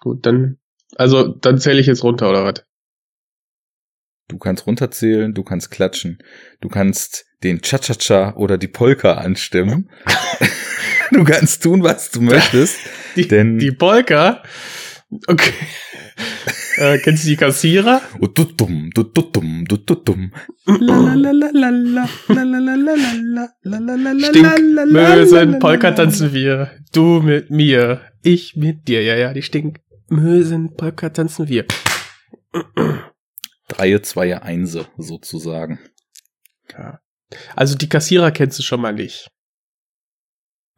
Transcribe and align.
Gut, 0.00 0.26
dann, 0.26 0.58
also, 0.96 1.28
dann 1.28 1.58
zähle 1.58 1.80
ich 1.80 1.86
jetzt 1.86 2.02
runter, 2.02 2.30
oder 2.30 2.44
was? 2.44 2.64
Du 4.28 4.38
kannst 4.38 4.66
runterzählen, 4.66 5.34
du 5.34 5.42
kannst 5.42 5.70
klatschen, 5.70 6.18
du 6.60 6.68
kannst 6.68 7.26
den 7.42 7.62
Cha-Cha-Cha 7.62 8.34
oder 8.36 8.58
die 8.58 8.68
Polka 8.68 9.14
anstimmen. 9.14 9.90
du 11.10 11.24
kannst 11.24 11.62
tun, 11.62 11.82
was 11.82 12.10
du 12.10 12.20
möchtest. 12.20 12.78
Die, 13.16 13.26
denn 13.26 13.58
die 13.58 13.72
Polka? 13.72 14.42
Okay. 15.26 15.52
äh, 16.76 16.98
kennst 16.98 17.24
du 17.24 17.28
die 17.28 17.36
Kassierer? 17.36 18.02
Oh, 18.20 18.28
du 18.28 18.44
dumm, 18.44 18.90
du 18.94 19.02
du 19.02 19.22
dumm, 19.22 19.64
du 19.66 19.76
du 19.78 19.94
dumm. 19.96 20.32
Stinkmösen, 24.28 25.58
Polka 25.58 25.90
tanzen 25.90 26.32
wir. 26.32 26.70
Du 26.92 27.20
mit 27.20 27.50
mir, 27.50 28.00
ich 28.22 28.54
mit 28.54 28.86
dir. 28.86 29.02
Ja, 29.02 29.16
ja, 29.16 29.32
die 29.32 29.42
Stinkmösen, 29.42 29.89
Polka 30.76 31.08
tanzen 31.10 31.48
wir. 31.48 31.66
Dreie, 33.68 34.02
Zweier, 34.02 34.42
Einse, 34.42 34.88
sozusagen. 34.98 35.78
Ja. 36.70 37.00
Also 37.54 37.76
die 37.76 37.88
Kassierer 37.88 38.32
kennst 38.32 38.58
du 38.58 38.62
schon 38.64 38.80
mal 38.80 38.92
nicht. 38.92 39.30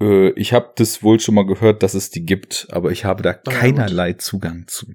Äh, 0.00 0.30
ich 0.32 0.52
habe 0.52 0.72
das 0.76 1.02
wohl 1.02 1.18
schon 1.18 1.34
mal 1.34 1.46
gehört, 1.46 1.82
dass 1.82 1.94
es 1.94 2.10
die 2.10 2.26
gibt, 2.26 2.68
aber 2.70 2.90
ich 2.90 3.06
habe 3.06 3.22
da 3.22 3.30
ja, 3.30 3.36
gut. 3.36 3.54
keinerlei 3.54 4.12
Zugang 4.14 4.66
zu. 4.68 4.92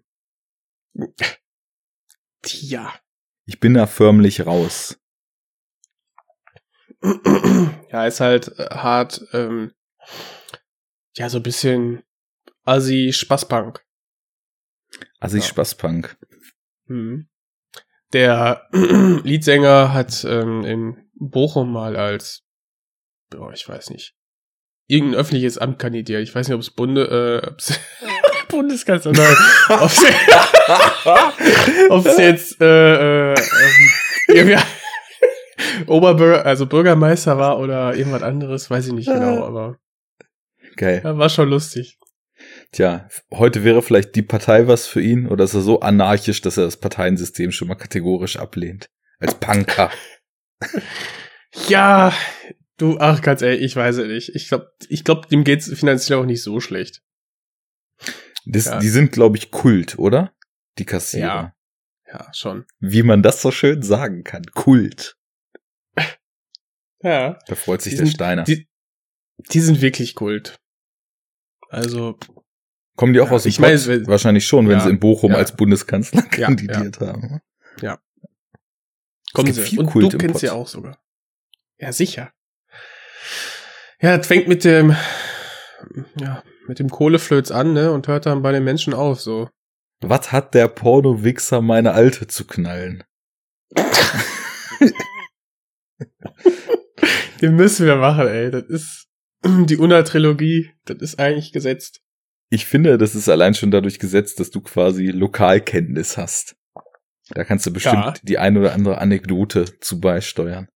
Tja. 2.43 2.93
Ich 3.45 3.59
bin 3.59 3.73
da 3.73 3.88
förmlich 3.88 4.45
raus. 4.45 4.99
ja, 7.91 8.05
ist 8.05 8.20
halt 8.20 8.49
äh, 8.59 8.67
hart, 8.70 9.26
ähm, 9.34 9.73
ja, 11.15 11.29
so 11.29 11.38
ein 11.38 11.43
bisschen 11.43 12.04
assi 14.91 15.02
Spaßpunk. 15.02 15.18
Also 15.20 15.38
ich 15.38 15.44
Ja. 15.44 15.50
Spaßpunk. 15.50 16.18
Mhm. 16.88 17.27
Der 18.14 18.68
Leadsänger 18.71 19.94
hat 19.94 20.24
ähm, 20.24 20.63
in 20.63 20.98
Bochum 21.16 21.71
mal 21.71 21.96
als, 21.98 22.44
boah, 23.29 23.52
ich 23.52 23.68
weiß 23.68 23.90
nicht, 23.90 24.16
irgendein 24.88 25.20
öffentliches 25.20 25.57
Amt 25.57 25.79
kandidiert. 25.79 26.21
Ich 26.24 26.34
weiß 26.34 26.48
nicht, 26.48 26.55
ob 26.55 26.62
es 26.62 26.71
Bunde, 26.71 27.41
äh, 27.44 27.48
ob's 27.48 27.77
Bundeskanzler, 28.49 29.12
nein, 29.12 29.35
ob's, 29.82 30.05
ob's 31.90 32.18
jetzt 32.18 32.62
äh, 32.62 33.34
äh, 33.34 33.35
ähm, 34.29 34.60
Oberbürger, 35.88 36.46
also 36.46 36.66
Bürgermeister 36.66 37.38
war 37.38 37.60
oder 37.60 37.94
irgendwas 37.96 38.24
anderes, 38.24 38.70
weiß 38.70 38.88
ich 38.88 38.94
nicht 38.94 39.07
genau, 39.07 39.44
aber 39.44 39.77
Geil. 40.77 41.01
ja, 41.04 41.18
war 41.18 41.29
schon 41.29 41.49
lustig. 41.49 41.98
Tja, 42.71 43.07
heute 43.32 43.63
wäre 43.63 43.82
vielleicht 43.82 44.15
die 44.15 44.21
Partei 44.21 44.68
was 44.68 44.87
für 44.87 45.01
ihn 45.01 45.27
oder 45.27 45.46
ist 45.46 45.54
er 45.54 45.62
so 45.62 45.79
anarchisch, 45.79 46.41
dass 46.41 46.57
er 46.57 46.65
das 46.65 46.77
Parteiensystem 46.77 47.51
schon 47.51 47.68
mal 47.70 47.76
kategorisch 47.76 48.37
ablehnt? 48.37 48.90
Als 49.20 49.35
Punker. 49.35 49.91
Ja, 51.70 52.13
du, 52.77 52.98
ach 52.99 53.21
ganz 53.21 53.41
ehrlich, 53.41 53.62
ich 53.62 53.76
weiß 53.76 53.98
es 53.98 54.07
nicht. 54.07 54.35
Ich 54.35 54.48
glaube, 54.49 54.70
ich 54.90 55.04
glaub, 55.04 55.27
dem 55.29 55.43
geht's 55.43 55.71
finanziell 55.73 56.20
auch 56.20 56.26
nicht 56.26 56.43
so 56.43 56.60
schlecht. 56.60 57.01
Das, 58.45 58.65
Ja. 58.65 58.79
Die 58.79 58.90
sind, 58.90 59.12
glaube 59.12 59.38
ich, 59.38 59.49
Kult, 59.49 59.98
oder? 59.98 60.34
Die 60.77 60.85
Kassierer. 60.85 61.55
Ja, 62.05 62.32
schon. 62.34 62.65
Wie 62.79 63.01
man 63.01 63.23
das 63.23 63.41
so 63.41 63.49
schön 63.51 63.82
sagen 63.82 64.23
kann. 64.23 64.44
Kult. 64.53 65.18
Ja. 67.01 67.40
Da 67.47 67.56
freut 67.56 67.81
sich 67.81 67.94
Die 67.94 67.97
der 67.97 68.06
sind- 68.07 68.16
Steiner. 68.16 68.44
Die, 68.44 68.68
die 69.51 69.59
sind 69.59 69.81
wirklich 69.81 70.13
Kult. 70.13 70.57
Also, 71.69 72.19
Kommen 72.97 73.13
die 73.13 73.22
auch 73.22 73.28
Ja, 73.28 73.31
aus 73.34 73.44
dem 73.44 73.50
ich 73.50 73.59
meine, 73.59 73.79
Pott? 73.79 74.07
Wahrscheinlich 74.07 74.45
schon, 74.45 74.67
wenn 74.67 74.79
Ja, 74.79 74.84
sie 74.84 74.90
in 74.90 75.00
Bochum 75.00 75.31
ja. 75.31 75.38
als 75.38 75.56
Bundeskanzler 75.56 76.23
Ja, 76.35 76.47
kandidiert 76.47 77.00
haben. 77.00 77.39
kommen 79.34 79.45
gibt 79.45 79.56
sie. 79.56 79.62
viel 79.62 79.79
Und 79.79 79.85
Kult 79.85 80.12
du 80.13 80.17
kennst 80.17 80.39
sie 80.41 80.50
auch 80.50 80.67
sogar. 80.67 80.97
Ja, 81.78 81.94
sicher. 81.94 82.31
Ja, 84.01 84.17
das 84.17 84.25
fängt 84.27 84.47
mit 84.47 84.63
dem, 84.63 84.95
ja, 86.19 86.44
mit 86.67 86.79
dem 86.79 86.89
Kohleflöz 86.89 87.51
an, 87.51 87.73
ne, 87.73 87.91
und 87.91 88.07
hört 88.07 88.25
dann 88.25 88.41
bei 88.41 88.51
den 88.51 88.63
Menschen 88.63 88.94
auf, 88.95 89.22
so. 89.22 89.49
Was 90.01 90.31
hat 90.31 90.53
der 90.55 90.67
Porno-Wichser 90.67 91.61
meine 91.61 91.93
Alte 91.93 92.27
zu 92.27 92.45
knallen? 92.45 93.03
Den 97.41 97.55
müssen 97.55 97.85
wir 97.85 97.95
machen, 97.95 98.27
ey. 98.27 98.49
Das 98.51 98.63
ist 98.63 99.07
die 99.45 99.77
Una-Trilogie, 99.77 100.72
das 100.85 100.97
ist 100.97 101.19
eigentlich 101.19 101.51
gesetzt. 101.51 102.01
Ich 102.50 102.66
finde, 102.66 102.97
das 102.97 103.13
ist 103.16 103.28
allein 103.30 103.53
schon 103.53 103.72
dadurch 103.72 104.00
gesetzt, 104.00 104.40
dass 104.40 104.52
du 104.52 104.62
quasi 104.62 105.08
Lokalkenntnis 105.08 106.18
hast. 106.18 106.56
Da 107.30 107.44
kannst 107.44 107.66
du 107.66 107.74
bestimmt 107.74 107.96
Ja. 108.06 108.13
die 108.24 108.38
eine 108.38 108.59
oder 108.59 108.74
andere 108.74 109.00
Anekdote 109.00 109.80
zu 109.80 110.00
beisteuern. 110.00 110.69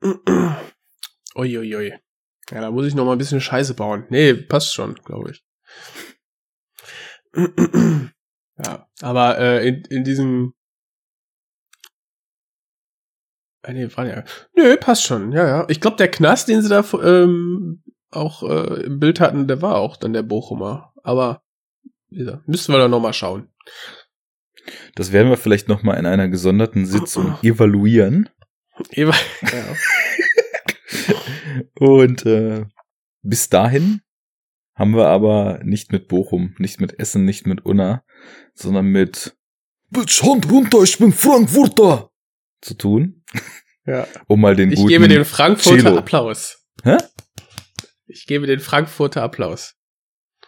Uiuiui. 1.34 1.94
Ja, 2.50 2.60
da 2.60 2.70
muss 2.70 2.86
ich 2.86 2.94
noch 2.94 3.04
mal 3.04 3.12
ein 3.12 3.18
bisschen 3.18 3.40
Scheiße 3.40 3.74
bauen. 3.74 4.06
Nee, 4.08 4.34
passt 4.34 4.72
schon, 4.74 4.94
glaube 4.94 5.32
ich. 5.32 5.44
ja, 8.64 8.88
aber 9.00 9.38
äh, 9.38 9.68
in, 9.68 9.84
in 9.90 10.04
diesem 10.04 10.54
Ah, 13.64 13.72
nee, 13.72 13.88
war 13.94 14.06
ja. 14.06 14.24
Nö, 14.56 14.76
passt 14.76 15.04
schon. 15.04 15.30
Ja, 15.30 15.46
ja. 15.46 15.66
Ich 15.68 15.80
glaube, 15.80 15.96
der 15.96 16.10
Knast, 16.10 16.48
den 16.48 16.62
sie 16.62 16.68
da 16.68 16.84
ähm, 17.00 17.82
auch 18.10 18.42
äh, 18.42 18.82
im 18.86 18.98
Bild 18.98 19.20
hatten, 19.20 19.46
der 19.46 19.62
war 19.62 19.76
auch 19.76 19.96
dann 19.96 20.12
der 20.12 20.24
Bochumer. 20.24 20.91
Aber 21.02 21.42
gesagt, 22.10 22.46
müssten 22.48 22.72
wir 22.72 22.78
dann 22.78 22.90
noch 22.90 23.00
mal 23.00 23.12
schauen. 23.12 23.48
Das 24.94 25.12
werden 25.12 25.30
wir 25.30 25.36
vielleicht 25.36 25.68
noch 25.68 25.82
mal 25.82 25.94
in 25.94 26.06
einer 26.06 26.28
gesonderten 26.28 26.86
Sitzung 26.86 27.36
evaluieren. 27.42 28.28
Eva, 28.90 29.14
ja. 29.42 29.76
Und 31.78 32.24
äh, 32.26 32.64
bis 33.22 33.48
dahin 33.48 34.02
haben 34.74 34.94
wir 34.96 35.08
aber 35.08 35.60
nicht 35.62 35.92
mit 35.92 36.08
Bochum, 36.08 36.54
nicht 36.58 36.80
mit 36.80 36.98
Essen, 36.98 37.24
nicht 37.24 37.46
mit 37.46 37.64
Unna, 37.64 38.04
sondern 38.54 38.86
mit 38.86 39.36
Bitch, 39.90 40.22
Hand 40.22 40.50
runter, 40.50 40.82
ich 40.82 40.98
bin 40.98 41.12
Frankfurter 41.12 42.10
zu 42.62 42.74
tun, 42.74 43.24
ja. 43.84 44.06
um 44.26 44.40
mal 44.40 44.56
den 44.56 44.70
Ich 44.70 44.76
guten 44.76 44.88
gebe 44.88 45.08
den 45.08 45.24
Frankfurter 45.24 45.82
Cello. 45.82 45.98
Applaus. 45.98 46.64
Hä? 46.82 46.96
Ich 48.06 48.26
gebe 48.26 48.46
den 48.46 48.60
Frankfurter 48.60 49.22
Applaus. 49.22 49.74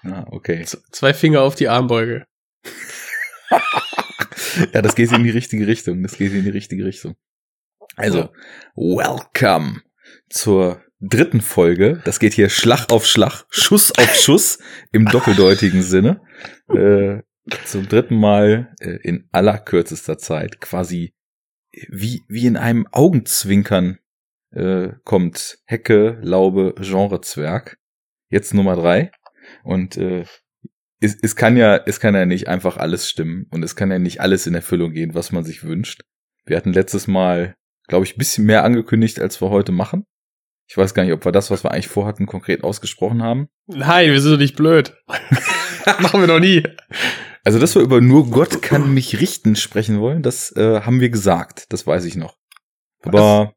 Ah, 0.05 0.27
okay. 0.31 0.65
Z 0.65 0.83
zwei 0.93 1.15
Finger 1.15 1.43
auf 1.43 1.55
die 1.55 1.69
Armbeuge. 1.69 2.27
Ja, 4.73 4.83
das 4.83 4.95
geht 4.95 5.13
in 5.13 5.25
die 5.25 5.31
richtige 5.31 5.67
Richtung. 5.67 6.03
Das 6.03 6.17
geht 6.17 6.33
in 6.33 6.45
die 6.45 6.51
richtige 6.51 6.85
Richtung. 6.85 7.17
Also, 7.97 8.31
welcome 8.77 9.83
zur 10.29 10.83
dritten 11.01 11.41
Folge. 11.41 12.01
Das 12.05 12.19
geht 12.19 12.35
hier 12.35 12.49
Schlag 12.49 12.91
auf 12.91 13.07
Schlag, 13.07 13.45
Schuss 13.51 13.93
auf 13.99 14.15
Schuss 14.15 14.59
im 14.93 15.07
doppeldeutigen 15.13 15.83
Sinne. 15.83 16.21
Äh, 16.69 17.23
zum 17.65 17.89
dritten 17.89 18.17
Mal 18.17 18.75
äh, 18.81 18.97
in 19.03 19.29
allerkürzester 19.33 20.19
Zeit, 20.19 20.61
quasi 20.61 21.15
wie, 21.89 22.23
wie 22.29 22.47
in 22.47 22.57
einem 22.57 22.87
Augenzwinkern 22.91 23.99
äh, 24.53 24.91
kommt 25.05 25.59
Hecke, 25.65 26.19
Laube, 26.23 26.75
Genrezwerg. 26.79 27.79
Jetzt 28.29 28.55
Nummer 28.55 28.77
drei. 28.77 29.11
Und 29.63 29.97
äh, 29.97 30.25
es, 31.01 31.17
es 31.21 31.37
kann 31.37 31.57
ja, 31.57 31.77
es 31.77 32.01
kann 32.01 32.15
ja 32.15 32.27
nicht 32.27 32.49
einfach 32.49 32.77
alles 32.77 33.09
stimmen 33.09 33.47
und 33.51 33.63
es 33.63 33.77
kann 33.77 33.91
ja 33.91 33.99
nicht 33.99 34.21
alles 34.21 34.47
in 34.47 34.55
Erfüllung 34.55 34.93
gehen, 34.93 35.15
was 35.15 35.33
man 35.33 35.45
sich 35.45 35.65
wünscht. 35.65 36.03
Wir 36.45 36.57
hatten 36.57 36.73
letztes 36.73 37.07
Mal, 37.07 37.55
glaube 37.87 38.05
ich, 38.05 38.15
ein 38.15 38.19
bisschen 38.19 38.47
mehr 38.47 38.65
angekündigt, 38.65 39.21
als 39.21 39.41
wir 39.41 39.51
heute 39.51 39.73
machen. 39.73 40.05
Ich 40.67 40.77
weiß 40.77 40.95
gar 40.95 41.05
nicht, 41.05 41.13
ob 41.13 41.25
wir 41.25 41.33
das, 41.33 41.51
was 41.51 41.63
wir 41.63 41.73
eigentlich 41.73 41.89
vorhatten, 41.89 42.27
konkret 42.27 42.65
ausgesprochen 42.65 43.23
haben. 43.23 43.49
Nein, 43.67 44.11
wir 44.11 44.21
sind 44.21 44.33
doch 44.33 44.39
nicht 44.39 44.57
blöd. 44.57 44.97
Machen 46.01 46.21
wir 46.21 46.27
noch 46.27 46.41
nie. 46.41 46.63
Also, 47.45 47.59
dass 47.59 47.75
wir 47.75 47.83
über 47.83 48.01
nur 48.01 48.31
Gott 48.31 48.63
kann 48.63 48.95
mich 48.95 49.21
richten 49.21 49.57
sprechen 49.57 50.01
wollen, 50.01 50.23
das 50.23 50.57
äh, 50.57 50.81
haben 50.81 51.01
wir 51.01 51.11
gesagt. 51.11 51.71
Das 51.71 51.87
weiß 51.87 52.07
ich 52.07 52.17
noch. 52.17 52.39
Aber 53.03 53.53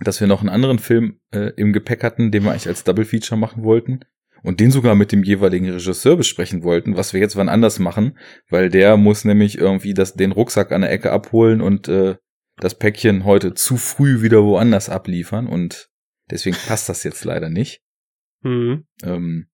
dass 0.00 0.20
wir 0.20 0.26
noch 0.26 0.40
einen 0.40 0.48
anderen 0.48 0.80
Film 0.80 1.20
äh, 1.32 1.52
im 1.56 1.72
Gepäck 1.72 2.02
hatten, 2.02 2.32
den 2.32 2.42
wir 2.42 2.50
eigentlich 2.50 2.66
als 2.66 2.82
Double 2.82 3.04
Feature 3.04 3.38
machen 3.38 3.62
wollten 3.62 4.00
und 4.44 4.60
den 4.60 4.70
sogar 4.70 4.94
mit 4.94 5.10
dem 5.10 5.24
jeweiligen 5.24 5.70
Regisseur 5.70 6.16
besprechen 6.16 6.62
wollten, 6.62 6.96
was 6.96 7.12
wir 7.12 7.20
jetzt 7.20 7.34
wann 7.34 7.48
anders 7.48 7.78
machen, 7.78 8.18
weil 8.48 8.68
der 8.68 8.96
muss 8.96 9.24
nämlich 9.24 9.58
irgendwie 9.58 9.94
das, 9.94 10.14
den 10.14 10.32
Rucksack 10.32 10.70
an 10.70 10.82
der 10.82 10.92
Ecke 10.92 11.10
abholen 11.10 11.60
und 11.60 11.88
äh, 11.88 12.16
das 12.58 12.76
Päckchen 12.76 13.24
heute 13.24 13.54
zu 13.54 13.76
früh 13.76 14.22
wieder 14.22 14.44
woanders 14.44 14.88
abliefern 14.88 15.48
und 15.48 15.88
deswegen 16.30 16.56
passt 16.68 16.88
das 16.88 17.02
jetzt 17.02 17.24
leider 17.24 17.48
nicht. 17.48 17.80
Hm. 18.42 18.84
Ähm, 19.02 19.48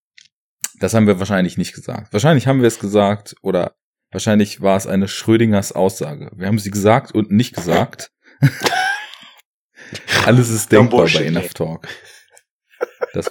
das 0.80 0.92
haben 0.92 1.06
wir 1.06 1.18
wahrscheinlich 1.18 1.56
nicht 1.56 1.72
gesagt. 1.72 2.12
Wahrscheinlich 2.12 2.46
haben 2.46 2.60
wir 2.60 2.68
es 2.68 2.80
gesagt 2.80 3.36
oder 3.42 3.76
wahrscheinlich 4.10 4.60
war 4.60 4.76
es 4.76 4.86
eine 4.86 5.08
Schrödingers 5.08 5.72
Aussage. 5.72 6.32
Wir 6.34 6.48
haben 6.48 6.58
sie 6.58 6.70
gesagt 6.70 7.12
und 7.12 7.30
nicht 7.30 7.54
gesagt. 7.54 8.10
Alles 10.24 10.50
ist 10.50 10.72
denkbar 10.72 11.06
bei. 11.06 11.24
Enough 11.24 11.54
Talk. 11.54 11.86
Das, 13.12 13.30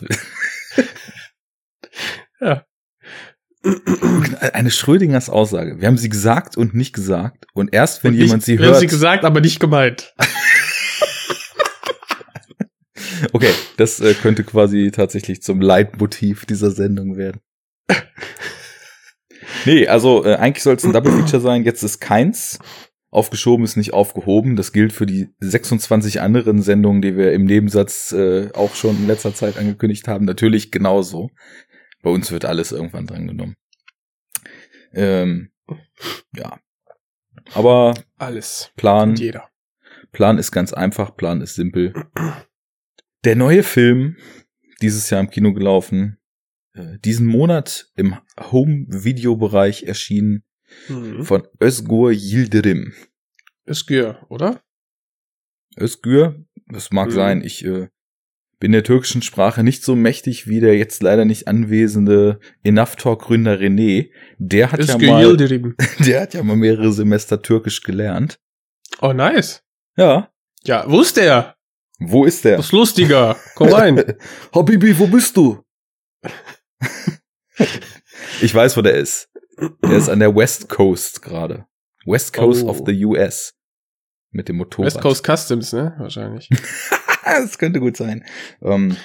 Ja. 2.39 2.65
Eine 4.53 4.71
Schrödingers 4.71 5.29
Aussage. 5.29 5.81
Wir 5.81 5.87
haben 5.87 5.97
sie 5.97 6.07
gesagt 6.07 6.55
und 6.55 6.73
nicht 6.73 6.93
gesagt. 6.93 7.45
Und 7.53 7.73
erst 7.73 8.03
wenn 8.03 8.13
Und 8.13 8.19
jemand 8.19 8.37
nicht, 8.37 8.45
sie 8.45 8.57
Wir 8.57 8.65
hört. 8.65 8.75
haben 8.75 8.81
sie 8.81 8.87
gesagt, 8.87 9.25
aber 9.25 9.41
nicht 9.41 9.59
gemeint. 9.59 10.15
okay, 13.33 13.51
das 13.75 13.99
äh, 13.99 14.13
könnte 14.13 14.45
quasi 14.45 14.91
tatsächlich 14.91 15.41
zum 15.41 15.59
Leitmotiv 15.59 16.45
dieser 16.45 16.71
Sendung 16.71 17.17
werden. 17.17 17.41
nee, 19.65 19.87
also 19.87 20.23
äh, 20.23 20.35
eigentlich 20.35 20.63
soll 20.63 20.75
es 20.75 20.85
ein 20.85 20.93
Double 20.93 21.11
Feature 21.11 21.41
sein. 21.41 21.63
Jetzt 21.63 21.83
ist 21.83 21.99
keins. 21.99 22.59
Aufgeschoben 23.11 23.65
ist 23.65 23.75
nicht 23.75 23.91
aufgehoben. 23.91 24.55
Das 24.55 24.71
gilt 24.71 24.93
für 24.93 25.07
die 25.07 25.29
26 25.39 26.21
anderen 26.21 26.61
Sendungen, 26.61 27.01
die 27.01 27.17
wir 27.17 27.33
im 27.33 27.45
Nebensatz 27.45 28.11
äh, 28.11 28.51
auch 28.53 28.75
schon 28.75 28.95
in 28.97 29.07
letzter 29.07 29.33
Zeit 29.33 29.57
angekündigt 29.57 30.07
haben. 30.07 30.25
Natürlich 30.25 30.71
genauso. 30.71 31.31
Bei 32.01 32.09
uns 32.09 32.31
wird 32.31 32.45
alles 32.45 32.71
irgendwann 32.71 33.07
dran 33.07 33.27
genommen. 33.27 33.55
Ähm, 34.93 35.51
ja. 36.35 36.59
Aber 37.53 37.93
Alles. 38.17 38.71
Plan, 38.75 39.09
Und 39.11 39.19
jeder. 39.19 39.49
Plan 40.11 40.37
ist 40.37 40.51
ganz 40.51 40.73
einfach, 40.73 41.15
Plan 41.15 41.41
ist 41.41 41.55
simpel. 41.55 41.93
Der 43.23 43.35
neue 43.35 43.63
Film, 43.63 44.17
dieses 44.81 45.09
Jahr 45.09 45.19
im 45.21 45.29
Kino 45.29 45.53
gelaufen, 45.53 46.17
äh, 46.73 46.97
diesen 46.99 47.27
Monat 47.27 47.91
im 47.95 48.15
Home-Video-Bereich 48.39 49.83
erschienen, 49.83 50.43
Mhm. 50.87 51.23
von 51.23 51.47
Özgur 51.61 52.11
Yildirim. 52.11 52.93
Ist 53.65 53.87
Gür, 53.87 54.25
oder? 54.29 54.63
Özgür, 55.79 56.45
das 56.67 56.91
mag 56.91 57.07
Mhm. 57.09 57.13
sein, 57.13 57.41
ich 57.43 57.65
äh, 57.65 57.89
bin 58.59 58.73
der 58.73 58.83
türkischen 58.83 59.21
Sprache 59.21 59.63
nicht 59.63 59.83
so 59.83 59.95
mächtig 59.95 60.47
wie 60.47 60.59
der 60.59 60.77
jetzt 60.77 61.01
leider 61.01 61.23
nicht 61.25 61.47
anwesende 61.47 62.39
Enough 62.63 62.97
Talk 62.97 63.21
Gründer 63.23 63.57
René. 63.57 64.09
Der 64.37 64.71
hat 64.71 64.79
Ist 64.79 64.89
ja 64.89 64.97
mal, 64.97 65.37
der 65.99 66.21
hat 66.21 66.33
ja 66.33 66.43
mal 66.43 66.57
mehrere 66.57 66.91
Semester 66.91 67.41
Türkisch 67.41 67.81
gelernt. 67.83 68.39
Oh, 69.01 69.13
nice. 69.13 69.63
Ja. 69.95 70.29
Ja, 70.63 70.83
wo 70.87 71.01
ist 71.01 71.15
der? 71.17 71.55
Wo 71.99 72.25
ist 72.25 72.43
der? 72.43 72.57
Das 72.57 72.67
ist 72.67 72.71
lustiger. 72.73 73.37
Komm 73.55 73.69
rein. 73.69 74.15
Habibi, 74.53 74.97
wo 74.99 75.07
bist 75.07 75.37
du? 75.37 75.63
ich 78.41 78.53
weiß, 78.53 78.75
wo 78.77 78.81
der 78.81 78.95
ist. 78.95 79.29
Der 79.83 79.97
ist 79.97 80.09
an 80.09 80.19
der 80.19 80.35
West 80.35 80.69
Coast 80.69 81.21
gerade. 81.21 81.65
West 82.05 82.33
Coast 82.33 82.63
Oh. 82.63 82.69
of 82.69 82.81
the 82.85 83.05
US. 83.05 83.53
Mit 84.31 84.47
dem 84.47 84.57
Motorrad. 84.57 84.85
West 84.93 85.01
Coast 85.01 85.25
Customs, 85.25 85.73
ne? 85.73 85.95
Wahrscheinlich. 85.97 86.49
Das 87.33 87.57
könnte 87.57 87.79
gut 87.79 87.97
sein. 87.97 88.25
Ähm, 88.61 88.95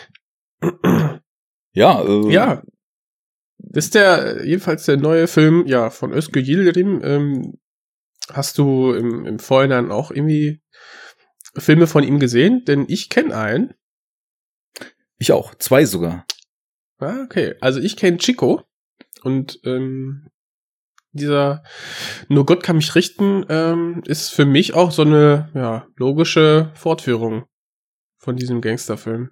ja, 1.73 2.03
äh, 2.03 2.33
Ja. 2.33 2.63
Das 3.59 3.87
ist 3.87 3.95
der, 3.95 4.45
jedenfalls 4.45 4.85
der 4.85 4.97
neue 4.97 5.27
Film, 5.27 5.67
ja, 5.67 5.91
von 5.91 6.13
Özgür 6.13 6.43
Yildirim. 6.43 7.01
Ähm, 7.03 7.59
hast 8.31 8.59
du 8.59 8.93
im, 8.93 9.25
im 9.27 9.39
Vorhinein 9.39 9.91
auch 9.91 10.11
irgendwie 10.11 10.61
Filme 11.57 11.87
von 11.87 12.05
ihm 12.05 12.19
gesehen? 12.19 12.65
Denn 12.67 12.85
ich 12.89 13.09
kenne 13.11 13.37
einen. 13.37 13.75
Ich 15.19 15.33
auch. 15.33 15.55
Zwei 15.55 15.85
sogar. 15.85 16.27
Ah, 16.99 17.23
okay. 17.25 17.55
Also 17.61 17.81
ich 17.81 17.97
kenne 17.97 18.19
Chico. 18.19 18.63
Und 19.23 19.61
ähm, 19.65 20.29
dieser 21.13 21.63
Nur 22.29 22.45
Gott 22.45 22.63
kann 22.63 22.77
mich 22.77 22.95
richten 22.95 23.47
ähm, 23.49 24.03
ist 24.07 24.31
für 24.31 24.45
mich 24.45 24.75
auch 24.75 24.91
so 24.91 25.03
eine 25.03 25.51
ja, 25.55 25.87
logische 25.97 26.73
Fortführung 26.75 27.47
von 28.25 28.37
diesem 28.37 28.61
Gangsterfilm. 28.61 29.31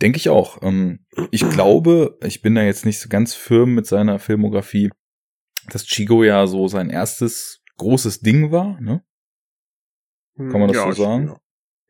Denke 0.00 0.16
ich 0.16 0.28
auch. 0.28 0.62
Ähm, 0.62 1.04
ich 1.30 1.48
glaube, 1.48 2.18
ich 2.24 2.40
bin 2.42 2.54
da 2.54 2.62
jetzt 2.62 2.86
nicht 2.86 2.98
so 3.00 3.08
ganz 3.08 3.34
firm 3.34 3.74
mit 3.74 3.86
seiner 3.86 4.18
Filmografie, 4.18 4.90
dass 5.70 5.84
Chico 5.84 6.24
ja 6.24 6.46
so 6.46 6.66
sein 6.68 6.90
erstes 6.90 7.62
großes 7.76 8.20
Ding 8.20 8.50
war. 8.52 8.80
Ne? 8.80 9.04
Kann 10.36 10.60
man 10.60 10.68
das 10.72 10.82
so 10.82 10.90
ich- 10.90 10.96
sagen? 10.96 11.36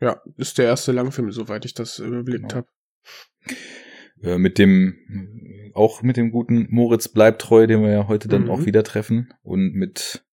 Ja, 0.00 0.20
ist 0.36 0.58
der 0.58 0.64
erste 0.66 0.90
Langfilm, 0.92 1.30
soweit 1.30 1.64
ich 1.64 1.74
das 1.74 2.00
überblickt 2.00 2.48
Genau. 2.50 2.54
habe. 2.56 2.68
Äh, 4.22 4.38
mit 4.38 4.58
dem, 4.58 5.70
auch 5.74 6.02
mit 6.02 6.16
dem 6.16 6.32
guten 6.32 6.66
Moritz 6.70 7.08
bleibt 7.08 7.40
treu, 7.42 7.66
den 7.66 7.82
wir 7.82 7.90
ja 7.90 8.08
heute 8.08 8.28
dann 8.28 8.44
Mhm. 8.44 8.50
auch 8.50 8.64
wieder 8.64 8.82
treffen. 8.82 9.32
Und 9.42 9.74
mit, 9.74 10.24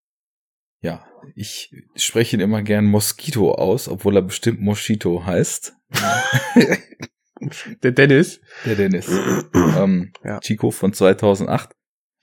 ja, 0.82 1.06
ich 1.36 1.72
spreche 1.96 2.38
ihn 2.38 2.42
immer 2.42 2.62
gern 2.62 2.86
Mosquito 2.86 3.54
aus, 3.54 3.88
obwohl 3.88 4.16
er 4.16 4.22
bestimmt 4.22 4.62
Moschito 4.62 5.26
heißt. 5.26 5.76
Der 7.84 7.92
Dennis. 7.92 8.42
Der 8.66 8.76
Dennis. 8.76 9.08
ähm, 9.54 10.12
Ja. 10.24 10.40
Chico 10.40 10.72
von 10.72 10.94
2008. 10.94 11.74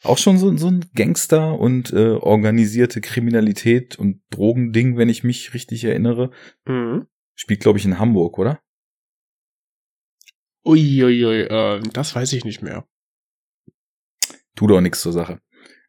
Auch 0.03 0.19
schon 0.19 0.37
so, 0.39 0.55
so 0.57 0.69
ein 0.69 0.85
Gangster 0.95 1.59
und 1.59 1.93
äh, 1.93 2.11
organisierte 2.11 3.01
Kriminalität 3.01 3.99
und 3.99 4.23
Drogending, 4.31 4.99
wenn 4.99 5.09
ich 5.09 5.25
mich 5.25 5.55
richtig 5.55 5.85
erinnere. 5.85 6.31
Mhm. 6.67 7.07
Spielt, 7.35 7.61
glaube 7.61 7.79
ich, 7.79 7.87
in 7.87 7.99
Hamburg, 7.99 8.39
oder? 8.39 8.61
Uiuiui, 10.65 11.43
äh, 11.43 11.81
das 11.93 12.15
weiß 12.15 12.33
ich 12.35 12.45
nicht 12.45 12.61
mehr. 12.63 12.87
Tut 14.55 14.73
auch 14.73 14.81
nichts 14.81 15.01
zur 15.01 15.13
Sache. 15.13 15.41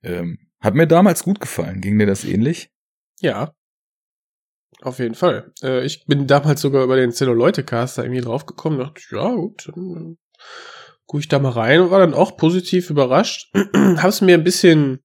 Ähm, 0.04 0.47
hat 0.60 0.76
mir 0.76 0.88
damals 0.88 1.24
gut 1.24 1.40
gefallen. 1.40 1.82
Ging 1.82 2.00
dir 2.00 2.06
das 2.06 2.26
ähnlich? 2.26 2.72
Ja. 3.20 3.54
Auf 4.82 5.00
jeden 5.00 5.16
Fall. 5.16 5.54
Äh, 5.64 5.86
ich 5.86 6.06
bin 6.06 6.28
damals 6.28 6.62
sogar 6.62 6.84
über 6.84 6.96
den 6.96 7.12
Zello-Leute-Cast 7.12 7.98
da 7.98 8.04
irgendwie 8.04 8.22
draufgekommen, 8.22 8.80
dachte, 8.80 9.02
ja, 9.12 9.34
gut, 9.34 9.70
dann 9.74 9.96
äh, 9.96 10.16
gucke 11.08 11.22
ich 11.22 11.28
da 11.28 11.40
mal 11.40 11.52
rein 11.52 11.82
und 11.82 11.92
war 11.92 12.00
dann 12.00 12.14
auch 12.14 12.38
positiv 12.38 12.90
überrascht. 12.90 13.52
Hab's 13.76 14.22
mir 14.22 14.36
ein 14.36 14.44
bisschen 14.44 15.04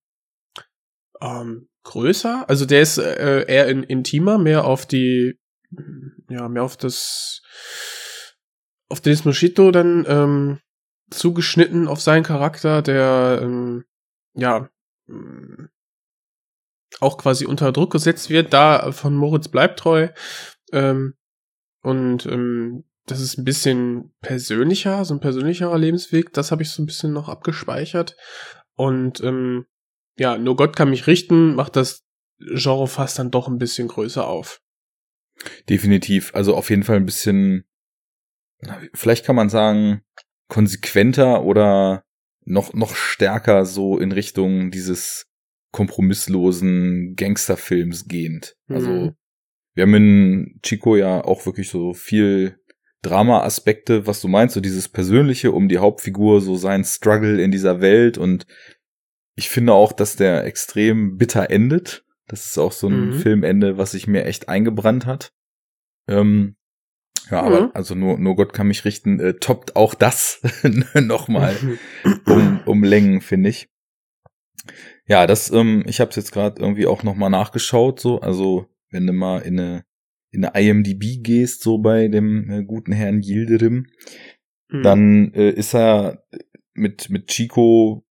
ähm, 1.22 1.68
größer, 1.84 2.48
also 2.48 2.66
der 2.66 2.82
ist 2.82 2.98
äh, 2.98 3.44
eher 3.46 3.68
in, 3.68 3.82
intimer, 3.82 4.38
mehr 4.38 4.64
auf 4.64 4.86
die, 4.86 5.38
ja, 6.28 6.48
mehr 6.48 6.64
auf 6.64 6.76
das, 6.76 7.42
auf 8.88 9.00
Dennis 9.00 9.24
Moschito 9.24 9.70
dann 9.70 10.04
ähm, 10.06 10.60
zugeschnitten 11.10 11.88
auf 11.88 12.00
seinen 12.00 12.24
Charakter, 12.24 12.82
der, 12.82 13.40
ähm, 13.42 13.84
ja, 14.34 14.68
auch 17.00 17.18
quasi 17.18 17.46
unter 17.46 17.72
Druck 17.72 17.92
gesetzt 17.92 18.30
wird, 18.30 18.52
da 18.52 18.92
von 18.92 19.14
Moritz 19.14 19.48
bleibt 19.48 19.78
treu. 19.78 20.08
Ähm, 20.72 21.14
und 21.82 22.26
ähm, 22.26 22.84
das 23.06 23.20
ist 23.20 23.38
ein 23.38 23.44
bisschen 23.44 24.14
persönlicher, 24.20 25.04
so 25.04 25.14
ein 25.14 25.20
persönlicherer 25.20 25.78
Lebensweg. 25.78 26.32
Das 26.32 26.52
habe 26.52 26.62
ich 26.62 26.70
so 26.70 26.82
ein 26.82 26.86
bisschen 26.86 27.12
noch 27.12 27.28
abgespeichert. 27.28 28.16
Und 28.74 29.20
ähm, 29.20 29.66
ja, 30.16 30.38
nur 30.38 30.56
Gott 30.56 30.76
kann 30.76 30.90
mich 30.90 31.06
richten, 31.06 31.54
macht 31.54 31.76
das 31.76 32.04
Genre 32.38 32.86
fast 32.86 33.18
dann 33.18 33.30
doch 33.30 33.48
ein 33.48 33.58
bisschen 33.58 33.88
größer 33.88 34.26
auf. 34.26 34.60
Definitiv. 35.68 36.34
Also 36.34 36.54
auf 36.54 36.70
jeden 36.70 36.82
Fall 36.82 36.96
ein 36.96 37.06
bisschen, 37.06 37.64
vielleicht 38.94 39.24
kann 39.24 39.36
man 39.36 39.48
sagen, 39.48 40.02
konsequenter 40.48 41.42
oder 41.42 42.04
noch, 42.44 42.74
noch 42.74 42.94
stärker 42.94 43.64
so 43.64 43.98
in 43.98 44.12
Richtung 44.12 44.70
dieses 44.70 45.26
kompromisslosen 45.72 47.14
Gangsterfilms 47.16 48.06
gehend. 48.08 48.56
Also 48.68 48.90
Mhm. 48.90 49.16
wir 49.74 49.82
haben 49.84 49.94
in 49.94 50.60
Chico 50.62 50.96
ja 50.96 51.24
auch 51.24 51.46
wirklich 51.46 51.68
so 51.70 51.94
viel 51.94 52.58
Drama-Aspekte, 53.02 54.06
was 54.06 54.20
du 54.20 54.28
meinst, 54.28 54.54
so 54.54 54.60
dieses 54.60 54.88
Persönliche 54.88 55.50
um 55.52 55.68
die 55.68 55.78
Hauptfigur, 55.78 56.40
so 56.40 56.56
sein 56.56 56.84
Struggle 56.84 57.42
in 57.42 57.50
dieser 57.50 57.80
Welt 57.80 58.18
und 58.18 58.46
ich 59.34 59.48
finde 59.48 59.72
auch, 59.72 59.92
dass 59.92 60.14
der 60.16 60.44
extrem 60.44 61.16
bitter 61.16 61.50
endet. 61.50 62.04
Das 62.28 62.46
ist 62.46 62.58
auch 62.58 62.72
so 62.72 62.88
ein 62.88 63.08
Mhm. 63.08 63.12
Filmende, 63.14 63.78
was 63.78 63.92
sich 63.92 64.06
mir 64.06 64.24
echt 64.26 64.48
eingebrannt 64.48 65.06
hat. 65.06 65.32
Ähm, 66.06 66.56
ja, 67.30 67.42
Mhm. 67.42 67.46
aber 67.48 67.70
also 67.74 67.94
nur, 67.94 68.18
nur 68.18 68.36
Gott 68.36 68.52
kann 68.52 68.68
mich 68.68 68.84
richten, 68.84 69.20
äh, 69.20 69.34
toppt 69.34 69.76
auch 69.76 69.94
das 69.94 70.40
nochmal 70.94 71.56
um, 72.26 72.60
um 72.66 72.84
Längen, 72.84 73.20
finde 73.20 73.50
ich. 73.50 73.68
Ja, 75.06 75.26
das, 75.26 75.50
ähm, 75.50 75.82
ich 75.86 76.00
habe 76.00 76.10
es 76.10 76.16
jetzt 76.16 76.32
gerade 76.32 76.60
irgendwie 76.60 76.86
auch 76.86 77.02
nochmal 77.02 77.30
nachgeschaut, 77.30 78.00
so, 78.00 78.20
also 78.20 78.66
wenn 78.90 79.06
du 79.06 79.12
mal 79.12 79.38
in 79.40 79.58
eine, 79.58 79.84
in 80.30 80.44
eine 80.44 80.68
IMDb 80.68 81.22
gehst, 81.22 81.62
so 81.62 81.78
bei 81.78 82.08
dem 82.08 82.50
äh, 82.50 82.62
guten 82.64 82.92
Herrn 82.92 83.22
Yildirim, 83.22 83.86
Mhm. 84.70 84.82
dann 84.82 85.34
äh, 85.34 85.50
ist 85.50 85.74
er 85.74 86.24
mit, 86.72 87.10
mit 87.10 87.26
Chico 87.28 88.06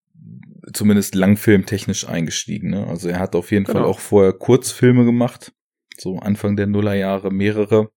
zumindest 0.74 1.16
langfilmtechnisch 1.16 2.08
eingestiegen. 2.08 2.70
Ne? 2.70 2.86
Also 2.86 3.10
er 3.10 3.18
hat 3.20 3.36
auf 3.36 3.50
jeden 3.52 3.66
Genau. 3.66 3.80
Fall 3.80 3.88
auch 3.88 4.00
vorher 4.00 4.34
Kurzfilme 4.34 5.04
gemacht, 5.04 5.54
so 5.98 6.18
Anfang 6.20 6.56
der 6.56 6.68
Nullerjahre 6.68 7.32
mehrere. 7.32 7.90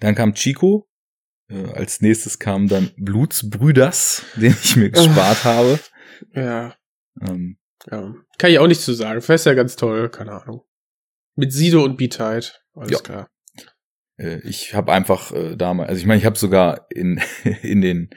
Dann 0.00 0.14
kam 0.14 0.34
Chico, 0.34 0.88
äh, 1.48 1.64
als 1.72 2.00
nächstes 2.00 2.38
kam 2.38 2.68
dann 2.68 2.90
Blutsbrüders, 2.96 4.24
den 4.36 4.54
ich 4.62 4.76
mir 4.76 4.90
gespart 4.90 5.44
habe. 5.44 5.78
Ja, 6.34 6.74
Ähm, 7.20 7.58
ja. 7.90 8.14
Kann 8.38 8.50
ich 8.50 8.58
auch 8.58 8.66
nicht 8.66 8.80
zu 8.80 8.92
sagen. 8.92 9.20
Fest 9.22 9.46
ja 9.46 9.54
ganz 9.54 9.76
toll, 9.76 10.08
keine 10.10 10.32
Ahnung. 10.32 10.62
Mit 11.36 11.52
Sido 11.52 11.84
und 11.84 11.96
Beatheit. 11.96 12.62
Alles 12.74 12.92
Ja. 12.92 12.98
klar. 13.00 13.28
äh, 14.18 14.40
ich 14.48 14.74
habe 14.74 14.92
einfach 14.92 15.32
äh, 15.32 15.56
damals, 15.56 15.88
also 15.90 16.00
ich 16.00 16.06
meine, 16.06 16.18
ich 16.18 16.26
habe 16.26 16.38
sogar 16.38 16.86
in, 16.90 17.20
in 17.62 17.80
den 17.80 18.10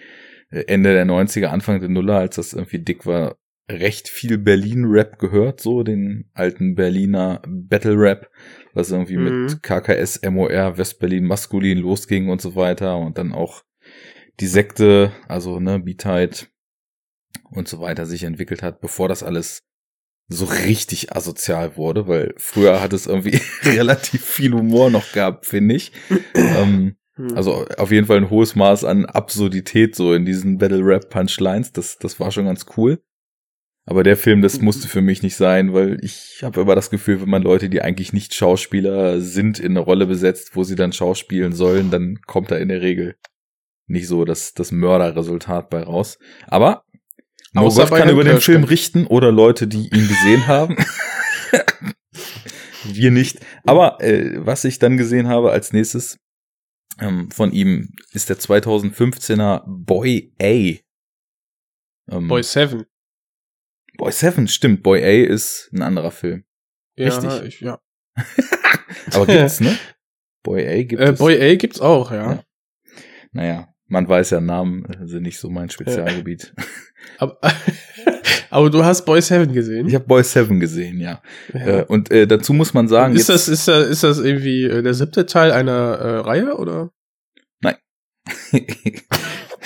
äh, 0.50 0.64
Ende 0.68 0.94
der 0.94 1.06
90er, 1.06 1.48
Anfang 1.48 1.80
der 1.80 1.90
Nuller, 1.90 2.18
als 2.18 2.36
das 2.38 2.54
irgendwie 2.54 2.80
dick 2.80 3.06
war, 3.06 3.36
recht 3.70 4.08
viel 4.10 4.38
Berlin-Rap 4.40 5.20
gehört, 5.20 5.62
so 5.62 5.84
den 5.84 6.30
alten 6.34 6.74
Berliner 6.76 7.42
Battle-Rap, 7.48 8.30
was 8.74 8.92
irgendwie 8.92 9.18
Mhm. 9.18 9.24
mit 9.46 9.64
KKS, 9.64 10.22
MOR, 10.30 10.78
Westberlin, 10.78 11.26
Maskulin 11.26 11.78
losging 11.80 12.30
und 12.30 12.42
so 12.42 12.56
weiter 12.56 12.98
und 12.98 13.18
dann 13.18 13.34
auch 13.34 13.64
die 14.40 14.48
Sekte, 14.48 15.12
also 15.28 15.60
ne, 15.60 15.80
B-Tide 15.80 16.48
und 17.52 17.68
so 17.68 17.80
weiter 17.82 18.06
sich 18.06 18.24
entwickelt 18.24 18.64
hat, 18.64 18.80
bevor 18.82 19.08
das 19.10 19.24
alles 19.24 19.64
so 20.32 20.46
richtig 20.46 21.16
asozial 21.16 21.76
wurde, 21.76 22.08
weil 22.08 22.34
früher 22.38 22.82
hat 22.82 22.94
es 22.94 23.08
irgendwie 23.08 23.40
relativ 23.64 24.24
viel 24.24 24.54
Humor 24.54 24.90
noch 24.92 25.12
gehabt, 25.12 25.46
finde 25.48 25.76
ich. 25.76 25.92
ähm, 26.36 26.96
Hm. 27.16 27.36
also 27.36 27.66
auf 27.78 27.92
jeden 27.92 28.08
Fall 28.08 28.16
ein 28.18 28.30
hohes 28.30 28.56
Maß 28.56 28.86
an 28.86 29.06
Absurdität 29.06 29.94
so 29.94 30.14
in 30.14 30.24
diesen 30.26 30.58
Battle 30.58 30.86
Rap 30.86 31.10
Punchlines. 31.10 31.74
Das, 31.74 31.98
das 31.98 32.18
war 32.22 32.32
schon 32.32 32.46
ganz 32.46 32.66
cool. 32.78 33.02
Aber 33.90 34.04
der 34.04 34.18
Film, 34.18 34.44
das 34.44 34.62
musste 34.62 34.88
für 34.88 35.02
mich 35.02 35.24
nicht 35.24 35.36
sein, 35.36 35.74
weil 35.74 35.98
ich 36.04 36.42
habe 36.44 36.62
immer 36.62 36.76
das 36.76 36.92
Gefühl, 36.92 37.22
wenn 37.22 37.30
man 37.30 37.42
Leute, 37.42 37.70
die 37.70 37.82
eigentlich 37.82 38.14
nicht 38.14 38.36
Schauspieler 38.36 39.20
sind, 39.20 39.58
in 39.58 39.72
eine 39.72 39.80
Rolle 39.80 40.06
besetzt, 40.06 40.56
wo 40.56 40.64
sie 40.64 40.76
dann 40.76 40.94
schauspielen 40.94 41.54
sollen, 41.54 41.90
dann 41.90 42.22
kommt 42.28 42.52
da 42.52 42.58
in 42.58 42.68
der 42.68 42.84
Regel 42.84 43.16
nicht 43.88 44.08
so 44.08 44.26
das, 44.26 44.54
das 44.54 44.72
Mörderresultat 44.72 45.72
bei 45.72 45.82
raus. 45.82 46.20
Aber 46.46 46.84
bei 47.90 47.98
kann 47.98 48.08
Herrn 48.10 48.10
über 48.12 48.24
den. 48.24 48.40
Film 48.40 48.64
richten 48.64 49.08
oder 49.08 49.32
Leute, 49.32 49.66
die 49.66 49.88
ihn 49.88 50.08
gesehen 50.08 50.46
haben. 50.46 50.78
Wir 52.84 53.10
nicht. 53.10 53.40
Aber 53.66 54.00
äh, 54.04 54.36
was 54.46 54.66
ich 54.66 54.78
dann 54.78 54.98
gesehen 54.98 55.28
habe 55.28 55.50
als 55.52 55.74
nächstes 55.74 56.20
ähm, 57.00 57.32
von 57.32 57.52
ihm 57.52 57.96
ist 58.12 58.30
der 58.30 58.38
2015er 58.38 59.64
Boy 59.66 60.32
A. 60.40 60.78
Ähm, 62.16 62.28
Boy 62.28 62.44
Seven. 62.44 62.86
Boy 64.00 64.12
7, 64.12 64.48
stimmt. 64.48 64.82
Boy 64.82 65.04
A 65.04 65.32
ist 65.32 65.70
ein 65.74 65.82
anderer 65.82 66.12
Film. 66.12 66.46
Ja, 66.96 67.10
Richtig. 67.10 67.44
Ich, 67.44 67.62
ja. 67.62 67.80
Aber 69.14 69.26
gibt's, 69.26 69.60
ne? 69.60 69.78
Boy 70.44 70.66
A 70.66 70.84
gibt 70.84 71.02
Äh, 71.02 71.12
es. 71.12 71.20
Boy 71.20 71.40
A 71.40 71.56
gibt's 71.56 71.82
auch, 71.82 72.12
ja. 72.12 72.32
Ja. 72.34 72.44
Naja, 73.34 73.68
man 73.88 74.08
weiß 74.08 74.32
ja, 74.32 74.40
Namen 74.42 74.88
sind 75.06 75.24
nicht 75.24 75.38
so 75.38 75.50
mein 75.50 75.70
Spezialgebiet. 75.70 76.54
Aber, 77.18 77.40
aber 78.50 78.70
du 78.70 78.86
hast 78.86 79.06
Boy 79.06 79.22
Seven 79.22 79.52
gesehen. 79.52 79.88
Ich 79.88 79.96
habe 79.96 80.06
Boy 80.06 80.24
7 80.24 80.60
gesehen, 80.60 81.00
ja. 81.00 81.22
Ja. 81.54 81.80
Äh, 81.80 81.84
und 81.86 82.10
äh, 82.10 82.26
dazu 82.26 82.54
muss 82.54 82.74
man 82.74 82.88
sagen, 82.88 83.16
ist, 83.16 83.28
das, 83.30 83.50
ist, 83.50 83.68
das, 83.68 83.88
ist 83.90 84.04
das 84.04 84.20
irgendwie 84.20 84.64
äh, 84.64 84.82
der 84.82 84.94
siebte 84.94 85.26
Teil 85.26 85.52
einer 85.52 85.72
äh, 85.98 86.18
Reihe 86.20 86.56
oder? 86.58 86.92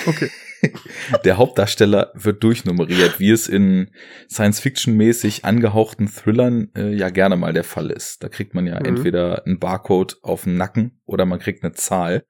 Okay. 0.06 0.30
der 1.24 1.36
Hauptdarsteller 1.36 2.12
wird 2.14 2.42
durchnummeriert, 2.42 3.20
wie 3.20 3.30
es 3.30 3.48
in 3.48 3.90
Science-Fiction-mäßig 4.30 5.44
angehauchten 5.44 6.08
Thrillern 6.08 6.70
äh, 6.76 6.94
ja 6.94 7.10
gerne 7.10 7.36
mal 7.36 7.52
der 7.52 7.64
Fall 7.64 7.90
ist. 7.90 8.22
Da 8.22 8.28
kriegt 8.28 8.54
man 8.54 8.66
ja 8.66 8.78
Mhm. 8.80 8.86
entweder 8.86 9.44
einen 9.46 9.58
Barcode 9.58 10.16
auf 10.22 10.44
den 10.44 10.56
Nacken 10.56 11.00
oder 11.04 11.26
man 11.26 11.38
kriegt 11.38 11.62
eine 11.64 11.72
Zahl. 11.72 12.24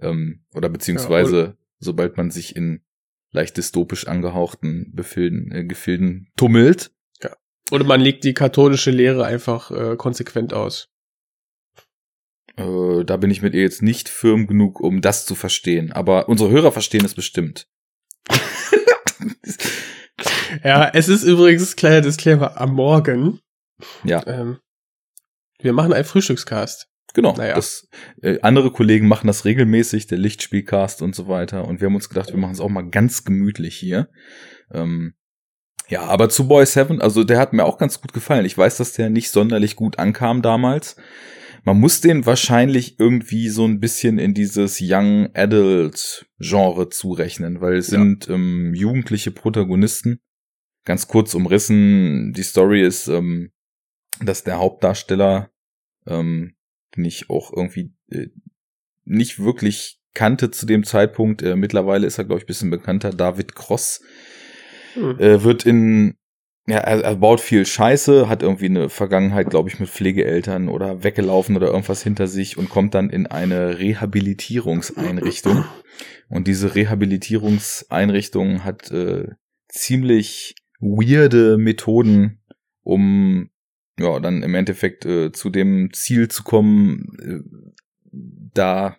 Ähm, 0.00 0.44
oder 0.54 0.68
beziehungsweise, 0.68 1.56
sobald 1.78 2.16
man 2.16 2.30
sich 2.30 2.54
in 2.56 2.82
leicht 3.30 3.56
dystopisch 3.56 4.06
angehauchten 4.06 4.92
Befilden, 4.94 5.52
äh, 5.52 5.64
Gefilden 5.64 6.28
tummelt, 6.36 6.90
Oder 7.72 7.84
man 7.84 8.00
legt 8.00 8.22
die 8.22 8.32
katholische 8.32 8.92
Lehre 8.92 9.24
einfach 9.24 9.72
äh, 9.72 9.96
konsequent 9.96 10.54
aus. 10.54 10.88
Äh, 12.56 13.04
da 13.04 13.16
bin 13.16 13.30
ich 13.30 13.42
mit 13.42 13.54
ihr 13.54 13.62
jetzt 13.62 13.82
nicht 13.82 14.08
firm 14.08 14.46
genug, 14.46 14.80
um 14.80 15.00
das 15.00 15.26
zu 15.26 15.34
verstehen. 15.34 15.92
Aber 15.92 16.28
unsere 16.28 16.50
Hörer 16.50 16.72
verstehen 16.72 17.04
es 17.04 17.14
bestimmt. 17.14 17.68
Ja, 20.64 20.90
es 20.92 21.08
ist 21.08 21.22
übrigens, 21.22 21.76
kleiner 21.76 22.00
Disclaimer, 22.00 22.60
am 22.60 22.74
Morgen. 22.74 23.40
Ja. 24.04 24.26
Ähm, 24.26 24.58
wir 25.60 25.72
machen 25.72 25.92
einen 25.92 26.04
Frühstückscast. 26.04 26.88
Genau. 27.14 27.34
Naja. 27.34 27.54
Das, 27.54 27.88
äh, 28.22 28.40
andere 28.42 28.70
Kollegen 28.70 29.08
machen 29.08 29.26
das 29.26 29.44
regelmäßig, 29.44 30.06
der 30.06 30.18
Lichtspielcast 30.18 31.02
und 31.02 31.14
so 31.14 31.28
weiter. 31.28 31.66
Und 31.66 31.80
wir 31.80 31.86
haben 31.86 31.94
uns 31.94 32.08
gedacht, 32.08 32.30
wir 32.30 32.38
machen 32.38 32.52
es 32.52 32.60
auch 32.60 32.68
mal 32.68 32.88
ganz 32.88 33.24
gemütlich 33.24 33.76
hier. 33.76 34.08
Ähm, 34.72 35.14
ja, 35.88 36.02
aber 36.02 36.28
zu 36.28 36.48
Boy 36.48 36.66
Seven, 36.66 37.00
also 37.00 37.24
der 37.24 37.38
hat 37.38 37.52
mir 37.52 37.64
auch 37.64 37.78
ganz 37.78 38.00
gut 38.00 38.12
gefallen. 38.12 38.44
Ich 38.44 38.58
weiß, 38.58 38.76
dass 38.76 38.92
der 38.92 39.08
nicht 39.08 39.30
sonderlich 39.30 39.76
gut 39.76 39.98
ankam 39.98 40.42
damals. 40.42 40.96
Man 41.66 41.80
muss 41.80 42.00
den 42.00 42.24
wahrscheinlich 42.26 43.00
irgendwie 43.00 43.48
so 43.48 43.64
ein 43.66 43.80
bisschen 43.80 44.18
in 44.20 44.34
dieses 44.34 44.78
Young 44.80 45.30
Adult 45.34 46.24
Genre 46.38 46.90
zurechnen, 46.90 47.60
weil 47.60 47.74
es 47.76 47.88
Ja. 47.90 47.98
sind 47.98 48.28
ähm, 48.28 48.72
jugendliche 48.72 49.32
Protagonisten. 49.32 50.20
Ganz 50.84 51.08
kurz 51.08 51.34
umrissen, 51.34 52.32
die 52.32 52.44
Story 52.44 52.86
ist, 52.86 53.08
ähm, 53.08 53.50
dass 54.20 54.44
der 54.44 54.58
Hauptdarsteller, 54.58 55.50
ähm, 56.06 56.54
den 56.96 57.04
ich 57.04 57.28
auch 57.30 57.52
irgendwie 57.52 57.92
äh, 58.10 58.28
nicht 59.04 59.40
wirklich 59.42 60.00
kannte 60.14 60.52
zu 60.52 60.66
dem 60.66 60.84
Zeitpunkt, 60.84 61.42
äh, 61.42 61.56
mittlerweile 61.56 62.06
ist 62.06 62.18
er, 62.18 62.24
glaube 62.26 62.40
ich, 62.40 62.46
bisschen 62.46 62.70
bekannter, 62.70 63.10
David 63.10 63.56
Cross, 63.56 64.02
Hm. 64.94 65.18
äh, 65.18 65.42
wird 65.42 65.66
in, 65.66 66.16
ja, 66.68 66.78
er, 66.78 67.04
er 67.04 67.16
baut 67.16 67.40
viel 67.40 67.64
Scheiße, 67.64 68.28
hat 68.28 68.42
irgendwie 68.42 68.66
eine 68.66 68.88
Vergangenheit, 68.88 69.50
glaube 69.50 69.68
ich, 69.68 69.78
mit 69.78 69.88
Pflegeeltern 69.88 70.68
oder 70.68 71.04
weggelaufen 71.04 71.56
oder 71.56 71.68
irgendwas 71.68 72.02
hinter 72.02 72.26
sich 72.26 72.58
und 72.58 72.68
kommt 72.68 72.94
dann 72.94 73.08
in 73.08 73.26
eine 73.26 73.78
Rehabilitierungseinrichtung. 73.78 75.64
Und 76.28 76.48
diese 76.48 76.74
Rehabilitierungseinrichtung 76.74 78.64
hat 78.64 78.90
äh, 78.90 79.28
ziemlich 79.68 80.56
weirde 80.80 81.56
Methoden, 81.56 82.42
um 82.82 83.50
ja 83.98 84.18
dann 84.18 84.42
im 84.42 84.54
Endeffekt 84.54 85.06
äh, 85.06 85.30
zu 85.30 85.50
dem 85.50 85.92
Ziel 85.92 86.28
zu 86.28 86.42
kommen, 86.42 87.16
äh, 87.22 88.18
da 88.54 88.96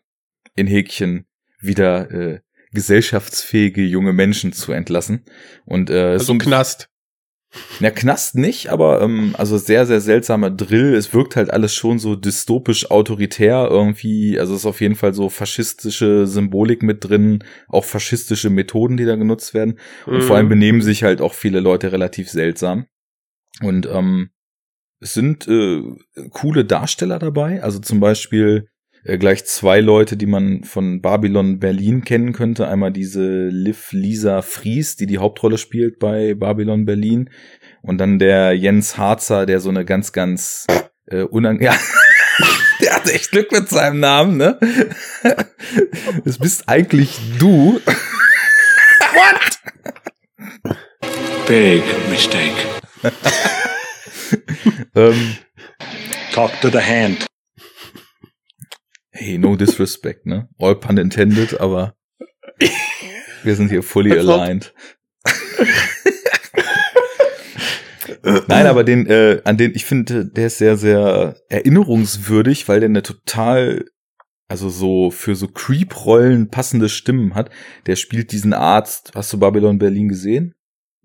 in 0.56 0.68
Häkchen 0.68 1.26
wieder 1.60 2.12
äh, 2.12 2.40
gesellschaftsfähige 2.72 3.82
junge 3.82 4.14
Menschen 4.14 4.54
zu 4.54 4.72
entlassen. 4.72 5.26
Und 5.66 5.90
äh, 5.90 6.12
Also 6.12 6.26
so 6.26 6.34
ein 6.34 6.40
Knast. 6.40 6.90
Ja, 7.80 7.92
Knast 7.92 8.36
nicht, 8.36 8.70
aber 8.70 9.02
ähm, 9.02 9.34
also 9.38 9.58
sehr, 9.58 9.86
sehr 9.86 10.02
seltsamer 10.02 10.50
Drill. 10.52 10.94
Es 10.96 11.14
wirkt 11.14 11.36
halt 11.36 11.50
alles 11.52 11.74
schon 11.74 11.98
so 12.00 12.16
dystopisch 12.16 12.92
autoritär 12.92 13.68
irgendwie. 13.70 14.40
Also 14.40 14.54
es 14.54 14.62
ist 14.62 14.66
auf 14.66 14.82
jeden 14.82 14.96
Fall 14.96 15.14
so 15.14 15.30
faschistische 15.30 16.28
Symbolik 16.28 16.84
mit 16.84 17.08
drin, 17.08 17.44
auch 17.68 17.86
faschistische 17.86 18.50
Methoden, 18.50 18.98
die 18.98 19.06
da 19.06 19.16
genutzt 19.16 19.54
werden. 19.54 19.80
Und 20.06 20.24
vor 20.24 20.36
allem 20.36 20.48
Mhm. 20.48 20.50
benehmen 20.52 20.82
sich 20.82 21.04
halt 21.04 21.22
auch 21.22 21.34
viele 21.34 21.60
Leute 21.60 21.92
relativ 21.92 22.30
seltsam. 22.30 22.88
Und 23.62 23.88
ähm, 23.92 24.30
es 25.00 25.14
sind 25.14 25.48
äh, 25.48 25.82
coole 26.32 26.66
Darsteller 26.66 27.20
dabei. 27.20 27.64
Also 27.64 27.80
zum 27.80 28.00
Beispiel 28.00 28.70
äh, 29.08 29.18
gleich 29.18 29.46
zwei 29.46 29.80
Leute, 29.80 30.18
die 30.18 30.26
man 30.26 30.66
von 30.66 31.02
Babylon 31.02 31.60
Berlin 31.60 32.04
kennen 32.04 32.34
könnte. 32.34 32.68
Einmal 32.68 32.92
diese 32.92 33.48
Liv 33.48 33.94
Lisa 33.94 34.42
Fries, 34.42 34.98
die 34.98 35.06
die 35.06 35.18
Hauptrolle 35.18 35.58
spielt 35.58 35.98
bei 35.98 36.34
Babylon 36.34 36.86
Berlin. 36.86 37.30
Und 37.82 38.00
dann 38.00 38.20
der 38.20 38.52
Jens 38.54 38.98
Harzer, 38.98 39.46
der 39.46 39.62
so 39.62 39.70
eine 39.70 39.86
ganz, 39.86 40.12
ganz 40.12 40.68
äh, 41.06 41.24
unang... 41.24 41.62
Ja. 41.68 41.74
Der 42.82 42.94
hat 42.94 43.10
echt 43.10 43.32
Glück 43.32 43.52
mit 43.52 43.68
seinem 43.68 44.00
Namen, 44.00 44.38
ne? 44.38 44.60
Das 46.24 46.38
bist 46.38 46.70
eigentlich 46.70 47.18
du. 47.40 47.82
Big 51.48 51.82
mistake. 52.12 52.54
Ähm, 54.94 55.38
Talk 56.32 56.52
to 56.62 56.70
the 56.70 56.78
hand. 56.78 57.26
Hey, 59.18 59.38
no 59.38 59.56
disrespect, 59.56 60.26
ne? 60.26 60.48
All 60.58 60.76
pun 60.76 60.98
intended, 60.98 61.60
aber 61.60 61.96
wir 63.44 63.56
sind 63.56 63.70
hier 63.70 63.84
fully 63.84 64.12
aligned. 64.18 64.74
Nein, 68.48 68.68
aber 68.68 68.84
den, 68.84 69.06
äh, 69.08 69.42
an 69.44 69.58
den, 69.58 69.74
ich 69.76 69.86
finde, 69.86 70.26
der 70.26 70.48
ist 70.48 70.58
sehr, 70.58 70.78
sehr 70.78 71.36
erinnerungswürdig, 71.50 72.68
weil 72.68 72.80
der 72.80 72.90
eine 72.90 73.04
total, 73.04 73.86
also 74.48 74.70
so 74.70 75.12
für 75.12 75.36
so 75.36 75.48
Creep-Rollen 75.48 76.50
passende 76.50 76.90
Stimmen 76.90 77.36
hat. 77.36 77.50
Der 77.86 77.96
spielt 77.96 78.32
diesen 78.32 78.54
Arzt. 78.54 79.12
Hast 79.16 79.32
du 79.34 79.40
Babylon 79.40 79.78
Berlin 79.78 80.10
gesehen? 80.10 80.56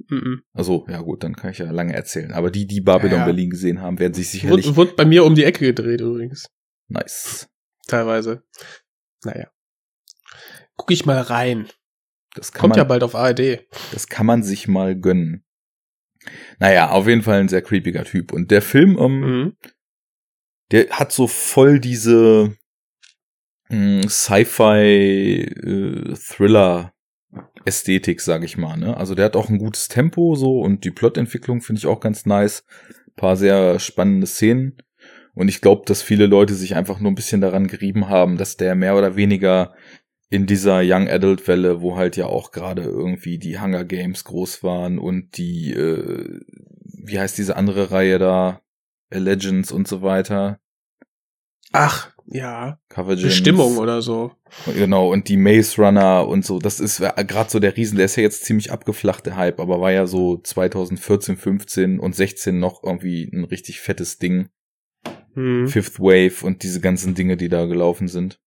Mhm. 0.08 0.42
Also, 0.52 0.84
ja 0.88 1.00
gut, 1.00 1.22
dann 1.22 1.36
kann 1.36 1.50
ich 1.50 1.58
ja 1.58 1.70
lange 1.70 1.94
erzählen. 1.94 2.32
Aber 2.32 2.50
die, 2.50 2.66
die 2.66 2.80
Babylon 2.80 3.12
Ja, 3.12 3.18
ja. 3.18 3.24
Berlin 3.26 3.50
gesehen 3.50 3.80
haben, 3.80 3.98
werden 3.98 4.14
sich 4.14 4.30
sicherlich 4.30 4.66
Wurde, 4.66 4.76
wurde 4.76 4.92
bei 4.96 5.04
mir 5.04 5.24
um 5.24 5.34
die 5.34 5.44
Ecke 5.44 5.66
gedreht 5.66 6.00
übrigens. 6.00 6.46
nice. 6.88 7.48
Teilweise. 7.86 8.42
Naja. 9.24 9.50
Guck 10.76 10.90
ich 10.90 11.04
mal 11.06 11.20
rein. 11.20 11.68
Das 12.34 12.52
kann 12.52 12.62
Kommt 12.62 12.70
man, 12.72 12.78
ja 12.78 12.84
bald 12.84 13.02
auf 13.02 13.14
ARD. 13.14 13.66
Das 13.92 14.06
kann 14.08 14.26
man 14.26 14.42
sich 14.42 14.66
mal 14.68 14.96
gönnen. 14.98 15.44
Naja, 16.58 16.90
auf 16.90 17.06
jeden 17.08 17.22
Fall 17.22 17.40
ein 17.40 17.48
sehr 17.48 17.62
creepiger 17.62 18.04
Typ. 18.04 18.32
Und 18.32 18.50
der 18.50 18.62
Film, 18.62 18.96
ähm, 18.98 19.20
Mhm. 19.20 19.56
der 20.70 20.88
hat 20.90 21.12
so 21.12 21.26
voll 21.26 21.78
diese 21.80 22.56
mh, 23.68 24.08
Sci-Fi 24.08 25.42
äh, 25.42 26.14
Thriller 26.16 26.92
Ästhetik, 27.64 28.20
sag 28.20 28.44
ich 28.44 28.56
mal. 28.56 28.76
Ne? 28.76 28.96
Also 28.96 29.14
der 29.14 29.26
hat 29.26 29.36
auch 29.36 29.48
ein 29.48 29.58
gutes 29.58 29.88
Tempo 29.88 30.34
so 30.34 30.60
und 30.60 30.84
die 30.84 30.90
Plotentwicklung 30.90 31.60
finde 31.60 31.78
ich 31.80 31.86
auch 31.86 32.00
ganz 32.00 32.24
nice. 32.26 32.64
paar 33.16 33.36
sehr 33.36 33.78
spannende 33.78 34.26
Szenen. 34.26 34.78
Und 35.34 35.48
ich 35.48 35.60
glaube, 35.60 35.82
dass 35.86 36.02
viele 36.02 36.26
Leute 36.26 36.54
sich 36.54 36.74
einfach 36.76 37.00
nur 37.00 37.10
ein 37.10 37.16
bisschen 37.16 37.40
daran 37.40 37.66
gerieben 37.66 38.08
haben, 38.08 38.36
dass 38.36 38.56
der 38.56 38.74
mehr 38.74 38.96
oder 38.96 39.16
weniger 39.16 39.74
in 40.28 40.46
dieser 40.46 40.80
Young 40.82 41.08
Adult 41.08 41.46
Welle, 41.46 41.82
wo 41.82 41.96
halt 41.96 42.16
ja 42.16 42.26
auch 42.26 42.52
gerade 42.52 42.82
irgendwie 42.82 43.38
die 43.38 43.60
Hunger 43.60 43.84
Games 43.84 44.24
groß 44.24 44.62
waren 44.62 44.98
und 44.98 45.36
die, 45.36 45.72
äh, 45.72 46.40
wie 47.04 47.18
heißt 47.18 47.36
diese 47.36 47.56
andere 47.56 47.90
Reihe 47.90 48.18
da, 48.18 48.62
Legends 49.10 49.72
und 49.72 49.86
so 49.86 50.02
weiter. 50.02 50.58
Ach, 51.72 52.12
ja. 52.26 52.78
Coverage. 52.88 53.24
Bestimmung 53.24 53.78
oder 53.78 54.00
so. 54.02 54.32
Genau, 54.74 55.10
und 55.10 55.28
die 55.28 55.36
Maze 55.36 55.80
Runner 55.80 56.26
und 56.26 56.44
so, 56.44 56.58
das 56.58 56.80
ist 56.80 56.98
gerade 57.00 57.50
so 57.50 57.58
der 57.58 57.76
Riesen, 57.76 57.96
der 57.96 58.06
ist 58.06 58.16
ja 58.16 58.22
jetzt 58.22 58.44
ziemlich 58.44 58.70
abgeflacht, 58.70 59.26
der 59.26 59.36
Hype, 59.36 59.60
aber 59.60 59.80
war 59.80 59.92
ja 59.92 60.06
so 60.06 60.38
2014, 60.38 61.36
15 61.36 61.98
und 61.98 62.14
16 62.14 62.58
noch 62.58 62.82
irgendwie 62.82 63.30
ein 63.32 63.44
richtig 63.44 63.80
fettes 63.80 64.18
Ding. 64.18 64.48
Hm. 65.34 65.68
Fifth 65.68 65.98
Wave 65.98 66.44
und 66.44 66.62
diese 66.62 66.80
ganzen 66.80 67.14
Dinge, 67.14 67.36
die 67.36 67.48
da 67.48 67.66
gelaufen 67.66 68.08
sind. 68.08 68.40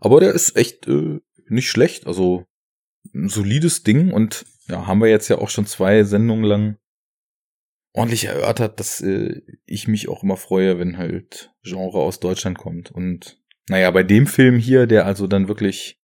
Aber 0.00 0.20
der 0.20 0.32
ist 0.32 0.56
echt 0.56 0.86
äh, 0.88 1.20
nicht 1.48 1.70
schlecht, 1.70 2.06
also 2.06 2.44
ein 3.14 3.28
solides 3.28 3.82
Ding 3.82 4.12
und 4.12 4.44
ja, 4.68 4.86
haben 4.86 5.00
wir 5.00 5.08
jetzt 5.08 5.28
ja 5.28 5.38
auch 5.38 5.50
schon 5.50 5.66
zwei 5.66 6.04
Sendungen 6.04 6.44
lang 6.44 6.76
ordentlich 7.92 8.24
erörtert, 8.24 8.80
dass 8.80 9.00
äh, 9.00 9.42
ich 9.66 9.88
mich 9.88 10.08
auch 10.08 10.22
immer 10.22 10.36
freue, 10.36 10.78
wenn 10.78 10.98
halt 10.98 11.52
Genre 11.62 11.98
aus 11.98 12.20
Deutschland 12.20 12.58
kommt. 12.58 12.90
Und 12.90 13.40
naja, 13.68 13.90
bei 13.90 14.02
dem 14.02 14.26
Film 14.26 14.58
hier, 14.58 14.86
der 14.86 15.06
also 15.06 15.26
dann 15.26 15.48
wirklich 15.48 16.00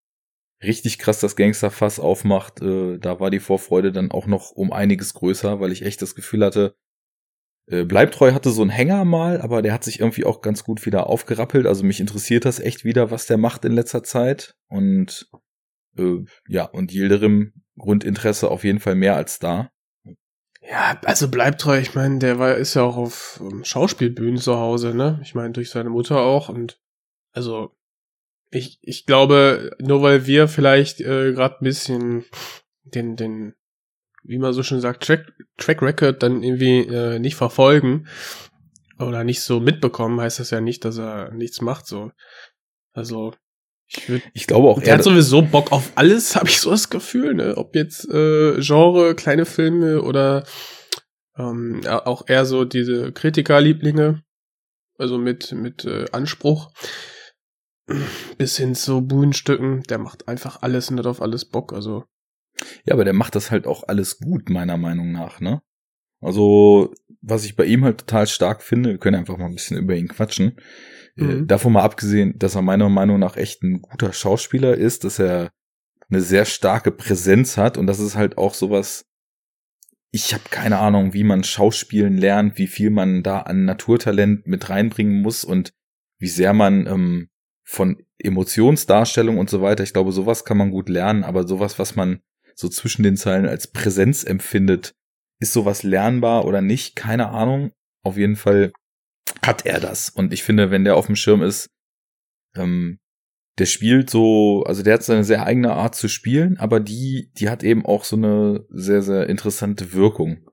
richtig 0.63 0.99
krass 0.99 1.21
das 1.21 1.37
Gangsterfass 1.37 2.01
aufmacht, 2.01 2.61
äh, 2.63 2.99
da 2.99 3.21
war 3.21 3.31
die 3.31 3.41
Vorfreude 3.41 3.93
dann 3.93 4.11
auch 4.11 4.27
noch 4.27 4.51
um 4.51 4.73
einiges 4.73 5.15
größer, 5.15 5.61
weil 5.61 5.73
ich 5.73 5.83
echt 5.83 6.03
das 6.03 6.15
Gefühl 6.15 6.45
hatte, 6.45 6.77
äh, 7.71 7.85
Bleibtreu 7.85 8.33
hatte 8.33 8.51
so 8.51 8.63
einen 8.63 8.71
Hänger 8.71 9.05
mal, 9.05 9.41
aber 9.41 9.63
der 9.63 9.73
hat 9.73 9.85
sich 9.85 10.01
irgendwie 10.01 10.25
auch 10.25 10.41
ganz 10.41 10.65
gut 10.65 10.87
wieder 10.87 11.07
aufgerappelt. 11.07 11.67
Also 11.67 11.85
mich 11.85 12.01
interessiert 12.01 12.45
das 12.45 12.61
echt 12.61 12.85
wieder, 12.85 13.11
was 13.11 13.27
der 13.27 13.37
macht 13.37 13.65
in 13.65 13.73
letzter 13.73 14.03
Zeit. 14.03 14.57
Und 14.69 15.31
äh, 15.97 16.25
ja, 16.49 16.65
und 16.65 16.93
Yildirim 16.93 17.53
Grundinteresse 17.79 18.51
auf 18.51 18.65
jeden 18.65 18.81
Fall 18.81 18.95
mehr 18.95 19.17
als 19.17 19.39
da. 19.39 19.71
Ja, 20.61 21.01
also 21.05 21.31
bleibt 21.31 21.61
treu. 21.61 21.79
Ich 21.79 21.95
meine, 21.95 22.19
der 22.19 22.39
war 22.39 22.57
ist 22.57 22.75
ja 22.75 22.83
auch 22.83 22.97
auf 22.97 23.41
um, 23.41 23.65
Schauspielbühnen 23.65 24.39
zu 24.39 24.57
Hause, 24.57 24.95
ne? 24.95 25.21
Ich 25.23 25.35
meine, 25.35 25.53
durch 25.53 25.71
seine 25.71 25.91
Mutter 25.91 26.21
auch 26.21 26.49
und 26.49 26.81
also 27.33 27.75
ich, 28.51 28.79
ich 28.83 29.07
glaube, 29.07 29.77
nur 29.79 30.03
weil 30.03 30.27
wir 30.27 30.49
vielleicht 30.49 31.01
äh, 31.01 31.33
gerade 31.33 31.57
ein 31.61 31.65
bisschen 31.65 32.25
den, 32.83 33.17
den, 33.17 33.55
wie 34.29 34.39
man 34.39 34.53
so 34.53 34.63
schön 34.63 34.81
sagt, 34.81 35.05
Track, 35.05 35.33
Track 35.57 35.81
Record 35.83 36.23
dann 36.23 36.43
irgendwie 36.43 36.81
äh, 36.81 37.19
nicht 37.19 37.35
verfolgen 37.35 38.07
oder 38.99 39.25
nicht 39.25 39.41
so 39.41 39.59
mitbekommen, 39.59 40.21
heißt 40.21 40.39
das 40.39 40.51
ja 40.51 40.61
nicht, 40.61 40.85
dass 40.85 40.99
er 40.99 41.33
nichts 41.33 41.63
macht. 41.63 41.87
So, 41.87 42.13
also 42.93 43.33
ich, 43.87 44.07
würd, 44.09 44.23
ich 44.35 44.47
glaube 44.47 44.69
auch. 44.69 44.83
Der 44.83 44.95
hat 44.95 45.03
sowieso 45.03 45.41
Bock 45.41 45.73
auf 45.73 45.93
alles, 45.95 46.37
habe 46.37 46.49
ich 46.49 46.61
so 46.61 46.71
das 46.71 46.91
Gefühl, 46.91 47.35
ne? 47.35 47.57
Ob 47.57 47.75
jetzt 47.75 48.07
äh, 48.11 48.61
Genre, 48.61 49.15
kleine 49.15 49.47
Filme 49.47 50.03
oder 50.03 50.45
ähm, 51.39 51.81
auch 51.87 52.29
eher 52.29 52.45
so 52.45 52.67
diese 52.67 53.13
Kritikerlieblinge, 53.13 54.23
also 54.99 55.17
mit 55.17 55.53
mit 55.53 55.87
äh, 55.87 56.05
Anspruch 56.13 56.71
bis 58.37 58.59
hin 58.59 58.75
zu 58.75 59.01
Bühnenstücken. 59.01 59.85
Der 59.85 59.97
macht 59.97 60.29
einfach 60.29 60.61
alles 60.61 60.91
und 60.91 60.99
hat 60.99 61.07
auf 61.07 61.23
alles 61.23 61.47
Bock. 61.47 61.73
Also 61.73 62.05
ja, 62.85 62.95
aber 62.95 63.05
der 63.05 63.15
macht 63.15 63.35
das 63.35 63.51
halt 63.51 63.67
auch 63.67 63.85
alles 63.87 64.19
gut 64.19 64.51
meiner 64.51 64.77
Meinung 64.77 65.13
nach, 65.13 65.41
ne? 65.41 65.63
Also 66.21 66.93
was 67.23 67.45
ich 67.45 67.57
bei 67.57 67.65
ihm 67.65 67.85
halt 67.85 67.99
total 67.99 68.27
stark 68.27 68.63
finde, 68.63 68.91
wir 68.91 68.99
können 68.99 69.17
einfach 69.17 69.37
mal 69.37 69.47
ein 69.47 69.55
bisschen 69.55 69.79
über 69.79 69.95
ihn 69.95 70.09
quatschen 70.09 70.57
äh, 71.19 71.25
mhm. 71.25 71.47
Davon 71.47 71.73
mal 71.73 71.83
abgesehen, 71.83 72.39
dass 72.39 72.55
er 72.55 72.63
meiner 72.63 72.89
Meinung 72.89 73.19
nach 73.19 73.37
echt 73.37 73.63
ein 73.63 73.83
guter 73.83 74.13
Schauspieler 74.13 74.75
ist, 74.75 75.05
dass 75.05 75.19
er 75.19 75.51
eine 76.11 76.21
sehr 76.21 76.45
starke 76.45 76.91
Präsenz 76.91 77.57
hat 77.57 77.77
und 77.77 77.87
das 77.87 77.99
ist 77.99 78.17
halt 78.17 78.39
auch 78.39 78.55
sowas, 78.55 79.05
ich 80.11 80.33
habe 80.33 80.45
keine 80.51 80.79
Ahnung, 80.79 81.13
wie 81.13 81.25
man 81.25 81.45
Schauspielen 81.45 82.17
lernt, 82.17 82.57
wie 82.57 82.67
viel 82.67 82.91
man 82.91 83.23
da 83.23 83.41
an 83.41 83.67
Naturtalent 83.67 84.47
mit 84.47 84.71
reinbringen 84.71 85.21
muss 85.21 85.45
und 85.45 85.75
wie 86.19 86.29
sehr 86.29 86.55
man 86.55 86.87
ähm, 86.87 87.29
von 87.63 88.03
Emotionsdarstellung 88.19 89.37
und 89.37 89.51
so 89.51 89.61
weiter, 89.61 89.83
ich 89.83 89.93
glaube, 89.93 90.13
sowas 90.13 90.45
kann 90.45 90.57
man 90.57 90.71
gut 90.71 90.89
lernen, 90.89 91.25
aber 91.25 91.47
sowas, 91.47 91.79
was 91.79 91.95
man 91.95 92.21
so 92.59 92.69
zwischen 92.69 93.05
den 93.05 93.17
Zeilen 93.17 93.47
als 93.47 93.69
Präsenz 93.69 94.25
empfindet, 94.25 94.93
ist 95.41 95.53
sowas 95.53 95.85
lernbar 95.85 96.45
oder 96.45 96.61
nicht? 96.61 96.97
Keine 96.97 97.29
Ahnung. 97.29 97.71
Auf 98.05 98.17
jeden 98.17 98.37
Fall 98.37 98.73
hat 99.43 99.65
er 99.65 99.79
das. 99.79 100.11
Und 100.11 100.33
ich 100.33 100.43
finde, 100.43 100.71
wenn 100.71 100.85
der 100.85 100.97
auf 100.97 101.07
dem 101.07 101.17
Schirm 101.17 101.43
ist, 101.43 101.69
ähm, 102.57 102.99
der 103.59 103.67
spielt 103.67 104.11
so, 104.11 104.65
also 104.65 104.83
der 104.83 104.95
hat 104.95 105.03
seine 105.05 105.25
sehr 105.25 105.45
eigene 105.45 105.73
Art 105.73 105.95
zu 105.95 106.09
spielen, 106.09 106.59
aber 106.59 106.81
die, 106.81 107.31
die 107.35 107.49
hat 107.49 107.63
eben 107.63 107.85
auch 107.85 108.05
so 108.05 108.17
eine 108.17 108.65
sehr, 108.71 109.03
sehr 109.03 109.29
interessante 109.29 109.93
Wirkung. 109.93 110.49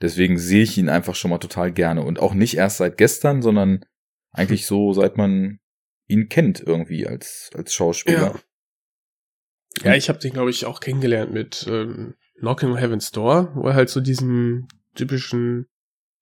Deswegen 0.00 0.38
sehe 0.38 0.62
ich 0.62 0.78
ihn 0.78 0.88
einfach 0.88 1.16
schon 1.16 1.30
mal 1.30 1.38
total 1.38 1.72
gerne. 1.72 2.02
Und 2.02 2.20
auch 2.20 2.34
nicht 2.34 2.56
erst 2.56 2.78
seit 2.78 2.98
gestern, 2.98 3.42
sondern 3.42 3.84
eigentlich 4.32 4.66
so, 4.66 4.92
seit 4.92 5.16
man 5.16 5.58
ihn 6.06 6.28
kennt 6.28 6.60
irgendwie 6.60 7.06
als, 7.06 7.50
als 7.54 7.74
Schauspieler. 7.74 8.34
Ja, 8.34 8.40
ja 9.82 9.94
ich 9.94 10.08
habe 10.08 10.18
den, 10.18 10.32
glaube 10.32 10.50
ich, 10.50 10.66
auch 10.66 10.80
kennengelernt 10.80 11.32
mit 11.32 11.66
ähm, 11.68 12.14
Knocking 12.38 12.70
on 12.70 12.76
Heaven's 12.76 13.10
Door, 13.10 13.52
wo 13.54 13.68
er 13.68 13.74
halt 13.74 13.90
so 13.90 14.00
diesen 14.00 14.68
typischen 14.94 15.66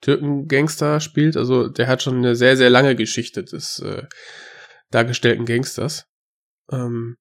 Türken-Gangster 0.01 1.01
spielt. 1.01 1.37
Also 1.37 1.69
der 1.69 1.89
hat 1.89 2.03
schon 2.03 2.17
eine 2.19 2.37
sehr, 2.37 2.57
sehr 2.57 2.71
lange 2.71 2.97
Geschichte 2.97 3.45
des 3.45 3.79
äh, 3.81 4.05
dargestellten 4.91 5.47
Gangsters. 5.47 6.07
Ähm, 6.71 7.17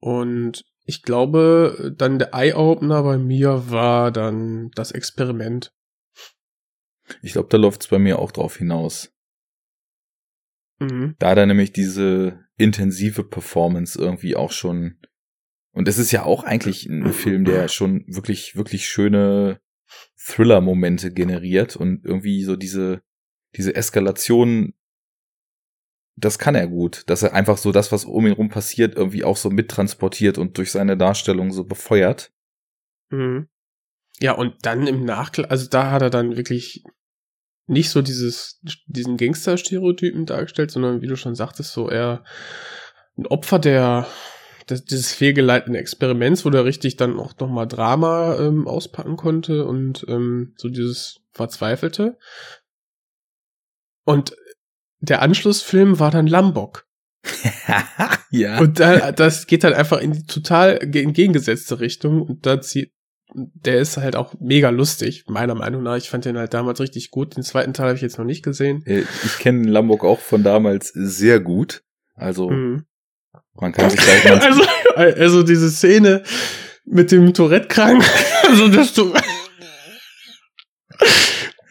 und 0.00 0.64
ich 0.84 1.02
glaube, 1.02 1.94
dann 1.96 2.18
der 2.18 2.34
Eye-Opener 2.34 3.02
bei 3.02 3.18
mir 3.18 3.70
war 3.70 4.10
dann 4.10 4.70
das 4.74 4.92
Experiment. 4.92 5.72
Ich 7.22 7.32
glaube, 7.32 7.48
da 7.50 7.56
läuft 7.56 7.82
es 7.82 7.88
bei 7.88 7.98
mir 7.98 8.18
auch 8.18 8.32
drauf 8.32 8.56
hinaus. 8.56 9.12
Mhm. 10.80 11.14
Da 11.18 11.30
hat 11.30 11.38
er 11.38 11.46
nämlich 11.46 11.72
diese 11.72 12.44
intensive 12.56 13.24
Performance 13.24 13.98
irgendwie 13.98 14.36
auch 14.36 14.52
schon. 14.52 14.98
Und 15.72 15.88
es 15.88 15.98
ist 15.98 16.12
ja 16.12 16.24
auch 16.24 16.44
eigentlich 16.44 16.86
ein 16.86 17.12
Film, 17.12 17.44
der 17.44 17.68
schon 17.68 18.04
wirklich, 18.06 18.56
wirklich 18.56 18.86
schöne 18.86 19.60
Thriller-Momente 20.16 21.12
generiert 21.12 21.76
und 21.76 22.04
irgendwie 22.04 22.44
so 22.44 22.56
diese, 22.56 23.02
diese 23.56 23.74
Eskalation, 23.74 24.74
das 26.16 26.38
kann 26.38 26.54
er 26.54 26.68
gut, 26.68 27.04
dass 27.08 27.22
er 27.22 27.32
einfach 27.32 27.56
so 27.56 27.72
das, 27.72 27.90
was 27.90 28.04
um 28.04 28.26
ihn 28.26 28.34
rum 28.34 28.50
passiert, 28.50 28.96
irgendwie 28.96 29.24
auch 29.24 29.36
so 29.36 29.50
mittransportiert 29.50 30.38
und 30.38 30.58
durch 30.58 30.70
seine 30.70 30.96
Darstellung 30.96 31.52
so 31.52 31.64
befeuert. 31.64 32.32
Mhm. 33.10 33.48
Ja, 34.20 34.32
und 34.32 34.54
dann 34.66 34.86
im 34.86 35.04
Nachklang, 35.04 35.50
also 35.50 35.68
da 35.68 35.90
hat 35.90 36.02
er 36.02 36.10
dann 36.10 36.36
wirklich 36.36 36.84
nicht 37.66 37.90
so 37.90 38.02
dieses, 38.02 38.60
diesen 38.86 39.16
Gangster-Stereotypen 39.16 40.26
dargestellt, 40.26 40.70
sondern 40.70 41.00
wie 41.00 41.06
du 41.06 41.16
schon 41.16 41.34
sagtest, 41.34 41.72
so 41.72 41.88
eher 41.88 42.24
ein 43.16 43.26
Opfer 43.26 43.58
der, 43.58 44.06
das, 44.66 44.84
dieses 44.84 45.12
fehlgeleiteten 45.12 45.74
Experiments, 45.74 46.44
wo 46.44 46.50
der 46.50 46.64
richtig 46.64 46.96
dann 46.96 47.18
auch 47.18 47.38
nochmal 47.38 47.66
Drama 47.66 48.36
ähm, 48.38 48.66
auspacken 48.66 49.16
konnte 49.16 49.66
und 49.66 50.04
ähm, 50.08 50.54
so 50.56 50.68
dieses 50.68 51.20
Verzweifelte. 51.32 52.18
Und 54.04 54.36
der 55.00 55.22
Anschlussfilm 55.22 55.98
war 55.98 56.10
dann 56.10 56.26
Lambok. 56.26 56.86
ja. 58.30 58.60
Und 58.60 58.80
da, 58.80 59.12
das 59.12 59.46
geht 59.46 59.64
dann 59.64 59.74
einfach 59.74 60.00
in 60.00 60.12
die 60.12 60.26
total 60.26 60.78
entgegengesetzte 60.78 61.80
Richtung 61.80 62.22
und 62.22 62.46
da 62.46 62.60
zieht 62.60 62.92
der 63.34 63.78
ist 63.78 63.96
halt 63.96 64.16
auch 64.16 64.34
mega 64.40 64.70
lustig, 64.70 65.24
meiner 65.26 65.54
Meinung 65.54 65.82
nach. 65.82 65.96
Ich 65.96 66.10
fand 66.10 66.24
den 66.24 66.36
halt 66.36 66.52
damals 66.54 66.80
richtig 66.80 67.10
gut. 67.10 67.36
Den 67.36 67.42
zweiten 67.42 67.72
Teil 67.72 67.86
habe 67.86 67.96
ich 67.96 68.02
jetzt 68.02 68.18
noch 68.18 68.24
nicht 68.24 68.42
gesehen. 68.42 68.84
Äh, 68.86 69.04
ich 69.24 69.38
kenne 69.38 69.68
Lambok 69.68 70.04
auch 70.04 70.20
von 70.20 70.42
damals 70.42 70.88
sehr 70.88 71.40
gut. 71.40 71.82
Also 72.14 72.50
mhm. 72.50 72.84
Man 73.54 73.72
kann 73.72 73.90
sich 73.90 74.00
gleich 74.00 74.24
mal 74.24 74.40
also, 74.40 74.62
also 74.96 75.42
diese 75.42 75.70
Szene 75.70 76.22
mit 76.84 77.12
dem 77.12 77.32
Tourette-Krank, 77.34 78.04
also 78.48 78.68
dass 78.68 78.92
du 78.94 79.12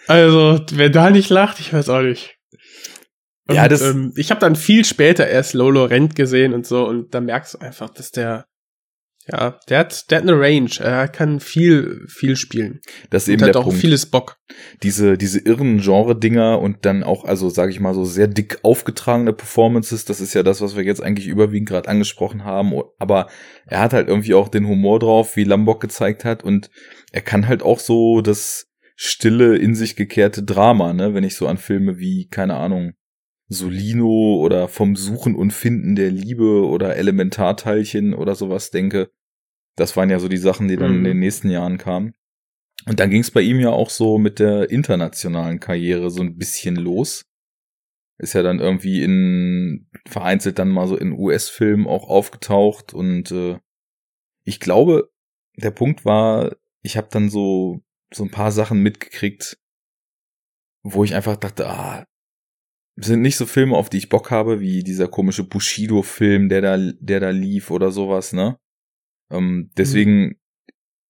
also 0.07 0.59
wer 0.71 0.89
da 0.89 1.09
nicht 1.09 1.29
lacht, 1.29 1.59
ich 1.59 1.73
weiß 1.73 1.89
auch 1.89 2.01
nicht. 2.01 2.35
Und, 3.47 3.55
ja, 3.55 3.67
das 3.67 3.81
ähm, 3.81 4.13
ich 4.15 4.29
habe 4.29 4.41
dann 4.41 4.55
viel 4.55 4.85
später 4.85 5.27
erst 5.27 5.53
Lolo 5.53 5.85
Rent 5.85 6.15
gesehen 6.15 6.53
und 6.53 6.65
so 6.65 6.87
und 6.87 7.13
da 7.13 7.21
merkst 7.21 7.55
du 7.55 7.57
einfach, 7.59 7.89
dass 7.89 8.11
der 8.11 8.45
Ja, 9.27 9.59
der 9.69 9.79
hat, 9.79 10.09
der 10.09 10.17
hat 10.17 10.27
eine 10.27 10.39
Range. 10.39 10.71
Er 10.79 11.07
kann 11.07 11.39
viel, 11.39 12.05
viel 12.07 12.35
spielen. 12.35 12.81
Das 13.11 13.23
ist 13.23 13.27
Und 13.27 13.33
eben 13.35 13.43
hat 13.43 13.53
der 13.55 13.61
auch 13.61 13.65
Punkt. 13.65 13.79
vieles 13.79 14.07
Bock. 14.07 14.37
diese, 14.81 15.17
diese 15.17 15.39
irren 15.39 15.79
Genre-Dinger 15.79 16.59
und 16.59 16.85
dann 16.85 17.03
auch, 17.03 17.23
also 17.23 17.49
sage 17.49 17.71
ich 17.71 17.79
mal 17.79 17.93
so 17.93 18.03
sehr 18.03 18.27
dick 18.27 18.59
aufgetragene 18.63 19.31
Performances, 19.33 20.05
das 20.05 20.21
ist 20.21 20.33
ja 20.33 20.41
das, 20.43 20.59
was 20.59 20.75
wir 20.75 20.83
jetzt 20.83 21.03
eigentlich 21.03 21.27
überwiegend 21.27 21.69
gerade 21.69 21.87
angesprochen 21.87 22.43
haben, 22.43 22.73
aber 22.97 23.27
er 23.67 23.79
hat 23.79 23.93
halt 23.93 24.07
irgendwie 24.07 24.33
auch 24.33 24.49
den 24.49 24.67
Humor 24.67 24.99
drauf, 24.99 25.35
wie 25.35 25.43
Lambok 25.43 25.81
gezeigt 25.81 26.25
hat 26.25 26.43
und 26.43 26.71
er 27.11 27.21
kann 27.21 27.47
halt 27.47 27.61
auch 27.61 27.79
so 27.79 28.21
das 28.21 28.67
stille, 28.95 29.55
in 29.55 29.75
sich 29.75 29.95
gekehrte 29.95 30.43
Drama, 30.43 30.93
ne, 30.93 31.13
wenn 31.13 31.23
ich 31.23 31.35
so 31.35 31.47
an 31.47 31.57
Filme 31.57 31.99
wie, 31.99 32.27
keine 32.27 32.55
Ahnung, 32.55 32.93
Solino 33.51 34.37
oder 34.37 34.67
vom 34.67 34.95
Suchen 34.95 35.35
und 35.35 35.51
Finden 35.51 35.95
der 35.95 36.09
Liebe 36.09 36.65
oder 36.65 36.95
Elementarteilchen 36.95 38.13
oder 38.13 38.35
sowas 38.35 38.71
denke. 38.71 39.11
Das 39.75 39.97
waren 39.97 40.09
ja 40.09 40.19
so 40.19 40.27
die 40.27 40.37
Sachen, 40.37 40.67
die 40.67 40.77
dann 40.77 40.91
in 40.93 40.99
Mhm. 41.01 41.05
den 41.05 41.19
nächsten 41.19 41.49
Jahren 41.49 41.77
kamen. 41.77 42.13
Und 42.87 42.99
dann 42.99 43.09
ging 43.09 43.21
es 43.21 43.31
bei 43.31 43.41
ihm 43.41 43.59
ja 43.59 43.69
auch 43.69 43.89
so 43.89 44.17
mit 44.17 44.39
der 44.39 44.69
internationalen 44.71 45.59
Karriere 45.59 46.09
so 46.09 46.21
ein 46.21 46.37
bisschen 46.37 46.75
los. 46.75 47.25
Ist 48.17 48.33
ja 48.33 48.41
dann 48.43 48.59
irgendwie 48.59 49.03
in 49.03 49.89
vereinzelt 50.07 50.57
dann 50.59 50.69
mal 50.69 50.87
so 50.87 50.95
in 50.95 51.11
US-Filmen 51.11 51.87
auch 51.87 52.07
aufgetaucht 52.07 52.93
und 52.93 53.31
äh, 53.31 53.57
ich 54.43 54.59
glaube, 54.59 55.11
der 55.57 55.71
Punkt 55.71 56.05
war, 56.05 56.55
ich 56.83 56.97
habe 56.97 57.07
dann 57.11 57.29
so 57.29 57.81
so 58.13 58.23
ein 58.23 58.31
paar 58.31 58.51
Sachen 58.51 58.81
mitgekriegt, 58.81 59.57
wo 60.83 61.03
ich 61.03 61.15
einfach 61.15 61.35
dachte, 61.37 61.67
ah, 61.67 62.05
sind 63.01 63.21
nicht 63.21 63.37
so 63.37 63.45
Filme, 63.45 63.75
auf 63.75 63.89
die 63.89 63.97
ich 63.97 64.09
Bock 64.09 64.31
habe, 64.31 64.59
wie 64.59 64.83
dieser 64.83 65.07
komische 65.07 65.43
Bushido-Film, 65.43 66.49
der 66.49 66.61
da, 66.61 66.77
der 66.77 67.19
da 67.19 67.29
lief 67.29 67.71
oder 67.71 67.91
sowas, 67.91 68.33
ne? 68.33 68.57
Ähm, 69.31 69.71
deswegen, 69.77 70.35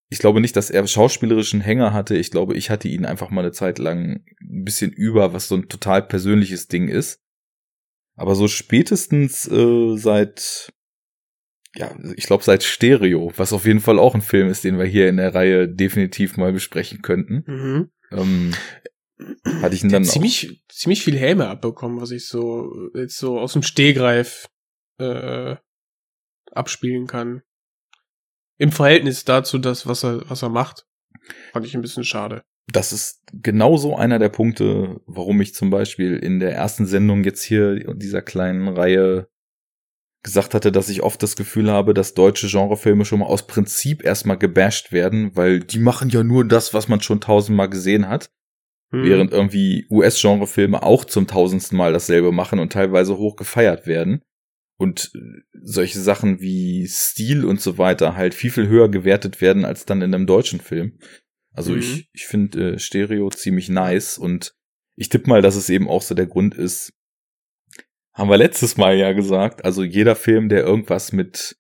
ich 0.10 0.20
glaube 0.20 0.42
nicht, 0.42 0.56
dass 0.56 0.70
er 0.70 0.86
schauspielerischen 0.86 1.62
Hänger 1.62 1.94
hatte. 1.94 2.16
Ich 2.16 2.32
glaube, 2.32 2.56
ich 2.56 2.70
hatte 2.70 2.88
ihn 2.88 3.06
einfach 3.06 3.30
mal 3.30 3.42
eine 3.42 3.52
Zeit 3.52 3.80
lang 3.80 4.24
ein 4.42 4.64
bisschen 4.64 4.92
über, 4.92 5.34
was 5.34 5.48
so 5.48 5.56
ein 5.56 5.70
total 5.70 6.04
persönliches 6.04 6.68
Ding 6.68 6.88
ist. 6.88 7.20
Aber 8.16 8.36
so 8.36 8.48
spätestens 8.48 9.50
äh, 9.50 9.98
seit, 9.98 10.72
ja, 11.76 11.96
ich 12.16 12.26
glaube 12.26 12.44
seit 12.44 12.64
Stereo, 12.64 13.32
was 13.38 13.54
auf 13.54 13.66
jeden 13.66 13.80
Fall 13.80 13.98
auch 13.98 14.14
ein 14.14 14.22
Film 14.22 14.50
ist, 14.50 14.64
den 14.64 14.78
wir 14.78 14.86
hier 14.86 15.10
in 15.10 15.18
der 15.18 15.34
Reihe 15.34 15.68
definitiv 15.68 16.38
mal 16.38 16.54
besprechen 16.54 17.02
könnten. 17.02 17.44
Mhm. 17.48 17.92
Ähm, 18.12 18.54
hatte 19.62 19.76
ich 19.76 19.84
ihn 19.84 19.90
dann 19.90 20.04
hat 20.04 20.10
auch. 20.10 20.14
ziemlich, 20.14 20.64
ziemlich 20.70 21.04
viel 21.04 21.18
Häme 21.18 21.48
abbekommen, 21.48 22.02
was 22.02 22.12
ich 22.12 22.28
so 22.28 22.90
jetzt 22.96 23.18
so 23.18 23.40
aus 23.40 23.54
dem 23.54 23.64
Stehgreif 23.64 24.50
äh, 24.98 25.56
abspielen 26.52 27.08
kann. 27.08 27.42
Im 28.58 28.72
Verhältnis 28.72 29.26
dazu, 29.26 29.58
das, 29.58 29.88
was 29.88 30.04
er, 30.04 30.30
was 30.30 30.44
er 30.44 30.50
macht, 30.50 30.86
fand 31.52 31.66
ich 31.66 31.76
ein 31.76 31.82
bisschen 31.82 32.04
schade. 32.04 32.44
das 32.72 32.94
ist 32.94 33.24
genauso 33.34 33.96
einer 33.96 34.20
der 34.20 34.30
Punkte, 34.30 35.02
warum 35.06 35.42
ich 35.42 35.54
zum 35.54 35.70
Beispiel 35.70 36.16
in 36.18 36.40
der 36.40 36.54
ersten 36.54 36.86
Sendung 36.86 37.24
jetzt 37.24 37.44
hier 37.44 37.96
dieser 37.96 38.22
kleinen 38.22 38.68
Reihe 38.68 39.28
gesagt 40.24 40.54
hatte, 40.54 40.72
dass 40.72 40.90
ich 40.90 41.02
oft 41.02 41.22
das 41.24 41.36
Gefühl 41.36 41.72
habe, 41.72 41.94
dass 41.94 42.14
deutsche 42.14 42.48
Genrefilme 42.48 43.06
schon 43.06 43.20
mal 43.20 43.26
aus 43.26 43.48
Prinzip 43.48 44.04
erstmal 44.04 44.38
gebasht 44.38 44.92
werden, 44.92 45.36
weil 45.36 45.60
die 45.60 45.80
machen 45.80 46.10
ja 46.10 46.24
nur 46.24 46.46
das, 46.46 46.74
was 46.74 46.88
man 46.88 47.02
schon 47.02 47.22
tausendmal 47.22 47.70
gesehen 47.70 48.08
hat, 48.08 48.30
Hm. 48.92 49.04
während 49.04 49.32
irgendwie 49.32 49.86
US-Genrefilme 49.90 50.84
auch 50.84 51.06
zum 51.06 51.28
tausendsten 51.28 51.78
Mal 51.78 51.94
dasselbe 51.94 52.32
machen 52.32 52.60
und 52.60 52.74
teilweise 52.74 53.18
hoch 53.18 53.36
gefeiert 53.36 53.88
werden. 53.88 54.22
Und 54.78 55.12
solche 55.54 56.00
Sachen 56.00 56.42
wie 56.42 56.88
Stil 56.88 57.46
und 57.46 57.62
so 57.62 57.78
weiter 57.78 58.16
halt 58.16 58.34
viel, 58.34 58.50
viel 58.52 58.68
höher 58.68 58.90
gewertet 58.90 59.40
werden 59.40 59.64
als 59.64 59.86
dann 59.86 60.02
in 60.02 60.14
einem 60.14 60.26
deutschen 60.26 60.60
Film. 60.60 60.98
Also 61.54 61.74
Mhm. 61.74 61.80
ich, 61.80 62.10
ich 62.14 62.26
finde 62.26 62.74
äh, 62.74 62.80
Stereo 62.80 63.30
ziemlich 63.30 63.70
nice 63.70 64.18
und 64.18 64.54
ich 64.96 65.10
tippe 65.10 65.30
mal, 65.30 65.42
dass 65.42 65.56
es 65.56 65.70
eben 65.70 65.88
auch 65.88 66.02
so 66.02 66.16
der 66.16 66.26
Grund 66.28 66.56
ist, 66.56 66.94
haben 68.14 68.30
wir 68.30 68.38
letztes 68.38 68.76
Mal 68.78 68.98
ja 68.98 69.14
gesagt, 69.14 69.64
also 69.64 69.84
jeder 69.84 70.16
Film, 70.16 70.50
der 70.50 70.64
irgendwas 70.64 71.12
mit 71.12 71.58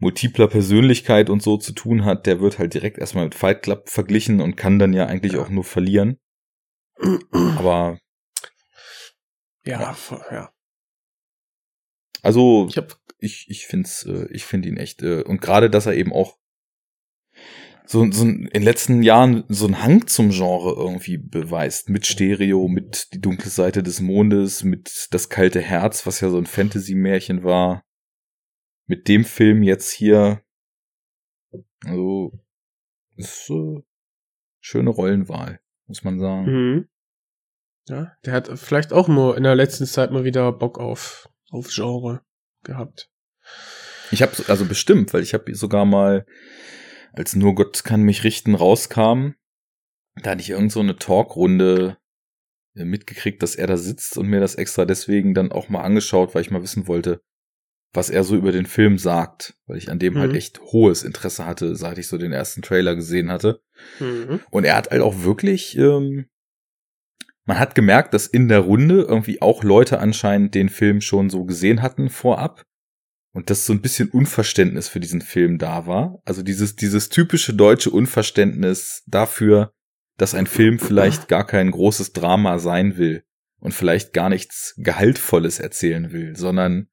multipler 0.00 0.46
Persönlichkeit 0.48 1.28
und 1.28 1.42
so 1.42 1.56
zu 1.56 1.72
tun 1.72 2.04
hat, 2.04 2.26
der 2.26 2.40
wird 2.40 2.58
halt 2.58 2.72
direkt 2.72 2.98
erstmal 2.98 3.24
mit 3.24 3.34
Fight 3.34 3.62
Club 3.62 3.88
verglichen 3.88 4.40
und 4.40 4.56
kann 4.56 4.78
dann 4.78 4.92
ja 4.92 5.06
eigentlich 5.06 5.32
Ja. 5.34 5.40
auch 5.40 5.48
nur 5.50 5.64
verlieren. 5.64 6.18
Aber 7.56 7.98
ja, 9.64 9.80
ja. 9.80 9.96
ja. 10.30 10.52
also 12.22 12.66
Ich 12.68 12.76
hab, 12.76 12.98
ich, 13.18 13.46
ich 13.48 13.66
find's, 13.66 14.04
äh, 14.04 14.26
ich 14.30 14.44
finde 14.44 14.68
ihn 14.68 14.76
echt, 14.76 15.02
äh, 15.02 15.22
und 15.22 15.40
gerade, 15.40 15.70
dass 15.70 15.86
er 15.86 15.94
eben 15.94 16.12
auch 16.12 16.38
so, 17.88 18.10
so 18.12 18.22
in 18.24 18.50
den 18.50 18.62
letzten 18.62 19.02
Jahren 19.02 19.44
so 19.48 19.64
einen 19.64 19.82
Hang 19.82 20.06
zum 20.06 20.28
Genre 20.28 20.74
irgendwie 20.76 21.16
beweist. 21.16 21.88
Mit 21.88 22.04
Stereo, 22.04 22.68
mit 22.68 23.14
Die 23.14 23.20
dunkle 23.20 23.50
Seite 23.50 23.82
des 23.82 24.00
Mondes, 24.00 24.62
mit 24.62 25.08
Das 25.10 25.30
kalte 25.30 25.62
Herz, 25.62 26.06
was 26.06 26.20
ja 26.20 26.28
so 26.28 26.36
ein 26.36 26.44
Fantasy-Märchen 26.44 27.44
war. 27.44 27.82
Mit 28.86 29.08
dem 29.08 29.24
Film 29.24 29.62
jetzt 29.62 29.90
hier. 29.90 30.42
Also, 31.86 32.38
ist 33.16 33.48
äh, 33.48 33.82
schöne 34.60 34.90
Rollenwahl, 34.90 35.60
muss 35.88 36.04
man 36.04 36.20
sagen. 36.20 36.46
mhm. 36.46 36.88
Ja, 37.88 38.12
der 38.24 38.34
hat 38.34 38.50
vielleicht 38.58 38.92
auch 38.92 39.08
nur 39.08 39.36
in 39.36 39.44
der 39.44 39.54
letzten 39.54 39.86
Zeit 39.86 40.10
mal 40.10 40.24
wieder 40.24 40.52
Bock 40.52 40.78
auf, 40.78 41.28
auf 41.50 41.68
Genre 41.68 42.20
gehabt. 42.62 43.10
Ich 44.10 44.20
habe 44.20 44.32
also 44.48 44.66
bestimmt, 44.66 45.12
weil 45.14 45.22
ich 45.22 45.32
habe 45.32 45.54
sogar 45.54 45.86
mal, 45.86 46.26
als 47.12 47.34
nur 47.34 47.54
Gott 47.54 47.84
kann 47.84 48.02
mich 48.02 48.24
richten 48.24 48.54
rauskam, 48.54 49.32
da 50.16 50.30
hatte 50.30 50.42
ich 50.42 50.50
irgend 50.50 50.72
so 50.72 50.80
eine 50.80 50.96
Talkrunde 50.96 51.96
äh, 52.74 52.84
mitgekriegt, 52.84 53.42
dass 53.42 53.54
er 53.54 53.66
da 53.66 53.76
sitzt 53.76 54.18
und 54.18 54.28
mir 54.28 54.40
das 54.40 54.54
extra 54.54 54.84
deswegen 54.84 55.34
dann 55.34 55.52
auch 55.52 55.68
mal 55.68 55.82
angeschaut, 55.82 56.34
weil 56.34 56.42
ich 56.42 56.50
mal 56.50 56.62
wissen 56.62 56.88
wollte, 56.88 57.22
was 57.92 58.10
er 58.10 58.22
so 58.24 58.36
über 58.36 58.52
den 58.52 58.66
Film 58.66 58.98
sagt, 58.98 59.54
weil 59.66 59.78
ich 59.78 59.90
an 59.90 59.98
dem 59.98 60.18
halt 60.18 60.32
Mhm. 60.32 60.36
echt 60.36 60.60
hohes 60.60 61.02
Interesse 61.02 61.46
hatte, 61.46 61.74
seit 61.74 61.98
ich 61.98 62.06
so 62.06 62.18
den 62.18 62.32
ersten 62.32 62.62
Trailer 62.62 62.94
gesehen 62.94 63.30
hatte. 63.30 63.60
Mhm. 63.98 64.40
Und 64.50 64.64
er 64.64 64.76
hat 64.76 64.90
halt 64.90 65.02
auch 65.02 65.22
wirklich, 65.22 65.76
ähm, 65.78 66.26
man 67.44 67.58
hat 67.58 67.74
gemerkt, 67.74 68.12
dass 68.12 68.26
in 68.26 68.48
der 68.48 68.60
Runde 68.60 69.02
irgendwie 69.02 69.40
auch 69.40 69.64
Leute 69.64 70.00
anscheinend 70.00 70.54
den 70.54 70.68
Film 70.68 71.00
schon 71.00 71.30
so 71.30 71.44
gesehen 71.44 71.80
hatten 71.82 72.10
vorab. 72.10 72.64
Und 73.32 73.50
dass 73.50 73.66
so 73.66 73.72
ein 73.72 73.82
bisschen 73.82 74.08
Unverständnis 74.10 74.88
für 74.88 75.00
diesen 75.00 75.20
Film 75.20 75.58
da 75.58 75.86
war. 75.86 76.20
Also 76.24 76.42
dieses, 76.42 76.76
dieses 76.76 77.08
typische 77.08 77.54
deutsche 77.54 77.90
Unverständnis 77.90 79.02
dafür, 79.06 79.72
dass 80.16 80.34
ein 80.34 80.46
Film 80.46 80.78
vielleicht 80.78 81.28
gar 81.28 81.46
kein 81.46 81.70
großes 81.70 82.12
Drama 82.12 82.58
sein 82.58 82.96
will 82.96 83.22
und 83.60 83.72
vielleicht 83.74 84.12
gar 84.12 84.28
nichts 84.28 84.74
Gehaltvolles 84.78 85.60
erzählen 85.60 86.10
will, 86.10 86.36
sondern 86.36 86.88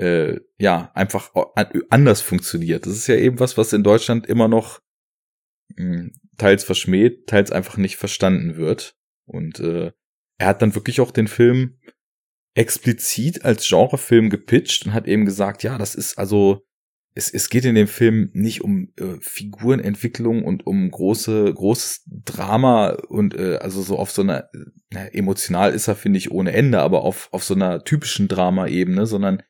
äh, 0.00 0.40
ja, 0.58 0.90
einfach 0.94 1.34
an- 1.54 1.82
anders 1.90 2.22
funktioniert. 2.22 2.86
Das 2.86 2.94
ist 2.94 3.06
ja 3.06 3.16
eben 3.16 3.38
was, 3.38 3.58
was 3.58 3.72
in 3.72 3.82
Deutschland 3.82 4.26
immer 4.26 4.48
noch 4.48 4.80
mh, 5.76 6.10
teils 6.38 6.64
verschmäht, 6.64 7.26
teils 7.26 7.52
einfach 7.52 7.76
nicht 7.76 7.96
verstanden 7.96 8.56
wird. 8.56 8.96
Und 9.26 9.60
äh, 9.60 9.92
er 10.38 10.46
hat 10.46 10.62
dann 10.62 10.74
wirklich 10.74 11.00
auch 11.00 11.10
den 11.10 11.28
Film 11.28 11.78
explizit 12.54 13.44
als 13.44 13.68
Genrefilm 13.68 14.30
gepitcht 14.30 14.86
und 14.86 14.94
hat 14.94 15.06
eben 15.06 15.26
gesagt, 15.26 15.62
ja, 15.62 15.76
das 15.76 15.94
ist 15.94 16.18
also, 16.18 16.62
es, 17.14 17.32
es 17.32 17.50
geht 17.50 17.64
in 17.64 17.74
dem 17.74 17.86
Film 17.86 18.30
nicht 18.32 18.62
um 18.62 18.92
äh, 18.96 19.18
Figurenentwicklung 19.20 20.44
und 20.44 20.66
um 20.66 20.90
große, 20.90 21.52
großes 21.52 22.04
Drama 22.24 22.96
und 23.08 23.34
äh, 23.34 23.56
also 23.56 23.82
so 23.82 23.98
auf 23.98 24.10
so 24.10 24.22
einer, 24.22 24.48
na, 24.90 25.06
emotional 25.08 25.72
ist 25.72 25.88
er, 25.88 25.96
finde 25.96 26.18
ich, 26.18 26.30
ohne 26.30 26.52
Ende, 26.52 26.80
aber 26.80 27.02
auf, 27.02 27.28
auf 27.32 27.44
so 27.44 27.54
einer 27.54 27.84
typischen 27.84 28.28
Drama-Ebene, 28.28 29.06
sondern 29.06 29.42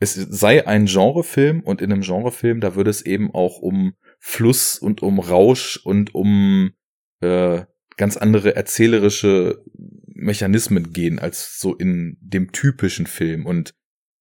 es 0.00 0.14
sei 0.14 0.66
ein 0.66 0.86
Genrefilm 0.86 1.60
und 1.60 1.82
in 1.82 1.92
einem 1.92 2.00
Genrefilm, 2.00 2.60
da 2.60 2.74
würde 2.74 2.90
es 2.90 3.02
eben 3.02 3.32
auch 3.32 3.58
um 3.58 3.94
Fluss 4.18 4.78
und 4.78 5.02
um 5.02 5.18
Rausch 5.20 5.78
und 5.84 6.14
um 6.14 6.72
äh, 7.20 7.62
ganz 7.98 8.16
andere 8.16 8.56
erzählerische 8.56 9.62
Mechanismen 10.06 10.92
gehen 10.92 11.18
als 11.18 11.58
so 11.58 11.74
in 11.74 12.16
dem 12.20 12.50
typischen 12.50 13.06
Film 13.06 13.44
und 13.44 13.74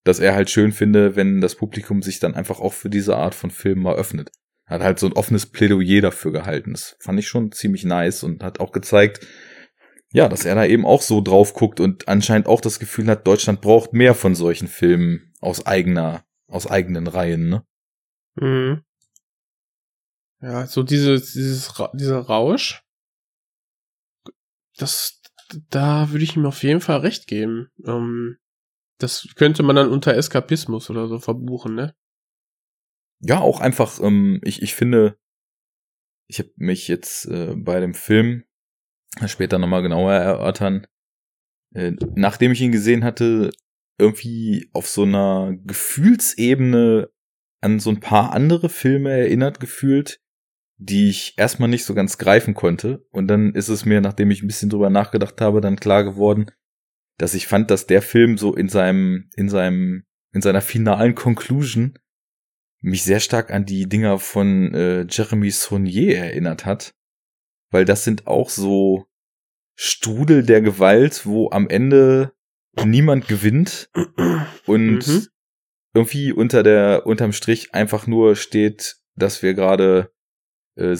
dass 0.04 0.20
er 0.20 0.36
halt 0.36 0.50
schön 0.50 0.74
finde, 0.74 1.16
wenn 1.16 1.40
das 1.40 1.56
Publikum 1.56 2.02
sich 2.02 2.20
dann 2.20 2.36
einfach 2.36 2.60
auch 2.60 2.74
für 2.74 2.90
diese 2.90 3.16
Art 3.16 3.36
von 3.36 3.52
Film 3.52 3.80
mal 3.80 3.96
öffnet. 3.96 4.32
Hat 4.66 4.82
halt 4.82 5.00
so 5.00 5.08
ein 5.08 5.14
offenes 5.14 5.46
Plädoyer 5.46 6.02
dafür 6.02 6.32
gehalten. 6.32 6.74
Das 6.74 6.96
fand 7.00 7.20
ich 7.20 7.28
schon 7.28 7.52
ziemlich 7.52 7.86
nice 7.86 8.24
und 8.24 8.44
hat 8.44 8.60
auch 8.60 8.72
gezeigt, 8.72 9.26
ja, 10.12 10.28
dass 10.28 10.46
er 10.46 10.56
da 10.56 10.66
eben 10.66 10.86
auch 10.86 11.02
so 11.02 11.22
drauf 11.22 11.54
guckt 11.54 11.80
und 11.80 12.08
anscheinend 12.08 12.48
auch 12.48 12.62
das 12.62 12.80
Gefühl 12.80 13.08
hat, 13.08 13.28
Deutschland 13.28 13.62
braucht 13.62 13.94
mehr 13.94 14.16
von 14.16 14.36
solchen 14.36 14.68
Filmen 14.68 15.29
aus 15.40 15.66
eigener, 15.66 16.26
aus 16.48 16.68
eigenen 16.68 17.08
Reihen, 17.08 17.50
ne? 17.50 17.66
Mhm. 18.36 18.84
Ja, 20.42 20.68
so 20.68 20.84
dieses, 20.84 21.34
dieses, 21.34 21.74
dieser 21.94 22.20
Rausch, 22.20 22.84
das, 24.78 25.22
da 25.70 26.12
würde 26.12 26.24
ich 26.24 26.38
ihm 26.38 26.46
auf 26.46 26.64
jeden 26.64 26.80
Fall 26.80 27.00
recht 27.00 27.28
geben. 27.28 27.70
Ähm, 27.86 28.38
das 29.00 29.28
könnte 29.36 29.64
man 29.64 29.76
dann 29.76 29.90
unter 29.90 30.16
Eskapismus 30.16 30.90
oder 30.90 31.08
so 31.08 31.20
verbuchen, 31.20 31.76
ne? 31.76 31.96
ja, 33.22 33.40
auch 33.40 33.60
einfach, 33.60 34.00
ähm, 34.02 34.40
ich, 34.44 34.62
ich 34.62 34.76
finde, 34.76 35.18
ich 36.28 36.40
habe 36.40 36.52
mich 36.56 36.88
jetzt 36.88 37.26
äh, 37.26 37.56
bei 37.56 37.80
dem 37.80 37.94
Film 37.94 38.46
später 39.26 39.58
nochmal 39.58 39.82
genauer 39.82 40.14
erörtern, 40.14 40.88
äh, 41.74 41.92
nachdem 42.16 42.52
ich 42.52 42.62
ihn 42.62 42.72
gesehen 42.72 43.04
hatte, 43.04 43.52
irgendwie 44.00 44.70
auf 44.74 44.88
so 44.88 45.04
einer 45.04 45.56
Gefühlsebene 45.66 47.10
an 47.62 47.80
so 47.80 47.90
ein 47.90 48.00
paar 48.00 48.32
andere 48.34 48.70
Filme 48.70 49.12
erinnert 49.12 49.60
gefühlt, 49.60 50.22
die 50.78 51.10
ich 51.10 51.34
erstmal 51.38 51.70
nicht 51.70 51.84
so 51.84 51.94
ganz 51.94 52.18
greifen 52.18 52.54
konnte. 52.54 53.06
Und 53.12 53.28
dann 53.28 53.54
ist 53.54 53.68
es 53.68 53.86
mir, 53.86 54.00
nachdem 54.02 54.32
ich 54.32 54.42
ein 54.42 54.48
bisschen 54.48 54.70
drüber 54.70 54.90
nachgedacht 54.90 55.42
habe, 55.42 55.60
dann 55.60 55.76
klar 55.76 56.04
geworden, 56.04 56.52
dass 57.18 57.34
ich 57.34 57.48
fand, 57.48 57.70
dass 57.70 57.86
der 57.86 58.02
Film 58.02 58.38
so 58.38 58.56
in 58.56 58.70
seinem, 58.70 59.30
in 59.36 59.50
seinem, 59.50 60.06
in 60.32 60.42
seiner 60.42 60.62
finalen 60.62 61.16
Conclusion 61.16 62.00
mich 62.82 63.04
sehr 63.04 63.20
stark 63.20 63.52
an 63.52 63.66
die 63.66 63.90
Dinger 63.90 64.20
von 64.20 64.74
äh, 64.74 65.06
Jeremy 65.10 65.52
Saunier 65.52 66.18
erinnert 66.18 66.66
hat. 66.66 66.96
Weil 67.72 67.84
das 67.84 68.06
sind 68.06 68.26
auch 68.26 68.50
so 68.50 69.06
Strudel 69.76 70.44
der 70.44 70.62
Gewalt, 70.62 71.26
wo 71.26 71.50
am 71.52 71.68
Ende 71.70 72.34
niemand 72.86 73.28
gewinnt 73.28 73.90
und 74.66 75.08
mhm. 75.08 75.28
irgendwie 75.94 76.32
unter 76.32 76.64
der, 76.64 77.06
unterm 77.06 77.34
Strich 77.34 77.74
einfach 77.74 78.08
nur 78.08 78.36
steht, 78.36 78.98
dass 79.16 79.42
wir 79.42 79.54
gerade 79.54 80.12
äh, 80.76 80.98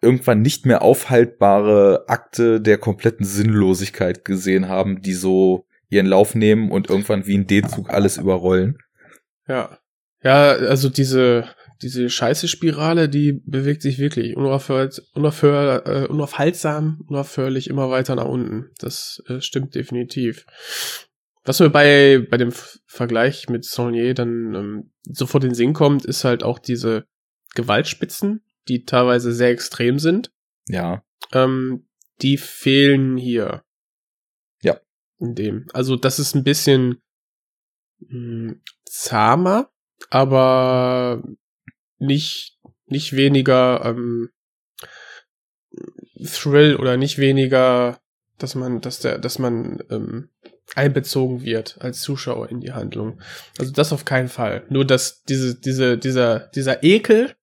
irgendwann 0.00 0.42
nicht 0.42 0.66
mehr 0.66 0.82
aufhaltbare 0.82 2.04
Akte 2.08 2.60
der 2.60 2.78
kompletten 2.78 3.24
Sinnlosigkeit 3.24 4.24
gesehen 4.24 4.68
haben, 4.68 5.00
die 5.02 5.14
so 5.14 5.66
ihren 5.88 6.06
Lauf 6.06 6.34
nehmen 6.34 6.70
und 6.70 6.90
irgendwann 6.90 7.26
wie 7.26 7.38
ein 7.38 7.46
D-Zug 7.46 7.90
alles 7.90 8.16
überrollen. 8.16 8.78
Ja. 9.46 9.78
Ja, 10.22 10.52
also 10.52 10.88
diese, 10.88 11.44
diese 11.82 12.08
scheiße 12.08 12.48
Spirale, 12.48 13.08
die 13.08 13.32
bewegt 13.44 13.82
sich 13.82 13.98
wirklich 13.98 14.36
unaufhört, 14.36 15.02
unaufhör, 15.14 15.86
äh, 15.86 16.06
unaufhaltsam, 16.06 17.04
unaufhörlich 17.08 17.68
immer 17.68 17.90
weiter 17.90 18.14
nach 18.14 18.26
unten. 18.26 18.70
Das 18.78 19.22
äh, 19.28 19.40
stimmt 19.40 19.74
definitiv. 19.74 20.46
Was 21.44 21.60
mir 21.60 21.70
bei, 21.70 22.26
bei 22.30 22.38
dem 22.38 22.52
Vergleich 22.86 23.48
mit 23.48 23.64
Saunier 23.64 24.14
dann 24.14 24.54
ähm, 24.54 24.90
sofort 25.02 25.44
in 25.44 25.50
den 25.50 25.54
Sinn 25.54 25.72
kommt, 25.74 26.04
ist 26.04 26.24
halt 26.24 26.42
auch 26.42 26.58
diese 26.58 27.06
Gewaltspitzen, 27.54 28.44
die 28.68 28.84
teilweise 28.84 29.32
sehr 29.32 29.50
extrem 29.50 29.98
sind. 29.98 30.32
Ja. 30.68 31.04
Ähm, 31.32 31.86
die 32.22 32.38
fehlen 32.38 33.16
hier. 33.16 33.62
Ja. 34.62 34.80
In 35.18 35.34
dem. 35.34 35.66
Also 35.72 35.96
das 35.96 36.18
ist 36.18 36.34
ein 36.34 36.44
bisschen 36.44 37.02
mh, 37.98 38.08
hm, 38.08 38.62
zahmer, 38.86 39.70
aber 40.08 41.22
nicht, 42.06 42.58
nicht 42.86 43.14
weniger 43.14 43.84
ähm, 43.84 44.30
Thrill 46.24 46.76
oder 46.76 46.96
nicht 46.96 47.18
weniger, 47.18 48.00
dass 48.38 48.54
man, 48.54 48.80
dass 48.80 49.00
der, 49.00 49.18
dass 49.18 49.38
man 49.38 49.82
ähm, 49.90 50.30
einbezogen 50.74 51.42
wird 51.42 51.76
als 51.80 52.00
Zuschauer 52.00 52.48
in 52.50 52.60
die 52.60 52.72
Handlung. 52.72 53.20
Also 53.58 53.72
das 53.72 53.92
auf 53.92 54.04
keinen 54.04 54.28
Fall. 54.28 54.64
Nur 54.70 54.84
dass 54.84 55.22
diese, 55.22 55.58
diese, 55.58 55.98
dieser, 55.98 56.40
dieser 56.54 56.82
Ekel 56.82 57.34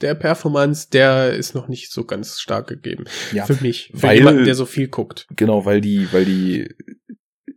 der 0.00 0.14
Performance, 0.14 0.88
der 0.90 1.32
ist 1.32 1.54
noch 1.54 1.68
nicht 1.68 1.90
so 1.90 2.04
ganz 2.04 2.38
stark 2.38 2.66
gegeben. 2.66 3.04
Ja, 3.32 3.46
für 3.46 3.62
mich. 3.62 3.90
Für 3.94 4.02
weil, 4.02 4.18
jemanden, 4.18 4.44
der 4.44 4.54
so 4.54 4.66
viel 4.66 4.88
guckt. 4.88 5.26
Genau, 5.34 5.64
weil 5.64 5.80
die, 5.80 6.12
weil 6.12 6.24
die 6.24 6.68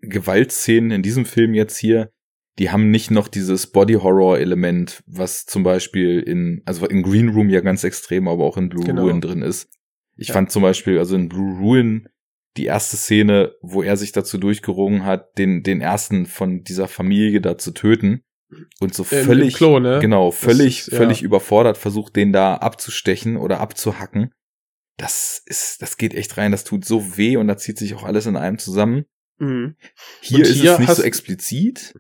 Gewaltszenen 0.02 0.92
in 0.92 1.04
diesem 1.04 1.26
Film 1.26 1.54
jetzt 1.54 1.78
hier, 1.78 2.12
die 2.60 2.70
haben 2.70 2.92
nicht 2.92 3.10
noch 3.10 3.30
dieses 3.30 3.68
Body-Horror-Element, 3.68 5.04
was 5.08 5.46
zum 5.46 5.64
Beispiel 5.64 6.20
in, 6.20 6.62
also 6.66 6.86
in 6.86 7.02
Green 7.04 7.30
Room 7.30 7.50
ja 7.50 7.62
ganz 7.62 7.84
extrem, 7.84 8.28
aber 8.28 8.44
auch 8.44 8.58
in 8.58 8.70
Blue 8.70 8.84
genau. 8.84 9.04
Ruin 9.04 9.22
drin 9.22 9.42
ist. 9.42 9.70
Ich 10.18 10.28
ja. 10.28 10.34
fand 10.34 10.52
zum 10.52 10.62
Beispiel, 10.62 11.00
also 11.00 11.16
in 11.16 11.30
Blue 11.30 11.58
Ruin, 11.58 12.10
die 12.58 12.66
erste 12.66 12.98
Szene, 12.98 13.54
wo 13.62 13.82
er 13.82 13.96
sich 13.96 14.12
dazu 14.12 14.38
durchgerungen 14.38 15.06
hat, 15.06 15.38
den, 15.38 15.64
den 15.64 15.80
ersten 15.80 16.26
von 16.26 16.64
dieser 16.64 16.90
Familie 16.90 17.40
da 17.40 17.58
zu 17.58 17.72
töten, 17.72 18.24
und 18.80 18.96
so 18.96 19.04
völlig, 19.04 19.54
Klo, 19.54 19.80
ne? 19.80 20.00
genau, 20.02 20.32
völlig, 20.32 20.88
ist, 20.88 20.96
völlig 20.96 21.22
ja. 21.22 21.26
überfordert 21.26 21.78
versucht, 21.78 22.16
den 22.16 22.34
da 22.34 22.56
abzustechen 22.56 23.38
oder 23.38 23.60
abzuhacken. 23.60 24.34
Das 24.98 25.42
ist, 25.46 25.82
das 25.82 25.98
geht 25.98 26.16
echt 26.16 26.36
rein, 26.38 26.52
das 26.52 26.64
tut 26.64 26.84
so 26.84 27.16
weh 27.16 27.38
und 27.38 27.48
da 27.48 27.58
zieht 27.58 27.78
sich 27.78 27.94
auch 27.94 28.04
alles 28.04 28.26
in 28.26 28.36
einem 28.36 28.58
zusammen. 28.58 29.06
Mhm. 29.38 29.76
Hier, 30.22 30.42
ist 30.42 30.54
hier 30.56 30.74
es 30.74 30.80
nicht 30.80 30.96
so 30.96 31.04
explizit. 31.04 31.94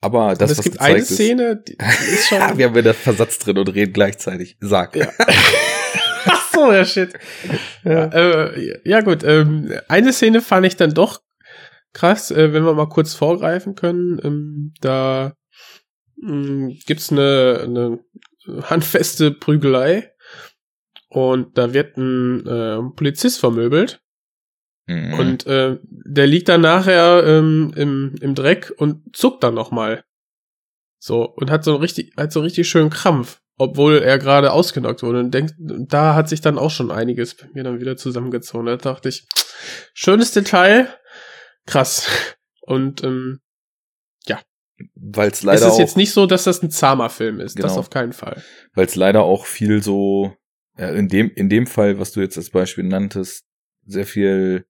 Aber 0.00 0.34
das, 0.34 0.52
es 0.52 0.58
was 0.58 0.64
gibt 0.64 0.80
eine 0.80 1.04
Szene, 1.04 1.56
die 1.56 1.76
ist 2.12 2.28
schon. 2.28 2.38
wir 2.56 2.66
haben 2.66 2.74
wieder 2.74 2.94
Versatz 2.94 3.38
drin 3.38 3.58
und 3.58 3.68
reden 3.68 3.92
gleichzeitig. 3.92 4.56
Sag. 4.60 4.96
Ja. 4.96 5.08
Ach 6.26 6.52
so, 6.52 6.72
ja, 6.72 6.84
shit. 6.84 7.12
Ja, 7.84 8.06
äh, 8.06 8.80
ja 8.88 9.00
gut. 9.00 9.22
Ähm, 9.24 9.72
eine 9.88 10.12
Szene 10.12 10.40
fand 10.40 10.66
ich 10.66 10.76
dann 10.76 10.94
doch 10.94 11.20
krass, 11.92 12.30
äh, 12.30 12.52
wenn 12.52 12.64
wir 12.64 12.74
mal 12.74 12.88
kurz 12.88 13.14
vorgreifen 13.14 13.74
können, 13.74 14.20
ähm, 14.22 14.74
da 14.80 15.34
ähm, 16.22 16.78
gibt's 16.86 17.10
eine, 17.10 17.60
eine 17.64 17.98
handfeste 18.62 19.32
Prügelei 19.32 20.12
und 21.08 21.58
da 21.58 21.72
wird 21.72 21.96
ein 21.96 22.46
äh, 22.46 22.78
Polizist 22.94 23.40
vermöbelt. 23.40 24.00
Mhm. 24.90 25.14
Und 25.14 25.46
äh, 25.46 25.78
der 25.82 26.26
liegt 26.26 26.48
dann 26.48 26.62
nachher 26.62 27.22
ähm, 27.24 27.72
im, 27.76 28.16
im 28.20 28.34
Dreck 28.34 28.72
und 28.76 29.16
zuckt 29.16 29.44
dann 29.44 29.54
nochmal. 29.54 30.04
So, 30.98 31.24
und 31.24 31.50
hat 31.50 31.64
so 31.64 31.76
richtig, 31.76 32.12
hat 32.16 32.32
so 32.32 32.40
richtig 32.40 32.68
schön 32.68 32.90
Krampf, 32.90 33.40
obwohl 33.56 33.98
er 33.98 34.18
gerade 34.18 34.52
ausgenockt 34.52 35.02
wurde. 35.02 35.20
Und 35.20 35.32
denkt, 35.32 35.54
da 35.58 36.14
hat 36.14 36.28
sich 36.28 36.40
dann 36.40 36.58
auch 36.58 36.70
schon 36.70 36.90
einiges 36.90 37.36
bei 37.36 37.46
mir 37.54 37.62
dann 37.62 37.80
wieder 37.80 37.96
zusammengezogen. 37.96 38.66
Da 38.66 38.76
dachte 38.76 39.08
ich, 39.08 39.26
schönes 39.94 40.32
Detail, 40.32 40.88
krass. 41.66 42.08
Und 42.60 43.04
ähm, 43.04 43.40
ja. 44.26 44.40
Weil 44.94 45.30
es 45.30 45.42
leider. 45.42 45.66
Es 45.66 45.72
ist 45.74 45.78
jetzt 45.78 45.96
nicht 45.96 46.12
so, 46.12 46.26
dass 46.26 46.44
das 46.44 46.62
ein 46.62 46.70
zahmer 46.70 47.10
Film 47.10 47.38
ist. 47.38 47.56
Genau. 47.56 47.68
Das 47.68 47.78
auf 47.78 47.90
keinen 47.90 48.12
Fall. 48.12 48.42
Weil 48.74 48.86
es 48.86 48.96
leider 48.96 49.22
auch 49.22 49.46
viel 49.46 49.82
so, 49.82 50.34
ja, 50.76 50.90
in 50.90 51.08
dem, 51.08 51.30
in 51.30 51.48
dem 51.48 51.68
Fall, 51.68 52.00
was 52.00 52.10
du 52.12 52.20
jetzt 52.20 52.36
als 52.36 52.50
Beispiel 52.50 52.84
nanntest, 52.84 53.44
sehr 53.86 54.06
viel 54.06 54.66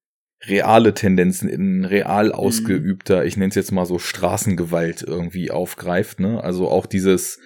reale 0.46 0.94
Tendenzen 0.94 1.48
in 1.48 1.84
real 1.84 2.26
mhm. 2.26 2.32
ausgeübter, 2.32 3.20
mhm. 3.20 3.26
ich 3.26 3.36
nenne 3.36 3.50
es 3.50 3.56
jetzt 3.56 3.72
mal 3.72 3.86
so 3.86 3.98
Straßengewalt 3.98 5.02
irgendwie 5.02 5.50
aufgreift, 5.50 6.20
ne? 6.20 6.42
Also 6.42 6.68
auch 6.68 6.86
dieses 6.86 7.38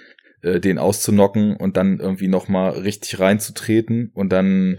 äh, 0.42 0.60
den 0.60 0.78
auszunocken 0.78 1.56
und 1.56 1.76
dann 1.76 1.98
irgendwie 1.98 2.28
noch 2.28 2.48
mal 2.48 2.70
richtig 2.70 3.18
reinzutreten 3.18 4.10
und 4.14 4.30
dann 4.30 4.78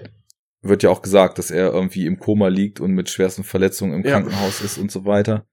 wird 0.61 0.83
ja 0.83 0.89
auch 0.89 1.01
gesagt, 1.01 1.37
dass 1.37 1.51
er 1.51 1.71
irgendwie 1.71 2.05
im 2.05 2.19
Koma 2.19 2.47
liegt 2.47 2.79
und 2.79 2.91
mit 2.91 3.09
schwersten 3.09 3.43
Verletzungen 3.43 3.93
im 3.93 4.03
ja. 4.03 4.11
Krankenhaus 4.11 4.61
ist 4.61 4.77
und 4.77 4.91
so 4.91 5.05
weiter. 5.05 5.45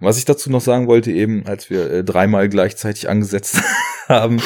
was 0.00 0.18
ich 0.18 0.24
dazu 0.24 0.50
noch 0.50 0.60
sagen 0.60 0.86
wollte, 0.86 1.10
eben, 1.10 1.46
als 1.46 1.70
wir 1.70 1.90
äh, 1.90 2.04
dreimal 2.04 2.48
gleichzeitig 2.48 3.08
angesetzt 3.08 3.60
haben, 4.08 4.40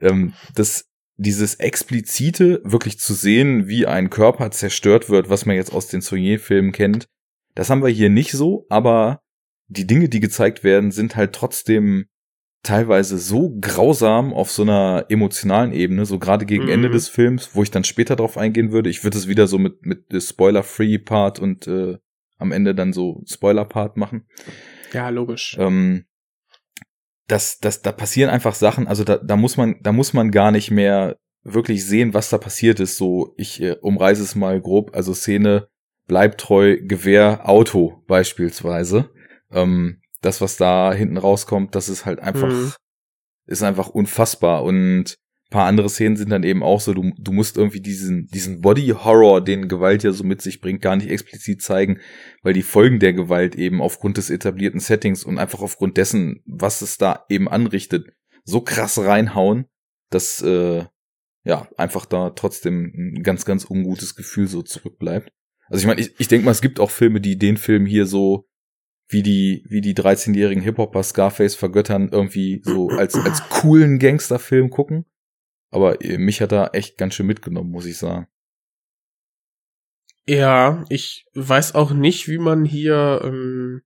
ähm, 0.00 0.34
dass 0.54 0.89
dieses 1.20 1.56
explizite 1.56 2.62
wirklich 2.64 2.98
zu 2.98 3.12
sehen, 3.12 3.68
wie 3.68 3.86
ein 3.86 4.08
Körper 4.08 4.50
zerstört 4.50 5.10
wird, 5.10 5.28
was 5.28 5.44
man 5.44 5.54
jetzt 5.54 5.72
aus 5.72 5.86
den 5.86 6.00
Saunier-Filmen 6.00 6.72
kennt, 6.72 7.08
das 7.54 7.68
haben 7.68 7.82
wir 7.82 7.90
hier 7.90 8.08
nicht 8.08 8.32
so, 8.32 8.66
aber 8.70 9.20
die 9.68 9.86
Dinge, 9.86 10.08
die 10.08 10.20
gezeigt 10.20 10.64
werden, 10.64 10.90
sind 10.90 11.16
halt 11.16 11.34
trotzdem 11.34 12.06
teilweise 12.62 13.18
so 13.18 13.54
grausam 13.60 14.32
auf 14.32 14.50
so 14.50 14.62
einer 14.62 15.06
emotionalen 15.10 15.72
Ebene, 15.72 16.06
so 16.06 16.18
gerade 16.18 16.46
gegen 16.46 16.64
mhm. 16.64 16.70
Ende 16.70 16.90
des 16.90 17.08
Films, 17.08 17.50
wo 17.54 17.62
ich 17.62 17.70
dann 17.70 17.84
später 17.84 18.16
drauf 18.16 18.38
eingehen 18.38 18.72
würde. 18.72 18.88
Ich 18.88 19.04
würde 19.04 19.18
es 19.18 19.28
wieder 19.28 19.46
so 19.46 19.58
mit, 19.58 19.84
mit 19.84 20.06
Spoiler-Free-Part 20.10 21.38
und 21.38 21.66
äh, 21.66 21.98
am 22.38 22.52
Ende 22.52 22.74
dann 22.74 22.94
so 22.94 23.22
Spoiler-Part 23.26 23.98
machen. 23.98 24.26
Ja, 24.92 25.10
logisch. 25.10 25.56
Ähm, 25.58 26.06
das, 27.30 27.58
das, 27.58 27.82
da 27.82 27.92
passieren 27.92 28.30
einfach 28.30 28.54
Sachen, 28.54 28.88
also 28.88 29.04
da, 29.04 29.16
da 29.18 29.36
muss 29.36 29.56
man, 29.56 29.76
da 29.82 29.92
muss 29.92 30.12
man 30.12 30.30
gar 30.30 30.50
nicht 30.50 30.70
mehr 30.70 31.16
wirklich 31.42 31.86
sehen, 31.86 32.12
was 32.14 32.28
da 32.30 32.38
passiert 32.38 32.80
ist. 32.80 32.96
So, 32.96 33.34
ich 33.36 33.62
äh, 33.62 33.76
umreiße 33.80 34.22
es 34.22 34.34
mal 34.34 34.60
grob, 34.60 34.94
also 34.94 35.14
Szene, 35.14 35.68
Bleibtreu, 36.06 36.78
Gewehr, 36.82 37.48
Auto 37.48 38.02
beispielsweise. 38.06 39.10
Ähm, 39.50 40.00
das, 40.20 40.40
was 40.40 40.56
da 40.56 40.92
hinten 40.92 41.16
rauskommt, 41.16 41.74
das 41.74 41.88
ist 41.88 42.04
halt 42.04 42.20
einfach, 42.20 42.48
mhm. 42.48 42.72
ist 43.46 43.62
einfach 43.62 43.88
unfassbar. 43.88 44.64
Und 44.64 45.14
paar 45.50 45.66
andere 45.66 45.90
Szenen 45.90 46.16
sind 46.16 46.30
dann 46.30 46.44
eben 46.44 46.62
auch 46.62 46.80
so, 46.80 46.94
du, 46.94 47.12
du 47.18 47.32
musst 47.32 47.56
irgendwie 47.56 47.80
diesen, 47.80 48.28
diesen 48.28 48.60
Body-Horror, 48.60 49.42
den 49.42 49.68
Gewalt 49.68 50.04
ja 50.04 50.12
so 50.12 50.22
mit 50.24 50.40
sich 50.40 50.60
bringt, 50.60 50.80
gar 50.80 50.96
nicht 50.96 51.10
explizit 51.10 51.60
zeigen, 51.60 51.98
weil 52.42 52.52
die 52.52 52.62
Folgen 52.62 53.00
der 53.00 53.12
Gewalt 53.12 53.56
eben 53.56 53.82
aufgrund 53.82 54.16
des 54.16 54.30
etablierten 54.30 54.80
Settings 54.80 55.24
und 55.24 55.38
einfach 55.38 55.60
aufgrund 55.60 55.96
dessen, 55.96 56.42
was 56.46 56.82
es 56.82 56.98
da 56.98 57.24
eben 57.28 57.48
anrichtet, 57.48 58.06
so 58.44 58.60
krass 58.60 58.98
reinhauen, 58.98 59.66
dass 60.08 60.40
äh, 60.40 60.84
ja 61.44 61.68
einfach 61.76 62.06
da 62.06 62.30
trotzdem 62.30 62.92
ein 62.96 63.22
ganz, 63.22 63.44
ganz 63.44 63.68
ungutes 63.68 64.14
Gefühl 64.14 64.46
so 64.46 64.62
zurückbleibt. 64.62 65.32
Also 65.68 65.82
ich 65.82 65.86
meine, 65.86 66.00
ich, 66.00 66.14
ich 66.18 66.28
denke 66.28 66.44
mal, 66.44 66.52
es 66.52 66.62
gibt 66.62 66.80
auch 66.80 66.90
Filme, 66.90 67.20
die 67.20 67.38
den 67.38 67.56
Film 67.56 67.86
hier 67.86 68.06
so 68.06 68.46
wie 69.08 69.22
die, 69.22 69.64
wie 69.68 69.80
die 69.80 69.94
13-jährigen 69.94 70.62
Hip-Hopper 70.62 71.02
Scarface 71.02 71.56
vergöttern, 71.56 72.10
irgendwie 72.12 72.62
so 72.64 72.90
als, 72.90 73.16
als 73.16 73.48
coolen 73.48 73.98
Gangsterfilm 73.98 74.70
gucken. 74.70 75.04
Aber 75.70 76.00
äh, 76.04 76.18
mich 76.18 76.40
hat 76.40 76.52
er 76.52 76.74
echt 76.74 76.98
ganz 76.98 77.14
schön 77.14 77.26
mitgenommen, 77.26 77.70
muss 77.70 77.86
ich 77.86 77.96
sagen. 77.98 78.26
Ja, 80.26 80.84
ich 80.88 81.24
weiß 81.34 81.74
auch 81.74 81.90
nicht, 81.92 82.28
wie 82.28 82.38
man 82.38 82.64
hier 82.64 83.20
ähm, 83.24 83.82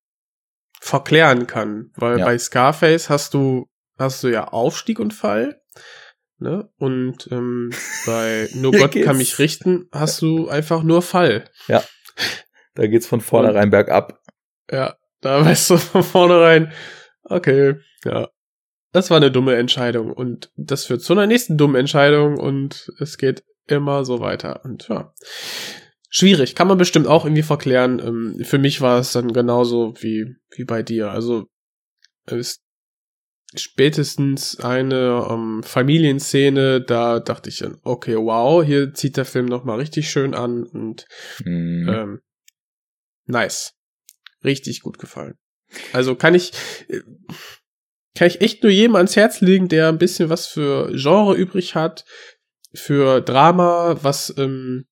verklären 0.81 1.47
kann, 1.47 1.90
weil 1.97 2.18
Ja. 2.18 2.25
bei 2.27 2.38
Scarface 2.38 3.09
hast 3.09 3.35
du 3.35 3.68
hast 3.99 4.23
du 4.25 4.29
ja 4.29 4.49
Aufstieg 4.49 4.99
und 4.99 5.14
Fall, 5.14 5.61
ne? 6.38 6.68
Und 6.77 7.29
ähm, 7.31 7.70
bei 8.07 8.49
Nur 8.55 8.73
Hier 8.73 8.81
Gott 8.81 8.92
kann 8.92 9.03
geht's. 9.05 9.18
mich 9.18 9.38
richten 9.38 9.88
hast 9.92 10.20
du 10.20 10.49
einfach 10.49 10.83
nur 10.83 11.01
Fall. 11.03 11.49
Da 11.68 12.87
geht's 12.88 13.07
von 13.07 13.20
vornherein 13.20 13.70
bergab. 13.70 14.20
Ja, 14.70 14.97
da 15.20 15.44
weißt 15.44 15.70
du 15.70 15.77
von 15.79 16.03
vornherein, 16.03 16.73
okay, 17.23 17.77
ja. 18.05 18.29
Das 18.94 19.11
war 19.11 19.16
eine 19.16 19.33
dumme 19.33 19.57
Entscheidung 19.57 20.12
und 20.12 20.52
das 20.57 20.85
führt 20.85 21.02
zu 21.02 21.12
einer 21.14 21.26
nächsten 21.26 21.59
dummen 21.59 21.74
Entscheidung 21.74 22.38
und 22.38 22.92
es 23.00 23.18
geht 23.18 23.42
immer 23.66 24.04
so 24.04 24.20
weiter 24.20 24.64
und 24.64 24.87
ja. 24.88 25.12
Schwierig, 26.09 26.54
kann 26.54 26.68
man 26.68 26.78
bestimmt 26.78 27.09
auch 27.09 27.24
irgendwie 27.24 27.42
verklären. 27.42 27.98
Ähm, 27.98 28.44
Für 28.44 28.59
mich 28.59 28.80
war 28.80 29.00
es 29.00 29.11
dann 29.11 29.33
genauso 29.33 29.94
wie, 29.98 30.37
wie 30.57 30.64
bei 30.64 30.85
dir. 30.85 31.11
Also 31.11 31.48
es 32.24 32.61
spätestens 33.57 34.61
eine 34.61 35.26
ähm, 35.28 35.64
Familienszene, 35.64 36.80
da 36.80 37.18
dachte 37.18 37.48
ich 37.50 37.59
dann, 37.59 37.78
okay, 37.83 38.14
wow, 38.16 38.64
hier 38.64 38.94
zieht 38.94 39.16
der 39.16 39.24
Film 39.24 39.46
nochmal 39.46 39.78
richtig 39.80 40.09
schön 40.09 40.35
an 40.35 40.62
und 40.62 41.04
Mhm. 41.44 41.88
ähm, 41.88 42.20
nice. 43.26 43.72
Richtig 44.44 44.83
gut 44.83 44.98
gefallen. 44.98 45.35
Also 45.92 46.14
kann 46.14 46.37
ich, 46.37 46.52
äh, 46.88 47.00
kann 48.14 48.29
ich 48.29 48.40
echt 48.40 48.62
nur 48.62 48.72
jedem 48.72 48.96
ans 48.96 49.16
Herz 49.16 49.40
legen, 49.40 49.68
der 49.68 49.88
ein 49.88 49.98
bisschen 49.98 50.31
was 50.31 50.46
für 50.46 50.92
Genre 50.94 51.35
übrig 51.35 51.74
hat, 51.74 52.05
für 52.72 53.20
Drama, 53.20 53.96
was 54.03 54.35
ähm, 54.38 54.85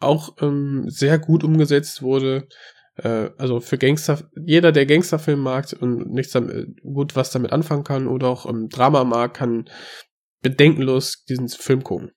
auch 0.00 0.36
ähm, 0.40 0.84
sehr 0.88 1.18
gut 1.18 1.44
umgesetzt 1.44 2.02
wurde. 2.02 2.48
Äh, 2.96 3.30
also 3.36 3.60
für 3.60 3.78
Gangster, 3.78 4.30
jeder, 4.44 4.72
der 4.72 4.86
Gangsterfilm 4.86 5.40
mag 5.40 5.74
und 5.80 6.10
nichts 6.12 6.32
damit, 6.32 6.80
gut 6.82 7.16
was 7.16 7.30
damit 7.30 7.52
anfangen 7.52 7.84
kann 7.84 8.06
oder 8.06 8.28
auch 8.28 8.48
ähm, 8.48 8.68
Drama 8.68 9.04
mag, 9.04 9.34
kann 9.34 9.68
bedenkenlos 10.42 11.24
diesen 11.24 11.48
Film 11.48 11.82
gucken. 11.82 12.12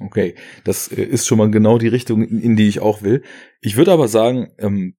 Okay, 0.00 0.34
das 0.64 0.88
äh, 0.88 1.02
ist 1.02 1.26
schon 1.26 1.38
mal 1.38 1.50
genau 1.50 1.78
die 1.78 1.88
Richtung, 1.88 2.22
in, 2.22 2.40
in 2.40 2.56
die 2.56 2.68
ich 2.68 2.80
auch 2.80 3.02
will. 3.02 3.22
Ich 3.60 3.76
würde 3.76 3.92
aber 3.92 4.08
sagen, 4.08 4.52
ähm, 4.58 4.96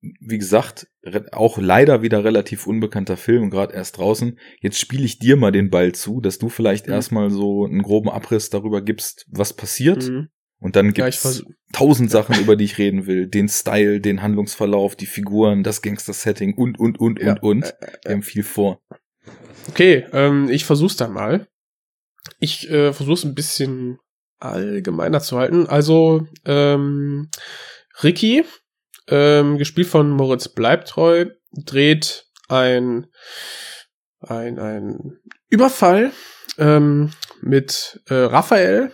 wie 0.00 0.38
gesagt, 0.38 0.86
auch 1.32 1.58
leider 1.58 2.02
wieder 2.02 2.22
relativ 2.24 2.66
unbekannter 2.66 3.16
Film, 3.16 3.50
gerade 3.50 3.74
erst 3.74 3.98
draußen. 3.98 4.38
Jetzt 4.60 4.78
spiele 4.78 5.04
ich 5.04 5.18
dir 5.18 5.36
mal 5.36 5.50
den 5.52 5.70
Ball 5.70 5.92
zu, 5.92 6.20
dass 6.20 6.38
du 6.38 6.48
vielleicht 6.48 6.86
Mhm. 6.86 6.92
erstmal 6.92 7.30
so 7.30 7.64
einen 7.64 7.82
groben 7.82 8.08
Abriss 8.08 8.50
darüber 8.50 8.80
gibst, 8.82 9.26
was 9.28 9.54
passiert. 9.54 10.08
Mhm. 10.08 10.28
Und 10.60 10.74
dann 10.76 10.92
gibt's 10.92 11.18
vers- 11.18 11.44
tausend 11.72 12.10
Sachen, 12.10 12.38
über 12.40 12.56
die 12.56 12.64
ich 12.64 12.78
reden 12.78 13.06
will. 13.06 13.26
Den 13.28 13.48
Style, 13.48 14.00
den 14.00 14.22
Handlungsverlauf, 14.22 14.96
die 14.96 15.06
Figuren, 15.06 15.62
das 15.62 15.82
Gangster-Setting 15.82 16.54
und, 16.54 16.78
und, 16.80 16.98
und, 16.98 17.20
Ja, 17.20 17.32
und, 17.34 17.42
und. 17.42 17.64
äh, 17.64 17.98
Wir 18.04 18.12
haben 18.14 18.22
viel 18.22 18.42
vor. 18.42 18.80
Okay, 19.68 20.06
ähm, 20.12 20.48
ich 20.50 20.64
versuch's 20.64 20.96
dann 20.96 21.12
mal. 21.12 21.46
Ich 22.40 22.68
äh, 22.70 22.92
versuch's 22.92 23.24
ein 23.24 23.34
bisschen 23.34 23.98
allgemeiner 24.40 25.20
zu 25.20 25.38
halten. 25.38 25.66
Also, 25.66 26.26
ähm, 26.44 27.28
Ricky, 28.02 28.44
ähm, 29.08 29.58
gespielt 29.58 29.88
von 29.88 30.10
Moritz 30.10 30.48
Bleibtreu, 30.48 31.26
dreht 31.52 32.26
ein, 32.48 33.06
ein, 34.20 34.58
ein 34.58 35.20
Überfall 35.48 36.12
ähm, 36.58 37.12
mit 37.40 38.00
äh, 38.08 38.14
Raphael, 38.14 38.92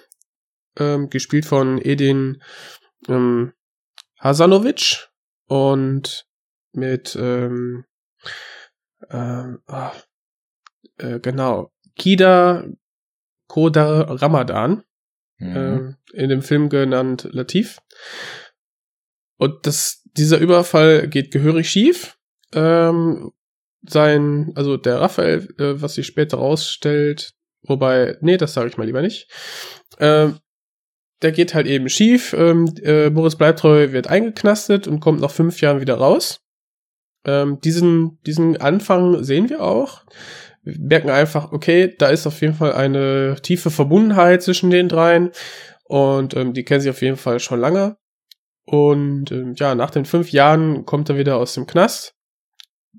ähm, 0.79 1.11
gespielt 1.11 1.45
von 1.45 1.81
Edin 1.81 2.43
ähm, 3.09 3.53
Hasanovic 4.19 5.09
und 5.47 6.27
mit 6.73 7.17
ähm, 7.17 7.85
ähm, 9.11 9.61
ah, 9.67 9.93
äh, 10.99 11.21
genau 11.21 11.73
Kida 11.97 12.65
Koda 13.47 14.03
Ramadan 14.03 14.85
Mhm. 15.39 15.57
ähm, 15.57 15.97
in 16.13 16.29
dem 16.29 16.43
Film 16.43 16.69
genannt 16.69 17.29
Latif. 17.31 17.81
Und 19.37 19.67
das, 19.67 20.04
dieser 20.17 20.39
Überfall 20.39 21.09
geht 21.09 21.31
gehörig 21.31 21.69
schief. 21.69 22.17
Ähm, 22.53 23.33
sein, 23.87 24.53
also 24.55 24.77
der 24.77 25.01
Raphael, 25.01 25.49
äh, 25.59 25.81
was 25.81 25.95
sich 25.95 26.07
später 26.07 26.39
rausstellt, 26.39 27.35
wobei, 27.63 28.17
nee, 28.21 28.37
das 28.37 28.55
sage 28.55 28.69
ich 28.69 28.77
mal 28.77 28.87
lieber 28.87 29.03
nicht. 29.03 29.29
Ähm, 29.99 30.39
der 31.23 31.33
geht 31.33 31.55
halt 31.55 31.67
eben 31.67 31.89
schief. 31.89 32.35
Ähm, 32.35 32.73
äh, 32.83 33.11
Boris 33.11 33.37
Bleibtreu 33.37 33.93
wird 33.93 34.09
eingeknastet 34.09 34.87
und 34.87 35.01
kommt 35.01 35.21
nach 35.21 35.31
fünf 35.31 35.61
Jahren 35.61 35.81
wieder 35.81 35.95
raus. 35.95 36.41
Ähm, 37.27 37.61
diesen, 37.61 38.21
diesen 38.27 38.57
Anfang 38.59 39.23
sehen 39.25 39.49
wir 39.49 39.63
auch. 39.63 40.05
Wir 40.63 40.79
merken 40.79 41.11
einfach, 41.11 41.53
okay, 41.53 41.95
da 41.99 42.09
ist 42.09 42.27
auf 42.27 42.41
jeden 42.41 42.55
Fall 42.55 42.73
eine 42.73 43.37
tiefe 43.43 43.71
Verbundenheit 43.71 44.43
zwischen 44.43 44.71
den 44.71 44.89
dreien 44.89 45.31
und 45.85 46.35
ähm, 46.35 46.55
die 46.55 46.65
kennen 46.65 46.81
sich 46.81 46.91
auf 46.91 47.03
jeden 47.03 47.17
Fall 47.17 47.41
schon 47.41 47.61
lange. 47.61 47.97
Und 48.67 49.31
ähm, 49.31 49.55
ja, 49.57 49.75
nach 49.75 49.91
den 49.91 50.05
fünf 50.05 50.33
Jahren 50.33 50.85
kommt 50.85 51.09
er 51.09 51.19
wieder 51.19 51.37
aus 51.37 51.55
dem 51.55 51.67
Knast. 51.67 52.15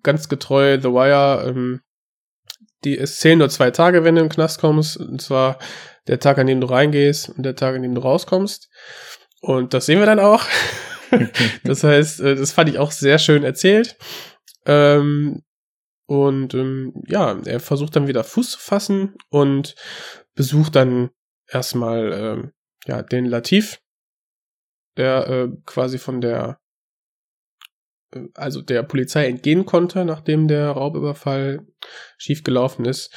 Ganz 0.03 0.29
getreu 0.29 0.79
The 0.79 0.89
Wire. 0.89 1.47
Ähm, 1.47 1.81
die 2.83 2.97
es 2.97 3.17
zählen 3.17 3.39
nur 3.39 3.49
zwei 3.49 3.71
Tage, 3.71 4.03
wenn 4.03 4.15
du 4.15 4.21
im 4.21 4.29
Knast 4.29 4.59
kommst. 4.59 4.97
Und 4.97 5.21
zwar 5.21 5.57
der 6.07 6.19
Tag, 6.19 6.37
an 6.37 6.47
dem 6.47 6.61
du 6.61 6.67
reingehst 6.67 7.29
und 7.29 7.43
der 7.43 7.55
Tag, 7.55 7.75
an 7.75 7.81
dem 7.81 7.95
du 7.95 8.01
rauskommst. 8.01 8.69
Und 9.41 9.73
das 9.73 9.87
sehen 9.87 9.99
wir 9.99 10.05
dann 10.05 10.19
auch. 10.19 10.45
das 11.63 11.83
heißt, 11.83 12.21
äh, 12.21 12.35
das 12.35 12.51
fand 12.51 12.69
ich 12.69 12.79
auch 12.79 12.91
sehr 12.91 13.19
schön 13.19 13.43
erzählt. 13.43 13.97
Ähm, 14.65 15.41
und 16.07 16.53
ähm, 16.53 16.93
ja, 17.07 17.37
er 17.45 17.59
versucht 17.59 17.95
dann 17.95 18.07
wieder 18.07 18.23
Fuß 18.23 18.51
zu 18.51 18.59
fassen 18.59 19.15
und 19.29 19.75
besucht 20.35 20.75
dann 20.75 21.09
erstmal 21.47 22.13
ähm, 22.13 22.51
ja 22.85 23.01
den 23.01 23.25
Latif, 23.25 23.79
der 24.97 25.27
äh, 25.27 25.47
quasi 25.65 25.97
von 25.97 26.21
der 26.21 26.59
äh, 28.13 28.21
also 28.33 28.61
der 28.61 28.83
Polizei 28.83 29.27
entgehen 29.27 29.65
konnte, 29.65 30.05
nachdem 30.05 30.47
der 30.47 30.71
Raubüberfall 30.71 31.65
schiefgelaufen 32.17 32.85
ist 32.85 33.13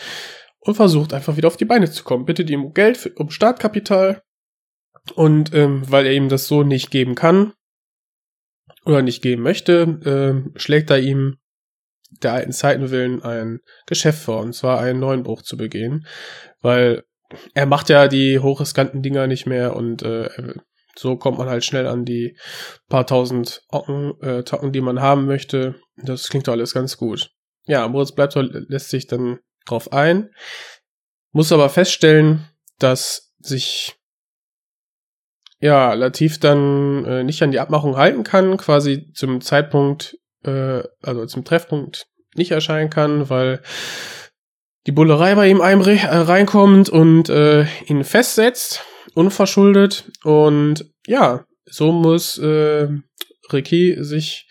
und 0.60 0.74
versucht 0.74 1.12
einfach 1.12 1.36
wieder 1.36 1.48
auf 1.48 1.56
die 1.56 1.64
Beine 1.64 1.90
zu 1.90 2.04
kommen. 2.04 2.24
Bittet 2.24 2.50
ihm 2.50 2.64
um 2.64 2.74
Geld, 2.74 2.96
für, 2.96 3.10
um 3.14 3.30
Startkapital 3.30 4.22
und 5.14 5.54
ähm, 5.54 5.82
weil 5.90 6.06
er 6.06 6.12
ihm 6.12 6.28
das 6.28 6.46
so 6.46 6.62
nicht 6.62 6.90
geben 6.90 7.14
kann 7.14 7.52
oder 8.84 9.02
nicht 9.02 9.22
geben 9.22 9.42
möchte, 9.42 10.00
ähm, 10.04 10.52
schlägt 10.56 10.90
er 10.90 10.98
ihm 10.98 11.38
der 12.22 12.32
alten 12.32 12.52
Zeiten 12.52 12.90
willen 12.90 13.22
ein 13.22 13.60
Geschäft 13.86 14.22
vor, 14.22 14.40
und 14.40 14.54
zwar 14.54 14.80
einen 14.80 15.00
neuen 15.00 15.22
Bruch 15.22 15.42
zu 15.42 15.56
begehen, 15.56 16.06
weil 16.60 17.04
er 17.54 17.66
macht 17.66 17.90
ja 17.90 18.08
die 18.08 18.38
hochriskanten 18.38 19.02
Dinger 19.02 19.26
nicht 19.26 19.46
mehr 19.46 19.76
und 19.76 20.02
äh, 20.02 20.54
so 20.98 21.16
kommt 21.16 21.38
man 21.38 21.48
halt 21.48 21.64
schnell 21.64 21.86
an 21.86 22.04
die 22.04 22.36
paar 22.88 23.06
tausend 23.06 23.62
Ocken, 23.68 24.20
äh, 24.20 24.42
Tocken, 24.42 24.72
die 24.72 24.80
man 24.80 25.00
haben 25.00 25.26
möchte. 25.26 25.76
Das 25.96 26.28
klingt 26.28 26.48
doch 26.48 26.52
alles 26.52 26.74
ganz 26.74 26.96
gut. 26.96 27.30
Ja, 27.66 27.86
Moritz 27.86 28.12
bleibt 28.12 28.34
lässt 28.34 28.90
sich 28.90 29.06
dann 29.06 29.38
drauf 29.66 29.92
ein, 29.92 30.30
muss 31.32 31.52
aber 31.52 31.68
feststellen, 31.68 32.48
dass 32.78 33.34
sich 33.38 33.96
ja 35.60 35.92
Latif 35.94 36.40
dann 36.40 37.04
äh, 37.04 37.24
nicht 37.24 37.42
an 37.42 37.50
die 37.50 37.60
Abmachung 37.60 37.96
halten 37.96 38.24
kann, 38.24 38.56
quasi 38.56 39.10
zum 39.12 39.40
Zeitpunkt 39.40 40.16
äh, 40.44 40.82
also 41.02 41.26
zum 41.26 41.44
Treffpunkt 41.44 42.06
nicht 42.34 42.50
erscheinen 42.50 42.90
kann, 42.90 43.28
weil 43.28 43.62
die 44.86 44.92
Bullerei 44.92 45.34
bei 45.34 45.48
ihm 45.48 45.60
einre- 45.60 46.06
äh, 46.06 46.16
reinkommt 46.16 46.88
und 46.88 47.28
äh, 47.28 47.66
ihn 47.86 48.04
festsetzt, 48.04 48.84
unverschuldet. 49.18 50.10
Und 50.22 50.88
ja, 51.06 51.44
so 51.64 51.90
muss 51.90 52.38
äh, 52.38 52.88
Ricky 53.52 53.96
sich 53.98 54.48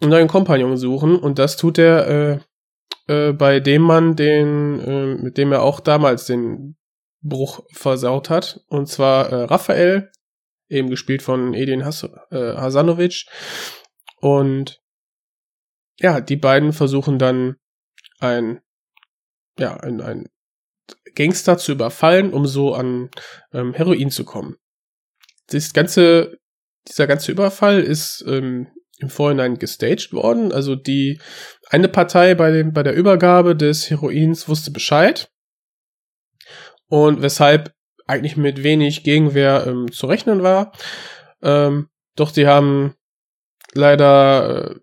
einen 0.00 0.10
neuen 0.10 0.28
Kompagnon 0.28 0.76
suchen 0.76 1.16
und 1.16 1.38
das 1.38 1.56
tut 1.56 1.78
er 1.78 2.08
äh, 2.08 2.38
äh, 3.08 3.32
bei 3.32 3.58
dem 3.58 3.82
Mann, 3.82 4.14
den, 4.14 4.80
äh, 4.80 5.14
mit 5.16 5.38
dem 5.38 5.50
er 5.50 5.62
auch 5.62 5.80
damals 5.80 6.26
den 6.26 6.76
Bruch 7.20 7.64
versaut 7.72 8.30
hat. 8.30 8.60
Und 8.68 8.86
zwar 8.86 9.30
äh, 9.32 9.44
Raphael, 9.44 10.12
eben 10.68 10.88
gespielt 10.88 11.22
von 11.22 11.52
Edin 11.52 11.84
Has 11.84 12.04
äh, 12.30 12.54
Hasanovic. 12.56 13.26
Und 14.20 14.80
ja, 15.98 16.20
die 16.20 16.36
beiden 16.36 16.72
versuchen 16.72 17.18
dann 17.18 17.56
ein, 18.20 18.60
ja, 19.58 19.76
ein, 19.78 20.00
ein 20.00 20.28
Gangster 21.14 21.58
zu 21.58 21.72
überfallen, 21.72 22.32
um 22.32 22.46
so 22.46 22.74
an 22.74 23.10
ähm, 23.52 23.72
Heroin 23.74 24.10
zu 24.10 24.24
kommen. 24.24 24.56
Das 25.48 25.72
ganze, 25.72 26.38
dieser 26.88 27.06
ganze 27.06 27.32
Überfall 27.32 27.80
ist 27.80 28.24
ähm, 28.26 28.68
im 28.98 29.10
Vorhinein 29.10 29.58
gestaged 29.58 30.12
worden. 30.12 30.52
Also 30.52 30.74
die 30.74 31.20
eine 31.70 31.88
Partei 31.88 32.34
bei 32.34 32.50
dem 32.50 32.72
bei 32.72 32.82
der 32.82 32.94
Übergabe 32.94 33.56
des 33.56 33.90
Heroins 33.90 34.48
wusste 34.48 34.70
Bescheid 34.70 35.30
und 36.88 37.22
weshalb 37.22 37.72
eigentlich 38.06 38.36
mit 38.36 38.62
wenig 38.62 39.02
Gegenwehr 39.02 39.64
ähm, 39.66 39.90
zu 39.90 40.06
rechnen 40.06 40.42
war. 40.42 40.72
Ähm, 41.42 41.88
doch 42.16 42.30
die 42.30 42.46
haben 42.46 42.94
leider 43.72 44.70
äh, 44.70 44.80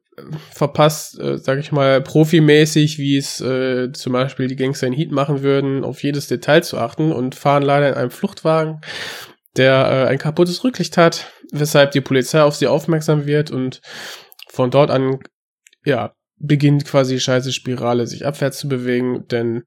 verpasst, 0.54 1.20
äh, 1.20 1.38
sag 1.38 1.60
ich 1.60 1.72
mal, 1.72 2.02
profimäßig, 2.02 2.98
wie 2.98 3.18
es 3.18 3.42
äh, 3.42 3.92
zum 3.94 4.14
Beispiel 4.14 4.48
die 4.48 4.56
Gangster 4.56 4.88
in 4.88 4.94
Heat 4.94 5.12
machen 5.12 5.42
würden, 5.42 5.84
auf 5.84 6.04
jedes 6.04 6.28
Detail 6.28 6.64
zu 6.64 6.78
achten 6.78 7.12
und 7.12 7.36
fahren 7.36 7.64
leider 7.64 7.90
in 7.90 7.96
einem 7.96 8.12
Fluchtwagen, 8.12 8.82
der 9.58 9.74
äh, 9.74 10.10
ein 10.10 10.18
kaputtes 10.18 10.64
Rücklicht 10.64 10.98
hat, 10.98 11.32
weshalb 11.52 11.92
die 11.92 12.02
Polizei 12.02 12.42
auf 12.42 12.56
sie 12.56 12.68
aufmerksam 12.68 13.26
wird 13.26 13.52
und 13.52 13.82
von 14.50 14.70
dort 14.70 14.92
an, 14.92 15.20
ja, 15.86 16.14
beginnt 16.38 16.86
quasi 16.86 17.16
die 17.16 17.20
scheiße 17.20 17.52
Spirale 17.52 18.08
sich 18.08 18.26
abwärts 18.26 18.58
zu 18.58 18.68
bewegen, 18.68 19.28
denn 19.28 19.64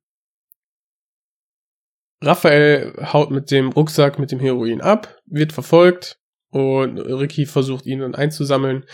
Raphael 2.20 2.94
haut 3.12 3.30
mit 3.30 3.50
dem 3.50 3.70
Rucksack 3.70 4.18
mit 4.18 4.32
dem 4.32 4.40
Heroin 4.40 4.80
ab, 4.80 5.16
wird 5.26 5.52
verfolgt 5.52 6.18
und 6.50 6.98
Ricky 6.98 7.46
versucht 7.46 7.86
ihn 7.86 8.00
dann 8.00 8.14
einzusammeln 8.14 8.84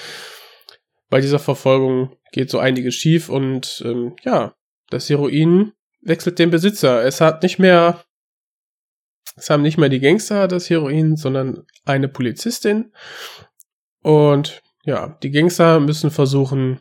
bei 1.10 1.20
dieser 1.20 1.40
Verfolgung 1.40 2.16
geht 2.32 2.50
so 2.50 2.58
einiges 2.58 2.94
schief 2.94 3.28
und 3.28 3.82
ähm, 3.84 4.14
ja, 4.22 4.54
das 4.88 5.10
Heroin 5.10 5.72
wechselt 6.00 6.38
den 6.38 6.50
Besitzer. 6.50 7.04
Es 7.04 7.20
hat 7.20 7.42
nicht 7.42 7.58
mehr, 7.58 8.02
es 9.36 9.50
haben 9.50 9.62
nicht 9.62 9.76
mehr 9.76 9.88
die 9.88 10.00
Gangster 10.00 10.48
das 10.48 10.70
Heroin, 10.70 11.16
sondern 11.16 11.64
eine 11.84 12.08
Polizistin. 12.08 12.92
Und 14.02 14.62
ja, 14.84 15.18
die 15.22 15.30
Gangster 15.30 15.80
müssen 15.80 16.10
versuchen, 16.10 16.80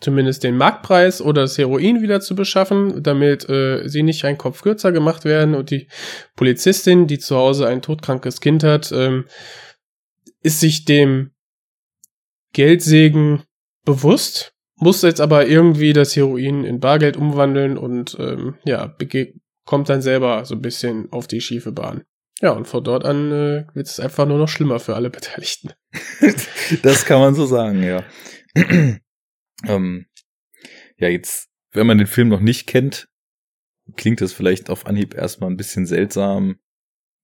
zumindest 0.00 0.42
den 0.42 0.56
Marktpreis 0.56 1.22
oder 1.22 1.42
das 1.42 1.56
Heroin 1.56 2.02
wieder 2.02 2.20
zu 2.20 2.34
beschaffen, 2.34 3.02
damit 3.02 3.48
äh, 3.48 3.88
sie 3.88 4.02
nicht 4.02 4.24
ein 4.24 4.36
Kopf 4.36 4.62
kürzer 4.62 4.92
gemacht 4.92 5.24
werden. 5.24 5.54
Und 5.54 5.70
die 5.70 5.88
Polizistin, 6.36 7.06
die 7.06 7.18
zu 7.18 7.36
Hause 7.36 7.68
ein 7.68 7.82
todkrankes 7.82 8.40
Kind 8.40 8.64
hat, 8.64 8.92
ähm, 8.92 9.26
ist 10.42 10.60
sich 10.60 10.84
dem 10.84 11.33
Geldsegen 12.54 13.42
bewusst, 13.84 14.54
muss 14.76 15.02
jetzt 15.02 15.20
aber 15.20 15.46
irgendwie 15.46 15.92
das 15.92 16.16
Heroin 16.16 16.64
in 16.64 16.80
Bargeld 16.80 17.16
umwandeln 17.16 17.76
und 17.76 18.16
ähm, 18.18 18.56
ja, 18.64 18.96
kommt 19.66 19.88
dann 19.88 20.02
selber 20.02 20.44
so 20.44 20.54
ein 20.54 20.62
bisschen 20.62 21.12
auf 21.12 21.26
die 21.26 21.40
schiefe 21.40 21.72
Bahn. 21.72 22.04
Ja, 22.40 22.50
und 22.50 22.66
von 22.66 22.82
dort 22.82 23.04
an 23.04 23.30
äh, 23.30 23.66
wird 23.74 23.86
es 23.86 24.00
einfach 24.00 24.26
nur 24.26 24.38
noch 24.38 24.48
schlimmer 24.48 24.80
für 24.80 24.96
alle 24.96 25.10
Beteiligten. 25.10 25.72
das 26.82 27.04
kann 27.04 27.20
man 27.20 27.34
so 27.34 27.46
sagen, 27.46 27.82
ja. 27.82 28.04
ähm, 29.66 30.06
ja, 30.98 31.08
jetzt, 31.08 31.48
wenn 31.72 31.86
man 31.86 31.98
den 31.98 32.06
Film 32.06 32.28
noch 32.28 32.40
nicht 32.40 32.66
kennt, 32.66 33.08
klingt 33.96 34.20
das 34.20 34.32
vielleicht 34.32 34.70
auf 34.70 34.86
Anhieb 34.86 35.14
erstmal 35.14 35.50
ein 35.50 35.56
bisschen 35.56 35.86
seltsam, 35.86 36.56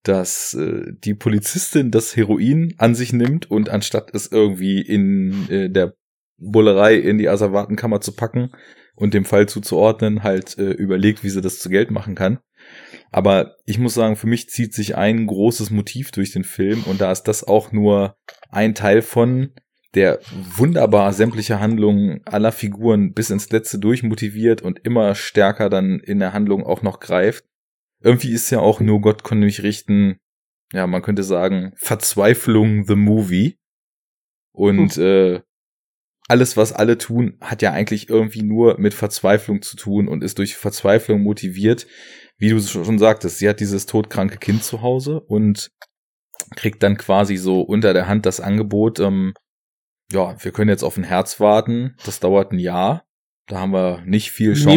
dass 0.03 0.55
äh, 0.55 0.92
die 0.92 1.14
Polizistin 1.14 1.90
das 1.90 2.16
Heroin 2.16 2.74
an 2.78 2.94
sich 2.94 3.12
nimmt 3.12 3.51
und 3.51 3.68
anstatt 3.68 4.14
es 4.14 4.30
irgendwie 4.30 4.80
in 4.80 5.48
äh, 5.51 5.68
der 5.70 5.94
Bullerei 6.38 6.94
in 6.96 7.18
die 7.18 7.28
Asservatenkammer 7.28 8.01
zu 8.01 8.12
packen 8.12 8.51
und 8.94 9.12
dem 9.12 9.24
Fall 9.24 9.46
zuzuordnen, 9.48 10.22
halt 10.22 10.59
äh, 10.59 10.70
überlegt, 10.70 11.22
wie 11.22 11.30
sie 11.30 11.42
das 11.42 11.59
zu 11.59 11.68
Geld 11.68 11.90
machen 11.90 12.14
kann. 12.14 12.38
Aber 13.11 13.57
ich 13.66 13.78
muss 13.78 13.94
sagen, 13.94 14.16
für 14.16 14.26
mich 14.26 14.48
zieht 14.48 14.74
sich 14.74 14.96
ein 14.96 15.26
großes 15.26 15.70
Motiv 15.70 16.12
durch 16.12 16.32
den 16.32 16.44
Film 16.44 16.84
und 16.84 17.01
da 17.01 17.12
ist 17.12 17.24
das 17.24 17.44
auch 17.44 17.72
nur 17.72 18.16
ein 18.51 18.74
Teil 18.74 19.03
von, 19.03 19.53
der 19.94 20.20
wunderbar 20.57 21.12
sämtliche 21.12 21.59
Handlungen 21.59 22.20
aller 22.24 22.53
Figuren 22.53 23.12
bis 23.12 23.30
ins 23.30 23.51
Letzte 23.51 23.78
durchmotiviert 23.78 24.62
und 24.62 24.78
immer 24.84 25.14
stärker 25.14 25.68
dann 25.68 25.98
in 25.98 26.20
der 26.20 26.32
Handlung 26.32 26.64
auch 26.64 26.82
noch 26.82 27.01
greift 27.01 27.44
irgendwie 28.03 28.32
ist 28.32 28.51
ja 28.51 28.61
auch 28.61 28.80
nur 28.80 29.01
Gott 29.01 29.22
konnte 29.22 29.44
mich 29.44 29.62
richten, 29.62 30.18
ja, 30.72 30.86
man 30.86 31.03
könnte 31.03 31.22
sagen, 31.22 31.72
Verzweiflung 31.76 32.84
the 32.86 32.96
Movie. 32.96 33.59
Und 34.53 34.96
hm. 34.96 35.03
äh, 35.03 35.40
alles, 36.28 36.57
was 36.57 36.72
alle 36.72 36.96
tun, 36.96 37.36
hat 37.40 37.61
ja 37.61 37.72
eigentlich 37.72 38.09
irgendwie 38.09 38.42
nur 38.42 38.78
mit 38.78 38.94
Verzweiflung 38.94 39.62
zu 39.62 39.76
tun 39.76 40.07
und 40.07 40.22
ist 40.22 40.38
durch 40.38 40.57
Verzweiflung 40.57 41.22
motiviert. 41.22 41.86
Wie 42.38 42.51
du 42.51 42.61
schon 42.61 42.98
sagtest, 42.98 43.38
sie 43.38 43.48
hat 43.48 43.61
dieses 43.61 43.86
todkranke 43.86 44.38
Kind 44.38 44.62
zu 44.62 44.80
Hause 44.80 45.20
und 45.20 45.70
kriegt 46.57 46.82
dann 46.82 46.96
quasi 46.96 47.36
so 47.36 47.61
unter 47.62 47.92
der 47.92 48.07
Hand 48.07 48.26
das 48.26 48.40
Angebot, 48.40 49.01
ähm, 49.01 49.34
ja, 50.12 50.42
wir 50.42 50.53
können 50.53 50.70
jetzt 50.70 50.82
auf 50.82 50.96
ein 50.96 51.05
Herz 51.05 51.40
warten, 51.40 51.96
das 52.05 52.20
dauert 52.20 52.53
ein 52.53 52.59
Jahr. 52.59 53.05
Da 53.51 53.59
haben 53.59 53.72
wir 53.72 54.01
nicht 54.07 54.30
viel 54.30 54.55
Chancen. 54.55 54.68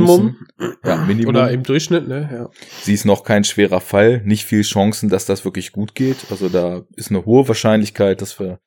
Minimum. 0.58 0.78
Ja, 0.84 0.96
Minimum. 0.98 1.30
Oder 1.30 1.52
im 1.52 1.62
Durchschnitt, 1.62 2.08
ne? 2.08 2.28
Ja. 2.34 2.50
Sie 2.82 2.94
ist 2.96 3.06
noch 3.06 3.24
kein 3.24 3.44
schwerer 3.44 3.82
Fall. 3.82 4.24
Nicht 4.26 4.46
viel 4.46 4.64
Chancen, 4.64 5.10
dass 5.10 5.28
das 5.28 5.46
wirklich 5.46 5.72
gut 5.72 5.94
geht. 5.94 6.18
Also 6.32 6.50
da 6.50 6.82
ist 6.96 7.12
eine 7.12 7.24
hohe 7.24 7.48
Wahrscheinlichkeit, 7.48 8.20
dass 8.24 8.40
wir 8.40 8.60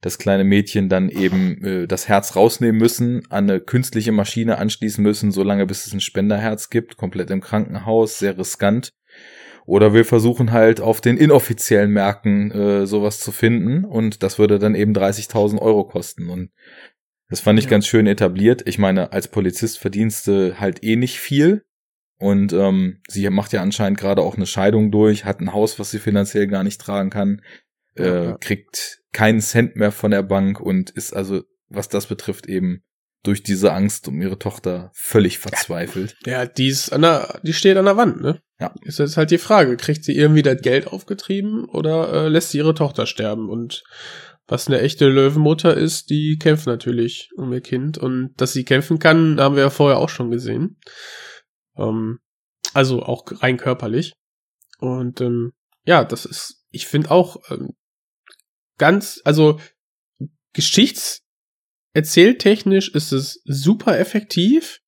das 0.00 0.16
kleine 0.16 0.44
Mädchen 0.44 0.88
dann 0.88 1.10
eben 1.10 1.62
äh, 1.62 1.86
das 1.86 2.08
Herz 2.08 2.36
rausnehmen 2.36 2.80
müssen, 2.80 3.22
an 3.28 3.50
eine 3.50 3.60
künstliche 3.60 4.12
Maschine 4.12 4.56
anschließen 4.56 5.02
müssen, 5.04 5.30
solange 5.30 5.66
bis 5.66 5.86
es 5.86 5.92
ein 5.92 6.00
Spenderherz 6.00 6.70
gibt, 6.70 6.96
komplett 6.96 7.30
im 7.30 7.42
Krankenhaus, 7.42 8.18
sehr 8.18 8.38
riskant. 8.38 8.94
Oder 9.66 9.92
wir 9.92 10.06
versuchen 10.06 10.52
halt 10.52 10.80
auf 10.80 11.02
den 11.02 11.18
inoffiziellen 11.18 11.90
Märkten 11.90 12.50
äh, 12.50 12.86
sowas 12.86 13.20
zu 13.20 13.30
finden 13.30 13.84
und 13.84 14.22
das 14.22 14.38
würde 14.38 14.58
dann 14.58 14.74
eben 14.74 14.94
30.000 14.94 15.58
Euro 15.58 15.84
kosten. 15.84 16.30
Und 16.30 16.50
das 17.30 17.40
fand 17.40 17.58
ich 17.58 17.66
ja. 17.66 17.70
ganz 17.70 17.86
schön 17.86 18.06
etabliert. 18.06 18.62
Ich 18.66 18.78
meine, 18.78 19.12
als 19.12 19.28
Polizist 19.28 19.78
verdienst 19.78 20.26
du 20.26 20.58
halt 20.60 20.82
eh 20.82 20.96
nicht 20.96 21.20
viel. 21.20 21.64
Und 22.18 22.52
ähm, 22.52 23.00
sie 23.08 23.28
macht 23.30 23.54
ja 23.54 23.62
anscheinend 23.62 23.98
gerade 23.98 24.20
auch 24.20 24.36
eine 24.36 24.44
Scheidung 24.44 24.90
durch, 24.90 25.24
hat 25.24 25.40
ein 25.40 25.54
Haus, 25.54 25.78
was 25.78 25.90
sie 25.90 25.98
finanziell 25.98 26.48
gar 26.48 26.64
nicht 26.64 26.78
tragen 26.78 27.08
kann, 27.08 27.40
äh, 27.96 28.24
ja. 28.24 28.36
kriegt 28.38 29.00
keinen 29.12 29.40
Cent 29.40 29.76
mehr 29.76 29.90
von 29.90 30.10
der 30.10 30.22
Bank 30.22 30.60
und 30.60 30.90
ist 30.90 31.14
also, 31.16 31.42
was 31.68 31.88
das 31.88 32.06
betrifft, 32.06 32.46
eben 32.46 32.82
durch 33.22 33.42
diese 33.42 33.72
Angst 33.72 34.08
um 34.08 34.20
ihre 34.20 34.38
Tochter 34.38 34.90
völlig 34.94 35.38
verzweifelt. 35.38 36.16
Ja, 36.26 36.46
die 36.46 36.68
ist 36.68 36.90
an 36.92 37.02
der, 37.02 37.40
die 37.42 37.52
steht 37.52 37.76
an 37.76 37.84
der 37.84 37.96
Wand, 37.96 38.20
ne? 38.20 38.40
Ja. 38.58 38.74
Ist 38.82 38.98
jetzt 38.98 39.16
halt 39.16 39.30
die 39.30 39.38
Frage, 39.38 39.76
kriegt 39.76 40.04
sie 40.04 40.14
irgendwie 40.16 40.42
das 40.42 40.60
Geld 40.60 40.86
aufgetrieben 40.86 41.64
oder 41.64 42.12
äh, 42.12 42.28
lässt 42.28 42.50
sie 42.50 42.58
ihre 42.58 42.74
Tochter 42.74 43.06
sterben? 43.06 43.48
Und 43.48 43.82
was 44.50 44.66
eine 44.66 44.80
echte 44.80 45.08
Löwenmutter 45.08 45.76
ist, 45.76 46.10
die 46.10 46.36
kämpft 46.36 46.66
natürlich 46.66 47.30
um 47.36 47.52
ihr 47.52 47.60
Kind. 47.60 47.98
Und 47.98 48.34
dass 48.36 48.52
sie 48.52 48.64
kämpfen 48.64 48.98
kann, 48.98 49.38
haben 49.38 49.54
wir 49.54 49.62
ja 49.62 49.70
vorher 49.70 49.98
auch 49.98 50.08
schon 50.08 50.32
gesehen. 50.32 50.80
Ähm, 51.76 52.18
also 52.74 53.04
auch 53.04 53.26
rein 53.42 53.58
körperlich. 53.58 54.14
Und 54.78 55.20
ähm, 55.20 55.52
ja, 55.84 56.02
das 56.04 56.24
ist, 56.24 56.64
ich 56.70 56.88
finde 56.88 57.12
auch 57.12 57.36
ähm, 57.48 57.76
ganz, 58.76 59.20
also 59.24 59.60
geschichtserzähltechnisch 60.52 62.88
ist 62.88 63.12
es 63.12 63.40
super 63.44 64.00
effektiv 64.00 64.80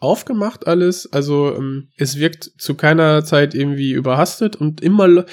aufgemacht 0.00 0.66
alles. 0.66 1.12
Also 1.12 1.54
ähm, 1.54 1.90
es 1.98 2.18
wirkt 2.18 2.52
zu 2.56 2.74
keiner 2.74 3.22
Zeit 3.22 3.54
irgendwie 3.54 3.92
überhastet 3.92 4.56
und 4.56 4.80
immer 4.80 5.26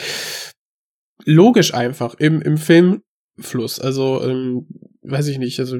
logisch 1.24 1.74
einfach. 1.74 2.16
Im, 2.16 2.42
im 2.42 2.58
Film 2.58 3.04
Fluss. 3.42 3.80
Also, 3.80 4.24
ähm, 4.24 4.68
weiß 5.02 5.28
ich 5.28 5.38
nicht, 5.38 5.60
also 5.60 5.80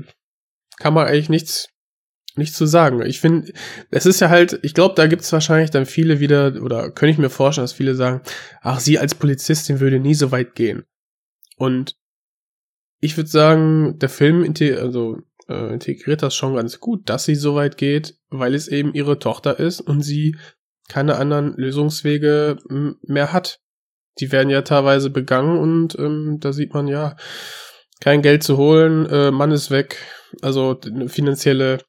kann 0.78 0.94
man 0.94 1.08
eigentlich 1.08 1.30
nichts, 1.30 1.70
nichts 2.36 2.58
zu 2.58 2.66
sagen. 2.66 3.02
Ich 3.06 3.20
finde, 3.20 3.54
es 3.92 4.06
ist 4.06 4.20
ja 4.20 4.30
halt, 4.30 4.60
ich 4.64 4.74
glaube, 4.74 4.96
da 4.96 5.08
gibt 5.08 5.22
es 5.22 5.32
wahrscheinlich 5.32 5.70
dann 5.72 5.86
viele 5.86 6.20
wieder, 6.20 6.62
oder 6.62 6.92
könnte 6.92 7.12
ich 7.12 7.18
mir 7.18 7.30
vorstellen, 7.30 7.64
dass 7.64 7.74
viele 7.74 7.96
sagen, 7.96 8.22
ach, 8.62 8.80
sie 8.80 9.00
als 9.00 9.16
Polizistin 9.16 9.80
würde 9.80 10.00
nie 10.00 10.16
so 10.16 10.32
weit 10.32 10.56
gehen. 10.56 10.84
Und 11.58 11.96
ich 13.00 13.18
würde 13.18 13.30
sagen, 13.30 14.00
der 14.00 14.10
Film 14.10 14.44
also, 14.78 15.18
äh, 15.48 15.74
integriert 15.74 16.24
das 16.24 16.36
schon 16.36 16.56
ganz 16.56 16.80
gut, 16.80 17.10
dass 17.10 17.26
sie 17.26 17.36
so 17.36 17.56
weit 17.56 17.78
geht, 17.78 18.18
weil 18.30 18.56
es 18.56 18.68
eben 18.68 18.94
ihre 18.94 19.20
Tochter 19.20 19.60
ist 19.60 19.82
und 19.82 20.02
sie 20.02 20.36
keine 20.88 21.16
anderen 21.16 21.54
Lösungswege 21.56 22.58
mehr 23.02 23.32
hat 23.32 23.61
die 24.22 24.32
werden 24.32 24.50
ja 24.50 24.62
teilweise 24.62 25.10
begangen 25.10 25.58
und 25.58 25.98
ähm, 26.00 26.38
da 26.40 26.54
sieht 26.54 26.74
man 26.74 26.88
ja, 26.88 27.16
kein 28.00 28.22
Geld 28.22 28.44
zu 28.44 28.58
holen, 28.58 29.06
äh, 29.08 29.32
Mann 29.32 29.52
ist 29.52 29.72
weg, 29.72 29.98
also 30.42 30.80
eine 30.84 31.08
finanzielle, 31.08 31.80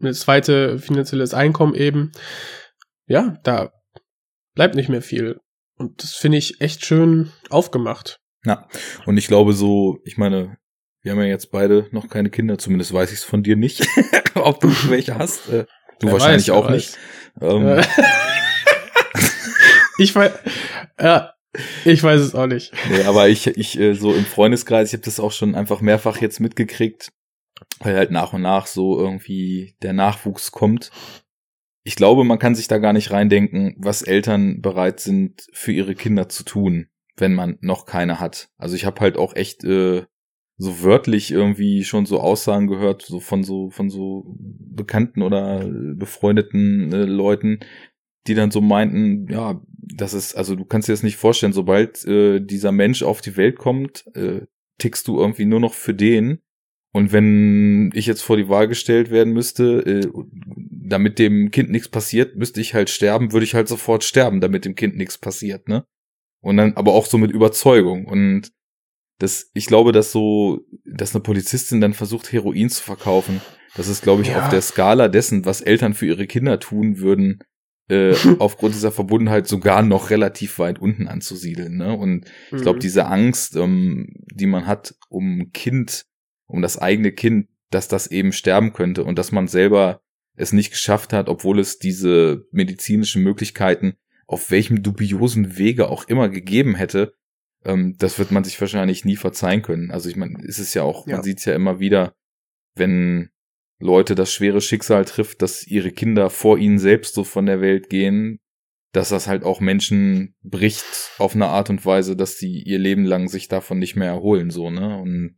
eine 0.00 0.12
zweite 0.12 0.78
finanzielles 0.78 1.34
Einkommen 1.34 1.74
eben. 1.74 2.12
Ja, 3.06 3.38
da 3.42 3.72
bleibt 4.54 4.74
nicht 4.74 4.88
mehr 4.88 5.02
viel. 5.02 5.40
Und 5.76 6.02
das 6.02 6.14
finde 6.14 6.38
ich 6.38 6.60
echt 6.60 6.84
schön 6.84 7.32
aufgemacht. 7.50 8.20
Ja, 8.44 8.68
und 9.06 9.16
ich 9.16 9.26
glaube 9.26 9.54
so, 9.54 9.98
ich 10.04 10.18
meine, 10.18 10.56
wir 11.02 11.12
haben 11.12 11.20
ja 11.20 11.26
jetzt 11.26 11.50
beide 11.50 11.88
noch 11.90 12.08
keine 12.08 12.30
Kinder, 12.30 12.58
zumindest 12.58 12.92
weiß 12.92 13.10
ich 13.10 13.18
es 13.18 13.24
von 13.24 13.42
dir 13.42 13.56
nicht, 13.56 13.86
ob 14.34 14.60
du 14.60 14.68
welche 14.88 15.16
hast. 15.16 15.48
Äh, 15.48 15.64
du 16.00 16.06
wer 16.06 16.12
wahrscheinlich 16.12 16.48
weiß, 16.48 16.54
auch 16.54 16.70
nicht. 16.70 16.98
Ähm, 17.40 17.82
ich 19.98 20.14
weiß, 20.14 20.32
ja, 21.00 21.33
ich 21.84 22.02
weiß 22.02 22.20
es 22.20 22.34
auch 22.34 22.46
nicht. 22.46 22.72
Nee, 22.90 23.02
aber 23.04 23.28
ich, 23.28 23.46
ich 23.46 23.78
äh, 23.78 23.94
so 23.94 24.14
im 24.14 24.24
Freundeskreis, 24.24 24.88
ich 24.88 24.94
habe 24.94 25.04
das 25.04 25.20
auch 25.20 25.32
schon 25.32 25.54
einfach 25.54 25.80
mehrfach 25.80 26.20
jetzt 26.20 26.40
mitgekriegt. 26.40 27.12
weil 27.80 27.96
halt 27.96 28.10
nach 28.10 28.32
und 28.32 28.42
nach 28.42 28.66
so 28.66 28.98
irgendwie 28.98 29.76
der 29.82 29.92
Nachwuchs 29.92 30.52
kommt. 30.52 30.90
Ich 31.84 31.96
glaube, 31.96 32.24
man 32.24 32.38
kann 32.38 32.54
sich 32.54 32.68
da 32.68 32.78
gar 32.78 32.92
nicht 32.92 33.10
reindenken, 33.10 33.74
was 33.78 34.02
Eltern 34.02 34.62
bereit 34.62 35.00
sind, 35.00 35.46
für 35.52 35.72
ihre 35.72 35.94
Kinder 35.94 36.28
zu 36.28 36.44
tun, 36.44 36.88
wenn 37.16 37.34
man 37.34 37.58
noch 37.60 37.84
keine 37.84 38.20
hat. 38.20 38.48
Also 38.56 38.74
ich 38.74 38.86
habe 38.86 39.00
halt 39.00 39.16
auch 39.16 39.36
echt 39.36 39.64
äh, 39.64 40.04
so 40.56 40.82
wörtlich 40.82 41.30
irgendwie 41.30 41.84
schon 41.84 42.06
so 42.06 42.20
Aussagen 42.20 42.68
gehört, 42.68 43.02
so 43.02 43.20
von 43.20 43.42
so 43.42 43.70
von 43.70 43.90
so 43.90 44.34
bekannten 44.38 45.22
oder 45.22 45.66
befreundeten 45.66 46.92
äh, 46.92 47.04
Leuten, 47.04 47.60
die 48.26 48.34
dann 48.34 48.50
so 48.50 48.60
meinten, 48.60 49.28
ja, 49.30 49.60
das 49.68 50.14
ist, 50.14 50.34
also 50.34 50.56
du 50.56 50.64
kannst 50.64 50.88
dir 50.88 50.92
das 50.92 51.02
nicht 51.02 51.16
vorstellen, 51.16 51.52
sobald 51.52 52.04
äh, 52.06 52.40
dieser 52.40 52.72
Mensch 52.72 53.02
auf 53.02 53.20
die 53.20 53.36
Welt 53.36 53.56
kommt, 53.56 54.04
äh, 54.14 54.42
tickst 54.78 55.06
du 55.08 55.18
irgendwie 55.18 55.44
nur 55.44 55.60
noch 55.60 55.74
für 55.74 55.94
den 55.94 56.40
und 56.94 57.10
wenn 57.10 57.90
ich 57.92 58.06
jetzt 58.06 58.22
vor 58.22 58.36
die 58.36 58.48
Wahl 58.48 58.68
gestellt 58.68 59.10
werden 59.10 59.32
müsste, 59.32 59.80
äh, 59.80 60.08
damit 60.70 61.18
dem 61.18 61.50
Kind 61.50 61.68
nichts 61.70 61.88
passiert, 61.88 62.36
müsste 62.36 62.60
ich 62.60 62.72
halt 62.72 62.88
sterben, 62.88 63.32
würde 63.32 63.42
ich 63.42 63.56
halt 63.56 63.66
sofort 63.66 64.04
sterben, 64.04 64.40
damit 64.40 64.64
dem 64.64 64.76
Kind 64.76 64.96
nichts 64.96 65.18
passiert, 65.18 65.68
ne? 65.68 65.84
Und 66.40 66.56
dann 66.56 66.74
aber 66.74 66.92
auch 66.92 67.06
so 67.06 67.18
mit 67.18 67.32
Überzeugung. 67.32 68.04
Und 68.04 68.52
das, 69.18 69.50
ich 69.54 69.66
glaube, 69.66 69.90
dass 69.90 70.12
so, 70.12 70.60
dass 70.84 71.16
eine 71.16 71.22
Polizistin 71.22 71.80
dann 71.80 71.94
versucht, 71.94 72.30
Heroin 72.30 72.70
zu 72.70 72.84
verkaufen, 72.84 73.40
das 73.74 73.88
ist, 73.88 74.02
glaube 74.02 74.22
ich, 74.22 74.28
ja. 74.28 74.44
auf 74.44 74.48
der 74.50 74.62
Skala 74.62 75.08
dessen, 75.08 75.44
was 75.44 75.62
Eltern 75.62 75.94
für 75.94 76.06
ihre 76.06 76.28
Kinder 76.28 76.60
tun 76.60 76.98
würden, 76.98 77.40
äh, 77.88 78.14
aufgrund 78.38 78.74
dieser 78.74 78.92
Verbundenheit 78.92 79.46
sogar 79.46 79.82
noch 79.82 80.10
relativ 80.10 80.58
weit 80.58 80.78
unten 80.78 81.08
anzusiedeln. 81.08 81.76
Ne? 81.76 81.96
Und 81.96 82.26
ich 82.52 82.62
glaube, 82.62 82.76
mhm. 82.76 82.82
diese 82.82 83.06
Angst, 83.06 83.56
ähm, 83.56 84.14
die 84.32 84.46
man 84.46 84.66
hat 84.66 84.94
um 85.08 85.50
Kind, 85.52 86.06
um 86.46 86.62
das 86.62 86.78
eigene 86.78 87.12
Kind, 87.12 87.48
dass 87.70 87.88
das 87.88 88.06
eben 88.06 88.32
sterben 88.32 88.72
könnte 88.72 89.04
und 89.04 89.18
dass 89.18 89.32
man 89.32 89.48
selber 89.48 90.00
es 90.36 90.52
nicht 90.52 90.70
geschafft 90.70 91.12
hat, 91.12 91.28
obwohl 91.28 91.58
es 91.58 91.78
diese 91.78 92.46
medizinischen 92.50 93.22
Möglichkeiten 93.22 93.94
auf 94.26 94.50
welchem 94.50 94.82
dubiosen 94.82 95.58
Wege 95.58 95.88
auch 95.88 96.08
immer 96.08 96.28
gegeben 96.28 96.74
hätte, 96.74 97.14
ähm, 97.64 97.96
das 97.98 98.18
wird 98.18 98.30
man 98.30 98.44
sich 98.44 98.60
wahrscheinlich 98.60 99.04
nie 99.04 99.16
verzeihen 99.16 99.62
können. 99.62 99.90
Also 99.90 100.08
ich 100.08 100.16
meine, 100.16 100.42
ist 100.42 100.58
es 100.58 100.74
ja 100.74 100.82
auch, 100.82 101.06
ja. 101.06 101.16
man 101.16 101.22
sieht 101.22 101.38
es 101.38 101.44
ja 101.44 101.54
immer 101.54 101.78
wieder, 101.78 102.14
wenn 102.74 103.30
Leute 103.78 104.14
das 104.14 104.32
schwere 104.32 104.60
Schicksal 104.60 105.04
trifft, 105.04 105.42
dass 105.42 105.66
ihre 105.66 105.90
Kinder 105.90 106.30
vor 106.30 106.58
ihnen 106.58 106.78
selbst 106.78 107.14
so 107.14 107.24
von 107.24 107.46
der 107.46 107.60
Welt 107.60 107.90
gehen, 107.90 108.40
dass 108.92 109.08
das 109.08 109.26
halt 109.26 109.42
auch 109.42 109.60
Menschen 109.60 110.36
bricht 110.42 110.84
auf 111.18 111.34
eine 111.34 111.48
Art 111.48 111.68
und 111.70 111.84
Weise, 111.84 112.16
dass 112.16 112.38
sie 112.38 112.62
ihr 112.62 112.78
Leben 112.78 113.04
lang 113.04 113.28
sich 113.28 113.48
davon 113.48 113.78
nicht 113.78 113.96
mehr 113.96 114.08
erholen, 114.08 114.50
so, 114.50 114.70
ne? 114.70 114.96
Und 114.98 115.36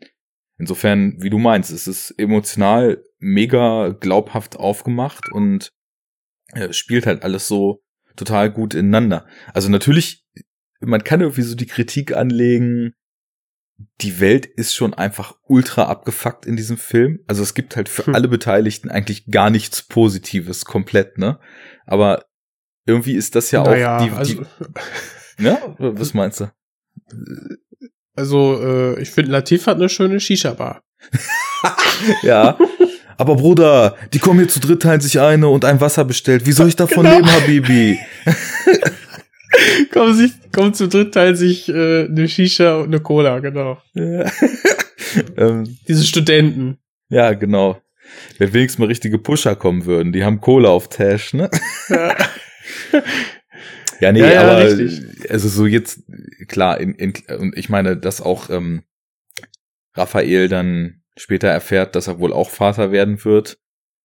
insofern, 0.58 1.16
wie 1.22 1.30
du 1.30 1.38
meinst, 1.38 1.70
es 1.70 1.86
ist 1.86 2.10
emotional 2.18 3.02
mega 3.18 3.88
glaubhaft 3.88 4.56
aufgemacht 4.56 5.32
und 5.32 5.72
äh, 6.52 6.72
spielt 6.72 7.06
halt 7.06 7.22
alles 7.22 7.48
so 7.48 7.82
total 8.14 8.50
gut 8.52 8.74
ineinander. 8.74 9.26
Also 9.54 9.70
natürlich, 9.70 10.26
man 10.80 11.02
kann 11.02 11.22
irgendwie 11.22 11.42
so 11.42 11.54
die 11.56 11.66
Kritik 11.66 12.14
anlegen, 12.14 12.92
die 14.00 14.20
Welt 14.20 14.46
ist 14.46 14.74
schon 14.74 14.94
einfach 14.94 15.34
ultra 15.46 15.84
abgefuckt 15.84 16.46
in 16.46 16.56
diesem 16.56 16.78
Film. 16.78 17.20
Also 17.26 17.42
es 17.42 17.54
gibt 17.54 17.76
halt 17.76 17.88
für 17.88 18.06
hm. 18.06 18.14
alle 18.14 18.28
Beteiligten 18.28 18.90
eigentlich 18.90 19.26
gar 19.26 19.50
nichts 19.50 19.82
Positives 19.82 20.64
komplett, 20.64 21.18
ne? 21.18 21.38
Aber 21.86 22.24
irgendwie 22.86 23.14
ist 23.14 23.34
das 23.34 23.50
ja 23.50 23.62
naja, 23.62 23.96
auch 23.96 24.02
die, 24.02 24.10
die 24.10 24.16
also, 24.16 24.46
ne? 25.38 25.58
Was 25.78 26.14
meinst 26.14 26.40
du? 26.40 26.50
Also, 28.14 28.62
äh, 28.62 29.00
ich 29.00 29.10
finde, 29.10 29.32
Latif 29.32 29.66
hat 29.66 29.76
eine 29.76 29.88
schöne 29.88 30.20
Shisha-Bar. 30.20 30.82
ja. 32.22 32.56
Aber 33.18 33.36
Bruder, 33.36 33.96
die 34.12 34.18
kommen 34.18 34.40
hier 34.40 34.48
zu 34.48 34.60
dritt, 34.60 34.82
teilen 34.82 35.00
sich 35.00 35.20
eine 35.20 35.48
und 35.48 35.64
ein 35.64 35.80
Wasser 35.80 36.04
bestellt. 36.04 36.46
Wie 36.46 36.52
soll 36.52 36.68
ich 36.68 36.76
davon 36.76 37.04
genau. 37.04 37.16
leben, 37.16 37.30
Habibi? 37.30 37.98
kommen, 39.92 40.14
sich, 40.14 40.32
kommen 40.52 40.74
zu 40.74 40.88
dritt, 40.88 41.14
teilen 41.14 41.36
sich 41.36 41.68
äh, 41.68 42.04
eine 42.04 42.28
Shisha 42.28 42.76
und 42.76 42.86
eine 42.86 43.00
Cola, 43.00 43.38
genau. 43.40 43.78
Ja. 43.94 44.30
ähm, 45.36 45.78
Diese 45.88 46.04
Studenten. 46.04 46.78
Ja, 47.08 47.34
genau. 47.34 47.80
Wenn 48.38 48.52
wenigstens 48.52 48.78
mal 48.78 48.86
richtige 48.86 49.18
Pusher 49.18 49.56
kommen 49.56 49.84
würden, 49.86 50.12
die 50.12 50.24
haben 50.24 50.40
Cola 50.40 50.68
auf 50.68 50.88
Tash, 50.88 51.34
ne? 51.34 51.50
Ja. 51.88 52.16
ja, 54.00 54.12
nee, 54.12 54.20
ja, 54.20 54.32
ja, 54.32 54.40
aber 54.42 54.78
richtig. 54.78 55.30
also 55.30 55.48
so 55.48 55.66
jetzt, 55.66 56.02
klar, 56.48 56.80
in, 56.80 56.94
in, 56.94 57.14
und 57.38 57.56
ich 57.56 57.68
meine, 57.68 57.96
dass 57.96 58.20
auch 58.20 58.50
ähm, 58.50 58.82
Raphael 59.94 60.48
dann 60.48 61.02
später 61.16 61.48
erfährt, 61.48 61.96
dass 61.96 62.06
er 62.06 62.18
wohl 62.18 62.32
auch 62.32 62.50
Vater 62.50 62.92
werden 62.92 63.24
wird. 63.24 63.58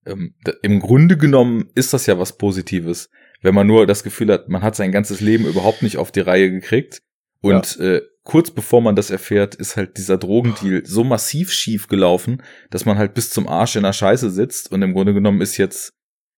Ähm, 0.05 0.35
Im 0.61 0.79
Grunde 0.79 1.17
genommen 1.17 1.69
ist 1.75 1.93
das 1.93 2.05
ja 2.05 2.17
was 2.17 2.37
Positives 2.37 3.09
wenn 3.41 3.55
man 3.55 3.67
nur 3.67 3.87
das 3.87 4.03
Gefühl 4.03 4.31
hat, 4.31 4.49
man 4.49 4.61
hat 4.61 4.75
sein 4.75 4.91
ganzes 4.91 5.19
Leben 5.19 5.45
überhaupt 5.45 5.81
nicht 5.81 5.97
auf 5.97 6.11
die 6.11 6.19
Reihe 6.19 6.51
gekriegt. 6.51 7.01
Und 7.41 7.77
ja. 7.77 7.95
äh, 7.95 8.01
kurz 8.23 8.51
bevor 8.51 8.81
man 8.81 8.95
das 8.95 9.09
erfährt, 9.09 9.55
ist 9.55 9.77
halt 9.77 9.97
dieser 9.97 10.17
Drogendeal 10.17 10.83
so 10.85 11.03
massiv 11.03 11.51
schief 11.51 11.87
gelaufen, 11.87 12.43
dass 12.69 12.85
man 12.85 12.97
halt 12.97 13.15
bis 13.15 13.31
zum 13.31 13.47
Arsch 13.47 13.75
in 13.75 13.83
der 13.83 13.93
Scheiße 13.93 14.29
sitzt. 14.29 14.71
Und 14.71 14.81
im 14.83 14.93
Grunde 14.93 15.13
genommen 15.13 15.41
ist 15.41 15.57
jetzt 15.57 15.93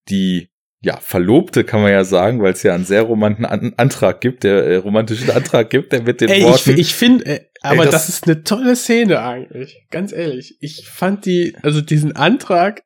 die 0.09 0.49
ja, 0.83 0.97
Verlobte 0.97 1.63
kann 1.63 1.81
man 1.81 1.91
ja 1.91 2.03
sagen, 2.03 2.41
weil 2.41 2.51
es 2.51 2.63
ja 2.63 2.75
einen 2.75 2.83
sehr 2.83 3.03
romantischen 3.03 3.45
An 3.45 3.73
Antrag 3.77 4.19
gibt, 4.19 4.43
der 4.43 4.65
äh, 4.65 4.75
romantischen 4.75 5.29
Antrag 5.31 5.69
gibt, 5.69 5.93
der 5.93 6.03
mit 6.03 6.19
den 6.19 6.29
Ey, 6.29 6.43
Worten. 6.43 6.71
Ich, 6.71 6.79
ich 6.79 6.95
finde, 6.95 7.25
äh, 7.25 7.39
aber 7.61 7.85
ey, 7.85 7.85
das, 7.85 8.07
das, 8.07 8.09
ist 8.09 8.27
eine 8.27 8.43
tolle 8.43 8.75
Szene 8.75 9.21
eigentlich, 9.21 9.85
ganz 9.91 10.11
ehrlich. 10.11 10.57
Ich 10.59 10.89
fand 10.89 11.25
die, 11.25 11.55
also 11.61 11.79
diesen 11.79 12.17
Antrag 12.17 12.83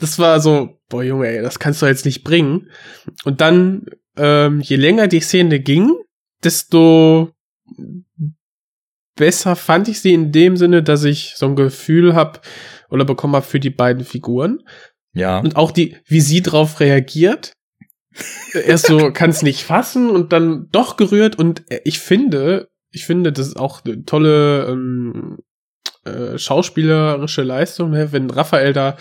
das 0.00 0.18
war 0.18 0.40
so, 0.40 0.80
boah 0.88 1.02
Junge, 1.02 1.28
ey, 1.28 1.42
das 1.42 1.58
kannst 1.58 1.82
du 1.82 1.86
jetzt 1.86 2.04
nicht 2.04 2.24
bringen. 2.24 2.70
Und 3.24 3.40
dann, 3.40 3.86
ähm, 4.16 4.60
je 4.60 4.76
länger 4.76 5.06
die 5.06 5.20
Szene 5.20 5.60
ging, 5.60 5.94
desto 6.42 7.32
besser 9.14 9.54
fand 9.56 9.88
ich 9.88 10.00
sie 10.00 10.14
in 10.14 10.32
dem 10.32 10.56
Sinne, 10.56 10.82
dass 10.82 11.04
ich 11.04 11.34
so 11.36 11.46
ein 11.46 11.56
Gefühl 11.56 12.14
habe 12.14 12.40
oder 12.88 13.04
bekommen 13.04 13.36
habe 13.36 13.46
für 13.46 13.60
die 13.60 13.70
beiden 13.70 14.04
Figuren. 14.04 14.60
Ja. 15.12 15.38
Und 15.38 15.56
auch 15.56 15.70
die, 15.70 15.96
wie 16.06 16.20
sie 16.20 16.42
drauf 16.42 16.80
reagiert. 16.80 17.52
Erst 18.52 18.86
so 18.86 19.10
kann 19.12 19.30
es 19.30 19.42
nicht 19.42 19.62
fassen 19.62 20.10
und 20.10 20.32
dann 20.32 20.68
doch 20.72 20.96
gerührt 20.96 21.38
und 21.38 21.62
ich 21.84 22.00
finde, 22.00 22.68
ich 22.90 23.04
finde, 23.04 23.32
das 23.32 23.48
ist 23.48 23.56
auch 23.56 23.84
eine 23.84 24.04
tolle 24.04 24.66
ähm, 24.68 25.38
äh, 26.04 26.38
schauspielerische 26.38 27.42
Leistung, 27.42 27.90
ne? 27.90 28.12
wenn 28.12 28.30
Raphael 28.30 28.72
da 28.72 28.96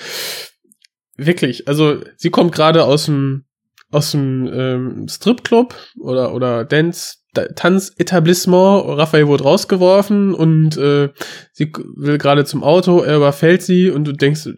wirklich, 1.25 1.67
also 1.67 2.01
sie 2.17 2.29
kommt 2.29 2.53
gerade 2.53 2.85
aus 2.85 3.05
dem 3.05 3.45
aus 3.91 4.11
dem 4.11 4.47
ähm, 4.53 5.07
Stripclub 5.09 5.75
oder 5.99 6.33
oder 6.33 6.63
Dance 6.63 7.15
Tanzetablissement. 7.33 8.97
Raphael 8.97 9.27
wurde 9.27 9.43
rausgeworfen 9.43 10.33
und 10.33 10.77
äh, 10.77 11.09
sie 11.53 11.71
will 11.95 12.17
gerade 12.17 12.45
zum 12.45 12.63
Auto, 12.63 13.01
er 13.01 13.17
überfällt 13.17 13.61
sie 13.61 13.89
und 13.89 14.05
du 14.05 14.13
denkst, 14.13 14.49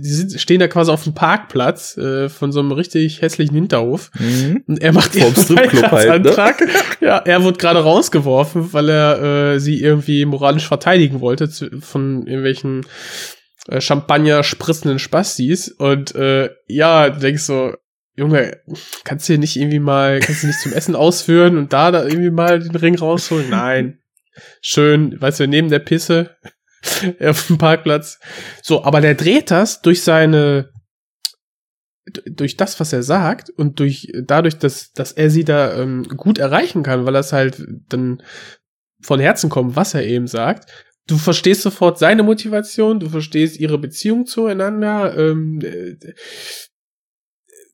sie 0.00 0.38
stehen 0.38 0.60
da 0.60 0.68
quasi 0.68 0.90
auf 0.90 1.04
dem 1.04 1.14
Parkplatz 1.14 1.96
äh, 1.96 2.28
von 2.28 2.52
so 2.52 2.60
einem 2.60 2.72
richtig 2.72 3.22
hässlichen 3.22 3.54
Hinterhof 3.54 4.10
mhm. 4.18 4.64
und 4.66 4.82
er 4.82 4.92
macht 4.92 5.14
ihren 5.14 5.34
Heiratsantrag. 5.34 6.60
Halt, 6.60 6.68
ne? 6.68 6.74
Ja, 7.00 7.18
er 7.18 7.42
wurde 7.44 7.58
gerade 7.58 7.80
rausgeworfen, 7.80 8.72
weil 8.72 8.88
er 8.88 9.54
äh, 9.54 9.60
sie 9.60 9.80
irgendwie 9.80 10.24
moralisch 10.24 10.66
verteidigen 10.66 11.20
wollte 11.20 11.48
zu, 11.48 11.80
von 11.80 12.26
irgendwelchen 12.26 12.84
äh, 13.68 13.80
Champagner 13.80 14.42
spritzenden 14.42 14.98
Spastis 14.98 15.68
und 15.68 16.14
äh, 16.14 16.50
ja, 16.66 17.10
du 17.10 17.20
denkst 17.20 17.42
so, 17.42 17.74
Junge, 18.14 18.60
kannst 19.04 19.28
du 19.28 19.34
hier 19.34 19.38
nicht 19.38 19.56
irgendwie 19.56 19.78
mal, 19.78 20.18
kannst 20.18 20.42
du 20.42 20.48
nicht 20.48 20.60
zum 20.60 20.72
Essen 20.72 20.96
ausführen 20.96 21.56
und 21.56 21.72
da, 21.72 21.92
da 21.92 22.04
irgendwie 22.04 22.30
mal 22.30 22.58
den 22.58 22.74
Ring 22.74 22.98
rausholen? 22.98 23.48
Nein. 23.48 24.00
Schön, 24.60 25.20
weißt 25.20 25.40
du, 25.40 25.46
neben 25.46 25.68
der 25.68 25.78
Pisse 25.78 26.36
auf 27.20 27.46
dem 27.46 27.58
Parkplatz. 27.58 28.18
So, 28.62 28.84
aber 28.84 29.00
der 29.00 29.14
dreht 29.14 29.50
das 29.52 29.82
durch 29.82 30.02
seine, 30.02 30.72
durch 32.26 32.56
das, 32.56 32.80
was 32.80 32.92
er 32.92 33.02
sagt 33.02 33.50
und 33.50 33.78
durch, 33.78 34.10
dadurch, 34.24 34.58
dass, 34.58 34.92
dass 34.92 35.12
er 35.12 35.30
sie 35.30 35.44
da 35.44 35.78
ähm, 35.78 36.04
gut 36.04 36.38
erreichen 36.38 36.82
kann, 36.82 37.06
weil 37.06 37.12
das 37.12 37.32
halt 37.32 37.64
dann 37.88 38.22
von 39.00 39.20
Herzen 39.20 39.48
kommt, 39.48 39.76
was 39.76 39.94
er 39.94 40.04
eben 40.04 40.26
sagt, 40.26 40.70
du 41.08 41.16
verstehst 41.16 41.62
sofort 41.62 41.98
seine 41.98 42.22
Motivation, 42.22 43.00
du 43.00 43.08
verstehst 43.08 43.58
ihre 43.58 43.78
Beziehung 43.78 44.26
zueinander, 44.26 45.16
ähm, 45.16 45.60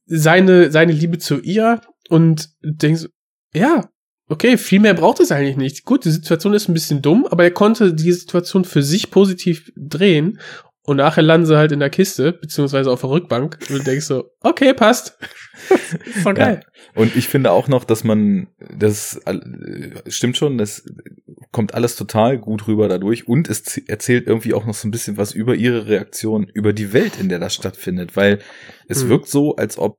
seine, 0.07 0.70
seine 0.70 0.93
Liebe 0.93 1.18
zu 1.18 1.41
ihr 1.41 1.80
und 2.09 2.51
denkst, 2.62 3.07
ja, 3.53 3.89
okay, 4.28 4.57
viel 4.57 4.80
mehr 4.80 4.95
braucht 4.95 5.20
es 5.20 5.32
eigentlich 5.32 5.57
nicht. 5.57 5.85
Gut, 5.85 6.05
die 6.05 6.11
Situation 6.11 6.55
ist 6.55 6.68
ein 6.68 6.74
bisschen 6.74 7.03
dumm, 7.03 7.26
aber 7.26 7.45
er 7.45 7.51
konnte 7.51 7.93
die 7.93 8.12
Situation 8.12 8.64
für 8.64 8.82
sich 8.82 9.11
positiv 9.11 9.70
drehen 9.76 10.39
und 10.87 10.99
nachher 10.99 11.22
landen 11.22 11.47
sie 11.47 11.57
halt 11.57 11.72
in 11.72 11.80
der 11.80 11.89
Kiste, 11.89 12.32
beziehungsweise 12.32 12.91
auf 12.91 13.01
der 13.01 13.11
Rückbank. 13.11 13.59
Und 13.70 13.78
du 13.78 13.82
denkst 13.82 14.05
so, 14.05 14.30
okay, 14.41 14.74
passt. 14.74 15.18
Voll 16.22 16.35
geil. 16.35 16.61
Ja. 16.62 17.01
Und 17.01 17.16
ich 17.16 17.26
finde 17.28 17.53
auch 17.53 17.68
noch, 17.68 17.85
dass 17.85 18.05
man, 18.05 18.49
das 18.59 19.18
stimmt 20.09 20.37
schon, 20.37 20.59
das 20.59 20.85
kommt 21.55 21.72
alles 21.72 21.94
total 21.94 22.36
gut 22.36 22.66
rüber 22.66 22.88
dadurch 22.88 23.28
und 23.28 23.48
es 23.48 23.78
erzählt 23.78 24.26
irgendwie 24.26 24.55
auch 24.55 24.66
noch 24.66 24.74
so 24.74 24.88
ein 24.88 24.90
bisschen 24.90 25.16
was 25.16 25.32
über 25.32 25.55
ihre 25.55 25.86
Reaktion, 25.86 26.48
über 26.52 26.72
die 26.72 26.92
Welt, 26.92 27.16
in 27.18 27.28
der 27.28 27.38
das 27.38 27.55
stattfindet, 27.55 28.16
weil 28.16 28.40
es 28.88 29.05
Mhm. 29.05 29.09
wirkt 29.11 29.28
so, 29.28 29.55
als 29.55 29.78
ob 29.78 29.96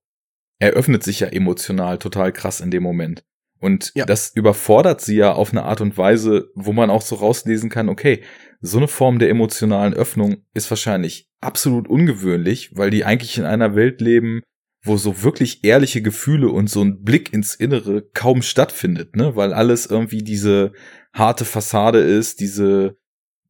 er 0.59 0.71
öffnet 0.71 1.01
sich 1.03 1.21
ja 1.21 1.27
emotional 1.27 1.97
total 1.97 2.33
krass 2.33 2.59
in 2.59 2.71
dem 2.71 2.83
Moment. 2.83 3.23
Und 3.61 3.93
Ja. 3.95 4.05
das 4.05 4.33
überfordert 4.35 4.99
sie 4.99 5.15
ja 5.15 5.31
auf 5.31 5.51
eine 5.51 5.63
Art 5.63 5.79
und 5.79 5.97
Weise, 5.97 6.49
wo 6.55 6.73
man 6.73 6.89
auch 6.89 7.01
so 7.01 7.15
rauslesen 7.15 7.69
kann, 7.69 7.87
okay, 7.87 8.21
so 8.59 8.77
eine 8.77 8.89
Form 8.89 9.17
der 9.17 9.29
emotionalen 9.29 9.93
Öffnung 9.93 10.43
ist 10.53 10.69
wahrscheinlich 10.69 11.29
absolut 11.39 11.87
ungewöhnlich, 11.87 12.75
weil 12.75 12.89
die 12.89 13.05
eigentlich 13.05 13.37
in 13.37 13.45
einer 13.45 13.75
Welt 13.75 14.01
leben, 14.01 14.41
wo 14.85 14.97
so 14.97 15.23
wirklich 15.23 15.63
ehrliche 15.63 16.01
Gefühle 16.01 16.49
und 16.49 16.69
so 16.69 16.81
ein 16.81 17.03
Blick 17.03 17.33
ins 17.33 17.55
Innere 17.55 18.03
kaum 18.13 18.41
stattfindet, 18.41 19.15
ne? 19.15 19.35
Weil 19.35 19.53
alles 19.53 19.87
irgendwie 19.87 20.23
diese 20.23 20.73
harte 21.11 21.43
Fassade 21.43 21.99
ist, 21.99 22.39
diese, 22.39 22.95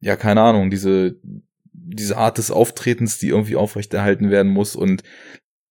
ja, 0.00 0.16
keine 0.16 0.40
Ahnung, 0.40 0.70
diese, 0.70 1.16
diese 1.72 2.16
Art 2.16 2.38
des 2.38 2.50
Auftretens, 2.50 3.18
die 3.18 3.28
irgendwie 3.28 3.56
aufrechterhalten 3.56 4.30
werden 4.30 4.50
muss 4.50 4.76
und 4.76 5.02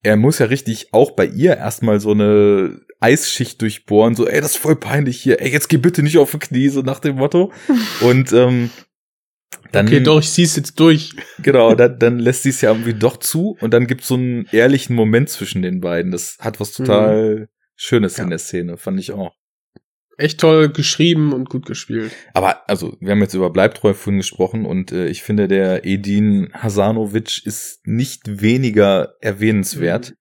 er 0.04 0.18
muss 0.18 0.38
ja 0.38 0.46
richtig 0.46 0.94
auch 0.94 1.12
bei 1.12 1.26
ihr 1.26 1.58
erstmal 1.58 2.00
so 2.00 2.12
eine 2.12 2.82
Eisschicht 3.00 3.60
durchbohren, 3.62 4.16
so, 4.16 4.28
ey, 4.28 4.40
das 4.40 4.52
ist 4.52 4.58
voll 4.58 4.76
peinlich 4.76 5.20
hier, 5.20 5.42
ey, 5.42 5.52
jetzt 5.52 5.68
geh 5.68 5.78
bitte 5.78 6.04
nicht 6.04 6.20
auf 6.20 6.32
die 6.32 6.40
Knie, 6.40 6.70
so 6.70 6.82
nach 6.82 7.00
dem 7.00 7.16
Motto. 7.16 7.52
Und 8.02 8.32
ähm, 8.32 8.70
dann, 9.72 9.88
okay, 9.88 10.00
doch, 10.02 10.20
ich 10.20 10.32
zieh's 10.32 10.56
jetzt 10.56 10.80
durch. 10.80 11.12
genau, 11.40 11.76
dann, 11.76 12.00
dann 12.00 12.20
lässt 12.20 12.44
sie 12.44 12.50
es 12.50 12.62
ja 12.62 12.72
irgendwie 12.72 12.94
doch 12.94 13.18
zu 13.18 13.58
und 13.62 13.74
dann 13.74 13.88
gibt's 13.88 14.08
so 14.08 14.16
einen 14.16 14.48
ehrlichen 14.52 14.96
Moment 14.96 15.30
zwischen 15.30 15.62
den 15.62 15.82
beiden. 15.82 16.12
Das 16.12 16.38
hat 16.40 16.60
was 16.60 16.72
total 16.72 17.48
Schönes 17.76 18.18
Ja. 18.18 18.24
in 18.24 18.30
der 18.30 18.40
Szene, 18.40 18.78
fand 18.78 19.00
ich 19.00 19.12
auch. 19.12 19.34
Echt 20.18 20.40
toll 20.40 20.70
geschrieben 20.70 21.34
und 21.34 21.50
gut 21.50 21.66
gespielt. 21.66 22.14
Aber 22.34 22.70
also, 22.70 22.96
wir 23.02 23.12
haben 23.12 23.20
jetzt 23.20 23.34
über 23.34 23.50
Bleibtreu 23.50 23.94
vorhin 23.94 24.20
gesprochen 24.20 24.66
und 24.66 24.94
äh, 24.94 25.08
ich 25.08 25.24
finde, 25.24 25.50
der 25.50 25.86
Edin 25.86 26.50
Hasanovic 26.54 27.46
ist 27.46 27.86
nicht 27.86 28.42
weniger 28.42 29.16
erwähnenswert. 29.20 30.14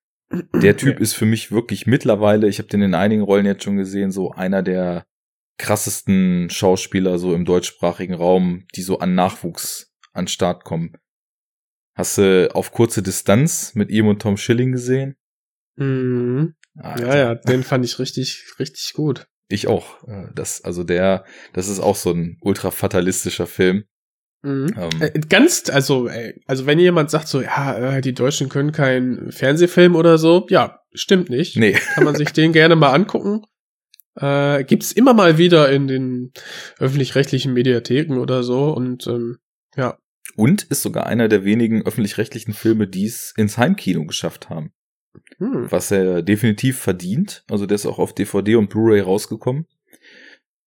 Der 0.53 0.77
Typ 0.77 0.99
ist 0.99 1.13
für 1.13 1.27
mich 1.27 1.53
wirklich 1.53 1.87
mittlerweile, 1.87 2.49
ich 2.49 2.59
habe 2.59 2.67
den 2.69 2.83
in 2.83 2.95
einigen 2.95 3.23
Rollen 3.23 3.47
jetzt 3.47 3.63
schon 3.63 3.77
gesehen, 3.77 4.11
so 4.11 4.33
einer 4.33 4.65
der 4.65 5.05
krassesten 5.59 6.51
Schauspieler 6.51 7.19
so 7.19 7.35
im 7.35 7.45
deutschsprachigen 7.45 8.15
Raum, 8.15 8.67
die 8.75 8.83
so 8.83 8.99
an 8.99 9.15
Nachwuchs 9.15 9.93
an 10.13 10.29
Start 10.29 10.65
kommen. 10.65 10.93
Hast 11.97 12.19
du 12.19 12.55
auf 12.55 12.73
kurze 12.73 13.03
Distanz 13.03 13.75
mit 13.75 13.91
ihm 13.91 14.09
und 14.09 14.21
Tom 14.21 14.37
Schilling 14.37 14.73
gesehen? 14.73 15.17
Mhm. 15.77 16.55
Alter, 16.77 17.07
Ja, 17.07 17.17
ja, 17.17 17.35
den 17.35 17.63
fand 17.63 17.85
ich 17.85 17.99
richtig, 17.99 18.45
richtig 18.59 18.93
gut. 18.95 19.27
Ich 19.49 19.69
auch. 19.69 20.03
Äh, 20.09 20.27
Das, 20.35 20.63
also 20.65 20.83
der, 20.83 21.25
das 21.53 21.69
ist 21.69 21.81
auch 21.81 21.97
so 21.97 22.11
ein 22.11 22.39
ultra 22.41 22.71
fatalistischer 22.73 23.47
Film. 23.47 23.85
Mhm. 24.43 24.75
Ähm, 24.77 24.91
Äh, 25.03 25.21
Ganz, 25.29 25.71
also, 25.71 26.09
ey, 26.09 26.41
also 26.47 26.67
wenn 26.67 26.79
jemand 26.81 27.11
sagt 27.11 27.29
so, 27.29 27.41
ja, 27.41 27.97
äh, 27.97 28.01
die 28.01 28.15
Deutschen 28.15 28.49
können 28.49 28.73
keinen 28.73 29.31
Fernsehfilm 29.31 29.95
oder 29.95 30.19
so, 30.19 30.47
ja, 30.51 30.81
stimmt 30.95 31.31
nicht. 31.31 31.57
nee, 31.57 31.73
Kann 31.95 32.05
man 32.05 32.17
sich 32.17 32.33
den 32.33 32.53
gerne 32.53 32.75
mal 32.77 32.93
angucken. 32.93 33.43
Äh, 34.17 34.65
gibt's 34.65 34.93
immer 34.93 35.15
mal 35.15 35.39
wieder 35.39 35.71
in 35.71 35.89
den 35.89 36.33
öffentlich-rechtlichen 36.79 37.53
Mediatheken 37.53 38.19
oder 38.19 38.43
so 38.43 38.73
und 38.73 39.07
ähm, 39.07 39.39
ja. 39.77 39.99
Und 40.37 40.63
ist 40.65 40.83
sogar 40.83 41.07
einer 41.07 41.29
der 41.29 41.45
wenigen 41.45 41.85
öffentlich-rechtlichen 41.85 42.55
Filme, 42.55 42.87
die 42.87 43.07
es 43.07 43.35
ins 43.37 43.59
Heimkino 43.59 44.05
geschafft 44.07 44.51
haben. 44.51 44.73
Hm. 45.39 45.71
Was 45.71 45.91
er 45.91 46.23
definitiv 46.23 46.79
verdient. 46.79 47.45
Also 47.49 47.67
der 47.67 47.77
ist 47.77 47.87
auch 47.87 47.99
auf 47.99 48.15
DVD 48.15 48.57
und 48.57 48.71
Blu-ray 48.71 49.01
rausgekommen. 49.01 49.67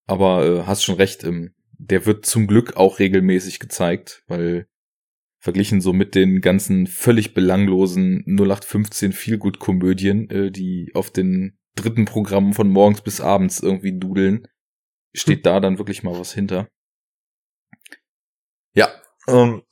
Aber 0.06 0.46
äh, 0.46 0.64
hast 0.64 0.84
schon 0.84 0.96
recht, 0.96 1.24
ähm, 1.24 1.54
der 1.78 2.06
wird 2.06 2.26
zum 2.26 2.48
Glück 2.48 2.78
auch 2.78 3.00
regelmäßig 3.00 3.60
gezeigt, 3.60 4.24
weil 4.28 4.68
verglichen 5.40 5.82
so 5.82 5.94
mit 5.94 6.16
den 6.16 6.42
ganzen 6.42 6.88
völlig 6.88 7.34
belanglosen 7.34 8.24
0815 8.26 9.14
Feelgood-Komödien, 9.14 10.30
äh, 10.30 10.52
die 10.52 10.92
auf 10.94 11.12
den 11.12 11.58
dritten 11.78 12.06
Programmen 12.06 12.54
von 12.54 12.68
morgens 12.70 13.02
bis 13.02 13.22
abends 13.22 13.62
irgendwie 13.62 13.98
dudeln, 13.98 14.48
steht 15.14 15.46
da 15.46 15.60
dann 15.60 15.78
wirklich 15.78 16.04
mal 16.04 16.20
was 16.20 16.34
hinter. 16.34 16.68
Ja, 18.76 18.90
ähm, 19.28 19.64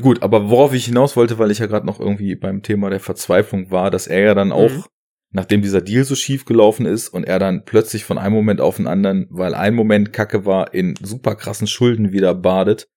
gut, 0.00 0.22
aber 0.22 0.50
worauf 0.50 0.74
ich 0.74 0.84
hinaus 0.86 1.16
wollte, 1.16 1.38
weil 1.38 1.50
ich 1.50 1.58
ja 1.58 1.66
gerade 1.66 1.86
noch 1.86 2.00
irgendwie 2.00 2.34
beim 2.34 2.62
Thema 2.62 2.90
der 2.90 3.00
Verzweiflung 3.00 3.70
war, 3.70 3.90
dass 3.90 4.06
er 4.06 4.20
ja 4.20 4.34
dann 4.34 4.52
auch, 4.52 4.70
Mhm. 4.70 4.84
nachdem 5.30 5.62
dieser 5.62 5.80
Deal 5.80 6.04
so 6.04 6.14
schief 6.14 6.44
gelaufen 6.44 6.86
ist 6.86 7.08
und 7.08 7.24
er 7.24 7.38
dann 7.38 7.64
plötzlich 7.64 8.04
von 8.04 8.18
einem 8.18 8.34
Moment 8.34 8.60
auf 8.60 8.76
den 8.76 8.86
anderen, 8.86 9.26
weil 9.30 9.54
ein 9.54 9.74
Moment 9.74 10.12
Kacke 10.12 10.44
war, 10.44 10.74
in 10.74 10.94
super 11.02 11.34
krassen 11.36 11.66
Schulden 11.66 12.12
wieder 12.12 12.34
badet, 12.34 12.88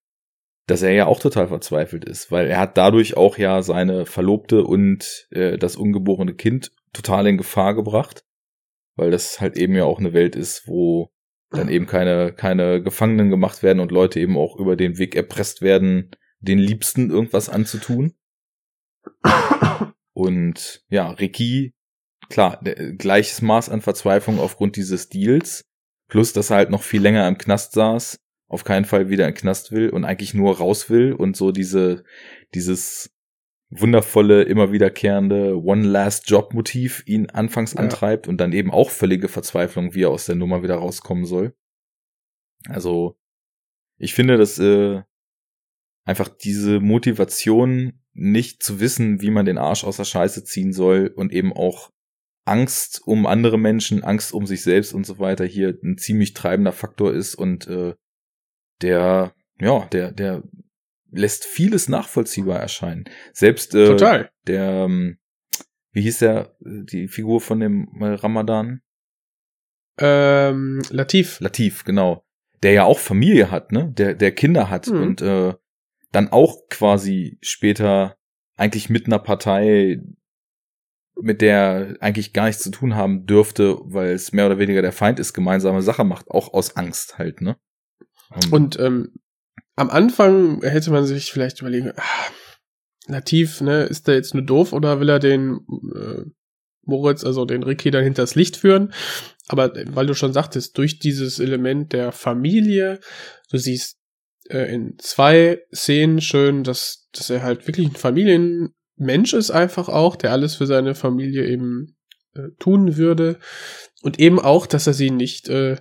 dass 0.67 0.81
er 0.83 0.91
ja 0.91 1.05
auch 1.07 1.19
total 1.19 1.47
verzweifelt 1.47 2.05
ist, 2.05 2.31
weil 2.31 2.47
er 2.47 2.59
hat 2.59 2.77
dadurch 2.77 3.17
auch 3.17 3.37
ja 3.37 3.61
seine 3.61 4.05
Verlobte 4.05 4.63
und 4.63 5.27
äh, 5.31 5.57
das 5.57 5.75
ungeborene 5.75 6.33
Kind 6.33 6.71
total 6.93 7.27
in 7.27 7.37
Gefahr 7.37 7.75
gebracht, 7.75 8.23
weil 8.95 9.11
das 9.11 9.39
halt 9.41 9.57
eben 9.57 9.75
ja 9.75 9.85
auch 9.85 9.99
eine 9.99 10.13
Welt 10.13 10.35
ist, 10.35 10.67
wo 10.67 11.11
dann 11.49 11.69
eben 11.69 11.85
keine, 11.85 12.33
keine 12.33 12.81
Gefangenen 12.81 13.29
gemacht 13.29 13.61
werden 13.61 13.79
und 13.79 13.91
Leute 13.91 14.19
eben 14.19 14.37
auch 14.37 14.57
über 14.57 14.75
den 14.75 14.97
Weg 14.97 15.15
erpresst 15.15 15.61
werden, 15.61 16.11
den 16.39 16.59
Liebsten 16.59 17.09
irgendwas 17.09 17.49
anzutun. 17.49 18.15
Und 20.13 20.83
ja, 20.89 21.09
Ricky, 21.11 21.73
klar, 22.29 22.61
gleiches 22.97 23.41
Maß 23.41 23.69
an 23.69 23.81
Verzweiflung 23.81 24.39
aufgrund 24.39 24.75
dieses 24.75 25.09
Deals, 25.09 25.65
plus 26.07 26.33
dass 26.33 26.49
er 26.49 26.57
halt 26.57 26.69
noch 26.69 26.83
viel 26.83 27.01
länger 27.01 27.27
im 27.27 27.37
Knast 27.37 27.73
saß, 27.73 28.19
auf 28.47 28.63
keinen 28.63 28.85
Fall 28.85 29.09
wieder 29.09 29.27
in 29.27 29.33
den 29.33 29.39
Knast 29.39 29.71
will 29.71 29.89
und 29.89 30.05
eigentlich 30.05 30.33
nur 30.33 30.57
raus 30.57 30.89
will 30.89 31.13
und 31.13 31.35
so 31.35 31.51
diese, 31.51 32.03
dieses 32.53 33.13
wundervolle, 33.71 34.43
immer 34.43 34.71
wiederkehrende 34.71 35.61
One 35.63 35.87
Last 35.87 36.29
Job 36.29 36.53
Motiv 36.53 37.03
ihn 37.05 37.29
anfangs 37.29 37.73
Ja. 37.73 37.79
antreibt 37.79 38.27
und 38.27 38.37
dann 38.37 38.51
eben 38.51 38.71
auch 38.71 38.89
völlige 38.89 39.27
Verzweiflung, 39.27 39.93
wie 39.93 40.03
er 40.03 40.09
aus 40.09 40.25
der 40.25 40.35
Nummer 40.35 40.61
wieder 40.61 40.75
rauskommen 40.75 41.25
soll. 41.25 41.55
Also, 42.67 43.17
ich 43.97 44.13
finde, 44.13 44.37
dass 44.37 44.59
äh, 44.59 45.01
einfach 46.05 46.27
diese 46.27 46.79
Motivation, 46.79 47.97
nicht 48.13 48.61
zu 48.61 48.81
wissen, 48.81 49.21
wie 49.21 49.31
man 49.31 49.45
den 49.45 49.57
Arsch 49.57 49.85
aus 49.85 49.97
der 49.97 50.03
Scheiße 50.03 50.43
ziehen 50.43 50.73
soll 50.73 51.13
und 51.15 51.31
eben 51.31 51.53
auch 51.53 51.91
Angst 52.43 53.01
um 53.05 53.25
andere 53.25 53.57
Menschen, 53.57 54.03
Angst 54.03 54.33
um 54.33 54.45
sich 54.45 54.63
selbst 54.63 54.93
und 54.93 55.05
so 55.05 55.17
weiter 55.19 55.45
hier 55.45 55.77
ein 55.81 55.97
ziemlich 55.97 56.33
treibender 56.33 56.73
Faktor 56.73 57.13
ist 57.13 57.35
und 57.35 57.67
äh, 57.67 57.93
der, 58.81 59.33
ja, 59.59 59.85
der, 59.93 60.11
der 60.11 60.43
lässt 61.11 61.45
vieles 61.45 61.89
nachvollziehbar 61.89 62.59
erscheinen. 62.59 63.05
Selbst 63.33 63.75
äh, 63.75 63.85
Total. 63.85 64.31
der, 64.47 64.85
ähm, 64.85 65.17
wie 65.91 66.01
hieß 66.01 66.19
der, 66.19 66.55
die 66.61 67.07
Figur 67.07 67.41
von 67.41 67.59
dem 67.59 67.89
Ramadan? 68.01 68.81
Ähm, 69.97 70.81
Latif. 70.89 71.39
Latif, 71.39 71.83
genau. 71.83 72.23
Der 72.63 72.71
ja 72.73 72.83
auch 72.85 72.99
Familie 72.99 73.51
hat, 73.51 73.71
ne? 73.71 73.91
Der, 73.97 74.13
der 74.15 74.31
Kinder 74.33 74.69
hat 74.69 74.87
Mhm. 74.87 75.01
und 75.01 75.21
äh, 75.21 75.53
dann 76.11 76.29
auch 76.29 76.67
quasi 76.69 77.37
später 77.41 78.17
eigentlich 78.55 78.89
mit 78.89 79.05
einer 79.07 79.19
Partei, 79.19 80.01
mit 81.19 81.41
der 81.41 81.95
eigentlich 81.99 82.33
gar 82.33 82.45
nichts 82.47 82.63
zu 82.63 82.71
tun 82.71 82.95
haben 82.95 83.25
dürfte, 83.25 83.77
weil 83.83 84.09
es 84.11 84.31
mehr 84.31 84.45
oder 84.45 84.59
weniger 84.59 84.81
der 84.81 84.91
Feind 84.91 85.19
ist, 85.19 85.33
gemeinsame 85.33 85.81
Sache 85.81 86.03
macht, 86.03 86.29
auch 86.29 86.53
aus 86.53 86.75
Angst 86.75 87.17
halt, 87.17 87.41
ne? 87.41 87.57
Ähm, 88.33 88.53
Und 88.53 88.79
ähm, 88.79 89.13
am 89.75 89.89
Anfang 89.89 90.61
hätte 90.61 90.91
man 90.91 91.05
sich 91.05 91.31
vielleicht 91.31 91.61
überlegen, 91.61 91.93
ah, 91.95 92.31
Latif, 93.07 93.61
ne, 93.61 93.83
ist 93.83 94.07
der 94.07 94.15
jetzt 94.15 94.33
nur 94.33 94.43
doof 94.43 94.73
oder 94.73 94.99
will 94.99 95.09
er 95.09 95.19
den 95.19 95.61
äh, 95.95 96.23
Moritz, 96.83 97.23
also 97.23 97.45
den 97.45 97.63
Ricky, 97.63 97.91
dann 97.91 98.03
hinters 98.03 98.35
Licht 98.35 98.57
führen? 98.57 98.93
Aber 99.47 99.75
äh, 99.75 99.85
weil 99.89 100.05
du 100.05 100.13
schon 100.13 100.33
sagtest, 100.33 100.77
durch 100.77 100.99
dieses 100.99 101.39
Element 101.39 101.93
der 101.93 102.11
Familie, 102.11 102.99
du 103.49 103.57
siehst 103.57 103.97
äh, 104.49 104.73
in 104.73 104.97
zwei 104.99 105.61
Szenen 105.73 106.21
schön, 106.21 106.63
dass, 106.63 107.09
dass 107.13 107.29
er 107.29 107.43
halt 107.43 107.67
wirklich 107.67 107.87
ein 107.87 107.95
Familienmensch 107.95 109.33
ist 109.33 109.51
einfach 109.51 109.89
auch, 109.89 110.15
der 110.15 110.31
alles 110.31 110.55
für 110.55 110.67
seine 110.67 110.95
Familie 110.95 111.47
eben 111.47 111.97
äh, 112.33 112.49
tun 112.59 112.97
würde. 112.97 113.39
Und 114.01 114.19
eben 114.19 114.39
auch, 114.39 114.65
dass 114.65 114.87
er 114.87 114.93
sie 114.93 115.11
nicht 115.11 115.49
äh, 115.49 115.77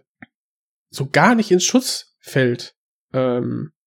so 0.90 1.08
gar 1.08 1.34
nicht 1.34 1.50
ins 1.50 1.64
Schutz 1.64 2.16
fällt. 2.18 2.74
Ähm, 3.12 3.72
äh, 3.72 3.79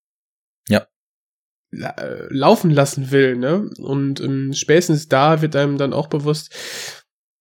laufen 2.30 2.71
lassen 2.71 3.11
will, 3.11 3.36
ne? 3.36 3.69
Und 3.80 4.19
ähm, 4.21 4.51
spätestens 4.53 5.07
da 5.07 5.41
wird 5.41 5.55
einem 5.55 5.78
dann 5.78 5.93
auch 5.93 6.07
bewusst, 6.07 6.53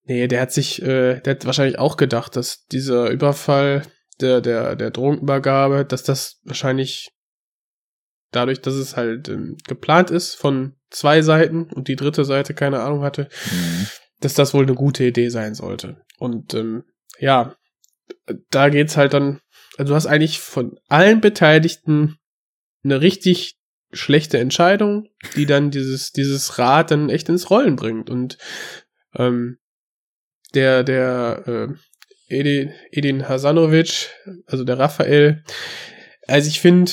nee, 0.03 0.27
der 0.27 0.41
hat 0.41 0.51
sich, 0.51 0.81
äh, 0.81 1.19
der 1.19 1.35
hat 1.35 1.45
wahrscheinlich 1.45 1.79
auch 1.79 1.97
gedacht, 1.97 2.35
dass 2.35 2.65
dieser 2.65 3.09
Überfall 3.09 3.83
der, 4.21 4.41
der, 4.41 4.75
der 4.75 4.91
Drogenübergabe, 4.91 5.85
dass 5.85 6.03
das 6.03 6.39
wahrscheinlich 6.43 7.09
dadurch, 8.31 8.61
dass 8.61 8.73
es 8.73 8.95
halt 8.95 9.29
ähm, 9.29 9.57
geplant 9.67 10.09
ist 10.09 10.35
von 10.35 10.75
zwei 10.89 11.21
Seiten 11.21 11.63
und 11.71 11.87
die 11.87 11.95
dritte 11.95 12.25
Seite 12.25 12.53
keine 12.53 12.81
Ahnung 12.81 13.03
hatte, 13.03 13.29
mhm. 13.51 13.87
dass 14.19 14.33
das 14.33 14.53
wohl 14.53 14.63
eine 14.63 14.75
gute 14.75 15.03
Idee 15.03 15.29
sein 15.29 15.53
sollte. 15.53 16.01
Und 16.17 16.53
ähm, 16.53 16.83
ja, 17.19 17.55
da 18.49 18.69
geht's 18.69 18.97
halt 18.97 19.13
dann 19.13 19.39
also 19.77 19.91
du 19.91 19.95
hast 19.95 20.05
eigentlich 20.05 20.39
von 20.39 20.77
allen 20.87 21.21
Beteiligten 21.21 22.17
eine 22.83 23.01
richtig 23.01 23.57
schlechte 23.93 24.39
Entscheidung, 24.39 25.09
die 25.35 25.45
dann 25.45 25.71
dieses, 25.71 26.11
dieses 26.11 26.57
Rad 26.59 26.91
dann 26.91 27.09
echt 27.09 27.29
ins 27.29 27.49
Rollen 27.49 27.75
bringt. 27.75 28.09
Und 28.09 28.37
ähm, 29.15 29.57
der, 30.53 30.83
der 30.83 31.43
äh, 31.47 31.67
Edin, 32.29 32.73
Edin 32.91 33.27
Hasanovic, 33.27 34.09
also 34.45 34.63
der 34.63 34.79
Raphael, 34.79 35.43
also 36.27 36.47
ich 36.47 36.61
finde, 36.61 36.91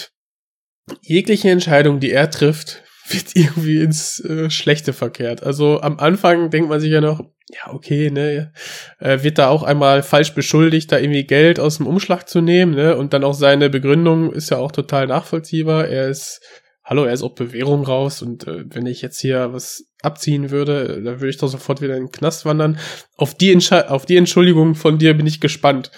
jegliche 1.03 1.51
Entscheidung, 1.51 2.01
die 2.01 2.11
er 2.11 2.31
trifft, 2.31 2.83
wird 3.09 3.35
irgendwie 3.35 3.81
ins 3.81 4.21
äh, 4.21 4.51
Schlechte 4.51 4.93
verkehrt. 4.93 5.43
Also 5.43 5.81
am 5.81 5.99
Anfang 5.99 6.51
denkt 6.51 6.69
man 6.69 6.81
sich 6.81 6.93
ja 6.93 7.01
noch, 7.01 7.21
ja, 7.49 7.73
okay, 7.73 8.11
ne, 8.11 8.53
äh, 9.01 9.23
wird 9.23 9.39
da 9.39 9.49
auch 9.49 9.65
einmal 9.65 10.05
falsch 10.05 10.35
beschuldigt, 10.35 10.93
da 10.93 10.99
irgendwie 10.99 11.27
Geld 11.27 11.59
aus 11.59 11.79
dem 11.79 11.89
Umschlag 11.89 12.29
zu 12.29 12.41
nehmen, 12.41 12.75
ne, 12.75 12.97
und 12.97 13.13
dann 13.13 13.25
auch 13.25 13.35
seine 13.35 13.69
Begründung 13.69 14.33
ist 14.33 14.51
ja 14.51 14.59
auch 14.59 14.71
total 14.71 15.09
nachvollziehbar. 15.09 15.89
Er 15.89 16.09
ist, 16.09 16.41
hallo, 16.91 17.05
er 17.05 17.13
ist 17.13 17.23
auf 17.23 17.37
Bewährung 17.37 17.85
raus 17.85 18.21
und 18.21 18.47
äh, 18.49 18.65
wenn 18.75 18.85
ich 18.85 19.01
jetzt 19.01 19.21
hier 19.21 19.53
was 19.53 19.87
abziehen 20.03 20.51
würde, 20.51 21.01
dann 21.03 21.21
würde 21.21 21.29
ich 21.29 21.39
doch 21.39 21.47
sofort 21.47 21.81
wieder 21.81 21.97
in 21.97 22.07
den 22.07 22.13
Knast 22.13 22.45
wandern. 22.45 22.79
Auf 23.17 23.35
die, 23.35 23.53
Entsche 23.53 23.89
auf 23.91 24.07
die 24.07 24.17
Entschuldigung 24.17 24.75
von 24.75 24.99
dir 24.99 25.15
bin 25.15 25.27
ich 25.27 25.41
gespannt. 25.41 25.93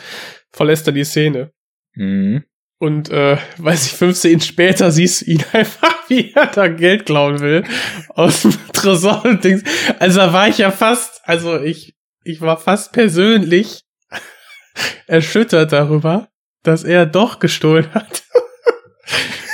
Verlässt 0.52 0.86
er 0.86 0.92
die 0.92 1.04
Szene. 1.04 1.50
Mhm. 1.94 2.44
Und, 2.78 3.10
äh, 3.10 3.38
weiß 3.56 3.86
ich, 3.86 3.92
15 3.92 4.40
später 4.40 4.90
siehst 4.90 5.22
du 5.22 5.30
ihn 5.30 5.44
einfach, 5.52 6.08
wie 6.08 6.32
er 6.34 6.46
da 6.46 6.68
Geld 6.68 7.06
klauen 7.06 7.40
will. 7.40 7.64
Aus 8.10 8.42
dem 8.42 8.52
Tresor 8.74 9.24
und 9.24 9.42
Dings. 9.42 9.62
Also 9.98 10.18
da 10.20 10.32
war 10.34 10.48
ich 10.48 10.58
ja 10.58 10.70
fast, 10.70 11.22
also 11.24 11.58
ich, 11.58 11.94
ich 12.22 12.42
war 12.42 12.58
fast 12.58 12.92
persönlich 12.92 13.84
erschüttert 15.06 15.72
darüber, 15.72 16.28
dass 16.62 16.84
er 16.84 17.06
doch 17.06 17.38
gestohlen 17.38 17.94
hat. 17.94 18.24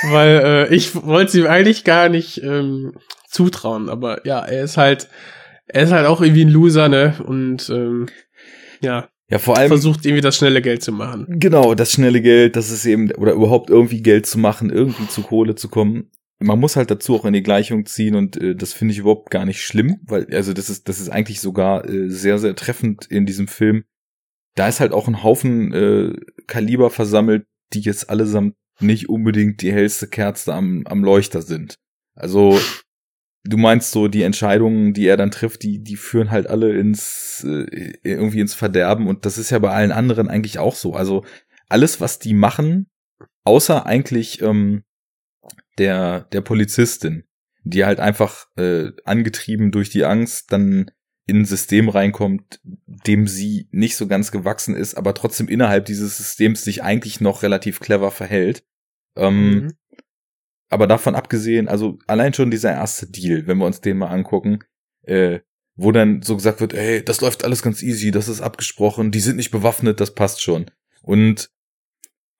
Weil 0.03 0.41
äh, 0.69 0.75
ich 0.75 0.95
wollte 0.95 1.29
es 1.29 1.35
ihm 1.35 1.47
eigentlich 1.47 1.83
gar 1.83 2.09
nicht 2.09 2.41
ähm, 2.43 2.93
zutrauen. 3.27 3.89
Aber 3.89 4.25
ja, 4.25 4.39
er 4.39 4.63
ist 4.63 4.77
halt, 4.77 5.09
er 5.67 5.83
ist 5.83 5.91
halt 5.91 6.07
auch 6.07 6.21
irgendwie 6.21 6.45
ein 6.45 6.49
Loser, 6.49 6.89
ne? 6.89 7.15
Und 7.25 7.69
ähm, 7.69 8.07
ja, 8.81 9.09
Ja, 9.29 9.39
vor 9.39 9.57
allem. 9.57 9.67
versucht 9.67 10.05
irgendwie 10.05 10.21
das 10.21 10.37
schnelle 10.37 10.61
Geld 10.61 10.81
zu 10.83 10.91
machen. 10.91 11.25
Genau, 11.29 11.75
das 11.75 11.91
schnelle 11.91 12.21
Geld, 12.21 12.55
das 12.55 12.71
ist 12.71 12.85
eben, 12.85 13.11
oder 13.11 13.33
überhaupt 13.33 13.69
irgendwie 13.69 14.01
Geld 14.01 14.25
zu 14.25 14.39
machen, 14.39 14.69
irgendwie 14.69 15.07
zu 15.07 15.21
Kohle 15.21 15.55
zu 15.55 15.67
kommen. 15.69 16.11
Man 16.41 16.59
muss 16.59 16.77
halt 16.77 16.89
dazu 16.89 17.15
auch 17.15 17.25
in 17.25 17.33
die 17.33 17.43
Gleichung 17.43 17.85
ziehen 17.85 18.15
und 18.15 18.37
äh, 18.41 18.55
das 18.55 18.71
finde 18.71 18.93
ich 18.93 18.99
überhaupt 18.99 19.29
gar 19.29 19.43
nicht 19.43 19.61
schlimm, 19.61 19.99
weil, 20.03 20.25
also 20.33 20.53
das 20.53 20.69
ist, 20.69 20.87
das 20.87 21.01
ist 21.01 21.09
eigentlich 21.09 21.41
sogar 21.41 21.83
äh, 21.89 22.09
sehr, 22.09 22.39
sehr 22.39 22.55
treffend 22.55 23.05
in 23.07 23.25
diesem 23.25 23.49
Film. 23.49 23.83
Da 24.55 24.69
ist 24.69 24.79
halt 24.79 24.93
auch 24.93 25.09
ein 25.09 25.21
Haufen 25.21 25.73
äh, 25.73 26.13
Kaliber 26.47 26.89
versammelt, 26.89 27.45
die 27.73 27.81
jetzt 27.81 28.09
allesamt 28.09 28.55
nicht 28.81 29.09
unbedingt 29.09 29.61
die 29.61 29.71
hellste 29.71 30.07
Kerze 30.07 30.53
am, 30.53 30.83
am 30.85 31.03
Leuchter 31.03 31.41
sind. 31.41 31.75
Also, 32.15 32.59
du 33.43 33.57
meinst 33.57 33.91
so, 33.91 34.07
die 34.07 34.23
Entscheidungen, 34.23 34.93
die 34.93 35.07
er 35.07 35.17
dann 35.17 35.31
trifft, 35.31 35.63
die, 35.63 35.83
die 35.83 35.95
führen 35.95 36.31
halt 36.31 36.47
alle 36.47 36.77
ins, 36.77 37.45
äh, 37.47 37.93
irgendwie 38.03 38.39
ins 38.39 38.53
Verderben 38.53 39.07
und 39.07 39.25
das 39.25 39.37
ist 39.37 39.49
ja 39.49 39.59
bei 39.59 39.71
allen 39.71 39.91
anderen 39.91 40.27
eigentlich 40.27 40.59
auch 40.59 40.75
so. 40.75 40.93
Also, 40.93 41.25
alles, 41.67 42.01
was 42.01 42.19
die 42.19 42.33
machen, 42.33 42.87
außer 43.43 43.85
eigentlich 43.85 44.41
ähm, 44.41 44.83
der, 45.77 46.21
der 46.31 46.41
Polizistin, 46.41 47.23
die 47.63 47.85
halt 47.85 47.99
einfach 47.99 48.47
äh, 48.57 48.91
angetrieben 49.05 49.71
durch 49.71 49.89
die 49.89 50.05
Angst 50.05 50.51
dann 50.51 50.91
in 51.29 51.41
ein 51.41 51.45
System 51.45 51.89
reinkommt, 51.89 52.59
dem 52.63 53.27
sie 53.27 53.67
nicht 53.71 53.95
so 53.95 54.07
ganz 54.07 54.31
gewachsen 54.31 54.75
ist, 54.75 54.95
aber 54.95 55.13
trotzdem 55.13 55.47
innerhalb 55.47 55.85
dieses 55.85 56.17
Systems 56.17 56.63
sich 56.63 56.81
eigentlich 56.81 57.21
noch 57.21 57.43
relativ 57.43 57.79
clever 57.79 58.09
verhält. 58.09 58.63
Ähm, 59.19 59.49
Mhm. 59.49 59.73
aber 60.69 60.87
davon 60.87 61.15
abgesehen, 61.15 61.67
also 61.67 61.97
allein 62.07 62.33
schon 62.33 62.51
dieser 62.51 62.71
erste 62.71 63.07
Deal, 63.07 63.47
wenn 63.47 63.57
wir 63.57 63.65
uns 63.65 63.81
den 63.81 63.97
mal 63.97 64.07
angucken, 64.09 64.59
äh, 65.03 65.39
wo 65.75 65.91
dann 65.91 66.21
so 66.21 66.35
gesagt 66.35 66.61
wird, 66.61 66.73
ey, 66.73 67.03
das 67.03 67.21
läuft 67.21 67.43
alles 67.43 67.61
ganz 67.63 67.81
easy, 67.81 68.11
das 68.11 68.27
ist 68.27 68.41
abgesprochen, 68.41 69.11
die 69.11 69.19
sind 69.21 69.37
nicht 69.37 69.51
bewaffnet, 69.51 69.99
das 69.99 70.13
passt 70.13 70.41
schon. 70.41 70.69
Und 71.01 71.49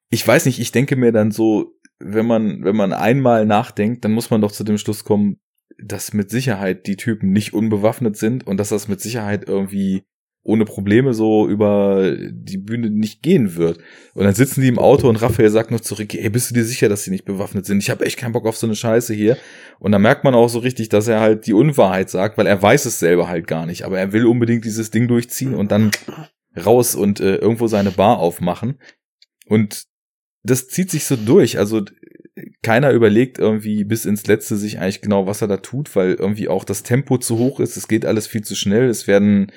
ich 0.10 0.28
weiß 0.28 0.46
nicht, 0.46 0.60
ich 0.60 0.72
denke 0.72 0.96
mir 0.96 1.12
dann 1.12 1.32
so, 1.32 1.74
wenn 2.00 2.26
man, 2.26 2.64
wenn 2.64 2.76
man 2.76 2.94
einmal 2.94 3.46
nachdenkt, 3.46 4.04
dann 4.04 4.12
muss 4.12 4.30
man 4.30 4.42
doch 4.42 4.52
zu 4.52 4.64
dem 4.64 4.78
Schluss 4.78 5.04
kommen, 5.04 5.40
dass 5.82 6.14
mit 6.14 6.30
Sicherheit 6.30 6.86
die 6.88 6.98
Typen 6.98 7.32
nicht 7.32 7.54
unbewaffnet 7.54 8.18
sind 8.18 8.46
und 8.46 8.58
dass 8.58 8.70
das 8.70 8.88
mit 8.88 9.00
Sicherheit 9.02 9.48
irgendwie 9.48 10.04
ohne 10.44 10.66
Probleme 10.66 11.14
so 11.14 11.48
über 11.48 12.16
die 12.18 12.58
Bühne 12.58 12.90
nicht 12.90 13.22
gehen 13.22 13.56
wird. 13.56 13.80
Und 14.14 14.24
dann 14.24 14.34
sitzen 14.34 14.62
die 14.62 14.68
im 14.68 14.80
Auto 14.80 15.10
und 15.10 15.18
Raphael 15.18 15.50
sagt 15.50 15.70
noch 15.70 15.82
zurück, 15.82 16.14
ey, 16.14 16.30
bist 16.30 16.50
du 16.50 16.56
dir 16.56 16.64
sicher, 16.64 16.90
dass 16.90 17.04
sie 17.04 17.12
nicht 17.12 17.26
bewaffnet 17.26 17.66
sind? 17.66 17.80
Ich 17.80 17.90
habe 17.90 18.06
echt 18.06 18.18
keinen 18.18 18.32
Bock 18.32 18.48
auf 18.48 18.58
so 18.58 18.66
eine 18.66 18.76
Scheiße 18.76 19.14
hier. 19.14 19.38
Und 19.80 19.92
dann 19.92 20.02
merkt 20.02 20.24
man 20.24 20.34
auch 20.34 20.48
so 20.48 20.60
richtig, 20.60 20.90
dass 20.90 21.08
er 21.08 21.20
halt 21.20 21.46
die 21.46 21.54
Unwahrheit 21.54 22.10
sagt, 22.10 22.38
weil 22.38 22.48
er 22.48 22.62
weiß 22.62 22.86
es 22.86 23.00
selber 23.00 23.28
halt 23.28 23.48
gar 23.48 23.66
nicht. 23.66 23.84
Aber 23.84 24.00
er 24.00 24.14
will 24.14 24.26
unbedingt 24.26 24.66
dieses 24.66 24.92
Ding 24.92 25.08
durchziehen 25.08 25.54
und 25.54 25.72
dann 25.72 25.92
raus 26.58 26.96
und 26.96 27.20
äh, 27.20 27.36
irgendwo 27.36 27.68
seine 27.68 27.92
Bar 27.92 28.20
aufmachen. 28.20 28.80
Und 29.46 29.86
das 30.44 30.68
zieht 30.68 30.90
sich 30.90 31.06
so 31.06 31.18
durch. 31.18 31.60
Also 31.60 31.84
keiner 32.62 32.92
überlegt 32.92 33.40
irgendwie 33.40 33.84
bis 33.84 34.06
ins 34.06 34.26
Letzte 34.28 34.56
sich 34.56 34.80
eigentlich 34.80 35.02
genau, 35.02 35.28
was 35.28 35.42
er 35.42 35.48
da 35.48 35.58
tut, 35.58 35.96
weil 35.96 36.14
irgendwie 36.14 36.48
auch 36.48 36.64
das 36.64 36.84
Tempo 36.84 37.18
zu 37.18 37.38
hoch 37.38 37.60
ist. 37.60 37.78
Es 37.78 37.88
geht 37.88 38.06
alles 38.06 38.28
viel 38.28 38.44
zu 38.44 38.56
schnell. 38.56 38.90
Es 38.90 39.08
werden 39.08 39.52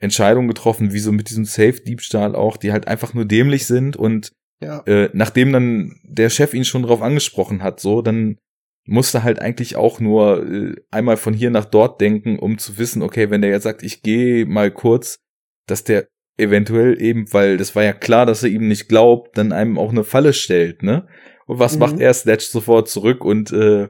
Entscheidungen 0.00 0.48
getroffen, 0.48 0.92
wie 0.92 0.98
so 0.98 1.12
mit 1.12 1.30
diesem 1.30 1.44
Safe-Diebstahl 1.44 2.34
auch, 2.34 2.56
die 2.56 2.72
halt 2.72 2.86
einfach 2.88 3.14
nur 3.14 3.24
dämlich 3.24 3.66
sind 3.66 3.96
und 3.96 4.32
Ja. 4.60 4.82
äh, 4.86 5.10
nachdem 5.12 5.52
dann 5.52 6.00
der 6.04 6.30
Chef 6.30 6.54
ihn 6.54 6.64
schon 6.64 6.82
drauf 6.82 7.02
angesprochen 7.02 7.62
hat, 7.62 7.80
so, 7.80 8.02
dann 8.02 8.38
musste 8.86 9.22
halt 9.22 9.38
eigentlich 9.40 9.76
auch 9.76 10.00
nur 10.00 10.46
äh, 10.50 10.74
einmal 10.90 11.16
von 11.16 11.34
hier 11.34 11.50
nach 11.50 11.66
dort 11.66 12.00
denken, 12.00 12.38
um 12.38 12.58
zu 12.58 12.78
wissen, 12.78 13.02
okay, 13.02 13.30
wenn 13.30 13.42
der 13.42 13.50
jetzt 13.50 13.64
sagt, 13.64 13.82
ich 13.82 14.02
gehe 14.02 14.46
mal 14.46 14.70
kurz, 14.70 15.18
dass 15.66 15.84
der 15.84 16.08
eventuell 16.38 17.00
eben, 17.02 17.32
weil 17.32 17.56
das 17.56 17.74
war 17.76 17.82
ja 17.84 17.92
klar, 17.92 18.24
dass 18.24 18.42
er 18.42 18.48
ihm 18.50 18.66
nicht 18.68 18.88
glaubt, 18.88 19.36
dann 19.36 19.52
einem 19.52 19.76
auch 19.78 19.90
eine 19.90 20.04
Falle 20.04 20.32
stellt, 20.32 20.82
ne? 20.82 21.06
Und 21.46 21.58
was 21.58 21.74
Mhm. 21.74 21.80
macht 21.80 22.00
er? 22.00 22.14
Snatcht 22.14 22.50
sofort 22.50 22.88
zurück 22.88 23.24
und 23.24 23.52
äh, 23.52 23.88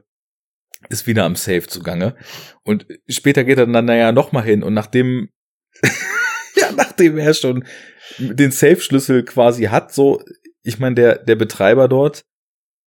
ist 0.89 1.07
wieder 1.07 1.25
am 1.25 1.35
Safe 1.35 1.67
zugange. 1.67 2.15
Und 2.63 2.87
später 3.07 3.43
geht 3.43 3.57
er 3.57 3.67
dann 3.67 3.85
naja 3.85 4.11
noch 4.11 4.31
mal 4.31 4.43
hin 4.43 4.63
und 4.63 4.73
nachdem 4.73 5.29
ja, 6.55 6.71
nachdem 6.75 7.17
er 7.17 7.33
schon 7.33 7.65
den 8.17 8.51
Safe-Schlüssel 8.51 9.23
quasi 9.23 9.65
hat, 9.65 9.93
so, 9.93 10.21
ich 10.63 10.79
meine, 10.79 10.95
der, 10.95 11.17
der 11.19 11.35
Betreiber 11.35 11.87
dort, 11.87 12.23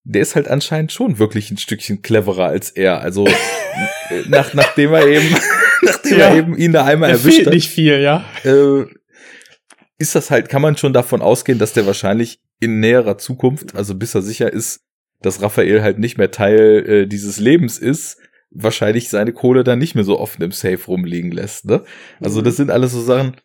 der 0.04 0.22
ist 0.22 0.34
halt 0.34 0.48
anscheinend 0.48 0.92
schon 0.92 1.18
wirklich 1.18 1.50
ein 1.50 1.58
Stückchen 1.58 2.02
cleverer 2.02 2.46
als 2.46 2.70
er. 2.70 3.00
Also, 3.00 3.26
nach, 4.28 4.52
nachdem 4.54 4.92
er 4.94 5.06
eben, 5.06 5.34
nachdem 5.82 6.18
Ja. 6.18 6.28
er 6.30 6.36
eben 6.36 6.56
ihn 6.56 6.72
da 6.72 6.84
einmal 6.84 7.10
Er 7.10 7.16
erwischt 7.16 7.36
fehlt 7.36 7.46
hat, 7.46 7.54
nicht 7.54 7.70
viel, 7.70 8.00
ja. 8.00 8.24
äh, 8.44 8.84
ist 9.98 10.14
das 10.14 10.30
halt, 10.30 10.48
kann 10.48 10.62
man 10.62 10.76
schon 10.76 10.92
davon 10.92 11.22
ausgehen, 11.22 11.58
dass 11.58 11.72
der 11.72 11.86
wahrscheinlich 11.86 12.40
in 12.60 12.80
näherer 12.80 13.18
Zukunft, 13.18 13.74
also 13.76 13.94
bis 13.94 14.14
er 14.14 14.22
sicher 14.22 14.52
ist, 14.52 14.80
dass 15.20 15.40
Raphael 15.40 15.82
halt 15.82 15.98
nicht 16.00 16.18
mehr 16.18 16.32
Teil 16.32 16.84
äh, 16.86 17.06
dieses 17.06 17.38
Lebens 17.38 17.78
ist, 17.78 18.18
wahrscheinlich 18.54 19.08
seine 19.08 19.32
Kohle 19.32 19.64
dann 19.64 19.78
nicht 19.78 19.94
mehr 19.94 20.04
so 20.04 20.18
offen 20.18 20.42
im 20.42 20.52
Safe 20.52 20.84
rumliegen 20.86 21.30
lässt. 21.30 21.64
Ne? 21.64 21.84
Also 22.20 22.40
Mhm. 22.40 22.44
das 22.44 22.56
sind 22.56 22.70
alles 22.70 22.92
so 22.92 23.00
Sachen. 23.00 23.36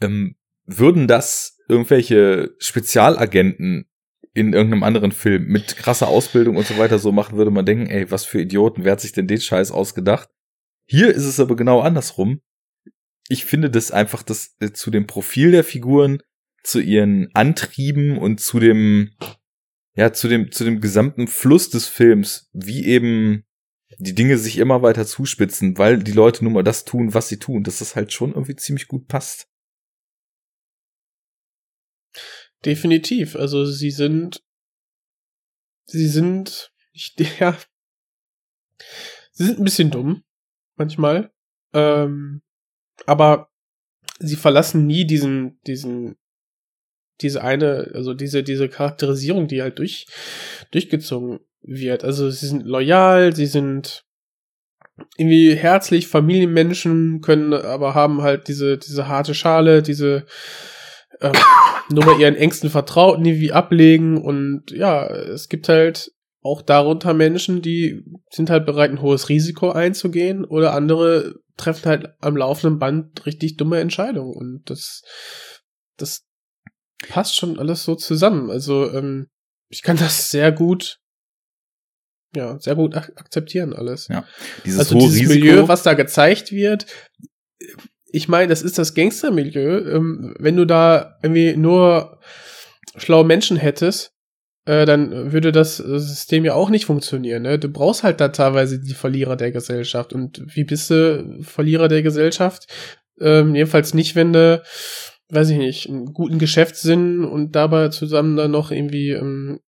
Ähm, 0.00 0.36
würden 0.64 1.06
das 1.06 1.58
irgendwelche 1.68 2.54
Spezialagenten 2.58 3.86
in 4.32 4.52
irgendeinem 4.52 4.84
anderen 4.84 5.12
Film 5.12 5.46
mit 5.46 5.76
krasser 5.76 6.08
Ausbildung 6.08 6.56
und 6.56 6.66
so 6.66 6.78
weiter 6.78 6.98
so 6.98 7.10
machen, 7.12 7.36
würde 7.36 7.50
man 7.50 7.66
denken, 7.66 7.86
ey, 7.86 8.10
was 8.10 8.24
für 8.24 8.40
Idioten, 8.40 8.84
wer 8.84 8.92
hat 8.92 9.00
sich 9.00 9.12
denn 9.12 9.26
den 9.26 9.40
Scheiß 9.40 9.72
ausgedacht? 9.72 10.28
Hier 10.86 11.12
ist 11.12 11.24
es 11.24 11.40
aber 11.40 11.56
genau 11.56 11.80
andersrum. 11.80 12.40
Ich 13.28 13.44
finde 13.44 13.70
das 13.70 13.90
einfach, 13.90 14.22
das 14.22 14.56
äh, 14.60 14.72
zu 14.72 14.90
dem 14.90 15.06
Profil 15.06 15.50
der 15.52 15.64
Figuren, 15.64 16.20
zu 16.62 16.80
ihren 16.80 17.28
Antrieben 17.34 18.18
und 18.18 18.40
zu 18.40 18.60
dem, 18.60 19.12
ja, 19.94 20.12
zu 20.12 20.28
dem, 20.28 20.52
zu 20.52 20.64
dem 20.64 20.80
gesamten 20.80 21.26
Fluss 21.26 21.70
des 21.70 21.86
Films, 21.86 22.50
wie 22.52 22.84
eben 22.86 23.44
die 24.00 24.14
Dinge 24.14 24.38
sich 24.38 24.56
immer 24.56 24.80
weiter 24.80 25.04
zuspitzen, 25.04 25.76
weil 25.76 26.02
die 26.02 26.12
Leute 26.12 26.42
nun 26.42 26.54
mal 26.54 26.62
das 26.62 26.86
tun, 26.86 27.12
was 27.12 27.28
sie 27.28 27.38
tun, 27.38 27.64
dass 27.64 27.80
das 27.80 27.96
halt 27.96 28.12
schon 28.12 28.30
irgendwie 28.30 28.56
ziemlich 28.56 28.88
gut 28.88 29.06
passt. 29.08 29.46
Definitiv. 32.64 33.36
Also 33.36 33.66
sie 33.66 33.90
sind, 33.90 34.42
sie 35.84 36.08
sind, 36.08 36.72
ich, 36.92 37.14
ja, 37.38 37.58
sie 39.32 39.44
sind 39.44 39.58
ein 39.58 39.64
bisschen 39.64 39.90
dumm 39.90 40.24
manchmal, 40.76 41.30
ähm, 41.74 42.40
aber 43.04 43.50
sie 44.18 44.36
verlassen 44.36 44.86
nie 44.86 45.06
diesen, 45.06 45.60
diesen, 45.66 46.16
diese 47.20 47.42
eine, 47.44 47.90
also 47.92 48.14
diese, 48.14 48.42
diese 48.42 48.70
Charakterisierung, 48.70 49.46
die 49.46 49.60
halt 49.60 49.78
durch, 49.78 50.06
durchgezogen 50.70 51.40
wird. 51.62 52.04
Also 52.04 52.30
sie 52.30 52.46
sind 52.46 52.64
loyal, 52.64 53.34
sie 53.34 53.46
sind 53.46 54.04
irgendwie 55.16 55.54
herzlich, 55.54 56.08
Familienmenschen 56.08 57.20
können, 57.20 57.52
aber 57.54 57.94
haben 57.94 58.22
halt 58.22 58.48
diese, 58.48 58.78
diese 58.78 59.08
harte 59.08 59.34
Schale, 59.34 59.82
diese, 59.82 60.26
ähm, 61.20 61.32
nur 61.90 62.04
mal 62.04 62.20
ihren 62.20 62.36
engsten 62.36 62.70
Vertrauten 62.70 63.24
irgendwie 63.24 63.52
ablegen 63.52 64.18
und 64.18 64.70
ja, 64.70 65.06
es 65.06 65.48
gibt 65.48 65.68
halt 65.68 66.12
auch 66.42 66.62
darunter 66.62 67.12
Menschen, 67.12 67.60
die 67.60 68.02
sind 68.30 68.48
halt 68.48 68.64
bereit, 68.64 68.90
ein 68.90 69.02
hohes 69.02 69.28
Risiko 69.28 69.72
einzugehen 69.72 70.44
oder 70.44 70.72
andere 70.72 71.34
treffen 71.56 71.86
halt 71.86 72.08
am 72.20 72.36
laufenden 72.36 72.78
Band 72.78 73.26
richtig 73.26 73.56
dumme 73.56 73.80
Entscheidungen 73.80 74.34
und 74.34 74.70
das, 74.70 75.02
das 75.98 76.24
passt 77.08 77.36
schon 77.36 77.58
alles 77.58 77.84
so 77.84 77.94
zusammen. 77.94 78.50
Also 78.50 78.90
ähm, 78.92 79.28
ich 79.68 79.82
kann 79.82 79.98
das 79.98 80.30
sehr 80.30 80.52
gut, 80.52 80.98
ja, 82.34 82.58
sehr 82.60 82.76
gut 82.76 82.94
ak 82.94 83.12
akzeptieren 83.16 83.72
alles. 83.72 84.08
Ja, 84.08 84.24
dieses 84.64 84.78
also 84.80 84.96
hohe 84.96 85.02
dieses 85.02 85.20
Risiko. 85.20 85.46
Milieu, 85.46 85.68
was 85.68 85.82
da 85.82 85.94
gezeigt 85.94 86.52
wird, 86.52 86.86
ich 88.12 88.28
meine, 88.28 88.48
das 88.48 88.62
ist 88.62 88.78
das 88.78 88.94
Gangstermilieu. 88.94 89.96
Ähm, 89.96 90.34
wenn 90.38 90.56
du 90.56 90.64
da 90.64 91.18
irgendwie 91.22 91.56
nur 91.56 92.20
schlaue 92.96 93.24
Menschen 93.24 93.56
hättest, 93.56 94.12
äh, 94.66 94.84
dann 94.84 95.32
würde 95.32 95.52
das 95.52 95.76
System 95.76 96.44
ja 96.44 96.54
auch 96.54 96.70
nicht 96.70 96.86
funktionieren. 96.86 97.42
Ne? 97.42 97.58
Du 97.58 97.68
brauchst 97.68 98.02
halt 98.02 98.20
da 98.20 98.28
teilweise 98.28 98.80
die 98.80 98.94
Verlierer 98.94 99.36
der 99.36 99.52
Gesellschaft. 99.52 100.12
Und 100.12 100.42
wie 100.54 100.64
bist 100.64 100.90
du 100.90 101.38
Verlierer 101.42 101.88
der 101.88 102.02
Gesellschaft? 102.02 102.66
Ähm, 103.20 103.54
jedenfalls 103.54 103.94
nicht, 103.94 104.16
wenn 104.16 104.32
du, 104.32 104.62
weiß 105.28 105.50
ich 105.50 105.58
nicht, 105.58 105.88
einen 105.88 106.06
guten 106.06 106.38
Geschäftssinn 106.38 107.24
und 107.24 107.54
dabei 107.54 107.88
zusammen 107.88 108.36
dann 108.36 108.50
noch 108.50 108.70
irgendwie 108.70 109.10
ähm, 109.10 109.60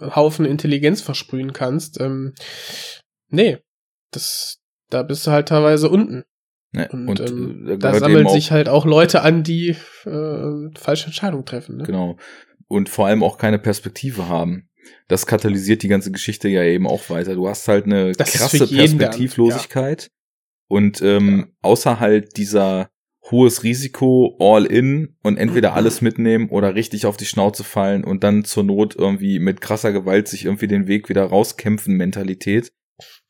Haufen 0.00 0.44
Intelligenz 0.44 1.00
versprühen 1.00 1.52
kannst. 1.52 2.00
Ähm, 2.00 2.34
nee, 3.28 3.58
das, 4.10 4.58
da 4.90 5.02
bist 5.02 5.26
du 5.26 5.30
halt 5.30 5.48
teilweise 5.48 5.88
unten. 5.88 6.24
Ne, 6.72 6.88
Und, 6.92 7.08
und, 7.08 7.20
ähm, 7.20 7.66
äh, 7.68 7.78
da 7.78 7.94
sammeln 7.94 8.26
auch- 8.26 8.32
sich 8.34 8.50
halt 8.50 8.68
auch 8.68 8.84
Leute 8.84 9.22
an, 9.22 9.42
die 9.42 9.76
äh, 10.04 10.78
falsche 10.78 11.06
Entscheidungen 11.06 11.44
treffen. 11.46 11.78
Ne? 11.78 11.84
Genau. 11.84 12.18
Und 12.66 12.88
vor 12.90 13.06
allem 13.06 13.22
auch 13.22 13.38
keine 13.38 13.58
Perspektive 13.58 14.28
haben. 14.28 14.68
Das 15.06 15.26
katalysiert 15.26 15.82
die 15.82 15.88
ganze 15.88 16.10
Geschichte 16.12 16.48
ja 16.48 16.62
eben 16.62 16.86
auch 16.86 17.08
weiter. 17.10 17.34
Du 17.34 17.48
hast 17.48 17.66
halt 17.68 17.86
eine 17.86 18.12
Das 18.12 18.32
krasse 18.32 18.66
Perspektivlosigkeit. 18.66 20.10
Und 20.68 21.00
ähm, 21.00 21.54
außer 21.62 21.98
halt 22.00 22.36
dieser 22.36 22.90
hohes 23.30 23.62
Risiko, 23.62 24.36
all 24.40 24.64
in 24.64 25.16
und 25.22 25.36
entweder 25.36 25.74
alles 25.74 26.00
mitnehmen 26.00 26.48
oder 26.48 26.74
richtig 26.74 27.06
auf 27.06 27.16
die 27.16 27.26
Schnauze 27.26 27.64
fallen 27.64 28.04
und 28.04 28.24
dann 28.24 28.44
zur 28.44 28.64
Not 28.64 28.96
irgendwie 28.96 29.38
mit 29.38 29.60
krasser 29.60 29.92
Gewalt 29.92 30.28
sich 30.28 30.46
irgendwie 30.46 30.68
den 30.68 30.86
Weg 30.86 31.08
wieder 31.08 31.24
rauskämpfen 31.24 31.96
Mentalität, 31.96 32.72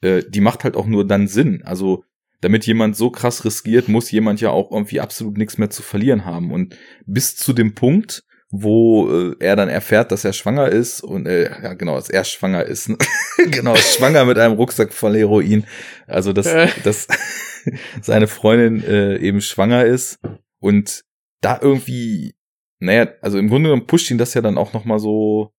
äh, 0.00 0.22
die 0.28 0.40
macht 0.40 0.64
halt 0.64 0.76
auch 0.76 0.86
nur 0.86 1.06
dann 1.06 1.28
Sinn. 1.28 1.62
Also 1.64 2.04
damit 2.40 2.66
jemand 2.66 2.96
so 2.96 3.10
krass 3.10 3.44
riskiert, 3.44 3.88
muss 3.88 4.10
jemand 4.10 4.40
ja 4.40 4.50
auch 4.50 4.70
irgendwie 4.70 5.00
absolut 5.00 5.36
nichts 5.36 5.58
mehr 5.58 5.70
zu 5.70 5.82
verlieren 5.82 6.24
haben. 6.24 6.52
Und 6.52 6.76
bis 7.06 7.36
zu 7.36 7.52
dem 7.52 7.74
Punkt, 7.74 8.24
wo 8.50 9.10
äh, 9.10 9.36
er 9.40 9.56
dann 9.56 9.68
erfährt, 9.68 10.10
dass 10.10 10.24
er 10.24 10.32
schwanger 10.32 10.68
ist 10.68 11.02
und 11.02 11.26
äh, 11.26 11.50
ja 11.62 11.74
genau, 11.74 11.96
dass 11.96 12.08
er 12.08 12.24
schwanger 12.24 12.64
ist. 12.64 12.90
genau, 13.50 13.76
schwanger 13.76 14.24
mit 14.24 14.38
einem 14.38 14.54
Rucksack 14.54 14.92
voll 14.92 15.16
Heroin. 15.16 15.66
Also 16.06 16.32
dass, 16.32 16.46
Äh. 16.46 16.68
dass 16.82 17.08
seine 18.02 18.26
Freundin 18.26 18.82
äh, 18.82 19.18
eben 19.18 19.40
schwanger 19.40 19.84
ist 19.84 20.18
und 20.60 21.04
da 21.40 21.58
irgendwie, 21.60 22.34
naja, 22.80 23.08
also 23.20 23.38
im 23.38 23.48
Grunde 23.48 23.68
genommen 23.68 23.86
pusht 23.86 24.10
ihn 24.10 24.18
das 24.18 24.34
ja 24.34 24.40
dann 24.40 24.58
auch 24.58 24.72
noch 24.72 24.84
mal 24.84 24.98
so 24.98 25.52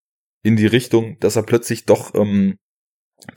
in 0.44 0.56
die 0.56 0.68
Richtung, 0.68 1.18
dass 1.20 1.36
er 1.36 1.44
plötzlich 1.44 1.86
doch 1.86 2.16
ähm, 2.16 2.58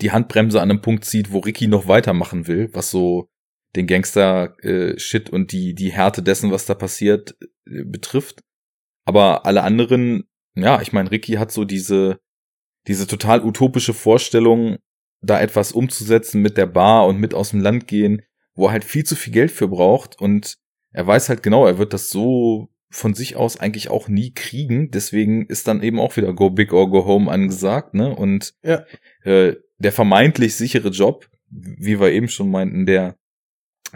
die 0.00 0.12
Handbremse 0.12 0.60
an 0.60 0.70
einem 0.70 0.80
Punkt 0.80 1.04
zieht, 1.04 1.32
wo 1.32 1.40
Ricky 1.40 1.66
noch 1.66 1.88
weitermachen 1.88 2.46
will, 2.46 2.70
was 2.72 2.90
so 2.90 3.28
den 3.74 3.86
Gangster-Shit 3.86 5.30
und 5.30 5.52
die, 5.52 5.74
die 5.74 5.92
Härte 5.92 6.22
dessen, 6.22 6.50
was 6.50 6.66
da 6.66 6.74
passiert, 6.74 7.36
äh, 7.66 7.84
betrifft. 7.84 8.40
Aber 9.04 9.46
alle 9.46 9.62
anderen, 9.62 10.24
ja, 10.54 10.80
ich 10.80 10.92
meine, 10.92 11.10
Ricky 11.10 11.34
hat 11.34 11.50
so 11.52 11.64
diese, 11.64 12.20
diese 12.86 13.06
total 13.06 13.44
utopische 13.44 13.94
Vorstellung, 13.94 14.78
da 15.20 15.40
etwas 15.40 15.72
umzusetzen 15.72 16.42
mit 16.42 16.56
der 16.56 16.66
Bar 16.66 17.06
und 17.06 17.18
mit 17.18 17.32
aus 17.32 17.50
dem 17.50 17.60
Land 17.60 17.86
gehen, 17.86 18.22
wo 18.54 18.66
er 18.66 18.72
halt 18.72 18.84
viel 18.84 19.04
zu 19.04 19.14
viel 19.16 19.32
Geld 19.32 19.50
für 19.52 19.68
braucht 19.68 20.20
und 20.20 20.58
er 20.92 21.06
weiß 21.06 21.28
halt 21.28 21.42
genau, 21.42 21.66
er 21.66 21.78
wird 21.78 21.92
das 21.92 22.10
so 22.10 22.68
von 22.90 23.14
sich 23.14 23.36
aus 23.36 23.58
eigentlich 23.58 23.88
auch 23.88 24.08
nie 24.08 24.32
kriegen. 24.34 24.90
Deswegen 24.90 25.46
ist 25.46 25.66
dann 25.66 25.82
eben 25.82 25.98
auch 25.98 26.16
wieder 26.16 26.34
Go 26.34 26.50
Big 26.50 26.72
or 26.74 26.90
Go 26.90 27.06
Home 27.06 27.30
angesagt, 27.30 27.94
ne? 27.94 28.14
Und 28.14 28.52
Ja. 28.62 28.84
äh, 29.22 29.56
der 29.78 29.92
vermeintlich 29.92 30.56
sichere 30.56 30.90
Job, 30.90 31.30
wie 31.48 31.98
wir 31.98 32.12
eben 32.12 32.28
schon 32.28 32.50
meinten, 32.50 32.84
der, 32.84 33.16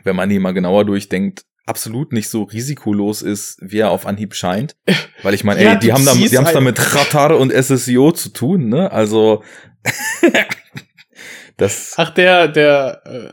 wenn 0.04 0.16
man 0.16 0.30
ihn 0.30 0.40
mal 0.40 0.52
genauer 0.54 0.86
durchdenkt, 0.86 1.44
absolut 1.66 2.12
nicht 2.12 2.28
so 2.30 2.44
risikolos 2.44 3.22
ist, 3.22 3.58
wie 3.60 3.78
er 3.80 3.90
auf 3.90 4.06
Anhieb 4.06 4.34
scheint. 4.34 4.76
Weil 5.22 5.34
ich 5.34 5.44
meine, 5.44 5.62
Ja, 5.62 5.72
ey, 5.72 5.78
die 5.78 5.88
du 5.88 5.92
haben 5.94 6.04
da, 6.04 6.12
die 6.14 6.36
haben 6.36 6.46
es 6.46 6.52
da 6.52 6.58
ein- 6.58 6.64
mit 6.64 6.94
Ratar 6.94 7.36
und 7.36 7.52
SSIO 7.52 8.12
zu 8.12 8.30
tun, 8.30 8.68
ne? 8.68 8.90
Also 8.92 9.42
das 11.56 11.94
Ach, 11.96 12.10
der, 12.10 12.48
der, 12.48 13.02
äh, 13.04 13.30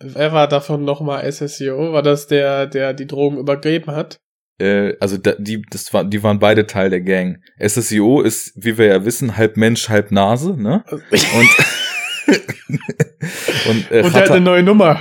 wer 0.00 0.32
war 0.32 0.48
davon 0.48 0.84
nochmal 0.84 1.30
SSIO? 1.30 1.92
War 1.92 2.02
das 2.02 2.26
der, 2.26 2.66
der 2.66 2.94
die 2.94 3.06
Drogen 3.06 3.38
übergeben 3.38 3.90
hat? 3.94 4.18
äh, 4.60 4.94
also 5.00 5.16
da, 5.18 5.32
die, 5.36 5.62
das 5.70 5.92
war, 5.92 6.04
die 6.04 6.22
waren 6.22 6.38
beide 6.38 6.66
Teil 6.68 6.88
der 6.90 7.00
Gang. 7.00 7.38
SSIO 7.58 8.20
ist, 8.20 8.52
wie 8.54 8.78
wir 8.78 8.86
ja 8.86 9.04
wissen, 9.04 9.36
halb 9.36 9.56
Mensch, 9.56 9.88
halb 9.88 10.12
Nase, 10.12 10.56
ne? 10.60 10.84
Und 10.90 11.48
und, 13.68 13.90
äh, 13.90 14.02
Und 14.02 14.14
der 14.14 14.22
hat 14.22 14.30
eine 14.30 14.40
neue 14.40 14.62
Nummer. 14.62 14.98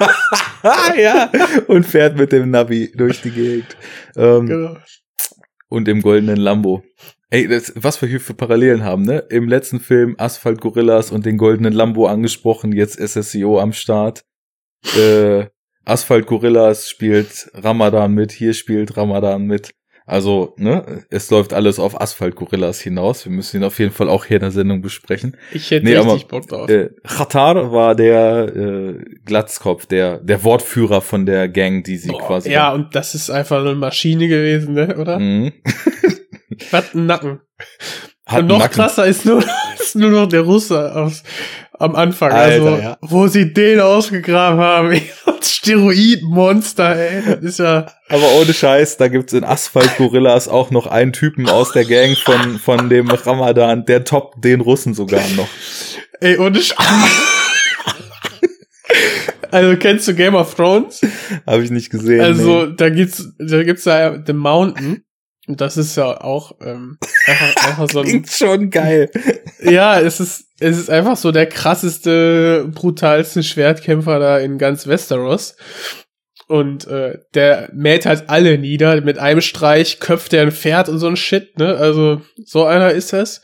ja, 0.98 1.30
und 1.66 1.84
fährt 1.84 2.16
mit 2.16 2.32
dem 2.32 2.50
Navi 2.50 2.92
durch 2.94 3.22
die 3.22 3.30
Gegend. 3.30 3.76
Ähm, 4.16 4.46
Genau. 4.46 4.76
Und 5.68 5.88
im 5.88 6.02
goldenen 6.02 6.36
Lambo. 6.36 6.82
Ey, 7.30 7.48
das, 7.48 7.72
was 7.74 8.00
wir 8.00 8.08
hier 8.08 8.20
für 8.20 8.34
Parallelen 8.34 8.84
haben, 8.84 9.02
ne? 9.02 9.24
Im 9.28 9.48
letzten 9.48 9.80
Film 9.80 10.14
Asphalt 10.18 10.60
Gorillas 10.60 11.10
und 11.10 11.26
den 11.26 11.36
goldenen 11.36 11.72
Lambo 11.72 12.06
angesprochen, 12.06 12.72
jetzt 12.72 12.96
SSIO 12.96 13.58
am 13.58 13.72
Start. 13.72 14.24
Äh, 14.96 15.46
Asphalt 15.84 16.26
Gorillas 16.26 16.88
spielt 16.88 17.50
Ramadan 17.54 18.12
mit, 18.12 18.32
hier 18.32 18.54
spielt 18.54 18.96
Ramadan 18.96 19.46
mit. 19.46 19.74
Also, 20.06 20.54
ne, 20.58 21.04
es 21.08 21.30
läuft 21.30 21.54
alles 21.54 21.78
auf 21.78 21.98
Asphalt 21.98 22.34
Gorillas 22.36 22.78
hinaus. 22.80 23.24
Wir 23.24 23.32
müssen 23.32 23.56
ihn 23.56 23.64
auf 23.64 23.78
jeden 23.78 23.90
Fall 23.92 24.10
auch 24.10 24.26
hier 24.26 24.36
in 24.36 24.42
der 24.42 24.50
Sendung 24.50 24.82
besprechen. 24.82 25.36
Ich 25.50 25.70
hätte 25.70 25.86
Nee, 25.86 25.96
richtig 25.96 26.12
aber, 26.12 26.28
Bock 26.28 26.46
drauf. 26.48 26.68
Äh, 26.68 26.90
Khatar 27.04 27.72
war 27.72 27.94
der 27.94 28.54
äh, 28.54 29.04
Glatzkopf, 29.24 29.86
der 29.86 30.18
der 30.18 30.44
Wortführer 30.44 31.00
von 31.00 31.24
der 31.24 31.48
Gang, 31.48 31.82
die 31.84 31.96
sie 31.96 32.10
Boah, 32.10 32.20
quasi. 32.26 32.50
ja, 32.50 32.72
und 32.72 32.94
das 32.94 33.14
ist 33.14 33.30
einfach 33.30 33.60
eine 33.60 33.74
Maschine 33.74 34.28
gewesen, 34.28 34.74
ne, 34.74 34.94
oder? 34.98 35.18
Mhm. 35.18 35.52
Was 36.70 36.94
ein 36.94 37.06
Nacken. 37.06 37.40
Und 38.32 38.46
noch 38.46 38.58
Nacken. 38.58 38.74
krasser 38.74 39.06
ist 39.06 39.24
nur, 39.24 39.44
ist 39.78 39.96
nur 39.96 40.10
noch 40.10 40.26
der 40.26 40.40
Russe 40.40 40.94
aus, 40.94 41.22
am 41.78 41.94
Anfang. 41.94 42.32
Alter, 42.32 42.64
also, 42.64 42.82
ja. 42.82 42.96
wo 43.00 43.26
sie 43.26 43.52
den 43.52 43.80
ausgegraben 43.80 44.58
haben. 44.60 45.00
Steroidmonster, 45.42 46.96
ey. 46.96 47.22
Das 47.26 47.42
ist 47.42 47.58
ja. 47.58 47.86
Aber 48.08 48.32
ohne 48.40 48.52
Scheiß, 48.54 48.96
da 48.96 49.08
gibt's 49.08 49.32
in 49.32 49.44
Asphalt 49.44 49.96
Gorillas 49.98 50.48
auch 50.48 50.70
noch 50.70 50.86
einen 50.86 51.12
Typen 51.12 51.48
aus 51.48 51.72
der 51.72 51.84
Gang 51.84 52.16
von, 52.16 52.58
von 52.58 52.88
dem 52.88 53.10
Ramadan, 53.10 53.84
der 53.84 54.04
toppt 54.04 54.44
den 54.44 54.60
Russen 54.60 54.94
sogar 54.94 55.22
noch. 55.36 55.48
Ey, 56.20 56.38
ohne 56.38 56.60
Sch 56.60 56.74
Also, 59.50 59.76
kennst 59.76 60.08
du 60.08 60.14
Game 60.14 60.34
of 60.34 60.54
Thrones? 60.54 61.00
Habe 61.46 61.62
ich 61.62 61.70
nicht 61.70 61.90
gesehen. 61.90 62.20
Also, 62.22 62.66
nee. 62.66 62.74
da 62.76 62.88
gibt's, 62.88 63.28
da 63.38 63.62
gibt's 63.62 63.84
ja 63.84 64.18
The 64.26 64.32
Mountain. 64.32 65.03
Und 65.46 65.60
das 65.60 65.76
ist 65.76 65.96
ja 65.96 66.20
auch, 66.20 66.56
ähm, 66.62 66.98
einfach, 67.26 67.56
einfach 67.68 67.88
so 67.90 68.00
ein, 68.00 68.06
Klingt 68.06 68.30
schon 68.30 68.70
geil. 68.70 69.10
ja, 69.62 70.00
es 70.00 70.20
ist, 70.20 70.46
es 70.58 70.78
ist 70.78 70.90
einfach 70.90 71.16
so 71.16 71.32
der 71.32 71.46
krasseste, 71.46 72.70
brutalste 72.72 73.42
Schwertkämpfer 73.42 74.18
da 74.18 74.38
in 74.38 74.58
ganz 74.58 74.86
Westeros. 74.86 75.56
Und 76.46 76.86
äh, 76.86 77.18
der 77.34 77.70
mäht 77.72 78.06
halt 78.06 78.28
alle 78.28 78.58
nieder. 78.58 79.00
Mit 79.00 79.18
einem 79.18 79.40
Streich 79.40 80.00
köpft 80.00 80.32
er 80.34 80.42
ein 80.42 80.52
Pferd 80.52 80.88
und 80.88 80.98
so 80.98 81.06
ein 81.06 81.16
Shit, 81.16 81.58
ne? 81.58 81.76
Also, 81.76 82.20
so 82.44 82.64
einer 82.64 82.90
ist 82.90 83.14
es. 83.14 83.40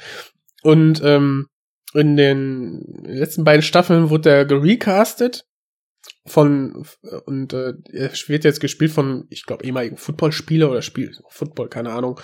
Und 0.63 1.03
ähm, 1.03 1.47
in 1.95 2.17
den 2.17 2.83
letzten 3.05 3.45
beiden 3.45 3.63
Staffeln 3.63 4.11
wurde 4.11 4.31
er 4.31 4.45
gerecastet 4.45 5.45
von 6.31 6.85
und 7.27 7.53
äh, 7.53 7.75
er 7.93 8.11
wird 8.27 8.45
jetzt 8.45 8.61
gespielt 8.61 8.93
von, 8.93 9.27
ich 9.31 9.47
glaube, 9.47 9.65
ehemaligen 9.65 9.97
Footballspieler 9.97 10.71
oder 10.71 10.83
Spiel 10.83 11.13
Football, 11.29 11.69
keine 11.69 11.91
Ahnung. 11.91 12.21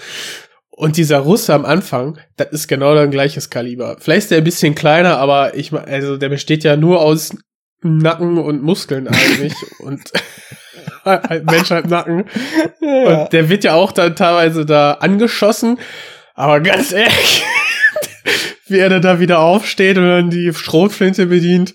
Und 0.70 0.98
dieser 0.98 1.18
Russe 1.18 1.54
am 1.54 1.64
Anfang, 1.64 2.18
das 2.36 2.48
ist 2.52 2.68
genau 2.68 2.94
dein 2.94 3.10
gleiches 3.10 3.48
Kaliber. 3.48 3.96
Vielleicht 3.98 4.24
ist 4.24 4.30
der 4.30 4.38
ein 4.38 4.44
bisschen 4.44 4.74
kleiner, 4.74 5.18
aber 5.18 5.56
ich 5.56 5.72
also 5.72 6.16
der 6.18 6.28
besteht 6.28 6.64
ja 6.64 6.76
nur 6.76 7.00
aus 7.00 7.34
Nacken 7.82 8.38
und 8.38 8.62
Muskeln 8.62 9.08
eigentlich 9.08 9.54
und 9.78 10.12
halt 11.06 11.46
Mensch 11.50 11.70
halt 11.70 11.88
Nacken. 11.88 12.24
Ja. 12.80 13.22
Und 13.22 13.32
der 13.32 13.48
wird 13.48 13.64
ja 13.64 13.74
auch 13.74 13.92
dann 13.92 14.16
teilweise 14.16 14.66
da 14.66 14.92
angeschossen. 14.92 15.78
Aber 16.34 16.60
ganz 16.60 16.92
ehrlich, 16.92 17.44
wie 18.66 18.78
er 18.78 18.90
dann 18.90 19.02
da 19.02 19.20
wieder 19.20 19.38
aufsteht 19.38 19.96
und 19.96 20.06
dann 20.06 20.30
die 20.30 20.52
Schrotflinte 20.52 21.26
bedient. 21.26 21.74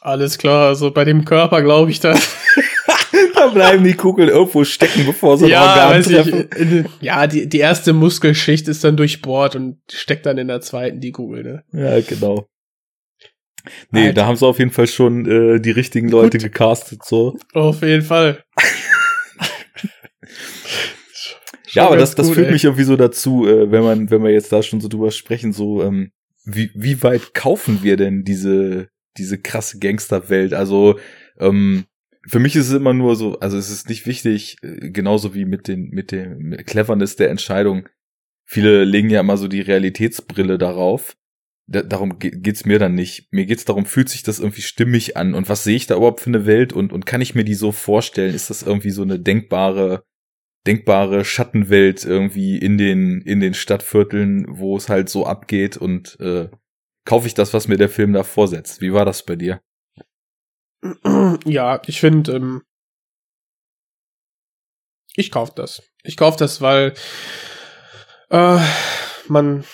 Alles 0.00 0.38
klar, 0.38 0.68
also 0.68 0.90
bei 0.90 1.04
dem 1.04 1.24
Körper 1.24 1.62
glaube 1.62 1.90
ich 1.90 2.00
das. 2.00 2.36
bleiben 3.52 3.84
die 3.84 3.94
Kugeln 3.94 4.28
irgendwo 4.28 4.64
stecken, 4.64 5.06
bevor 5.06 5.38
sie 5.38 5.48
ja, 5.48 5.62
Organ 5.62 5.90
weiß 5.90 6.06
treffen. 6.06 6.48
ich, 6.56 7.02
ja, 7.02 7.26
die, 7.26 7.48
die 7.48 7.58
erste 7.58 7.92
Muskelschicht 7.92 8.68
ist 8.68 8.84
dann 8.84 8.96
durchbohrt 8.96 9.56
und 9.56 9.78
steckt 9.90 10.26
dann 10.26 10.38
in 10.38 10.48
der 10.48 10.60
zweiten 10.60 11.00
die 11.00 11.12
Kugel, 11.12 11.42
ne? 11.42 11.64
Ja, 11.72 12.00
genau. 12.00 12.46
Nee, 13.90 14.08
Alter. 14.08 14.12
da 14.14 14.26
haben 14.26 14.36
sie 14.36 14.46
auf 14.46 14.58
jeden 14.58 14.70
Fall 14.70 14.86
schon 14.86 15.26
äh, 15.26 15.60
die 15.60 15.70
richtigen 15.70 16.08
Leute 16.08 16.38
Gut. 16.38 16.46
gecastet, 16.46 17.04
so. 17.04 17.36
Auf 17.52 17.82
jeden 17.82 18.02
Fall. 18.02 18.42
Ja, 21.72 21.86
aber 21.86 21.96
das, 21.96 22.16
das 22.16 22.26
gut, 22.26 22.34
führt 22.34 22.48
ey. 22.48 22.52
mich 22.52 22.64
irgendwie 22.64 22.82
so 22.82 22.96
dazu, 22.96 23.46
äh, 23.46 23.70
wenn 23.70 23.84
man, 23.84 24.10
wenn 24.10 24.24
wir 24.24 24.30
jetzt 24.30 24.52
da 24.52 24.60
schon 24.60 24.80
so 24.80 24.88
drüber 24.88 25.12
sprechen, 25.12 25.52
so, 25.52 25.84
ähm, 25.84 26.10
wie, 26.44 26.72
wie 26.74 27.00
weit 27.04 27.32
kaufen 27.32 27.84
wir 27.84 27.96
denn 27.96 28.24
diese, 28.24 28.88
diese 29.20 29.38
krasse 29.38 29.78
Gangsterwelt? 29.78 30.54
Also, 30.54 30.98
ähm, 31.38 31.84
für 32.26 32.38
mich 32.38 32.56
ist 32.56 32.68
es 32.68 32.74
immer 32.74 32.92
nur 32.92 33.16
so, 33.16 33.38
also 33.40 33.56
es 33.56 33.70
ist 33.70 33.88
nicht 33.88 34.06
wichtig, 34.06 34.56
äh, 34.62 34.90
genauso 34.90 35.34
wie 35.34 35.44
mit 35.44 35.68
den, 35.68 35.90
mit 35.90 36.12
dem 36.12 36.56
Cleverness 36.66 37.16
der 37.16 37.30
Entscheidung. 37.30 37.88
Viele 38.46 38.84
legen 38.84 39.10
ja 39.10 39.20
immer 39.20 39.36
so 39.36 39.48
die 39.48 39.60
Realitätsbrille 39.60 40.58
darauf. 40.58 41.16
Da, 41.66 41.82
darum 41.82 42.18
ge- 42.18 42.36
geht's 42.36 42.66
mir 42.66 42.78
dann 42.78 42.94
nicht. 42.94 43.28
Mir 43.32 43.46
geht's 43.46 43.64
darum, 43.64 43.86
fühlt 43.86 44.08
sich 44.08 44.22
das 44.22 44.40
irgendwie 44.40 44.62
stimmig 44.62 45.16
an 45.16 45.34
und 45.34 45.48
was 45.48 45.64
sehe 45.64 45.76
ich 45.76 45.86
da 45.86 45.96
überhaupt 45.96 46.20
für 46.20 46.30
eine 46.30 46.44
Welt 46.44 46.72
und, 46.72 46.92
und 46.92 47.06
kann 47.06 47.20
ich 47.20 47.34
mir 47.34 47.44
die 47.44 47.54
so 47.54 47.72
vorstellen? 47.72 48.34
Ist 48.34 48.50
das 48.50 48.62
irgendwie 48.62 48.90
so 48.90 49.02
eine 49.02 49.20
denkbare, 49.20 50.02
denkbare 50.66 51.24
Schattenwelt 51.24 52.04
irgendwie 52.04 52.58
in 52.58 52.76
den, 52.76 53.22
in 53.22 53.40
den 53.40 53.54
Stadtvierteln, 53.54 54.46
wo 54.48 54.76
es 54.76 54.88
halt 54.88 55.08
so 55.08 55.24
abgeht 55.26 55.76
und 55.76 56.18
äh, 56.20 56.48
kaufe 57.10 57.26
ich 57.26 57.34
das, 57.34 57.52
was 57.52 57.66
mir 57.66 57.76
der 57.76 57.88
Film 57.88 58.12
da 58.12 58.22
vorsetzt? 58.22 58.80
Wie 58.80 58.92
war 58.92 59.04
das 59.04 59.24
bei 59.24 59.34
dir? 59.34 59.60
Ja, 61.44 61.82
ich 61.86 61.98
finde, 61.98 62.36
ähm, 62.36 62.62
ich 65.16 65.32
kauf 65.32 65.52
das. 65.52 65.82
Ich 66.04 66.16
kauf 66.16 66.36
das, 66.36 66.60
weil 66.60 66.94
äh, 68.30 68.60
man, 69.26 69.64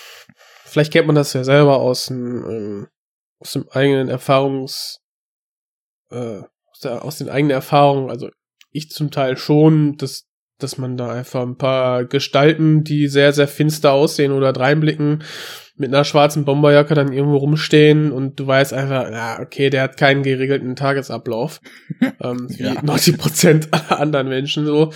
vielleicht 0.65 0.91
kennt 0.91 1.05
man 1.05 1.15
das 1.15 1.33
ja 1.33 1.43
selber 1.43 1.79
aus 1.79 2.07
dem, 2.07 2.49
ähm, 2.49 2.87
aus 3.39 3.53
dem 3.53 3.69
eigenen 3.69 4.09
Erfahrungs, 4.09 4.99
äh, 6.09 6.41
aus, 6.71 6.79
der, 6.81 7.05
aus 7.05 7.19
den 7.19 7.29
eigenen 7.29 7.51
Erfahrungen, 7.51 8.09
also 8.09 8.31
ich 8.71 8.89
zum 8.89 9.11
Teil 9.11 9.37
schon, 9.37 9.95
dass, 9.97 10.26
dass 10.59 10.77
man 10.77 10.97
da 10.97 11.09
einfach 11.09 11.41
ein 11.41 11.57
paar 11.57 12.05
Gestalten, 12.05 12.83
die 12.83 13.07
sehr, 13.07 13.33
sehr 13.33 13.47
finster 13.47 13.91
aussehen 13.91 14.31
oder 14.31 14.55
reinblicken, 14.55 15.23
mit 15.75 15.93
einer 15.93 16.03
schwarzen 16.03 16.43
Bomberjacke 16.43 16.95
dann 16.95 17.13
irgendwo 17.13 17.37
rumstehen 17.37 18.11
und 18.11 18.39
du 18.39 18.47
weißt 18.47 18.73
einfach, 18.73 19.11
ja, 19.11 19.39
okay, 19.39 19.69
der 19.69 19.83
hat 19.83 19.97
keinen 19.97 20.23
geregelten 20.23 20.75
Tagesablauf. 20.75 21.61
ähm, 22.21 22.47
wie 22.49 22.63
Ja. 22.63 22.81
90 22.81 23.17
Prozent 23.17 23.67
aller 23.71 23.99
anderen 23.99 24.27
Menschen 24.27 24.65
so. 24.65 24.91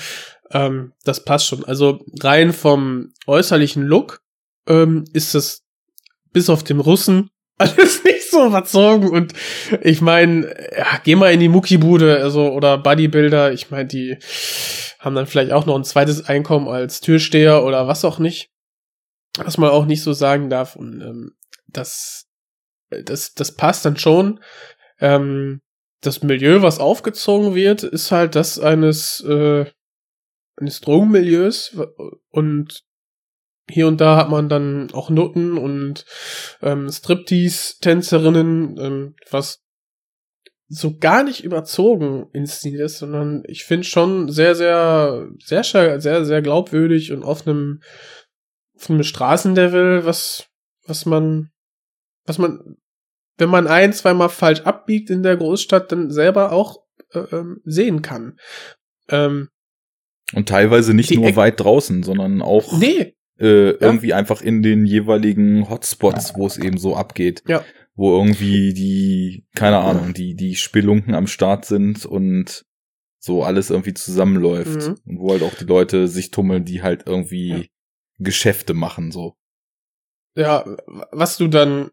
Ähm, 0.52 0.94
das 1.04 1.24
passt 1.24 1.48
schon. 1.48 1.64
Also 1.66 2.04
rein 2.22 2.52
vom 2.52 3.14
äußerlichen 3.28 3.84
Look 3.84 4.22
ähm, 4.68 5.06
ist 5.14 5.36
das 5.36 5.64
bis 6.34 6.50
auf 6.50 6.64
den 6.64 6.80
Russen 6.80 7.30
alles 7.62 8.04
nicht 8.04 8.30
so 8.30 8.46
überzogen 8.46 9.10
und 9.10 9.34
ich 9.82 10.02
meine, 10.02 10.48
ja, 10.78 11.00
geh 11.04 11.16
mal 11.16 11.32
in 11.32 11.40
die 11.40 11.50
Muckibude, 11.50 12.22
also 12.22 12.52
oder 12.52 12.78
Bodybuilder, 12.78 13.54
ich 13.54 13.72
meine, 13.72 13.86
die 13.86 14.18
haben 15.00 15.16
dann 15.16 15.28
vielleicht 15.28 15.52
auch 15.52 15.66
noch 15.66 15.76
ein 15.76 15.84
zweites 15.84 16.26
Einkommen 16.26 16.68
als 16.68 17.02
Türsteher 17.02 17.64
oder 17.64 17.88
was 17.88 18.06
auch 18.06 18.20
nicht 18.20 18.52
was 19.38 19.58
man 19.58 19.70
auch 19.70 19.86
nicht 19.86 20.04
so 20.04 20.14
sagen 20.14 20.50
darf. 20.50 20.76
Und 20.76 21.02
ähm, 21.02 21.36
das, 21.68 22.28
das, 22.90 23.34
das 23.34 23.56
passt 23.56 23.86
dann 23.86 23.98
schon. 23.98 24.42
Ähm, 25.00 25.62
das 26.02 26.24
Milieu, 26.24 26.62
was 26.62 26.80
aufgezogen 26.80 27.54
wird, 27.56 27.84
ist 27.84 28.12
halt 28.12 28.36
das 28.36 28.60
eines, 28.60 29.22
äh, 29.22 29.66
eines 30.58 30.82
Drogenmilieus 30.82 31.78
und 32.30 32.84
hier 33.72 33.88
und 33.88 34.00
da 34.02 34.18
hat 34.18 34.30
man 34.30 34.50
dann 34.50 34.92
auch 34.94 35.10
Nutten 35.10 35.58
und 35.58 36.06
ähm, 36.62 36.90
Striptease-Tänzerinnen, 36.90 38.78
ähm, 38.80 39.16
was 39.30 39.64
so 40.68 40.98
gar 40.98 41.24
nicht 41.24 41.44
überzogen 41.44 42.28
inszeniert 42.32 42.84
ist, 42.84 43.00
sondern 43.00 43.44
ich 43.46 43.66
finde 43.66 43.84
schon 43.86 44.32
sehr, 44.32 44.56
sehr, 44.56 45.28
sehr, 45.44 45.64
sehr, 45.64 46.00
sehr, 46.26 46.42
glaubwürdig 46.42 47.12
und 47.12 47.24
auf 47.24 47.46
einem 47.46 47.82
auf 48.78 48.90
einem 48.90 49.04
Straßenlevel, 49.04 50.06
was, 50.06 50.48
was 50.88 51.06
man, 51.06 51.52
was 52.26 52.38
man, 52.38 52.78
wenn 53.38 53.50
man 53.50 53.68
ein, 53.68 53.94
zweimal 53.94 54.30
falsch 54.30 54.62
abbiegt 54.62 55.10
in 55.10 55.24
der 55.24 55.38
Großstadt, 55.38 55.92
dann 55.92 56.10
selber 56.10 56.52
auch 56.52 56.78
äh, 57.14 57.20
ähm, 57.32 57.62
sehen 57.64 58.02
kann. 58.02 58.40
Ähm, 59.10 59.50
Und 60.34 60.48
teilweise 60.50 60.94
nicht 60.94 61.12
nur 61.14 61.28
Eck- 61.28 61.36
weit 61.36 61.60
draußen, 61.60 62.02
sondern 62.02 62.42
auch 62.42 62.78
nee, 62.80 63.14
äh, 63.42 63.72
irgendwie 63.72 64.14
einfach 64.14 64.42
in 64.42 64.62
den 64.62 64.86
jeweiligen 64.86 65.68
Hotspots, 65.68 66.36
wo 66.36 66.46
es 66.46 66.58
eben 66.58 66.78
so 66.78 66.96
abgeht. 66.96 67.44
Ja. 67.48 67.66
Wo 67.96 68.16
irgendwie 68.16 68.74
die, 68.74 69.48
keine 69.56 69.80
Ahnung, 69.80 70.14
die, 70.14 70.36
die 70.36 70.56
Spelunken 70.56 71.16
am 71.16 71.28
Start 71.28 71.66
sind 71.66 72.06
und 72.06 72.66
so 73.20 73.44
alles 73.44 73.70
irgendwie 73.70 73.94
zusammenläuft. 73.94 74.88
Mhm. 74.88 74.98
Und 75.06 75.20
wo 75.20 75.32
halt 75.32 75.44
auch 75.44 75.56
die 75.56 75.66
Leute 75.66 76.08
sich 76.08 76.32
tummeln, 76.32 76.66
die 76.66 76.84
halt 76.84 77.04
irgendwie 77.08 77.70
Geschäfte 78.20 78.74
machen, 78.74 79.12
so. 79.12 79.36
ja, 80.36 80.64
was 81.12 81.38
du 81.38 81.48
dann 81.48 81.90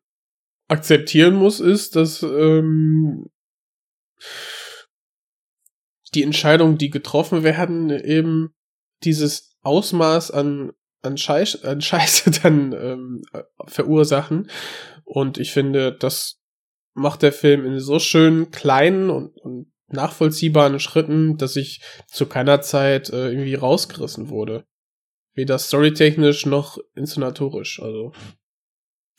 akzeptieren 0.68 1.34
musst, 1.34 1.60
ist, 1.60 1.96
dass 1.96 2.22
ähm, 2.22 3.30
die 6.14 6.22
Entscheidungen, 6.22 6.76
die 6.76 6.90
getroffen 6.90 7.42
werden, 7.42 7.90
eben 7.90 8.54
dieses 9.02 9.56
Ausmaß 9.62 10.30
an 10.30 10.72
an, 11.02 11.16
Scheiß, 11.16 11.64
an 11.64 11.80
Scheiße 11.80 12.30
dann 12.42 12.72
ähm, 12.72 13.22
äh, 13.32 13.42
verursachen. 13.66 14.50
Und 15.04 15.38
ich 15.38 15.52
finde, 15.52 15.92
das 15.92 16.40
macht 16.94 17.22
der 17.22 17.32
Film 17.32 17.64
in 17.64 17.78
so 17.78 17.98
schönen 17.98 18.50
kleinen 18.50 19.10
und, 19.10 19.36
und 19.38 19.72
nachvollziehbaren 19.88 20.80
Schritten, 20.80 21.38
dass 21.38 21.56
ich 21.56 21.80
zu 22.08 22.26
keiner 22.26 22.60
Zeit 22.60 23.08
äh, 23.10 23.30
irgendwie 23.30 23.54
rausgerissen 23.54 24.28
wurde. 24.28 24.66
Weder 25.34 25.58
storytechnisch 25.58 26.46
noch 26.46 26.78
inszenatorisch. 26.94 27.80
Also 27.80 28.12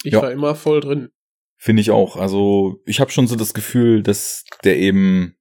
ich 0.03 0.13
Ja. 0.13 0.21
war 0.21 0.32
immer 0.32 0.55
voll 0.55 0.82
drin. 0.82 1.09
Finde 1.57 1.82
ich 1.82 1.91
auch. 1.91 2.15
Also 2.15 2.82
ich 2.86 2.99
habe 2.99 3.11
schon 3.11 3.27
so 3.27 3.36
das 3.36 3.53
Gefühl, 3.53 4.03
dass 4.03 4.45
der 4.63 4.77
eben 4.77 5.36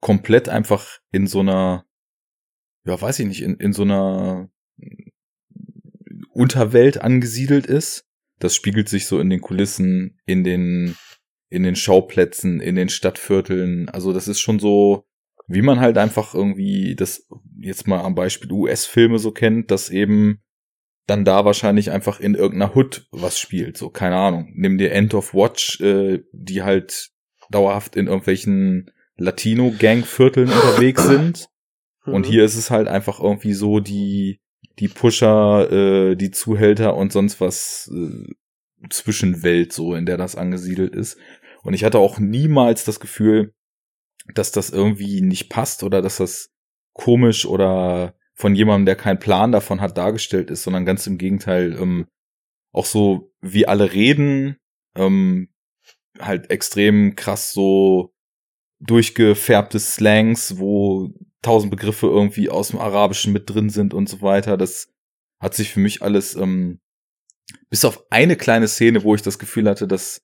komplett 0.00 0.48
einfach 0.48 0.98
in 1.12 1.26
so 1.26 1.40
einer, 1.40 1.86
ja, 2.84 3.00
weiß 3.00 3.20
ich 3.20 3.26
nicht, 3.26 3.42
in, 3.42 3.56
in 3.56 3.72
so 3.72 3.82
einer 3.82 4.50
Unterwelt 6.44 7.00
angesiedelt 7.00 7.66
ist. 7.66 8.04
Das 8.38 8.54
spiegelt 8.54 8.88
sich 8.88 9.06
so 9.06 9.18
in 9.20 9.30
den 9.30 9.40
Kulissen, 9.40 10.20
in 10.26 10.44
den, 10.44 10.96
in 11.48 11.62
den 11.62 11.76
Schauplätzen, 11.76 12.60
in 12.60 12.74
den 12.76 12.88
Stadtvierteln. 12.88 13.88
Also 13.88 14.12
das 14.12 14.28
ist 14.28 14.40
schon 14.40 14.58
so, 14.58 15.04
wie 15.46 15.62
man 15.62 15.80
halt 15.80 15.98
einfach 15.98 16.34
irgendwie 16.34 16.94
das 16.96 17.26
jetzt 17.60 17.86
mal 17.86 18.00
am 18.00 18.14
Beispiel 18.14 18.50
US-Filme 18.52 19.18
so 19.18 19.30
kennt, 19.30 19.70
dass 19.70 19.90
eben 19.90 20.40
dann 21.06 21.24
da 21.24 21.44
wahrscheinlich 21.44 21.90
einfach 21.90 22.18
in 22.20 22.34
irgendeiner 22.34 22.74
Hood 22.74 23.06
was 23.10 23.38
spielt. 23.38 23.76
So, 23.76 23.90
keine 23.90 24.16
Ahnung. 24.16 24.50
Nimm 24.54 24.78
dir 24.78 24.92
End 24.92 25.12
of 25.14 25.34
Watch, 25.34 25.80
äh, 25.80 26.22
die 26.32 26.62
halt 26.62 27.10
dauerhaft 27.50 27.94
in 27.94 28.06
irgendwelchen 28.06 28.90
Latino-Gang-Vierteln 29.16 30.48
unterwegs 30.48 31.06
sind. 31.06 31.48
Und 32.06 32.26
Mhm. 32.26 32.30
hier 32.30 32.44
ist 32.44 32.56
es 32.56 32.70
halt 32.70 32.88
einfach 32.88 33.20
irgendwie 33.20 33.54
so 33.54 33.80
die, 33.80 34.40
die 34.78 34.88
Pusher, 34.88 35.70
äh, 35.70 36.16
die 36.16 36.30
Zuhälter 36.30 36.96
und 36.96 37.12
sonst 37.12 37.40
was 37.40 37.90
äh, 37.94 38.32
Zwischenwelt, 38.90 39.72
so 39.72 39.94
in 39.94 40.06
der 40.06 40.16
das 40.16 40.36
angesiedelt 40.36 40.94
ist. 40.94 41.18
Und 41.62 41.74
ich 41.74 41.84
hatte 41.84 41.98
auch 41.98 42.18
niemals 42.18 42.84
das 42.84 43.00
Gefühl, 43.00 43.54
dass 44.34 44.52
das 44.52 44.70
irgendwie 44.70 45.20
nicht 45.20 45.48
passt 45.48 45.82
oder 45.82 46.02
dass 46.02 46.16
das 46.18 46.50
komisch 46.92 47.46
oder 47.46 48.14
von 48.34 48.54
jemandem, 48.54 48.86
der 48.86 48.96
keinen 48.96 49.18
Plan 49.18 49.52
davon 49.52 49.80
hat, 49.80 49.96
dargestellt 49.96 50.50
ist, 50.50 50.62
sondern 50.64 50.84
ganz 50.84 51.06
im 51.06 51.18
Gegenteil, 51.18 51.76
ähm, 51.80 52.06
auch 52.72 52.86
so 52.86 53.32
wie 53.40 53.66
alle 53.68 53.92
reden, 53.92 54.56
ähm, 54.96 55.48
halt 56.18 56.50
extrem 56.50 57.16
krass 57.16 57.52
so 57.52 58.13
durchgefärbte 58.86 59.78
Slangs, 59.78 60.58
wo 60.58 61.10
tausend 61.42 61.70
Begriffe 61.70 62.06
irgendwie 62.06 62.48
aus 62.48 62.68
dem 62.68 62.78
Arabischen 62.78 63.32
mit 63.32 63.48
drin 63.50 63.70
sind 63.70 63.94
und 63.94 64.08
so 64.08 64.22
weiter. 64.22 64.56
Das 64.56 64.88
hat 65.40 65.54
sich 65.54 65.70
für 65.70 65.80
mich 65.80 66.02
alles, 66.02 66.34
ähm, 66.34 66.80
bis 67.70 67.84
auf 67.84 68.04
eine 68.10 68.36
kleine 68.36 68.68
Szene, 68.68 69.04
wo 69.04 69.14
ich 69.14 69.22
das 69.22 69.38
Gefühl 69.38 69.68
hatte, 69.68 69.86
das 69.86 70.22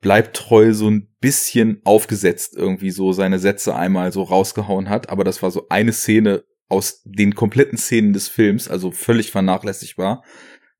bleibt 0.00 0.36
treu 0.36 0.72
so 0.74 0.88
ein 0.88 1.08
bisschen 1.20 1.80
aufgesetzt 1.84 2.54
irgendwie 2.56 2.90
so 2.90 3.12
seine 3.12 3.38
Sätze 3.38 3.74
einmal 3.74 4.12
so 4.12 4.22
rausgehauen 4.22 4.88
hat. 4.88 5.08
Aber 5.08 5.24
das 5.24 5.42
war 5.42 5.50
so 5.50 5.68
eine 5.68 5.92
Szene 5.92 6.44
aus 6.68 7.02
den 7.04 7.34
kompletten 7.34 7.78
Szenen 7.78 8.12
des 8.12 8.28
Films, 8.28 8.68
also 8.68 8.90
völlig 8.90 9.30
vernachlässigbar. 9.30 10.24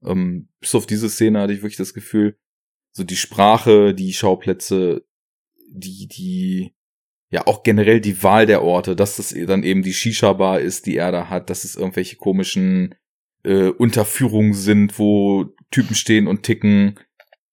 Ähm, 0.05 0.49
bis 0.61 0.75
auf 0.75 0.87
diese 0.87 1.09
Szene 1.09 1.41
hatte 1.41 1.53
ich 1.53 1.63
wirklich 1.63 1.77
das 1.77 1.95
Gefühl, 1.95 2.37
so 2.93 3.05
die 3.05 3.17
Sprache, 3.17 3.95
die 3.95 4.13
Schauplätze, 4.13 5.05
die, 5.71 6.07
die 6.07 6.75
ja 7.31 7.47
auch 7.47 7.63
generell 7.63 8.01
die 8.01 8.23
Wahl 8.23 8.47
der 8.47 8.63
Orte, 8.63 8.97
dass 8.97 9.17
das 9.17 9.35
dann 9.47 9.63
eben 9.63 9.83
die 9.83 9.93
Shisha-Bar 9.93 10.61
ist, 10.61 10.87
die 10.87 10.97
er 10.97 11.13
da 11.13 11.29
hat, 11.29 11.51
dass 11.51 11.65
es 11.65 11.77
irgendwelche 11.77 12.17
komischen 12.17 12.95
äh, 13.45 13.69
Unterführungen 13.69 14.55
sind, 14.55 14.99
wo 14.99 15.47
Typen 15.71 15.95
stehen 15.95 16.27
und 16.27 16.43
ticken. 16.43 16.99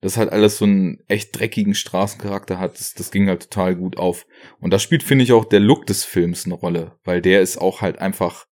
Das 0.02 0.18
halt 0.18 0.32
alles 0.32 0.58
so 0.58 0.66
einen 0.66 1.00
echt 1.08 1.38
dreckigen 1.38 1.74
Straßencharakter 1.74 2.60
hat. 2.60 2.80
Das, 2.80 2.94
das 2.94 3.12
ging 3.12 3.28
halt 3.28 3.50
total 3.50 3.76
gut 3.76 3.98
auf. 3.98 4.26
Und 4.60 4.72
da 4.72 4.80
spielt, 4.80 5.04
finde 5.04 5.24
ich, 5.24 5.34
auch 5.34 5.46
der 5.46 5.60
Look 5.60 5.88
des 5.88 6.06
Films 6.06 6.46
eine 6.46 6.54
Rolle, 6.54 6.98
weil 7.04 7.22
der 7.22 7.42
ist 7.42 7.58
auch 7.58 7.82
halt 7.82 8.00
einfach 8.00 8.46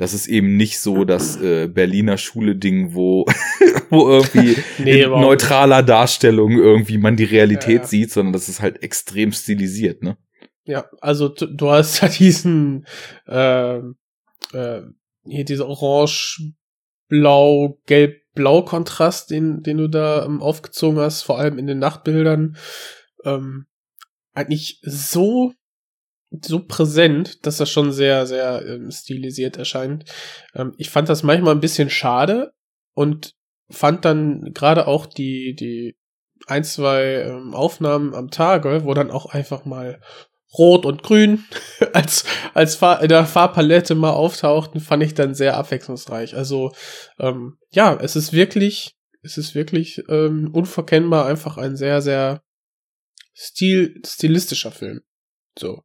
das 0.00 0.14
ist 0.14 0.28
eben 0.28 0.56
nicht 0.56 0.78
so 0.78 1.04
das 1.04 1.38
äh, 1.42 1.68
Berliner 1.68 2.16
Schule-Ding, 2.16 2.94
wo, 2.94 3.26
wo 3.90 4.08
irgendwie 4.08 4.56
Nee, 4.78 5.02
in 5.02 5.10
neutraler 5.10 5.82
Darstellung 5.82 6.52
irgendwie 6.52 6.96
man 6.96 7.16
die 7.16 7.24
Realität 7.24 7.68
Ja, 7.68 7.82
ja. 7.82 7.86
sieht, 7.86 8.10
sondern 8.10 8.32
das 8.32 8.48
ist 8.48 8.62
halt 8.62 8.82
extrem 8.82 9.30
stilisiert, 9.30 10.02
ne? 10.02 10.16
Ja, 10.70 10.88
also 11.00 11.28
du, 11.28 11.46
du 11.46 11.70
hast 11.70 12.00
ja 12.00 12.08
diesen, 12.08 12.86
ähm, 13.26 13.96
äh, 14.52 14.82
hier 15.24 15.44
diese 15.44 15.68
orange-blau, 15.68 17.80
gelb-blau-Kontrast, 17.86 19.30
den, 19.30 19.64
den 19.64 19.78
du 19.78 19.88
da 19.88 20.24
ähm, 20.24 20.40
aufgezogen 20.40 21.00
hast, 21.00 21.22
vor 21.22 21.40
allem 21.40 21.58
in 21.58 21.66
den 21.66 21.80
Nachtbildern, 21.80 22.56
ähm, 23.24 23.66
eigentlich 24.32 24.78
so, 24.82 25.52
so 26.30 26.64
präsent, 26.64 27.44
dass 27.44 27.56
das 27.56 27.68
schon 27.68 27.90
sehr, 27.90 28.26
sehr 28.26 28.64
ähm, 28.64 28.92
stilisiert 28.92 29.56
erscheint. 29.56 30.04
Ähm, 30.54 30.72
ich 30.78 30.88
fand 30.88 31.08
das 31.08 31.24
manchmal 31.24 31.54
ein 31.54 31.60
bisschen 31.60 31.90
schade 31.90 32.52
und 32.94 33.34
fand 33.68 34.04
dann 34.04 34.52
gerade 34.54 34.86
auch 34.86 35.06
die, 35.06 35.56
die 35.58 35.96
ein, 36.46 36.62
zwei 36.62 37.22
ähm, 37.22 37.54
Aufnahmen 37.54 38.14
am 38.14 38.30
Tage, 38.30 38.84
wo 38.84 38.94
dann 38.94 39.10
auch 39.10 39.26
einfach 39.26 39.64
mal 39.64 40.00
Rot 40.58 40.84
und 40.84 41.02
Grün 41.02 41.44
als, 41.92 42.24
als 42.54 42.74
Fahr 42.74 43.02
in 43.02 43.08
der 43.08 43.26
Farbpalette 43.26 43.94
mal 43.94 44.10
auftauchten, 44.10 44.80
fand 44.80 45.02
ich 45.02 45.14
dann 45.14 45.34
sehr 45.34 45.56
abwechslungsreich. 45.56 46.34
Also, 46.34 46.72
ähm, 47.18 47.58
ja, 47.70 47.96
es 48.00 48.16
ist 48.16 48.32
wirklich, 48.32 48.96
es 49.22 49.38
ist 49.38 49.54
wirklich 49.54 50.02
ähm, 50.08 50.50
unverkennbar 50.52 51.26
einfach 51.26 51.56
ein 51.56 51.76
sehr, 51.76 52.02
sehr 52.02 52.42
stil, 53.34 54.00
stilistischer 54.04 54.72
Film. 54.72 55.00
So. 55.58 55.82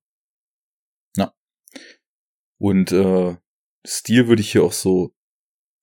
Und 2.58 2.92
äh, 2.92 3.36
Stil 3.86 4.28
würde 4.28 4.42
ich 4.42 4.52
hier 4.52 4.64
auch 4.64 4.72
so 4.72 5.14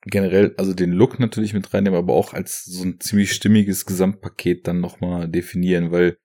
generell, 0.05 0.55
also 0.57 0.75
den 0.75 0.93
Look 0.93 1.21
natürlich 1.21 1.55
mit 1.55 1.73
reinnehmen, 1.73 1.99
aber 1.99 2.15
auch 2.15 2.33
als 2.33 2.65
so 2.65 2.83
ein 2.83 2.99
ziemlich 3.01 3.33
stimmiges 3.33 3.87
Gesamtpaket 3.87 4.67
dann 4.67 4.81
nochmal 4.81 5.29
definieren, 5.29 5.93
weil 5.93 6.19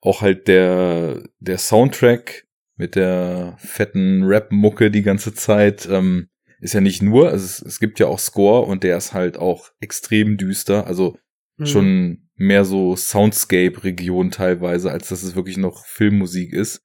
auch 0.00 0.20
halt 0.22 0.48
der, 0.48 1.22
der 1.38 1.58
Soundtrack 1.58 2.46
mit 2.76 2.94
der 2.94 3.56
fetten 3.58 4.24
Rap-Mucke 4.24 4.90
die 4.90 5.02
ganze 5.02 5.34
Zeit 5.34 5.88
ähm, 5.90 6.28
ist 6.60 6.74
ja 6.74 6.80
nicht 6.80 7.02
nur, 7.02 7.30
also 7.30 7.44
es, 7.44 7.62
es 7.62 7.80
gibt 7.80 7.98
ja 8.00 8.06
auch 8.06 8.18
Score 8.18 8.66
und 8.66 8.82
der 8.84 8.96
ist 8.96 9.12
halt 9.12 9.36
auch 9.36 9.70
extrem 9.80 10.36
düster, 10.36 10.86
also 10.86 11.16
Mhm. 11.58 11.66
schon 11.66 12.28
mehr 12.36 12.64
so 12.64 12.94
Soundscape-Region 12.96 14.30
teilweise, 14.30 14.90
als 14.92 15.08
dass 15.08 15.22
es 15.22 15.34
wirklich 15.34 15.56
noch 15.56 15.84
Filmmusik 15.84 16.52
ist. 16.52 16.82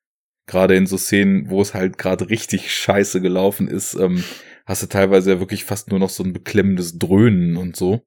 Gerade 0.48 0.76
in 0.76 0.88
so 0.88 0.98
Szenen, 0.98 1.50
wo 1.50 1.62
es 1.62 1.74
halt 1.74 1.98
gerade 1.98 2.30
richtig 2.30 2.74
scheiße 2.74 3.22
gelaufen 3.22 3.68
ist, 3.68 3.94
ähm, 3.94 4.24
hast 4.66 4.84
du 4.84 4.88
teilweise 4.88 5.34
ja 5.34 5.40
wirklich 5.40 5.64
fast 5.64 5.90
nur 5.90 6.00
noch 6.00 6.10
so 6.10 6.24
ein 6.24 6.34
beklemmendes 6.34 6.98
Dröhnen 6.98 7.56
und 7.56 7.76
so. 7.76 8.02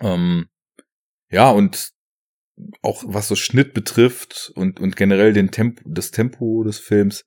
Ähm, 0.00 0.46
ja, 1.30 1.50
und 1.50 1.90
auch 2.82 3.02
was 3.06 3.28
so 3.28 3.36
Schnitt 3.36 3.74
betrifft 3.74 4.52
und, 4.54 4.80
und 4.80 4.96
generell 4.96 5.32
den 5.32 5.50
Tempo, 5.50 5.82
das 5.86 6.10
Tempo 6.10 6.62
des 6.64 6.78
Films, 6.78 7.24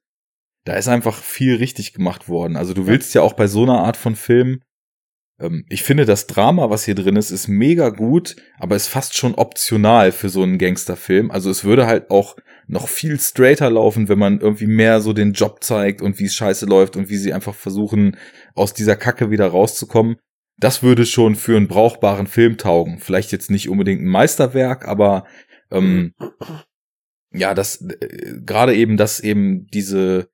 da 0.65 0.73
ist 0.73 0.87
einfach 0.87 1.21
viel 1.21 1.55
richtig 1.55 1.93
gemacht 1.93 2.27
worden. 2.27 2.55
Also 2.55 2.73
du 2.73 2.87
willst 2.87 3.13
ja 3.13 3.21
auch 3.21 3.33
bei 3.33 3.47
so 3.47 3.63
einer 3.63 3.79
Art 3.79 3.97
von 3.97 4.15
Film, 4.15 4.61
ähm, 5.39 5.65
ich 5.69 5.83
finde 5.83 6.05
das 6.05 6.27
Drama, 6.27 6.69
was 6.69 6.85
hier 6.85 6.95
drin 6.95 7.15
ist, 7.15 7.31
ist 7.31 7.47
mega 7.47 7.89
gut, 7.89 8.35
aber 8.57 8.75
ist 8.75 8.87
fast 8.87 9.15
schon 9.15 9.35
optional 9.35 10.11
für 10.11 10.29
so 10.29 10.43
einen 10.43 10.57
Gangsterfilm. 10.57 11.31
Also 11.31 11.49
es 11.49 11.63
würde 11.63 11.87
halt 11.87 12.09
auch 12.09 12.35
noch 12.67 12.87
viel 12.87 13.19
straighter 13.19 13.69
laufen, 13.69 14.09
wenn 14.09 14.19
man 14.19 14.39
irgendwie 14.39 14.67
mehr 14.67 15.01
so 15.01 15.13
den 15.13 15.33
Job 15.33 15.63
zeigt 15.63 16.01
und 16.01 16.19
wie 16.19 16.25
es 16.25 16.35
scheiße 16.35 16.65
läuft 16.65 16.95
und 16.95 17.09
wie 17.09 17.17
sie 17.17 17.33
einfach 17.33 17.53
versuchen, 17.53 18.17
aus 18.55 18.73
dieser 18.73 18.95
Kacke 18.95 19.29
wieder 19.29 19.47
rauszukommen. 19.47 20.17
Das 20.57 20.83
würde 20.83 21.05
schon 21.05 21.35
für 21.35 21.57
einen 21.57 21.67
brauchbaren 21.67 22.27
Film 22.27 22.57
taugen. 22.57 22.99
Vielleicht 22.99 23.31
jetzt 23.31 23.51
nicht 23.51 23.69
unbedingt 23.69 24.01
ein 24.01 24.07
Meisterwerk, 24.09 24.87
aber 24.87 25.25
ähm, 25.71 26.13
ja, 27.31 27.53
das 27.53 27.81
äh, 27.81 28.39
gerade 28.45 28.75
eben, 28.75 28.97
dass 28.97 29.19
eben 29.19 29.67
diese 29.67 30.29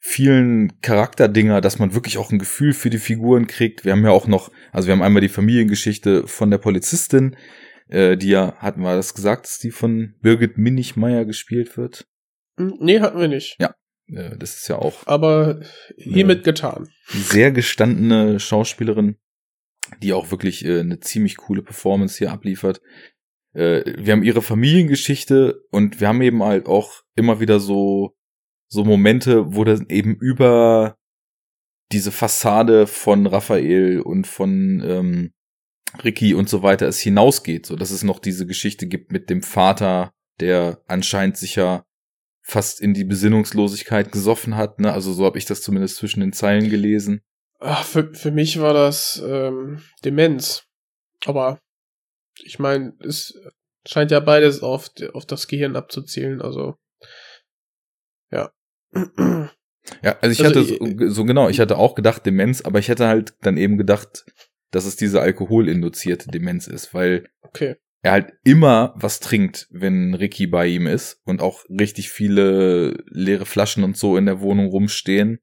vielen 0.00 0.80
Charakterdinger, 0.80 1.60
dass 1.60 1.78
man 1.80 1.92
wirklich 1.92 2.18
auch 2.18 2.30
ein 2.30 2.38
Gefühl 2.38 2.72
für 2.72 2.88
die 2.90 2.98
Figuren 2.98 3.48
kriegt. 3.48 3.84
Wir 3.84 3.92
haben 3.92 4.04
ja 4.04 4.10
auch 4.12 4.28
noch, 4.28 4.50
also 4.70 4.86
wir 4.86 4.92
haben 4.92 5.02
einmal 5.02 5.22
die 5.22 5.28
Familiengeschichte 5.28 6.28
von 6.28 6.50
der 6.50 6.58
Polizistin, 6.58 7.36
äh, 7.88 8.16
die 8.16 8.28
ja, 8.28 8.54
hatten 8.58 8.82
wir 8.82 8.94
das 8.94 9.14
gesagt, 9.14 9.46
dass 9.46 9.58
die 9.58 9.72
von 9.72 10.14
Birgit 10.22 10.56
Minichmeier 10.56 11.24
gespielt 11.24 11.76
wird. 11.76 12.06
Hm, 12.58 12.74
Nee, 12.80 13.00
hatten 13.00 13.18
wir 13.18 13.28
nicht. 13.28 13.56
Äh, 14.10 14.36
das 14.38 14.56
ist 14.56 14.68
ja 14.68 14.76
auch 14.76 15.06
Aber 15.06 15.60
hiermit 15.96 16.44
getan. 16.44 16.88
sehr 17.08 17.50
gestandene 17.50 18.38
Schauspielerin, 18.38 19.16
die 20.02 20.12
auch 20.12 20.30
wirklich 20.30 20.64
äh, 20.64 20.80
eine 20.80 21.00
ziemlich 21.00 21.36
coole 21.36 21.62
Performance 21.62 22.18
hier 22.18 22.32
abliefert. 22.32 22.80
Äh, 23.54 23.82
wir 23.98 24.12
haben 24.12 24.22
ihre 24.22 24.42
Familiengeschichte 24.42 25.62
und 25.70 26.00
wir 26.00 26.08
haben 26.08 26.22
eben 26.22 26.42
halt 26.42 26.66
auch 26.66 27.02
immer 27.14 27.40
wieder 27.40 27.60
so 27.60 28.14
so 28.70 28.84
Momente, 28.84 29.54
wo 29.54 29.64
dann 29.64 29.86
eben 29.88 30.14
über 30.14 30.96
diese 31.90 32.12
Fassade 32.12 32.86
von 32.86 33.26
Raphael 33.26 34.00
und 34.00 34.26
von 34.26 34.82
ähm, 34.84 35.32
Ricky 36.04 36.34
und 36.34 36.48
so 36.48 36.62
weiter 36.62 36.86
es 36.86 37.00
hinausgeht, 37.00 37.64
so 37.64 37.76
dass 37.76 37.90
es 37.90 38.02
noch 38.02 38.18
diese 38.18 38.46
Geschichte 38.46 38.86
gibt 38.86 39.10
mit 39.10 39.30
dem 39.30 39.42
Vater, 39.42 40.12
der 40.40 40.82
anscheinend 40.86 41.38
sich 41.38 41.56
ja 41.56 41.84
fast 42.42 42.80
in 42.80 42.94
die 42.94 43.04
Besinnungslosigkeit 43.04 44.12
gesoffen 44.12 44.56
hat, 44.56 44.80
ne? 44.80 44.92
Also 44.92 45.12
so 45.12 45.24
habe 45.24 45.38
ich 45.38 45.44
das 45.44 45.62
zumindest 45.62 45.96
zwischen 45.96 46.20
den 46.20 46.32
Zeilen 46.32 46.70
gelesen. 46.70 47.20
Ach, 47.60 47.84
für, 47.84 48.14
für 48.14 48.30
mich 48.30 48.60
war 48.60 48.72
das 48.72 49.22
ähm, 49.24 49.82
Demenz. 50.04 50.64
Aber 51.26 51.58
ich 52.40 52.58
meine, 52.58 52.94
es 53.00 53.34
scheint 53.86 54.10
ja 54.10 54.20
beides 54.20 54.62
auf, 54.62 54.90
auf 55.12 55.26
das 55.26 55.48
Gehirn 55.48 55.76
abzuzielen, 55.76 56.40
also 56.40 56.76
ja. 58.30 58.52
Ja, 60.02 60.18
also 60.20 60.30
ich 60.32 60.46
Also, 60.46 60.60
hatte 60.60 60.64
so, 60.64 61.08
so 61.10 61.24
genau, 61.24 61.48
ich 61.48 61.60
hatte 61.60 61.78
auch 61.78 61.94
gedacht 61.94 62.26
Demenz, 62.26 62.60
aber 62.60 62.78
ich 62.78 62.88
hätte 62.88 63.06
halt 63.08 63.34
dann 63.40 63.56
eben 63.56 63.78
gedacht, 63.78 64.24
dass 64.70 64.84
es 64.84 64.96
diese 64.96 65.20
alkoholinduzierte 65.20 66.30
Demenz 66.30 66.66
ist, 66.66 66.92
weil 66.94 67.28
Okay. 67.42 67.76
er 68.02 68.12
halt 68.12 68.32
immer 68.44 68.94
was 68.96 69.18
trinkt, 69.20 69.66
wenn 69.70 70.14
Ricky 70.14 70.46
bei 70.46 70.66
ihm 70.66 70.86
ist 70.86 71.20
und 71.24 71.40
auch 71.40 71.64
richtig 71.68 72.10
viele 72.10 73.02
leere 73.06 73.46
Flaschen 73.46 73.82
und 73.82 73.96
so 73.96 74.16
in 74.16 74.26
der 74.26 74.40
Wohnung 74.40 74.66
rumstehen. 74.66 75.40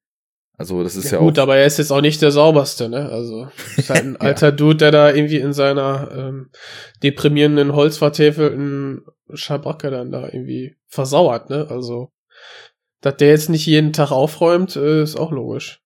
Also 0.57 0.83
das 0.83 0.95
ist 0.95 1.05
ja, 1.05 1.13
Ja, 1.13 1.19
gut, 1.19 1.37
auch 1.37 1.43
aber 1.43 1.57
er 1.57 1.65
ist 1.65 1.77
jetzt 1.77 1.91
auch 1.91 2.01
nicht 2.01 2.21
der 2.21 2.31
sauberste, 2.31 2.87
ne? 2.89 3.09
Also 3.09 3.49
ist 3.77 3.89
halt 3.89 4.05
ein 4.05 4.13
Ja. 4.13 4.19
alter 4.21 4.51
Dude, 4.51 4.77
der 4.77 4.91
da 4.91 5.11
irgendwie 5.11 5.37
in 5.39 5.53
seiner 5.53 6.09
ähm, 6.11 6.49
deprimierenden, 7.03 7.73
holzvertäfelten 7.75 9.05
Schabracke 9.33 9.89
dann 9.91 10.11
da 10.11 10.25
irgendwie 10.27 10.77
versauert, 10.87 11.49
ne? 11.49 11.67
Also, 11.69 12.11
dass 13.01 13.17
der 13.17 13.29
jetzt 13.29 13.49
nicht 13.49 13.65
jeden 13.65 13.93
Tag 13.93 14.11
aufräumt, 14.11 14.75
äh, 14.75 15.03
ist 15.03 15.17
auch 15.17 15.31
logisch. 15.31 15.81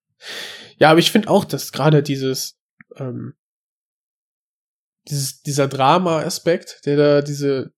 Ja, 0.78 0.92
aber 0.92 1.00
ich 1.00 1.12
finde 1.12 1.30
auch, 1.30 1.46
dass 1.46 1.72
gerade 1.72 2.04
dieses, 2.04 2.58
ähm, 2.98 3.34
dieses, 5.10 5.42
dieser 5.42 5.68
Drama-Aspekt, 5.68 6.82
der 6.86 6.96
da 6.98 7.22
diese, 7.22 7.72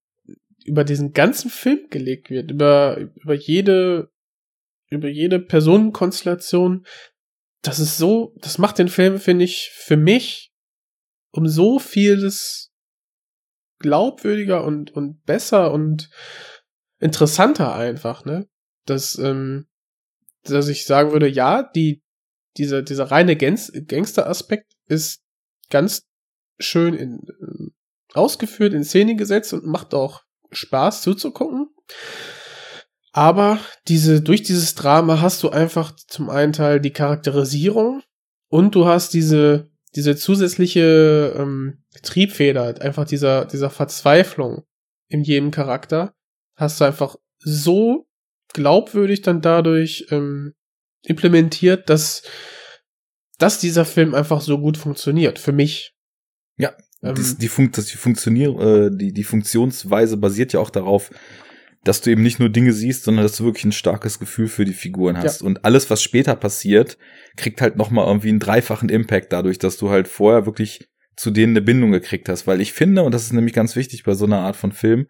über 0.66 0.84
diesen 0.84 1.14
ganzen 1.14 1.50
Film 1.50 1.88
gelegt 1.90 2.30
wird, 2.30 2.52
über, 2.52 2.98
über 2.98 3.34
jede, 3.34 4.11
über 4.92 5.08
jede 5.08 5.40
Personenkonstellation, 5.40 6.86
das 7.64 7.80
ist 7.80 7.98
so, 7.98 8.36
das 8.38 8.58
macht 8.58 8.78
den 8.78 8.90
Film, 8.90 9.20
finde 9.20 9.46
ich, 9.46 9.72
für 9.74 9.98
mich 9.98 10.52
um 11.32 11.48
so 11.48 11.80
vieles 11.80 12.72
glaubwürdiger 13.80 14.64
und, 14.64 14.92
und 14.92 15.24
besser 15.24 15.72
und 15.72 16.10
interessanter 17.00 17.74
einfach, 17.74 18.26
ne? 18.26 18.48
Dass, 18.86 19.18
ähm, 19.18 19.68
dass 20.44 20.68
ich 20.68 20.86
sagen 20.86 21.12
würde, 21.12 21.28
ja, 21.28 21.64
die, 21.64 22.04
dieser, 22.58 22.82
dieser 22.82 23.06
reine 23.06 23.36
Gangster-Aspekt 23.36 24.74
ist 24.88 25.24
ganz 25.70 26.04
schön 26.60 26.94
in, 26.94 27.22
ähm, 27.42 27.74
ausgeführt, 28.14 28.74
in 28.74 28.84
Szene 28.84 29.16
gesetzt 29.16 29.54
und 29.54 29.66
macht 29.66 29.94
auch 29.94 30.24
Spaß 30.52 31.02
zuzugucken. 31.02 31.70
Aber 33.12 33.60
diese, 33.88 34.22
durch 34.22 34.42
dieses 34.44 34.76
Drama 34.76 35.20
hast 35.22 35.44
du 35.44 35.50
einfach 35.50 35.96
zum 35.96 36.30
einen 36.30 36.54
Teil 36.54 36.80
die 36.80 36.92
Charakterisierung 36.92 38.02
und 38.48 38.74
du 38.76 38.86
hast 38.86 39.14
diese, 39.14 39.70
diese 39.96 40.16
zusätzliche 40.16 41.36
ähm, 41.38 41.84
Triebfeder, 42.04 42.82
einfach 42.82 43.06
dieser, 43.06 43.46
dieser 43.46 43.70
Verzweiflung 43.70 44.64
in 45.10 45.24
jedem 45.24 45.52
Charakter, 45.52 46.14
hast 46.56 46.80
du 46.80 46.86
einfach 46.86 47.18
so 47.40 48.08
glaubwürdig 48.54 49.22
dann 49.22 49.42
dadurch 49.42 50.08
ähm, 50.12 50.54
implementiert, 51.04 51.90
dass, 51.90 52.24
dass 53.38 53.60
dieser 53.60 53.84
Film 53.84 54.16
einfach 54.16 54.40
so 54.40 54.60
gut 54.60 54.78
funktioniert. 54.78 55.40
Für 55.40 55.52
mich. 55.52 55.94
Ja, 56.58 56.74
Ähm, 57.04 57.16
das, 57.16 57.38
die, 57.38 57.48
Fun 57.48 57.72
das, 57.72 57.88
die, 57.88 57.98
Funktionier 57.98 58.58
äh, 58.60 58.90
die, 58.94 59.14
die 59.14 59.24
Funktionsweise 59.24 60.18
basiert 60.18 60.54
ja 60.54 60.60
auch 60.60 60.70
darauf, 60.70 61.12
dass 61.84 62.02
du 62.02 62.12
eben 62.12 62.22
nicht 62.22 62.40
nur 62.40 62.50
Dinge 62.50 62.74
siehst, 62.74 63.04
sondern 63.04 63.24
dass 63.24 63.38
du 63.38 63.46
wirklich 63.46 63.66
ein 63.66 63.72
starkes 63.72 64.20
Gefühl 64.20 64.48
für 64.48 64.66
die 64.66 64.74
Figuren 64.74 65.18
hast. 65.18 65.42
Und 65.42 65.66
alles, 65.66 65.90
was 65.90 66.04
später 66.04 66.36
passiert, 66.36 66.98
kriegt 67.38 67.60
halt 67.60 67.76
noch 67.76 67.90
mal 67.90 68.06
irgendwie 68.06 68.30
einen 68.30 68.40
dreifachen 68.40 68.90
Impact 68.90 69.34
dadurch, 69.34 69.58
dass 69.58 69.78
du 69.78 69.90
halt 69.90 70.08
vorher 70.08 70.46
wirklich 70.46 70.88
zu 71.16 71.32
denen 71.32 71.54
eine 71.54 71.62
Bindung 71.62 71.92
gekriegt 71.92 72.30
hast. 72.30 72.46
Weil 72.46 72.62
ich 72.62 72.74
finde, 72.74 73.04
und 73.04 73.14
das 73.14 73.24
ist 73.24 73.34
nämlich 73.34 73.54
ganz 73.54 73.76
wichtig 73.76 74.04
bei 74.04 74.14
so 74.14 74.26
einer 74.26 74.40
Art 74.40 74.56
von 74.56 74.72
Film, 74.72 75.08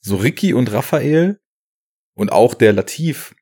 so 0.00 0.16
Ricky 0.16 0.52
und 0.52 0.72
Raphael 0.72 1.40
und 2.14 2.32
auch 2.32 2.54
der 2.54 2.72
Latif, 2.74 3.34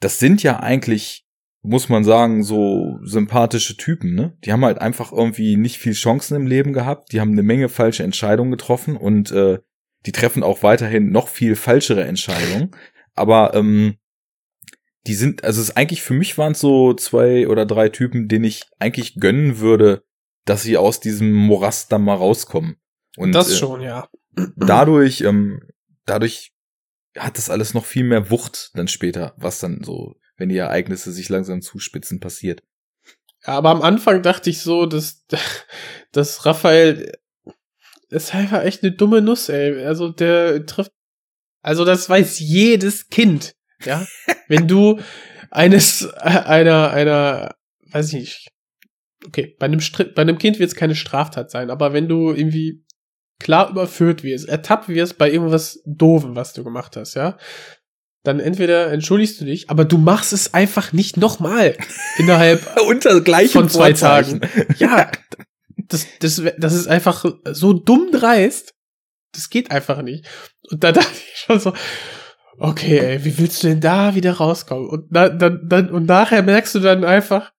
das 0.00 0.18
sind 0.18 0.42
ja 0.42 0.60
eigentlich, 0.60 1.24
muss 1.62 1.88
man 1.88 2.02
sagen, 2.04 2.42
so 2.42 2.98
sympathische 3.02 3.76
Typen, 3.76 4.14
ne? 4.14 4.36
Die 4.44 4.52
haben 4.52 4.64
halt 4.64 4.80
einfach 4.80 5.12
irgendwie 5.12 5.56
nicht 5.56 5.78
viel 5.78 5.92
Chancen 5.92 6.36
im 6.36 6.46
Leben 6.46 6.72
gehabt, 6.72 7.12
die 7.12 7.20
haben 7.20 7.32
eine 7.32 7.42
Menge 7.42 7.68
falsche 7.68 8.04
Entscheidungen 8.04 8.50
getroffen 8.50 8.96
und 8.96 9.30
äh, 9.32 9.58
die 10.08 10.12
treffen 10.12 10.42
auch 10.42 10.62
weiterhin 10.62 11.12
noch 11.12 11.28
viel 11.28 11.54
falschere 11.54 12.02
Entscheidungen. 12.04 12.70
Aber 13.14 13.52
ähm, 13.52 13.98
die 15.06 15.12
sind, 15.12 15.44
also 15.44 15.60
es 15.60 15.68
ist 15.68 15.76
eigentlich 15.76 16.00
für 16.00 16.14
mich 16.14 16.38
waren 16.38 16.52
es 16.52 16.60
so 16.60 16.94
zwei 16.94 17.46
oder 17.46 17.66
drei 17.66 17.90
Typen, 17.90 18.26
denen 18.26 18.46
ich 18.46 18.62
eigentlich 18.78 19.16
gönnen 19.16 19.58
würde, 19.58 20.06
dass 20.46 20.62
sie 20.62 20.78
aus 20.78 21.00
diesem 21.00 21.34
Morast 21.34 21.92
dann 21.92 22.04
mal 22.04 22.14
rauskommen. 22.14 22.76
Und 23.18 23.32
das 23.32 23.50
äh, 23.50 23.56
schon, 23.56 23.82
ja. 23.82 24.08
dadurch, 24.56 25.20
ähm, 25.20 25.60
dadurch 26.06 26.54
hat 27.18 27.36
das 27.36 27.50
alles 27.50 27.74
noch 27.74 27.84
viel 27.84 28.04
mehr 28.04 28.30
Wucht 28.30 28.70
dann 28.72 28.88
später, 28.88 29.34
was 29.36 29.58
dann 29.58 29.84
so, 29.84 30.16
wenn 30.38 30.48
die 30.48 30.56
Ereignisse 30.56 31.12
sich 31.12 31.28
langsam 31.28 31.60
zuspitzen, 31.60 32.18
passiert. 32.18 32.62
Ja, 33.46 33.58
aber 33.58 33.68
am 33.72 33.82
Anfang 33.82 34.22
dachte 34.22 34.48
ich 34.48 34.62
so, 34.62 34.86
dass, 34.86 35.26
dass 36.12 36.46
Raphael 36.46 37.12
ist 38.10 38.34
einfach 38.34 38.62
echt 38.64 38.82
eine 38.82 38.92
dumme 38.92 39.20
Nuss, 39.20 39.48
ey. 39.48 39.84
Also 39.84 40.10
der 40.10 40.64
trifft, 40.66 40.92
also 41.62 41.84
das 41.84 42.08
weiß 42.08 42.38
jedes 42.38 43.08
Kind, 43.08 43.54
ja. 43.84 44.06
Wenn 44.48 44.66
du 44.68 45.00
eines, 45.50 46.02
äh, 46.02 46.18
einer, 46.20 46.90
einer, 46.90 47.54
weiß 47.90 48.08
ich 48.08 48.20
nicht, 48.20 48.48
okay, 49.26 49.56
bei 49.58 49.66
einem, 49.66 49.80
Str 49.80 50.04
bei 50.04 50.22
einem 50.22 50.38
Kind 50.38 50.58
wird 50.58 50.70
es 50.70 50.76
keine 50.76 50.94
Straftat 50.94 51.50
sein, 51.50 51.70
aber 51.70 51.92
wenn 51.92 52.08
du 52.08 52.32
irgendwie 52.32 52.84
klar 53.40 53.70
überführt 53.70 54.22
wirst, 54.22 54.48
ertappt 54.48 54.88
wirst 54.88 55.18
bei 55.18 55.30
irgendwas 55.30 55.80
Doofen, 55.86 56.34
was 56.34 56.52
du 56.52 56.64
gemacht 56.64 56.96
hast, 56.96 57.14
ja, 57.14 57.38
dann 58.24 58.40
entweder 58.40 58.90
entschuldigst 58.92 59.40
du 59.40 59.44
dich, 59.44 59.70
aber 59.70 59.84
du 59.84 59.96
machst 59.96 60.32
es 60.32 60.52
einfach 60.54 60.92
nicht 60.92 61.16
nochmal 61.16 61.76
innerhalb 62.18 62.62
Unter 62.86 63.20
gleichen 63.20 63.52
von 63.52 63.68
zwei. 63.68 63.92
Tagen. 63.92 64.40
Ja, 64.78 65.10
das, 65.88 66.06
das, 66.20 66.42
das 66.58 66.74
ist 66.74 66.88
einfach 66.88 67.24
so 67.52 67.72
dumm 67.72 68.10
dreist. 68.12 68.74
Das 69.32 69.50
geht 69.50 69.70
einfach 69.70 70.02
nicht. 70.02 70.26
Und 70.70 70.84
da 70.84 70.92
dachte 70.92 71.10
ich 71.12 71.38
schon 71.38 71.60
so, 71.60 71.72
okay, 72.58 72.98
ey, 72.98 73.24
wie 73.24 73.38
willst 73.38 73.62
du 73.62 73.68
denn 73.68 73.80
da 73.80 74.14
wieder 74.14 74.32
rauskommen? 74.32 74.88
Und 74.88 75.06
dann, 75.10 75.38
dann, 75.38 75.68
dann, 75.68 75.90
und 75.90 76.06
nachher 76.06 76.42
merkst 76.42 76.74
du 76.74 76.80
dann 76.80 77.04
einfach, 77.04 77.52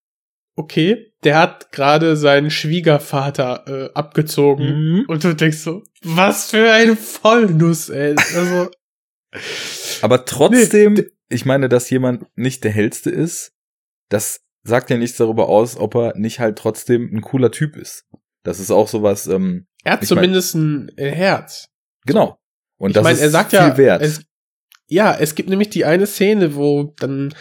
okay, 0.55 1.13
der 1.23 1.37
hat 1.37 1.71
gerade 1.71 2.15
seinen 2.15 2.51
Schwiegervater 2.51 3.63
äh, 3.67 3.93
abgezogen. 3.93 4.65
Mhm. 4.65 5.05
Und 5.07 5.23
du 5.23 5.35
denkst 5.35 5.59
so, 5.59 5.83
was 6.03 6.51
für 6.51 6.71
eine 6.71 6.95
Vollnuss, 6.95 7.89
ey. 7.89 8.15
Also, 8.35 8.69
Aber 10.01 10.25
trotzdem, 10.25 10.93
Nee, 10.93 11.05
ich 11.29 11.45
meine, 11.45 11.69
dass 11.69 11.89
jemand 11.89 12.25
nicht 12.35 12.63
der 12.63 12.71
hellste 12.71 13.09
ist, 13.09 13.53
das 14.09 14.41
sagt 14.63 14.89
ja 14.89 14.97
nichts 14.97 15.17
darüber 15.17 15.49
aus, 15.49 15.77
ob 15.77 15.95
er 15.95 16.17
nicht 16.17 16.39
halt 16.39 16.57
trotzdem 16.57 17.09
ein 17.13 17.21
cooler 17.21 17.51
Typ 17.51 17.75
ist. 17.77 18.05
Das 18.43 18.59
ist 18.59 18.71
auch 18.71 18.87
sowas, 18.87 19.27
ähm, 19.27 19.67
er 19.83 19.93
hat 19.93 20.03
Ich 20.03 20.09
mein- 20.09 20.17
zumindest 20.17 20.55
ein 20.55 20.91
äh, 20.97 21.11
Herz. 21.11 21.67
genau. 22.05 22.37
Und 22.77 22.91
ich 22.91 22.93
das 22.95 23.03
meine, 23.03 23.15
ist 23.15 23.21
er 23.23 23.29
sagt 23.29 23.49
viel 23.51 23.59
ja, 23.59 23.77
wert. 23.77 24.01
Es, 24.01 24.21
ja, 24.87 25.13
es 25.17 25.35
gibt 25.35 25.49
nämlich 25.49 25.69
die 25.69 25.83
eine 25.85 26.07
Szene, 26.07 26.55
wo 26.55 26.93
dann 26.97 27.33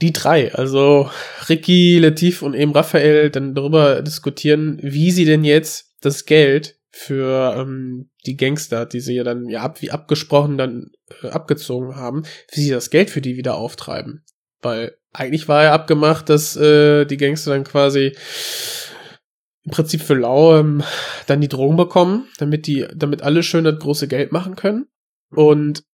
die 0.00 0.12
drei, 0.12 0.54
also 0.54 1.10
Ricky, 1.48 1.98
Latif 1.98 2.42
und 2.42 2.54
eben 2.54 2.72
Raphael, 2.72 3.30
dann 3.30 3.54
darüber 3.54 4.02
diskutieren, 4.02 4.78
wie 4.82 5.10
sie 5.10 5.24
denn 5.24 5.42
jetzt 5.44 5.94
das 6.00 6.24
Geld 6.26 6.78
für 6.90 7.54
ähm, 7.58 8.10
die 8.24 8.36
Gangster, 8.36 8.86
die 8.86 9.00
sie 9.00 9.14
ja 9.14 9.24
dann 9.24 9.48
ja 9.48 9.62
ab, 9.62 9.82
wie 9.82 9.90
abgesprochen 9.90 10.56
dann 10.56 10.90
äh, 11.22 11.28
abgezogen 11.28 11.96
haben, 11.96 12.22
wie 12.52 12.60
sie 12.62 12.70
das 12.70 12.90
Geld 12.90 13.10
für 13.10 13.20
die 13.20 13.36
wieder 13.36 13.56
auftreiben. 13.56 14.24
Weil 14.62 14.94
eigentlich 15.12 15.48
war 15.48 15.64
ja 15.64 15.72
abgemacht, 15.74 16.28
dass 16.28 16.56
äh, 16.56 17.04
die 17.04 17.16
Gangster 17.16 17.50
dann 17.50 17.64
quasi 17.64 18.16
im 19.64 19.72
Prinzip 19.72 20.00
für 20.02 20.14
lau 20.14 20.56
ähm, 20.58 20.82
dann 21.26 21.40
die 21.40 21.48
Drogen 21.48 21.76
bekommen, 21.76 22.28
damit 22.38 22.66
die, 22.66 22.86
damit 22.94 23.22
alle 23.22 23.42
schön 23.42 23.64
das 23.64 23.78
große 23.78 24.08
Geld 24.08 24.32
machen 24.32 24.56
können. 24.56 24.86
Und 25.30 25.84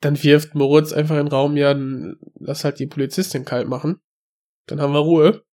dann 0.00 0.22
wirft 0.22 0.54
Moritz 0.54 0.92
einfach 0.92 1.16
in 1.16 1.26
den 1.26 1.32
Raum, 1.32 1.56
ja, 1.56 1.72
dann 1.72 2.16
lass 2.38 2.64
halt 2.64 2.78
die 2.78 2.86
Polizistin 2.86 3.44
kalt 3.44 3.68
machen. 3.68 4.00
Dann 4.66 4.80
haben 4.80 4.92
wir 4.92 4.98
Ruhe. 5.00 5.44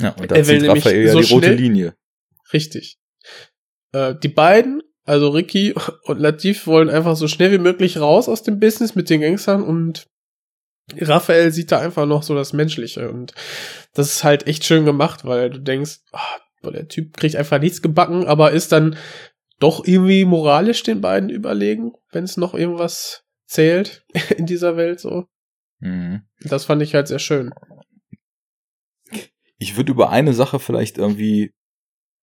ja, 0.00 0.10
und 0.10 0.30
da 0.30 0.42
zieht 0.42 0.66
Raphael 0.66 1.04
ja 1.04 1.12
so 1.12 1.20
die 1.20 1.32
rote 1.32 1.46
schnell- 1.46 1.58
Linie. 1.58 1.96
Richtig. 2.52 2.98
Äh, 3.92 4.14
die 4.22 4.28
beiden, 4.28 4.82
also 5.04 5.30
Ricky 5.30 5.74
und 6.04 6.18
Latif, 6.20 6.66
wollen 6.66 6.88
einfach 6.88 7.16
so 7.16 7.26
schnell 7.28 7.52
wie 7.52 7.58
möglich 7.58 7.98
raus 7.98 8.28
aus 8.28 8.42
dem 8.42 8.60
Business 8.60 8.94
mit 8.94 9.10
den 9.10 9.20
Gangstern 9.20 9.62
und 9.62 10.06
Raphael 10.98 11.50
sieht 11.50 11.72
da 11.72 11.80
einfach 11.80 12.04
noch 12.06 12.22
so 12.22 12.34
das 12.34 12.52
Menschliche 12.52 13.10
und 13.10 13.32
das 13.94 14.14
ist 14.16 14.24
halt 14.24 14.46
echt 14.46 14.64
schön 14.64 14.84
gemacht, 14.84 15.24
weil 15.24 15.48
du 15.48 15.58
denkst, 15.58 16.00
ah, 16.12 16.38
der 16.72 16.88
Typ 16.88 17.16
kriegt 17.16 17.36
einfach 17.36 17.60
nichts 17.60 17.82
gebacken, 17.82 18.24
aber 18.26 18.52
ist 18.52 18.72
dann 18.72 18.96
doch 19.60 19.84
irgendwie 19.86 20.24
moralisch 20.24 20.82
den 20.82 21.00
beiden 21.00 21.30
überlegen, 21.30 21.92
wenn 22.12 22.24
es 22.24 22.36
noch 22.36 22.54
irgendwas 22.54 23.24
zählt 23.46 24.04
in 24.36 24.46
dieser 24.46 24.76
Welt 24.76 25.00
so. 25.00 25.26
Mhm. 25.80 26.22
Das 26.40 26.64
fand 26.64 26.82
ich 26.82 26.94
halt 26.94 27.08
sehr 27.08 27.18
schön. 27.18 27.52
Ich 29.58 29.76
würde 29.76 29.92
über 29.92 30.10
eine 30.10 30.34
Sache 30.34 30.58
vielleicht 30.58 30.98
irgendwie, 30.98 31.52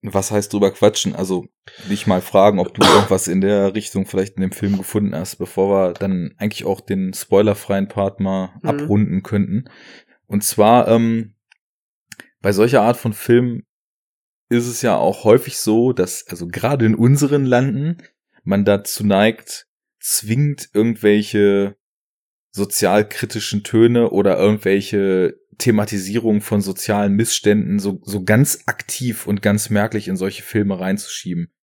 was 0.02 0.32
heißt 0.32 0.52
drüber 0.52 0.72
quatschen, 0.72 1.16
also 1.16 1.46
dich 1.90 2.08
mal 2.08 2.22
fragen, 2.22 2.60
ob 2.60 2.74
du 2.74 2.82
irgendwas 2.86 3.28
in 3.28 3.42
der 3.42 3.74
Richtung 3.76 4.06
vielleicht 4.06 4.36
in 4.36 4.42
dem 4.42 4.52
Film 4.52 4.78
gefunden 4.78 5.16
hast, 5.16 5.38
bevor 5.38 5.70
wir 5.70 5.94
dann 5.94 6.34
eigentlich 6.38 6.66
auch 6.66 6.82
den 6.82 7.14
spoilerfreien 7.14 7.88
Part 7.88 8.20
mal 8.20 8.50
Mhm. 8.62 8.70
abrunden 8.70 9.24
könnten. 9.24 9.66
Und 10.28 10.44
zwar, 10.44 10.88
ähm, 10.88 11.36
bei 12.42 12.52
solcher 12.52 12.82
Art 12.82 12.98
von 12.98 13.14
Film 13.14 13.64
ist 14.52 14.68
es 14.68 14.82
ja 14.82 14.98
auch 14.98 15.23
häufig 15.23 15.57
so, 15.57 15.94
dass, 15.94 16.28
also 16.28 16.48
gerade 16.48 16.86
in 16.86 16.95
unseren 16.95 17.45
Landen, 17.45 17.98
man 18.44 18.65
dazu 18.65 19.06
neigt, 19.06 19.68
zwingend 19.99 20.69
irgendwelche 20.73 21.76
sozialkritischen 22.52 23.64
Töne 23.64 24.10
oder 24.10 24.38
irgendwelche 24.38 25.40
Thematisierung 25.57 26.41
von 26.41 26.60
sozialen 26.61 27.14
Missständen 27.14 27.80
so, 27.80 28.02
so 28.03 28.23
ganz 28.23 28.64
aktiv 28.65 29.26
und 29.26 29.41
ganz 29.41 29.69
merklich 29.69 30.07
in 30.07 30.18
solche 30.18 30.44
Filme 30.44 30.80
reinzuschieben. 30.80 31.53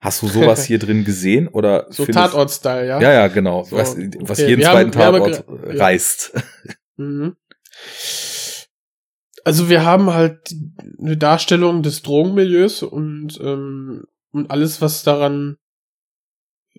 Hast 0.00 0.22
du 0.22 0.28
sowas 0.28 0.64
hier 0.66 0.78
drin 0.78 1.04
gesehen 1.04 1.48
oder 1.48 1.86
So 1.90 2.06
Tatort-Style, 2.06 2.86
ja? 2.86 3.00
Ja, 3.00 3.12
ja, 3.12 3.26
genau. 3.28 3.64
So, 3.64 3.76
was, 3.76 3.96
was 3.96 4.38
okay, 4.38 4.48
jeden 4.48 4.62
zweiten 4.62 4.96
haben- 4.96 5.22
haben 5.22 5.32
Tatort 5.32 5.74
ja. 5.74 5.84
reißt. 5.84 6.32
Mhm. 6.98 7.36
Also 9.46 9.68
wir 9.68 9.84
haben 9.84 10.12
halt 10.12 10.52
eine 10.98 11.16
Darstellung 11.16 11.84
des 11.84 12.02
Drogenmilieus 12.02 12.82
und, 12.82 13.38
ähm, 13.40 14.04
und 14.32 14.50
alles, 14.50 14.80
was 14.80 15.04
daran 15.04 15.56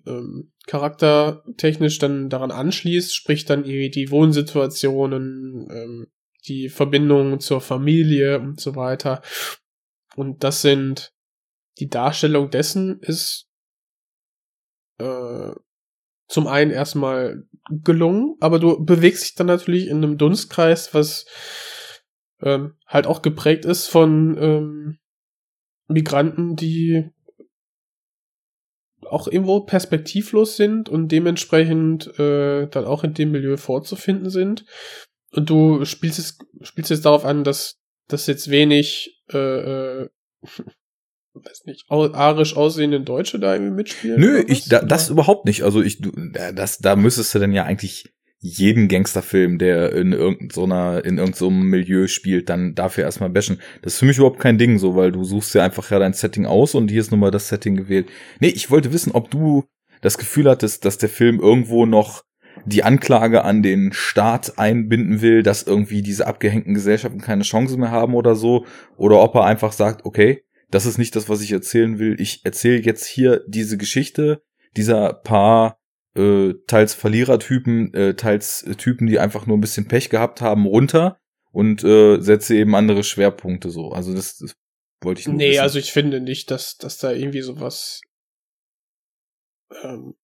ähm, 0.04 0.52
charaktertechnisch 0.66 1.98
dann 1.98 2.28
daran 2.28 2.50
anschließt, 2.50 3.16
sprich 3.16 3.46
dann 3.46 3.64
irgendwie 3.64 3.88
die 3.88 4.10
Wohnsituationen, 4.10 5.66
ähm, 5.70 6.06
die 6.46 6.68
Verbindungen 6.68 7.40
zur 7.40 7.62
Familie 7.62 8.38
und 8.38 8.60
so 8.60 8.76
weiter. 8.76 9.22
Und 10.14 10.44
das 10.44 10.60
sind 10.60 11.14
die 11.78 11.88
Darstellung 11.88 12.50
dessen 12.50 13.00
ist 13.00 13.48
äh, 14.98 15.52
zum 16.28 16.46
einen 16.46 16.70
erstmal 16.70 17.48
gelungen, 17.70 18.36
aber 18.40 18.58
du 18.58 18.84
bewegst 18.84 19.24
dich 19.24 19.34
dann 19.36 19.46
natürlich 19.46 19.86
in 19.86 20.04
einem 20.04 20.18
Dunstkreis, 20.18 20.92
was 20.92 21.24
ähm, 22.42 22.74
halt 22.86 23.06
auch 23.06 23.22
geprägt 23.22 23.64
ist 23.64 23.86
von 23.88 24.36
ähm, 24.40 24.98
Migranten, 25.88 26.56
die 26.56 27.10
auch 29.02 29.28
irgendwo 29.28 29.60
perspektivlos 29.60 30.56
sind 30.56 30.88
und 30.88 31.08
dementsprechend 31.08 32.18
äh, 32.18 32.66
dann 32.66 32.84
auch 32.84 33.04
in 33.04 33.14
dem 33.14 33.30
Milieu 33.30 33.56
vorzufinden 33.56 34.30
sind. 34.30 34.64
Und 35.32 35.48
du 35.50 35.84
spielst 35.84 36.18
es, 36.18 36.38
spielst 36.62 36.90
jetzt 36.90 37.04
darauf 37.04 37.24
an, 37.24 37.44
dass 37.44 37.78
das 38.08 38.26
jetzt 38.26 38.50
wenig 38.50 39.22
äh, 39.32 39.38
äh, 40.02 40.08
weiß 41.34 41.64
nicht, 41.66 41.86
arisch 41.88 42.56
aussehende 42.56 43.00
Deutsche 43.00 43.38
da 43.38 43.54
irgendwie 43.54 43.74
mitspielen. 43.74 44.20
Nö, 44.20 44.44
ich, 44.46 44.68
da, 44.68 44.80
das 44.82 45.08
überhaupt 45.08 45.44
nicht. 45.44 45.62
Also 45.62 45.82
ich, 45.82 46.00
das, 46.54 46.78
da 46.78 46.96
müsstest 46.96 47.34
du 47.34 47.38
dann 47.38 47.52
ja 47.52 47.64
eigentlich 47.64 48.12
jeden 48.40 48.88
Gangsterfilm, 48.88 49.58
der 49.58 49.92
in 49.92 50.12
irgendeiner, 50.12 51.04
in 51.04 51.18
irgendeinem 51.18 51.62
Milieu 51.68 52.06
spielt, 52.06 52.48
dann 52.48 52.74
dafür 52.74 53.04
erstmal 53.04 53.30
bashen. 53.30 53.60
Das 53.82 53.94
ist 53.94 53.98
für 53.98 54.06
mich 54.06 54.18
überhaupt 54.18 54.38
kein 54.38 54.58
Ding 54.58 54.78
so, 54.78 54.94
weil 54.94 55.10
du 55.10 55.24
suchst 55.24 55.54
ja 55.54 55.64
einfach 55.64 55.90
ja 55.90 55.98
dein 55.98 56.12
Setting 56.12 56.46
aus 56.46 56.74
und 56.74 56.90
hier 56.90 57.00
ist 57.00 57.10
nun 57.10 57.20
mal 57.20 57.32
das 57.32 57.48
Setting 57.48 57.76
gewählt. 57.76 58.08
Nee, 58.38 58.48
ich 58.48 58.70
wollte 58.70 58.92
wissen, 58.92 59.12
ob 59.12 59.30
du 59.30 59.64
das 60.00 60.18
Gefühl 60.18 60.48
hattest, 60.48 60.84
dass 60.84 60.98
der 60.98 61.08
Film 61.08 61.40
irgendwo 61.40 61.84
noch 61.84 62.22
die 62.64 62.84
Anklage 62.84 63.44
an 63.44 63.62
den 63.62 63.92
Staat 63.92 64.58
einbinden 64.58 65.20
will, 65.20 65.42
dass 65.42 65.64
irgendwie 65.64 66.02
diese 66.02 66.26
abgehängten 66.26 66.74
Gesellschaften 66.74 67.20
keine 67.20 67.42
Chance 67.42 67.76
mehr 67.76 67.90
haben 67.90 68.14
oder 68.14 68.34
so, 68.34 68.66
oder 68.96 69.20
ob 69.20 69.34
er 69.34 69.44
einfach 69.44 69.72
sagt, 69.72 70.04
okay, 70.04 70.44
das 70.70 70.86
ist 70.86 70.98
nicht 70.98 71.16
das, 71.16 71.28
was 71.28 71.40
ich 71.40 71.52
erzählen 71.52 71.98
will. 71.98 72.20
Ich 72.20 72.44
erzähle 72.44 72.80
jetzt 72.82 73.06
hier 73.06 73.42
diese 73.46 73.78
Geschichte 73.78 74.42
dieser 74.76 75.14
paar 75.14 75.77
äh, 76.18 76.54
teils 76.66 76.94
Verlierertypen, 76.94 77.94
äh, 77.94 78.14
teils 78.14 78.62
äh, 78.62 78.74
Typen, 78.74 79.06
die 79.06 79.18
einfach 79.18 79.46
nur 79.46 79.56
ein 79.56 79.60
bisschen 79.60 79.88
Pech 79.88 80.10
gehabt 80.10 80.40
haben, 80.40 80.66
runter 80.66 81.18
und 81.52 81.82
äh, 81.84 82.20
setze 82.20 82.56
eben 82.56 82.74
andere 82.74 83.04
Schwerpunkte 83.04 83.70
so. 83.70 83.90
Also 83.92 84.14
das, 84.14 84.36
das 84.36 84.54
wollte 85.00 85.20
ich 85.20 85.26
nur 85.28 85.36
Nee, 85.36 85.50
wissen. 85.50 85.60
also 85.60 85.78
ich 85.78 85.92
finde 85.92 86.20
nicht, 86.20 86.50
dass, 86.50 86.76
dass 86.76 86.98
da 86.98 87.12
irgendwie 87.12 87.42
sowas 87.42 88.00
ähm, 89.82 90.14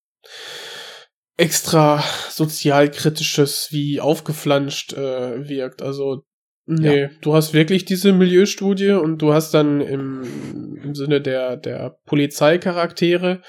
extra 1.37 2.03
sozialkritisches 2.31 3.69
wie 3.71 4.01
aufgeflanscht 4.01 4.93
äh, 4.93 5.49
wirkt. 5.49 5.83
Also 5.83 6.23
nee, 6.67 7.03
Ja. 7.03 7.11
du 7.21 7.35
hast 7.35 7.53
wirklich 7.55 7.85
diese 7.85 8.13
Milieustudie 8.13 8.93
und 8.93 9.19
du 9.19 9.33
hast 9.33 9.53
dann 9.53 9.81
im, 9.81 10.77
im 10.83 10.95
Sinne 10.95 11.21
der, 11.21 11.57
der 11.57 11.99
Polizeicharaktere, 12.07 13.43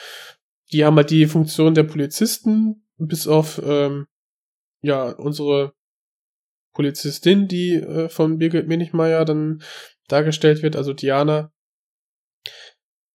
die 0.71 0.85
haben 0.85 0.95
halt 0.95 1.09
die 1.09 1.27
Funktion 1.27 1.73
der 1.73 1.83
Polizisten, 1.83 2.87
bis 2.97 3.27
auf 3.27 3.61
ähm, 3.63 4.07
ja, 4.81 5.09
unsere 5.09 5.73
Polizistin, 6.73 7.47
die 7.47 7.75
äh, 7.75 8.09
von 8.09 8.37
Birgit 8.37 8.67
Menichmeier 8.67 9.25
dann 9.25 9.63
dargestellt 10.07 10.61
wird, 10.61 10.75
also 10.75 10.93
Diana, 10.93 11.51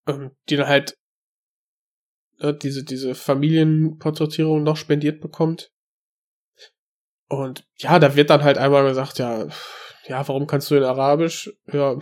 ähm, 0.06 0.32
die 0.48 0.56
dann 0.56 0.68
halt 0.68 0.96
äh, 2.40 2.54
diese, 2.54 2.84
diese 2.84 3.14
Familienporträtierung 3.14 4.62
noch 4.62 4.76
spendiert 4.76 5.20
bekommt. 5.20 5.72
Und 7.28 7.64
ja, 7.78 7.98
da 7.98 8.16
wird 8.16 8.30
dann 8.30 8.42
halt 8.42 8.58
einmal 8.58 8.84
gesagt, 8.84 9.18
ja, 9.18 9.46
ja, 10.06 10.26
warum 10.26 10.46
kannst 10.46 10.70
du 10.70 10.74
in 10.74 10.82
Arabisch? 10.82 11.52
Ja, 11.66 11.98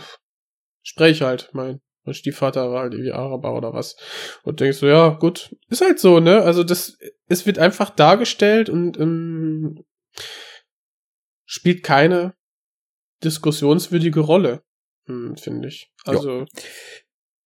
sprech 0.82 1.20
halt, 1.20 1.50
mein, 1.52 1.80
mein 2.08 2.14
Stiefvater 2.14 2.70
war 2.72 2.82
halt 2.82 2.94
irgendwie 2.94 3.12
Araber 3.12 3.54
oder 3.54 3.74
was. 3.74 3.96
Und 4.42 4.60
denkst 4.60 4.80
du, 4.80 4.86
ja, 4.86 5.10
gut, 5.10 5.54
ist 5.68 5.82
halt 5.82 6.00
so, 6.00 6.20
ne? 6.20 6.40
Also 6.40 6.64
das, 6.64 6.98
es 7.28 7.44
wird 7.44 7.58
einfach 7.58 7.90
dargestellt 7.90 8.70
und 8.70 8.98
ähm, 8.98 9.84
spielt 11.44 11.82
keine 11.82 12.34
diskussionswürdige 13.22 14.20
Rolle, 14.20 14.62
hm, 15.06 15.36
finde 15.36 15.68
ich. 15.68 15.92
Also, 16.04 16.46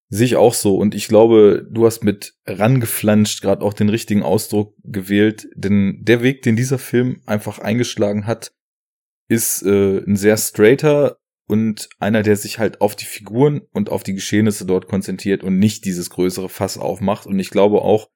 Sehe 0.09 0.27
ich 0.27 0.37
auch 0.37 0.55
so. 0.55 0.77
Und 0.77 0.95
ich 0.95 1.09
glaube, 1.09 1.67
du 1.71 1.87
hast 1.87 2.05
mit 2.05 2.35
rangeflanscht 2.47 3.41
gerade 3.41 3.65
auch 3.65 3.73
den 3.73 3.89
richtigen 3.89 4.23
Ausdruck 4.23 4.77
gewählt. 4.85 5.49
Denn 5.57 6.01
der 6.03 6.23
Weg, 6.23 6.43
den 6.43 6.55
dieser 6.55 6.79
Film 6.79 7.23
einfach 7.25 7.59
eingeschlagen 7.59 8.27
hat, 8.27 8.53
ist 9.29 9.63
äh, 9.63 10.05
ein 10.05 10.17
sehr 10.17 10.37
straighter 10.37 11.17
und 11.47 11.89
einer, 11.99 12.23
der 12.23 12.37
sich 12.37 12.59
halt 12.59 12.81
auf 12.81 12.97
die 12.97 13.05
Figuren 13.05 13.63
und 13.73 13.91
auf 13.91 14.03
die 14.03 14.15
Geschehnisse 14.15 14.67
dort 14.67 14.87
konzentriert 14.87 15.43
und 15.43 15.59
nicht 15.59 15.85
dieses 15.85 16.11
größere 16.11 16.49
Fass 16.49 16.79
aufmacht. 16.79 17.27
Und 17.27 17.39
ich 17.39 17.51
glaube 17.51 17.83
auch, 17.83 18.09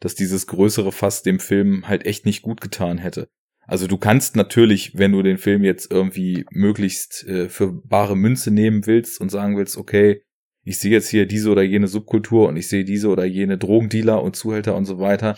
dass 0.00 0.14
dieses 0.14 0.46
größere 0.46 0.92
Fass 0.92 1.22
dem 1.22 1.40
Film 1.40 1.88
halt 1.88 2.06
echt 2.06 2.26
nicht 2.26 2.42
gut 2.42 2.60
getan 2.60 2.98
hätte. 2.98 3.28
Also 3.66 3.86
du 3.86 3.96
kannst 3.96 4.36
natürlich, 4.36 4.98
wenn 4.98 5.12
du 5.12 5.22
den 5.22 5.38
Film 5.38 5.64
jetzt 5.64 5.90
irgendwie 5.90 6.44
möglichst 6.50 7.26
äh, 7.26 7.48
für 7.48 7.72
bare 7.72 8.16
Münze 8.16 8.50
nehmen 8.50 8.86
willst 8.86 9.20
und 9.20 9.30
sagen 9.30 9.56
willst, 9.56 9.78
okay, 9.78 10.22
ich 10.64 10.78
sehe 10.78 10.90
jetzt 10.90 11.08
hier 11.08 11.26
diese 11.26 11.50
oder 11.50 11.62
jene 11.62 11.88
Subkultur 11.88 12.48
und 12.48 12.56
ich 12.56 12.68
sehe 12.68 12.84
diese 12.84 13.08
oder 13.08 13.24
jene 13.24 13.58
Drogendealer 13.58 14.22
und 14.22 14.36
Zuhälter 14.36 14.74
und 14.74 14.84
so 14.84 14.98
weiter. 14.98 15.36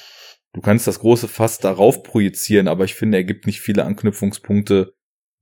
Du 0.52 0.60
kannst 0.60 0.86
das 0.86 1.00
große 1.00 1.28
Fass 1.28 1.58
darauf 1.58 2.02
projizieren, 2.02 2.68
aber 2.68 2.84
ich 2.84 2.94
finde, 2.94 3.18
er 3.18 3.24
gibt 3.24 3.46
nicht 3.46 3.60
viele 3.60 3.84
Anknüpfungspunkte, 3.84 4.94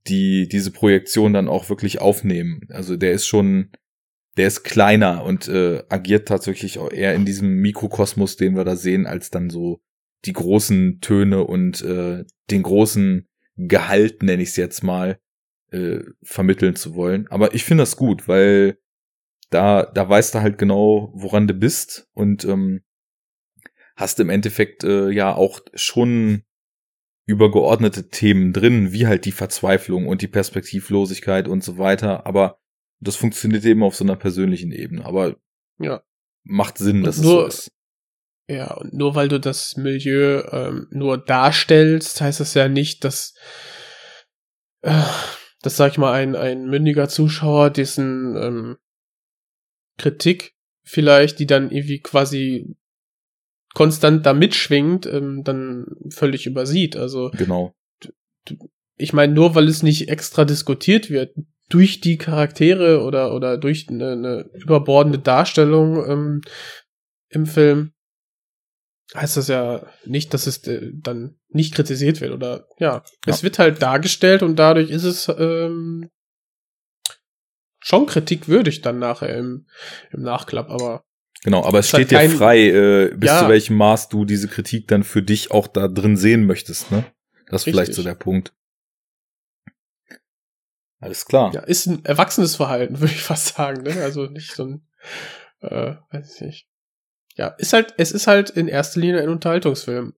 die 0.07 0.47
diese 0.47 0.71
Projektion 0.71 1.33
dann 1.33 1.47
auch 1.47 1.69
wirklich 1.69 1.99
aufnehmen. 1.99 2.61
Also 2.69 2.95
der 2.95 3.13
ist 3.13 3.25
schon, 3.25 3.71
der 4.37 4.47
ist 4.47 4.63
kleiner 4.63 5.23
und 5.23 5.47
äh, 5.47 5.83
agiert 5.89 6.27
tatsächlich 6.27 6.79
auch 6.79 6.91
eher 6.91 7.15
in 7.15 7.25
diesem 7.25 7.55
Mikrokosmos, 7.55 8.37
den 8.37 8.55
wir 8.55 8.63
da 8.63 8.75
sehen, 8.75 9.07
als 9.07 9.31
dann 9.31 9.49
so 9.49 9.81
die 10.25 10.33
großen 10.33 10.99
Töne 11.01 11.43
und 11.43 11.81
äh, 11.81 12.25
den 12.49 12.63
großen 12.63 13.27
Gehalt, 13.57 14.21
nenne 14.21 14.43
ich 14.43 14.49
es 14.49 14.55
jetzt 14.57 14.83
mal, 14.83 15.19
äh, 15.71 15.99
vermitteln 16.21 16.75
zu 16.75 16.95
wollen. 16.95 17.27
Aber 17.29 17.53
ich 17.53 17.63
finde 17.63 17.83
das 17.83 17.95
gut, 17.95 18.27
weil 18.27 18.77
da, 19.49 19.83
da 19.83 20.07
weißt 20.07 20.35
du 20.35 20.41
halt 20.41 20.57
genau, 20.57 21.11
woran 21.15 21.47
du 21.47 21.53
bist 21.53 22.09
und 22.13 22.43
ähm, 22.45 22.81
hast 23.95 24.19
im 24.19 24.29
Endeffekt 24.29 24.83
äh, 24.83 25.09
ja 25.09 25.33
auch 25.33 25.61
schon 25.73 26.43
übergeordnete 27.25 28.09
Themen 28.09 28.53
drin, 28.53 28.91
wie 28.91 29.07
halt 29.07 29.25
die 29.25 29.31
Verzweiflung 29.31 30.07
und 30.07 30.21
die 30.21 30.27
Perspektivlosigkeit 30.27 31.47
und 31.47 31.63
so 31.63 31.77
weiter. 31.77 32.25
Aber 32.25 32.59
das 32.99 33.15
funktioniert 33.15 33.65
eben 33.65 33.83
auf 33.83 33.95
so 33.95 34.03
einer 34.03 34.15
persönlichen 34.15 34.71
Ebene. 34.71 35.05
Aber 35.05 35.35
ja. 35.79 36.03
macht 36.43 36.77
Sinn, 36.77 37.03
dass 37.03 37.17
Und 37.17 37.23
es 37.23 37.29
so 37.29 37.35
nur- 37.35 37.47
ist. 37.47 37.71
Ja, 38.47 38.75
und 38.75 38.93
nur 38.93 39.15
weil 39.15 39.27
du 39.27 39.39
das 39.39 39.75
Milieu 39.75 40.43
ähm, 40.51 40.87
nur 40.91 41.17
darstellst, 41.17 42.21
heißt 42.21 42.39
das 42.39 42.53
ja 42.53 42.69
nicht, 42.69 43.03
dass, 43.03 43.33
äh, 44.83 45.01
das 45.63 45.77
sag 45.77 45.93
ich 45.93 45.97
mal, 45.97 46.13
ein, 46.13 46.35
ein 46.35 46.67
mündiger 46.67 47.09
Zuschauer 47.09 47.71
dessen 47.71 48.35
ähm, 48.37 48.77
Kritik 49.97 50.53
vielleicht, 50.83 51.39
die 51.39 51.47
dann 51.47 51.71
irgendwie 51.71 52.01
quasi 52.01 52.75
konstant 53.75 54.25
da 54.25 54.33
mitschwingt, 54.33 55.05
ähm, 55.05 55.43
dann 55.43 55.85
völlig 56.09 56.47
übersieht. 56.47 56.95
Also 56.95 57.29
Genau. 57.37 57.75
ich 58.97 59.13
meine, 59.13 59.33
nur 59.33 59.53
weil 59.53 59.67
es 59.67 59.83
nicht 59.83 60.09
extra 60.09 60.45
diskutiert 60.45 61.11
wird, 61.11 61.35
durch 61.69 61.99
die 61.99 62.17
Charaktere 62.17 63.03
oder, 63.03 63.33
oder 63.35 63.57
durch 63.57 63.87
eine, 63.89 64.13
eine 64.13 64.49
überbordende 64.53 65.19
Darstellung 65.19 66.09
ähm, 66.09 66.41
im 67.29 67.45
Film, 67.45 67.91
heißt 69.13 69.37
das 69.37 69.49
ja 69.49 69.85
nicht, 70.05 70.33
dass 70.33 70.47
es 70.47 70.65
äh, 70.67 70.91
dann 70.93 71.37
nicht 71.49 71.75
kritisiert 71.75 72.21
wird 72.21 72.31
oder 72.31 72.67
ja, 72.79 73.03
es 73.25 73.43
wird 73.43 73.59
halt 73.59 73.81
dargestellt 73.81 74.41
und 74.41 74.55
dadurch 74.57 74.89
ist 74.89 75.03
es 75.03 75.27
ähm, 75.37 76.09
schon 77.79 78.05
kritikwürdig 78.05 78.81
dann 78.81 78.99
nachher 78.99 79.35
im, 79.35 79.67
im 80.11 80.21
Nachklapp, 80.21 80.69
aber 80.69 81.03
Genau, 81.43 81.63
aber 81.63 81.79
es 81.79 81.89
steht 81.89 82.09
dir 82.11 82.17
kein- 82.19 82.31
frei, 82.31 82.69
äh, 82.69 83.15
bis 83.15 83.29
Ja. 83.29 83.39
zu 83.43 83.49
welchem 83.49 83.75
Maß 83.77 84.09
du 84.09 84.25
diese 84.25 84.47
Kritik 84.47 84.87
dann 84.87 85.03
für 85.03 85.21
dich 85.21 85.51
auch 85.51 85.67
da 85.67 85.87
drin 85.87 86.17
sehen 86.17 86.45
möchtest, 86.45 86.91
ne? 86.91 87.05
Das 87.47 87.61
ist 87.61 87.65
vielleicht 87.65 87.89
Richtig. 87.89 87.95
so 87.97 88.03
der 88.03 88.15
Punkt. 88.15 88.53
Alles 90.99 91.25
klar. 91.25 91.53
ja, 91.53 91.61
ist 91.61 91.85
ein 91.85 92.03
erwachsenes 92.05 92.55
Verhalten, 92.55 92.99
würde 92.99 93.13
ich 93.13 93.21
fast 93.21 93.55
sagen, 93.55 93.83
ne? 93.83 94.01
Also 94.01 94.25
nicht 94.27 94.53
so 94.53 94.65
ein, 94.65 94.87
äh, 95.61 95.95
weiß 96.11 96.35
ich 96.35 96.41
nicht. 96.41 96.67
Ja, 97.35 97.49
ist 97.49 97.73
halt, 97.73 97.93
es 97.97 98.11
ist 98.11 98.27
halt 98.27 98.49
in 98.49 98.67
erster 98.67 98.99
Linie 98.99 99.21
ein 99.21 99.29
Unterhaltungsfilm. 99.29 100.13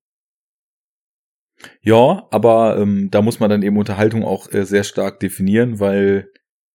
Ja, 1.82 2.28
aber 2.30 2.78
ähm, 2.78 3.10
da 3.10 3.24
muss 3.24 3.40
man 3.40 3.50
dann 3.50 3.64
eben 3.64 3.78
Unterhaltung 3.78 4.24
auch 4.24 4.52
äh, 4.54 4.64
sehr 4.66 4.84
stark 4.84 5.20
definieren, 5.20 5.80
weil 5.80 6.32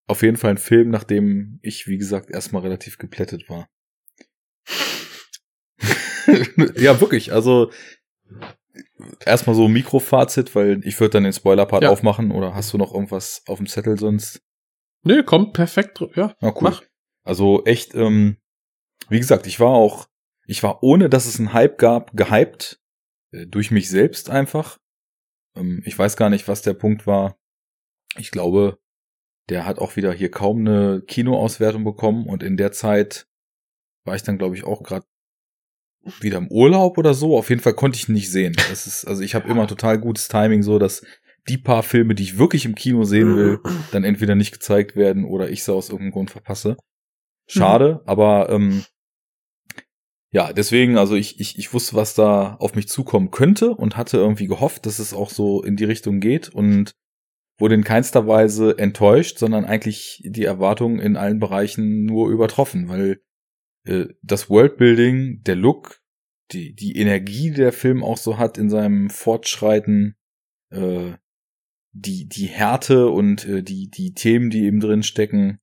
auf 0.08 0.22
jeden 0.22 0.36
Fall 0.36 0.50
ein 0.50 0.58
Film, 0.58 0.90
nachdem 0.90 1.60
ich, 1.62 1.86
wie 1.86 1.96
gesagt, 1.96 2.28
erstmal 2.30 2.62
relativ 2.62 2.98
geplättet 2.98 3.48
war. 3.48 3.68
Ja, 6.76 7.00
wirklich. 7.00 7.32
Also 7.32 7.70
erstmal 9.24 9.56
so 9.56 9.68
Mikrofazit, 9.68 10.54
weil 10.54 10.80
ich 10.84 10.98
würde 11.00 11.14
dann 11.14 11.24
den 11.24 11.32
Spoiler-Part 11.32 11.82
Ja. 11.82 11.90
aufmachen 11.90 12.30
oder 12.30 12.54
hast 12.54 12.72
du 12.72 12.78
noch 12.78 12.94
irgendwas 12.94 13.42
auf 13.46 13.58
dem 13.58 13.66
Zettel 13.66 13.98
sonst? 13.98 14.40
Nö, 15.04 15.22
kommt 15.24 15.52
perfekt, 15.52 16.00
ja. 16.14 16.34
Na 16.40 16.50
cool. 16.50 16.62
Mach. 16.62 16.82
Also 17.24 17.64
echt, 17.64 17.94
ähm, 17.94 18.36
wie 19.08 19.18
gesagt, 19.18 19.46
ich 19.46 19.58
war 19.60 19.70
auch, 19.70 20.06
ich 20.46 20.62
war 20.62 20.82
ohne, 20.82 21.08
dass 21.08 21.26
es 21.26 21.38
einen 21.38 21.52
Hype 21.52 21.78
gab, 21.78 22.16
gehypt. 22.16 22.80
Äh, 23.32 23.46
durch 23.46 23.70
mich 23.70 23.88
selbst 23.88 24.30
einfach. 24.30 24.78
Ähm, 25.56 25.82
ich 25.84 25.98
weiß 25.98 26.16
gar 26.16 26.30
nicht, 26.30 26.48
was 26.48 26.62
der 26.62 26.74
Punkt 26.74 27.06
war. 27.06 27.36
Ich 28.16 28.30
glaube, 28.30 28.78
der 29.48 29.66
hat 29.66 29.78
auch 29.78 29.96
wieder 29.96 30.12
hier 30.12 30.30
kaum 30.30 30.60
eine 30.60 31.02
Kinoauswertung 31.02 31.82
bekommen 31.84 32.26
und 32.26 32.42
in 32.42 32.56
der 32.56 32.72
Zeit 32.72 33.26
war 34.04 34.14
ich 34.14 34.22
dann, 34.22 34.38
glaube 34.38 34.56
ich, 34.56 34.64
auch 34.64 34.82
gerade 34.82 35.06
wieder 36.20 36.38
im 36.38 36.48
Urlaub 36.48 36.98
oder 36.98 37.14
so. 37.14 37.36
Auf 37.36 37.50
jeden 37.50 37.62
Fall 37.62 37.74
konnte 37.74 37.96
ich 37.96 38.08
ihn 38.08 38.14
nicht 38.14 38.30
sehen. 38.30 38.54
Das 38.70 38.86
ist, 38.86 39.04
also 39.04 39.22
ich 39.22 39.34
habe 39.34 39.48
immer 39.48 39.66
total 39.66 39.98
gutes 39.98 40.28
Timing, 40.28 40.62
so 40.62 40.78
dass 40.78 41.04
die 41.48 41.58
paar 41.58 41.82
Filme, 41.82 42.14
die 42.14 42.22
ich 42.22 42.38
wirklich 42.38 42.64
im 42.64 42.74
Kino 42.74 43.04
sehen 43.04 43.36
will, 43.36 43.60
dann 43.92 44.04
entweder 44.04 44.34
nicht 44.34 44.52
gezeigt 44.52 44.96
werden 44.96 45.24
oder 45.24 45.50
ich 45.50 45.64
sie 45.64 45.72
aus 45.72 45.88
irgendeinem 45.88 46.12
Grund 46.12 46.30
verpasse. 46.30 46.76
Schade, 47.48 48.02
aber 48.06 48.48
ähm, 48.50 48.84
ja, 50.30 50.52
deswegen, 50.52 50.96
also 50.96 51.14
ich, 51.14 51.38
ich, 51.40 51.58
ich 51.58 51.74
wusste, 51.74 51.94
was 51.94 52.14
da 52.14 52.54
auf 52.54 52.74
mich 52.74 52.88
zukommen 52.88 53.30
könnte 53.30 53.70
und 53.70 53.96
hatte 53.96 54.16
irgendwie 54.16 54.46
gehofft, 54.46 54.86
dass 54.86 54.98
es 54.98 55.12
auch 55.12 55.28
so 55.28 55.62
in 55.62 55.76
die 55.76 55.84
Richtung 55.84 56.20
geht 56.20 56.48
und 56.48 56.92
wurde 57.58 57.74
in 57.74 57.84
keinster 57.84 58.26
Weise 58.26 58.78
enttäuscht, 58.78 59.38
sondern 59.38 59.66
eigentlich 59.66 60.22
die 60.24 60.44
Erwartungen 60.44 61.00
in 61.00 61.16
allen 61.16 61.38
Bereichen 61.38 62.04
nur 62.06 62.30
übertroffen, 62.30 62.88
weil 62.88 63.20
das 63.84 64.48
Worldbuilding, 64.48 65.42
der 65.42 65.56
Look, 65.56 66.00
die, 66.52 66.74
die 66.74 66.96
Energie, 66.96 67.50
die 67.50 67.56
der 67.56 67.72
Film 67.72 68.04
auch 68.04 68.16
so 68.16 68.38
hat 68.38 68.58
in 68.58 68.70
seinem 68.70 69.10
Fortschreiten, 69.10 70.16
äh, 70.70 71.12
die, 71.92 72.28
die 72.28 72.46
Härte 72.46 73.08
und 73.08 73.46
äh, 73.46 73.62
die, 73.62 73.90
die 73.90 74.14
Themen, 74.14 74.50
die 74.50 74.64
eben 74.64 74.80
drin 74.80 75.02
stecken, 75.02 75.60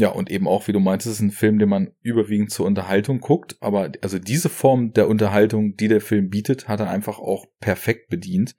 ja, 0.00 0.10
und 0.10 0.30
eben 0.30 0.46
auch, 0.46 0.68
wie 0.68 0.72
du 0.72 0.78
meintest, 0.78 1.14
ist 1.14 1.20
ein 1.20 1.32
Film, 1.32 1.58
den 1.58 1.68
man 1.68 1.90
überwiegend 2.02 2.52
zur 2.52 2.66
Unterhaltung 2.66 3.18
guckt. 3.18 3.56
Aber 3.60 3.90
also 4.00 4.20
diese 4.20 4.48
Form 4.48 4.92
der 4.92 5.08
Unterhaltung, 5.08 5.76
die 5.76 5.88
der 5.88 6.00
Film 6.00 6.30
bietet, 6.30 6.68
hat 6.68 6.78
er 6.78 6.88
einfach 6.88 7.18
auch 7.18 7.46
perfekt 7.58 8.08
bedient. 8.08 8.54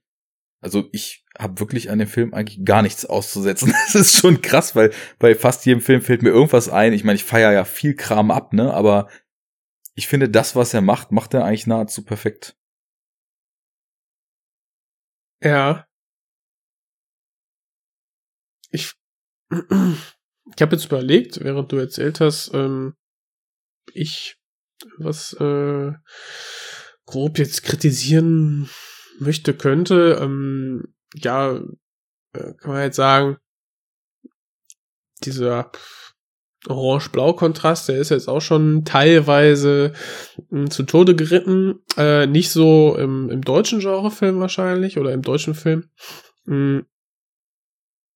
Also 0.61 0.89
ich 0.91 1.25
habe 1.37 1.59
wirklich 1.59 1.89
an 1.89 1.99
dem 1.99 2.07
Film 2.07 2.33
eigentlich 2.33 2.65
gar 2.65 2.81
nichts 2.81 3.05
auszusetzen. 3.05 3.73
Das 3.85 3.95
ist 3.95 4.17
schon 4.17 4.41
krass, 4.41 4.75
weil 4.75 4.91
bei 5.17 5.35
fast 5.35 5.65
jedem 5.65 5.81
Film 5.81 6.01
fällt 6.01 6.21
mir 6.21 6.29
irgendwas 6.29 6.69
ein. 6.69 6.93
Ich 6.93 7.03
meine, 7.03 7.15
ich 7.15 7.23
feiere 7.23 7.53
ja 7.53 7.65
viel 7.65 7.95
Kram 7.95 8.31
ab, 8.31 8.53
ne? 8.53 8.73
Aber 8.73 9.09
ich 9.95 10.07
finde, 10.07 10.29
das, 10.29 10.55
was 10.55 10.73
er 10.73 10.81
macht, 10.81 11.11
macht 11.11 11.33
er 11.33 11.45
eigentlich 11.45 11.67
nahezu 11.67 12.03
perfekt. 12.03 12.57
Ja. 15.41 15.87
Ich 18.71 18.93
ich 19.51 20.61
habe 20.61 20.75
jetzt 20.75 20.85
überlegt, 20.85 21.43
während 21.43 21.71
du 21.71 21.77
erzählt 21.77 22.19
hast, 22.19 22.51
ähm, 22.53 22.95
ich 23.93 24.37
was 24.97 25.33
äh, 25.33 25.93
grob 27.05 27.37
jetzt 27.37 27.63
kritisieren 27.63 28.69
möchte, 29.19 29.53
könnte, 29.53 30.19
ähm, 30.21 30.93
ja, 31.15 31.55
äh, 32.33 32.53
kann 32.57 32.71
man 32.71 32.83
jetzt 32.83 32.95
sagen, 32.95 33.37
dieser 35.23 35.71
Orange-Blau-Kontrast, 36.67 37.87
der 37.87 37.97
ist 37.97 38.09
jetzt 38.09 38.27
auch 38.27 38.41
schon 38.41 38.83
teilweise 38.83 39.93
mh, 40.49 40.59
hm, 40.59 40.71
zu 40.71 40.83
Tode 40.83 41.15
geritten. 41.15 41.79
Äh, 41.97 42.27
nicht 42.27 42.51
so 42.51 42.95
im, 42.97 43.29
im 43.29 43.41
deutschen 43.41 43.79
Genrefilm 43.79 44.39
wahrscheinlich 44.39 44.97
oder 44.97 45.13
im 45.13 45.21
deutschen 45.21 45.55
Film. 45.55 45.89
Mhm. 46.45 46.85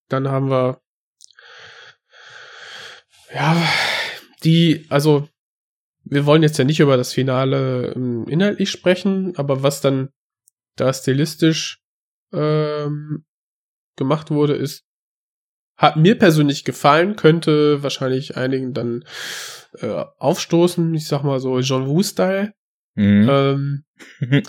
Dann 0.09 0.27
haben 0.27 0.49
wir 0.49 0.81
ja, 3.33 3.57
die, 4.43 4.85
also, 4.89 5.27
wir 6.03 6.25
wollen 6.25 6.43
jetzt 6.43 6.57
ja 6.57 6.65
nicht 6.65 6.81
über 6.81 6.97
das 6.97 7.13
Finale 7.13 7.93
ähm, 7.95 8.27
inhaltlich 8.27 8.69
sprechen, 8.69 9.33
aber 9.37 9.63
was 9.63 9.81
dann 9.81 10.09
da 10.75 10.93
stilistisch 10.93 11.81
ähm, 12.31 13.25
gemacht 13.95 14.31
wurde, 14.31 14.55
ist, 14.55 14.85
hat 15.77 15.97
mir 15.97 16.17
persönlich 16.17 16.63
gefallen, 16.63 17.15
könnte 17.15 17.83
wahrscheinlich 17.83 18.37
einigen 18.37 18.73
dann 18.73 19.03
äh, 19.79 20.03
aufstoßen. 20.17 20.93
Ich 20.93 21.07
sag 21.07 21.23
mal 21.23 21.39
so 21.39 21.59
John 21.59 21.87
Woo-Style. 21.87 22.53
Mhm. 22.95 23.27
Ähm, 23.29 23.83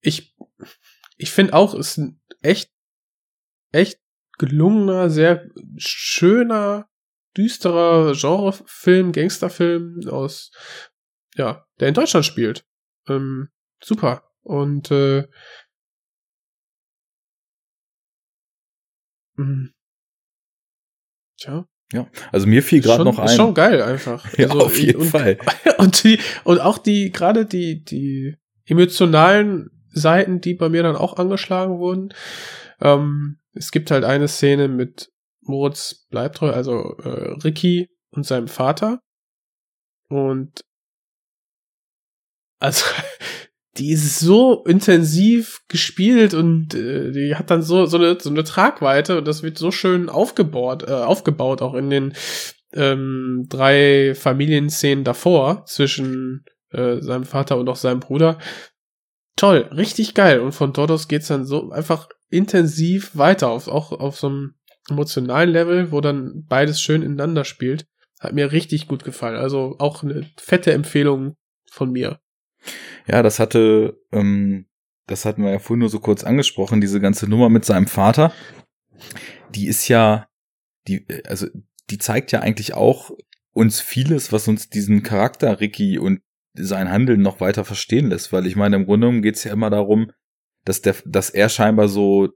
ich 0.00 0.34
ich 1.18 1.32
finde 1.32 1.54
auch, 1.54 1.74
ist 1.74 1.98
ein 1.98 2.20
echt, 2.40 2.70
echt 3.72 4.00
gelungener, 4.38 5.10
sehr 5.10 5.50
schöner 5.76 6.88
düsterer 7.36 8.12
Genrefilm, 8.14 9.12
Gangsterfilm 9.12 10.08
aus, 10.08 10.52
ja, 11.34 11.66
der 11.78 11.88
in 11.88 11.94
Deutschland 11.94 12.24
spielt. 12.24 12.64
Ähm, 13.08 13.50
super. 13.82 14.27
Und 14.42 14.90
äh, 14.90 15.26
mh. 19.36 19.44
Hm. 19.44 19.74
Tja. 21.38 21.68
Ja, 21.92 22.06
also 22.32 22.46
mir 22.46 22.62
fiel 22.62 22.82
gerade 22.82 23.04
noch 23.04 23.18
ein. 23.18 23.26
Ist 23.26 23.36
schon 23.36 23.54
geil 23.54 23.80
einfach. 23.80 24.30
ja, 24.36 24.48
also, 24.48 24.66
auf 24.66 24.78
jeden 24.78 25.00
und, 25.00 25.06
Fall. 25.06 25.38
Und 25.78 26.02
die 26.04 26.18
und 26.44 26.60
auch 26.60 26.76
die 26.76 27.10
gerade 27.12 27.46
die 27.46 27.82
die 27.82 28.36
emotionalen 28.66 29.70
Seiten, 29.90 30.40
die 30.40 30.54
bei 30.54 30.68
mir 30.68 30.82
dann 30.82 30.96
auch 30.96 31.16
angeschlagen 31.16 31.78
wurden. 31.78 32.12
Ähm, 32.80 33.38
es 33.54 33.70
gibt 33.70 33.90
halt 33.90 34.04
eine 34.04 34.28
Szene 34.28 34.68
mit 34.68 35.10
Moritz 35.40 36.06
bleibt 36.10 36.36
treu, 36.36 36.50
also 36.50 36.96
äh, 36.98 37.32
Ricky 37.42 37.88
und 38.10 38.26
seinem 38.26 38.48
Vater. 38.48 39.00
Und 40.08 40.60
also 42.60 42.84
die 43.78 43.92
ist 43.92 44.18
so 44.18 44.64
intensiv 44.64 45.60
gespielt 45.68 46.34
und 46.34 46.74
äh, 46.74 47.12
die 47.12 47.34
hat 47.36 47.50
dann 47.50 47.62
so 47.62 47.86
so 47.86 47.96
eine 47.96 48.18
so 48.20 48.30
eine 48.30 48.44
Tragweite 48.44 49.18
und 49.18 49.28
das 49.28 49.42
wird 49.42 49.58
so 49.58 49.70
schön 49.70 50.08
aufgebaut 50.08 50.84
äh, 50.88 50.92
aufgebaut 50.92 51.62
auch 51.62 51.74
in 51.74 51.90
den 51.90 52.12
ähm, 52.72 53.46
drei 53.48 54.14
Familienszenen 54.14 55.04
davor 55.04 55.64
zwischen 55.66 56.44
äh, 56.70 57.00
seinem 57.00 57.24
Vater 57.24 57.56
und 57.56 57.68
auch 57.68 57.76
seinem 57.76 58.00
Bruder. 58.00 58.38
Toll, 59.36 59.68
richtig 59.72 60.14
geil 60.14 60.40
und 60.40 60.52
von 60.52 60.72
dort 60.72 60.90
aus 60.90 61.08
geht's 61.08 61.28
dann 61.28 61.46
so 61.46 61.70
einfach 61.70 62.08
intensiv 62.28 63.16
weiter 63.16 63.48
auf 63.48 63.68
auch 63.68 63.92
auf 63.92 64.18
so 64.18 64.26
einem 64.26 64.54
emotionalen 64.90 65.50
Level, 65.50 65.92
wo 65.92 66.00
dann 66.00 66.44
beides 66.48 66.80
schön 66.80 67.02
ineinander 67.02 67.44
spielt. 67.44 67.86
Hat 68.20 68.32
mir 68.32 68.52
richtig 68.52 68.88
gut 68.88 69.04
gefallen. 69.04 69.36
Also 69.36 69.76
auch 69.78 70.02
eine 70.02 70.28
fette 70.36 70.72
Empfehlung 70.72 71.36
von 71.70 71.90
mir. 71.92 72.20
Ja, 73.06 73.22
das 73.22 73.38
hatte, 73.38 73.98
ähm, 74.12 74.66
das 75.06 75.24
hatten 75.24 75.42
wir 75.42 75.50
ja 75.50 75.58
vorhin 75.58 75.80
nur 75.80 75.88
so 75.88 76.00
kurz 76.00 76.24
angesprochen, 76.24 76.80
diese 76.80 77.00
ganze 77.00 77.28
Nummer 77.28 77.48
mit 77.48 77.64
seinem 77.64 77.86
Vater. 77.86 78.32
Die 79.54 79.66
ist 79.66 79.88
ja, 79.88 80.28
die, 80.86 81.06
also 81.26 81.46
die 81.90 81.98
zeigt 81.98 82.32
ja 82.32 82.40
eigentlich 82.40 82.74
auch 82.74 83.10
uns 83.52 83.80
vieles, 83.80 84.32
was 84.32 84.46
uns 84.46 84.68
diesen 84.68 85.02
Charakter 85.02 85.60
Ricky 85.60 85.98
und 85.98 86.20
sein 86.54 86.90
Handeln 86.90 87.22
noch 87.22 87.40
weiter 87.40 87.64
verstehen 87.64 88.08
lässt, 88.10 88.32
weil 88.32 88.46
ich 88.46 88.56
meine, 88.56 88.76
im 88.76 88.84
Grunde 88.84 89.06
genommen 89.06 89.22
geht 89.22 89.36
es 89.36 89.44
ja 89.44 89.52
immer 89.52 89.70
darum, 89.70 90.10
dass 90.64 90.82
der, 90.82 90.96
dass 91.06 91.30
er 91.30 91.48
scheinbar 91.48 91.88
so 91.88 92.28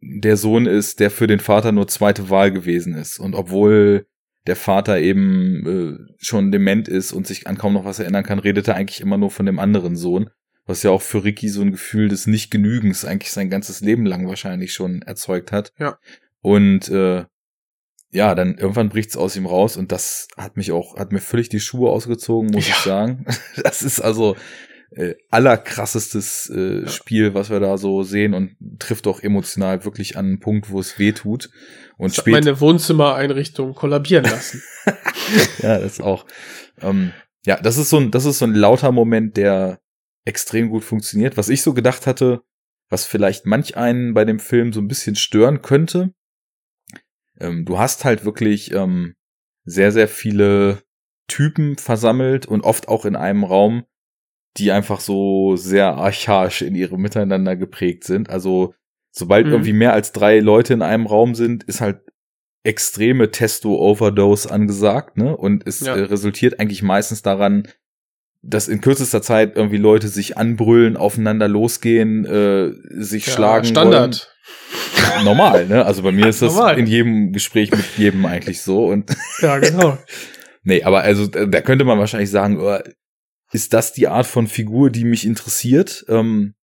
der 0.00 0.36
Sohn 0.36 0.66
ist, 0.66 1.00
der 1.00 1.10
für 1.10 1.26
den 1.26 1.40
Vater 1.40 1.72
nur 1.72 1.88
zweite 1.88 2.30
Wahl 2.30 2.50
gewesen 2.52 2.94
ist. 2.94 3.18
Und 3.18 3.34
obwohl 3.34 4.06
der 4.48 4.56
Vater 4.56 4.98
eben 4.98 5.66
äh, 5.66 6.14
schon 6.18 6.50
dement 6.50 6.88
ist 6.88 7.12
und 7.12 7.26
sich 7.26 7.46
an 7.46 7.58
kaum 7.58 7.74
noch 7.74 7.84
was 7.84 7.98
erinnern 7.98 8.24
kann, 8.24 8.38
redet 8.38 8.66
er 8.66 8.76
eigentlich 8.76 9.00
immer 9.00 9.18
nur 9.18 9.30
von 9.30 9.46
dem 9.46 9.58
anderen 9.58 9.94
Sohn. 9.94 10.30
Was 10.64 10.82
ja 10.82 10.90
auch 10.90 11.02
für 11.02 11.22
Ricky 11.22 11.48
so 11.48 11.62
ein 11.62 11.70
Gefühl 11.70 12.08
des 12.08 12.26
Nichtgenügens 12.26 13.04
eigentlich 13.04 13.32
sein 13.32 13.50
ganzes 13.50 13.80
Leben 13.80 14.04
lang 14.04 14.26
wahrscheinlich 14.26 14.72
schon 14.72 15.02
erzeugt 15.02 15.52
hat. 15.52 15.72
Ja. 15.78 15.98
Und 16.40 16.88
äh, 16.88 17.24
ja, 18.10 18.34
dann 18.34 18.56
irgendwann 18.56 18.88
bricht's 18.88 19.16
aus 19.16 19.36
ihm 19.36 19.46
raus 19.46 19.76
und 19.76 19.92
das 19.92 20.28
hat 20.36 20.56
mich 20.56 20.72
auch, 20.72 20.96
hat 20.96 21.12
mir 21.12 21.20
völlig 21.20 21.50
die 21.50 21.60
Schuhe 21.60 21.90
ausgezogen, 21.90 22.50
muss 22.50 22.66
ja. 22.66 22.74
ich 22.74 22.80
sagen. 22.80 23.26
Das 23.62 23.82
ist 23.82 24.00
also, 24.00 24.34
äh, 24.90 25.14
allerkrassestes 25.30 26.50
äh, 26.54 26.80
ja. 26.82 26.88
Spiel, 26.88 27.34
was 27.34 27.50
wir 27.50 27.60
da 27.60 27.76
so 27.76 28.02
sehen 28.02 28.32
und 28.32 28.56
trifft 28.78 29.06
auch 29.06 29.20
emotional 29.20 29.84
wirklich 29.84 30.16
an 30.16 30.26
einen 30.26 30.40
Punkt, 30.40 30.70
wo 30.70 30.80
es 30.80 30.98
weh 30.98 31.12
tut. 31.12 31.50
Und 31.98 32.16
das 32.16 32.24
meine 32.26 32.60
Wohnzimmereinrichtung 32.60 33.74
kollabieren 33.74 34.24
lassen. 34.24 34.62
ja, 35.62 35.78
das 35.78 36.00
auch. 36.00 36.24
Ähm, 36.80 37.12
ja, 37.44 37.60
das 37.60 37.76
ist 37.76 37.90
so 37.90 37.98
ein, 37.98 38.10
das 38.10 38.24
ist 38.24 38.38
so 38.38 38.46
ein 38.46 38.54
lauter 38.54 38.92
Moment, 38.92 39.36
der 39.36 39.80
extrem 40.24 40.70
gut 40.70 40.84
funktioniert. 40.84 41.36
Was 41.36 41.48
ich 41.48 41.62
so 41.62 41.74
gedacht 41.74 42.06
hatte, 42.06 42.42
was 42.88 43.04
vielleicht 43.04 43.46
manch 43.46 43.76
einen 43.76 44.14
bei 44.14 44.24
dem 44.24 44.38
Film 44.38 44.72
so 44.72 44.80
ein 44.80 44.88
bisschen 44.88 45.16
stören 45.16 45.60
könnte. 45.60 46.14
Ähm, 47.40 47.64
du 47.64 47.78
hast 47.78 48.04
halt 48.04 48.24
wirklich 48.24 48.72
ähm, 48.72 49.14
sehr, 49.64 49.92
sehr 49.92 50.08
viele 50.08 50.82
Typen 51.26 51.76
versammelt 51.76 52.46
und 52.46 52.62
oft 52.62 52.88
auch 52.88 53.04
in 53.04 53.16
einem 53.16 53.44
Raum, 53.44 53.84
die 54.56 54.72
einfach 54.72 55.00
so 55.00 55.56
sehr 55.56 55.94
archaisch 55.94 56.62
in 56.62 56.74
ihrem 56.74 57.00
Miteinander 57.00 57.56
geprägt 57.56 58.04
sind. 58.04 58.30
Also 58.30 58.74
sobald 59.18 59.46
mhm. 59.46 59.52
irgendwie 59.52 59.72
mehr 59.72 59.92
als 59.92 60.12
drei 60.12 60.40
Leute 60.40 60.74
in 60.74 60.82
einem 60.82 61.06
Raum 61.06 61.34
sind, 61.34 61.64
ist 61.64 61.80
halt 61.80 62.00
extreme 62.64 63.30
Testo-Overdose 63.30 64.50
angesagt, 64.50 65.16
ne? 65.16 65.36
Und 65.36 65.66
es 65.66 65.80
ja. 65.80 65.96
äh, 65.96 66.02
resultiert 66.02 66.60
eigentlich 66.60 66.82
meistens 66.82 67.22
daran, 67.22 67.68
dass 68.42 68.68
in 68.68 68.80
kürzester 68.80 69.22
Zeit 69.22 69.56
irgendwie 69.56 69.78
Leute 69.78 70.08
sich 70.08 70.36
anbrüllen, 70.36 70.96
aufeinander 70.96 71.48
losgehen, 71.48 72.24
äh, 72.24 72.72
sich 73.02 73.26
ja, 73.26 73.32
schlagen. 73.32 73.64
Standard. 73.64 74.30
Wollen. 75.04 75.24
Normal, 75.24 75.66
ne? 75.66 75.84
Also 75.84 76.02
bei 76.02 76.12
mir 76.12 76.26
ist 76.28 76.42
das 76.42 76.54
Normal. 76.54 76.78
in 76.78 76.86
jedem 76.86 77.32
Gespräch 77.32 77.70
mit 77.70 77.84
jedem 77.96 78.26
eigentlich 78.26 78.62
so 78.62 78.86
und. 78.86 79.10
ja, 79.40 79.58
genau. 79.58 79.98
nee, 80.62 80.82
aber 80.82 81.02
also 81.02 81.26
da 81.26 81.60
könnte 81.60 81.84
man 81.84 81.98
wahrscheinlich 81.98 82.30
sagen, 82.30 82.58
oh, 82.60 82.78
ist 83.52 83.72
das 83.72 83.92
die 83.92 84.08
Art 84.08 84.26
von 84.26 84.46
Figur, 84.46 84.90
die 84.90 85.04
mich 85.04 85.26
interessiert. 85.26 86.04
Ähm, 86.08 86.54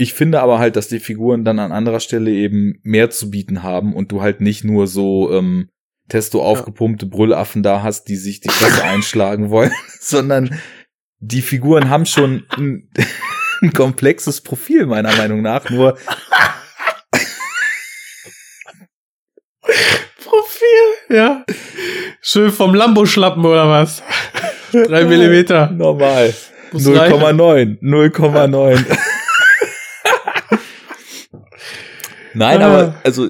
ich 0.00 0.14
finde 0.14 0.40
aber 0.40 0.60
halt, 0.60 0.76
dass 0.76 0.86
die 0.86 1.00
Figuren 1.00 1.44
dann 1.44 1.58
an 1.58 1.72
anderer 1.72 1.98
Stelle 1.98 2.30
eben 2.30 2.78
mehr 2.84 3.10
zu 3.10 3.30
bieten 3.30 3.64
haben 3.64 3.94
und 3.94 4.12
du 4.12 4.22
halt 4.22 4.40
nicht 4.40 4.62
nur 4.62 4.86
so 4.86 5.32
ähm, 5.32 5.70
testo 6.08 6.40
aufgepumpte 6.40 7.06
ja. 7.06 7.10
Brüllaffen 7.10 7.64
da 7.64 7.82
hast, 7.82 8.04
die 8.04 8.14
sich 8.14 8.40
die 8.40 8.48
Fresse 8.48 8.84
einschlagen 8.84 9.50
wollen, 9.50 9.72
sondern 10.00 10.60
die 11.18 11.42
Figuren 11.42 11.90
haben 11.90 12.06
schon 12.06 12.44
ein, 12.56 12.88
ein 13.60 13.72
komplexes 13.72 14.40
Profil, 14.40 14.86
meiner 14.86 15.14
Meinung 15.16 15.42
nach. 15.42 15.68
Nur 15.68 15.98
Profil, 20.24 21.16
ja. 21.16 21.44
Schön 22.20 22.52
vom 22.52 22.72
Lambo-Schlappen 22.72 23.44
oder 23.44 23.68
was? 23.68 24.00
Drei 24.70 25.04
Millimeter. 25.04 25.72
normal. 25.72 26.32
Muss 26.70 26.86
reichen. 26.86 27.20
0,9. 27.20 27.80
0,9. 27.80 29.07
Nein, 32.34 32.62
aber 32.62 33.00
also 33.04 33.28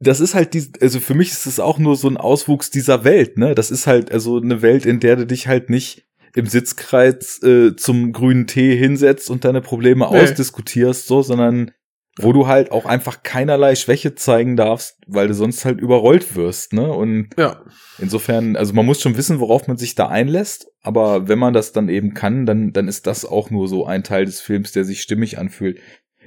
das 0.00 0.20
ist 0.20 0.34
halt 0.34 0.54
die, 0.54 0.70
also 0.80 1.00
für 1.00 1.14
mich 1.14 1.30
ist 1.30 1.46
es 1.46 1.60
auch 1.60 1.78
nur 1.78 1.96
so 1.96 2.08
ein 2.08 2.16
Auswuchs 2.16 2.70
dieser 2.70 3.04
Welt, 3.04 3.38
ne? 3.38 3.54
Das 3.54 3.70
ist 3.70 3.86
halt 3.86 4.12
also 4.12 4.38
eine 4.40 4.62
Welt, 4.62 4.86
in 4.86 5.00
der 5.00 5.16
du 5.16 5.26
dich 5.26 5.48
halt 5.48 5.70
nicht 5.70 6.06
im 6.34 6.46
Sitzkreis 6.46 7.42
äh, 7.42 7.76
zum 7.76 8.12
grünen 8.12 8.46
Tee 8.46 8.76
hinsetzt 8.76 9.30
und 9.30 9.44
deine 9.44 9.60
Probleme 9.60 10.08
Nee. 10.10 10.20
ausdiskutierst, 10.20 11.06
so, 11.06 11.22
sondern 11.22 11.70
wo 12.16 12.32
du 12.32 12.46
halt 12.46 12.70
auch 12.70 12.86
einfach 12.86 13.22
keinerlei 13.24 13.74
Schwäche 13.74 14.14
zeigen 14.14 14.56
darfst, 14.56 14.98
weil 15.06 15.26
du 15.28 15.34
sonst 15.34 15.64
halt 15.64 15.80
überrollt 15.80 16.36
wirst, 16.36 16.72
ne? 16.72 16.92
Und 16.92 17.30
Ja, 17.38 17.62
Insofern, 17.98 18.56
also 18.56 18.72
man 18.72 18.86
muss 18.86 19.00
schon 19.00 19.16
wissen, 19.16 19.38
worauf 19.38 19.68
man 19.68 19.76
sich 19.76 19.94
da 19.94 20.08
einlässt, 20.08 20.66
aber 20.82 21.28
wenn 21.28 21.38
man 21.38 21.54
das 21.54 21.72
dann 21.72 21.88
eben 21.88 22.14
kann, 22.14 22.44
dann, 22.46 22.72
dann 22.72 22.88
ist 22.88 23.06
das 23.06 23.24
auch 23.24 23.50
nur 23.50 23.68
so 23.68 23.86
ein 23.86 24.02
Teil 24.02 24.24
des 24.24 24.40
Films, 24.40 24.72
der 24.72 24.84
sich 24.84 25.00
stimmig 25.00 25.38
anfühlt. 25.38 25.78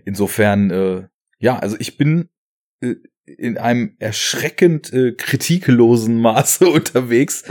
Insofern, 0.05 0.71
äh, 0.71 1.07
ja, 1.39 1.59
also 1.59 1.75
ich 1.79 1.97
bin 1.97 2.29
äh, 2.81 2.95
in 3.25 3.57
einem 3.57 3.95
erschreckend 3.99 4.93
äh, 4.93 5.11
kritiklosen 5.11 6.19
Maße 6.21 6.67
unterwegs. 6.69 7.43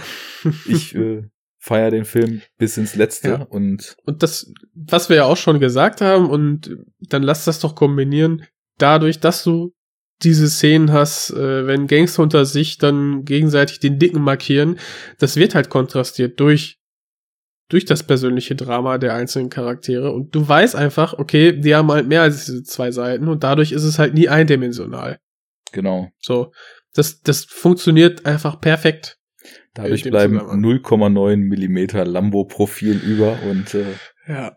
Ich 0.66 0.94
äh, 0.94 1.22
feiere 1.58 1.90
den 1.90 2.04
Film 2.04 2.42
bis 2.58 2.76
ins 2.78 2.94
Letzte 2.94 3.28
Ja. 3.28 3.42
und 3.42 3.96
Und 4.04 4.22
das, 4.22 4.52
was 4.74 5.08
wir 5.08 5.16
ja 5.16 5.24
auch 5.24 5.36
schon 5.36 5.60
gesagt 5.60 6.00
haben, 6.00 6.30
und 6.30 6.76
dann 7.00 7.22
lass 7.22 7.44
das 7.44 7.60
doch 7.60 7.74
kombinieren, 7.74 8.44
dadurch, 8.78 9.20
dass 9.20 9.42
du 9.44 9.72
diese 10.22 10.48
Szenen 10.48 10.92
hast, 10.92 11.30
äh, 11.30 11.66
wenn 11.66 11.86
Gangster 11.88 12.22
unter 12.22 12.46
sich 12.46 12.78
dann 12.78 13.24
gegenseitig 13.24 13.80
den 13.80 13.98
Dicken 13.98 14.22
markieren, 14.22 14.78
das 15.18 15.36
wird 15.36 15.54
halt 15.54 15.68
kontrastiert 15.68 16.40
durch, 16.40 16.78
durch 17.68 17.84
das 17.84 18.02
persönliche 18.04 18.54
Drama 18.54 18.98
der 18.98 19.14
einzelnen 19.14 19.50
Charaktere. 19.50 20.12
Und 20.12 20.34
du 20.34 20.46
weißt 20.46 20.76
einfach, 20.76 21.14
okay, 21.14 21.58
die 21.58 21.74
haben 21.74 21.90
halt 21.90 22.06
mehr 22.06 22.22
als 22.22 22.46
diese 22.46 22.62
zwei 22.62 22.90
Seiten 22.92 23.28
und 23.28 23.42
dadurch 23.42 23.72
ist 23.72 23.82
es 23.82 23.98
halt 23.98 24.14
nie 24.14 24.28
eindimensional. 24.28 25.18
genau, 25.72 26.10
So, 26.20 26.52
das, 26.94 27.20
das 27.22 27.44
funktioniert 27.44 28.24
einfach 28.24 28.60
perfekt. 28.60 29.18
dadurch 29.74 30.04
bleiben 30.04 30.38
Zusammenhang. 30.38 30.80
0,9 30.82 31.36
Millimeter 31.36 32.04
Lambo-Profil 32.04 32.98
über 32.98 33.38
und 33.50 33.74
äh, 33.74 33.84
Ja. 34.28 34.56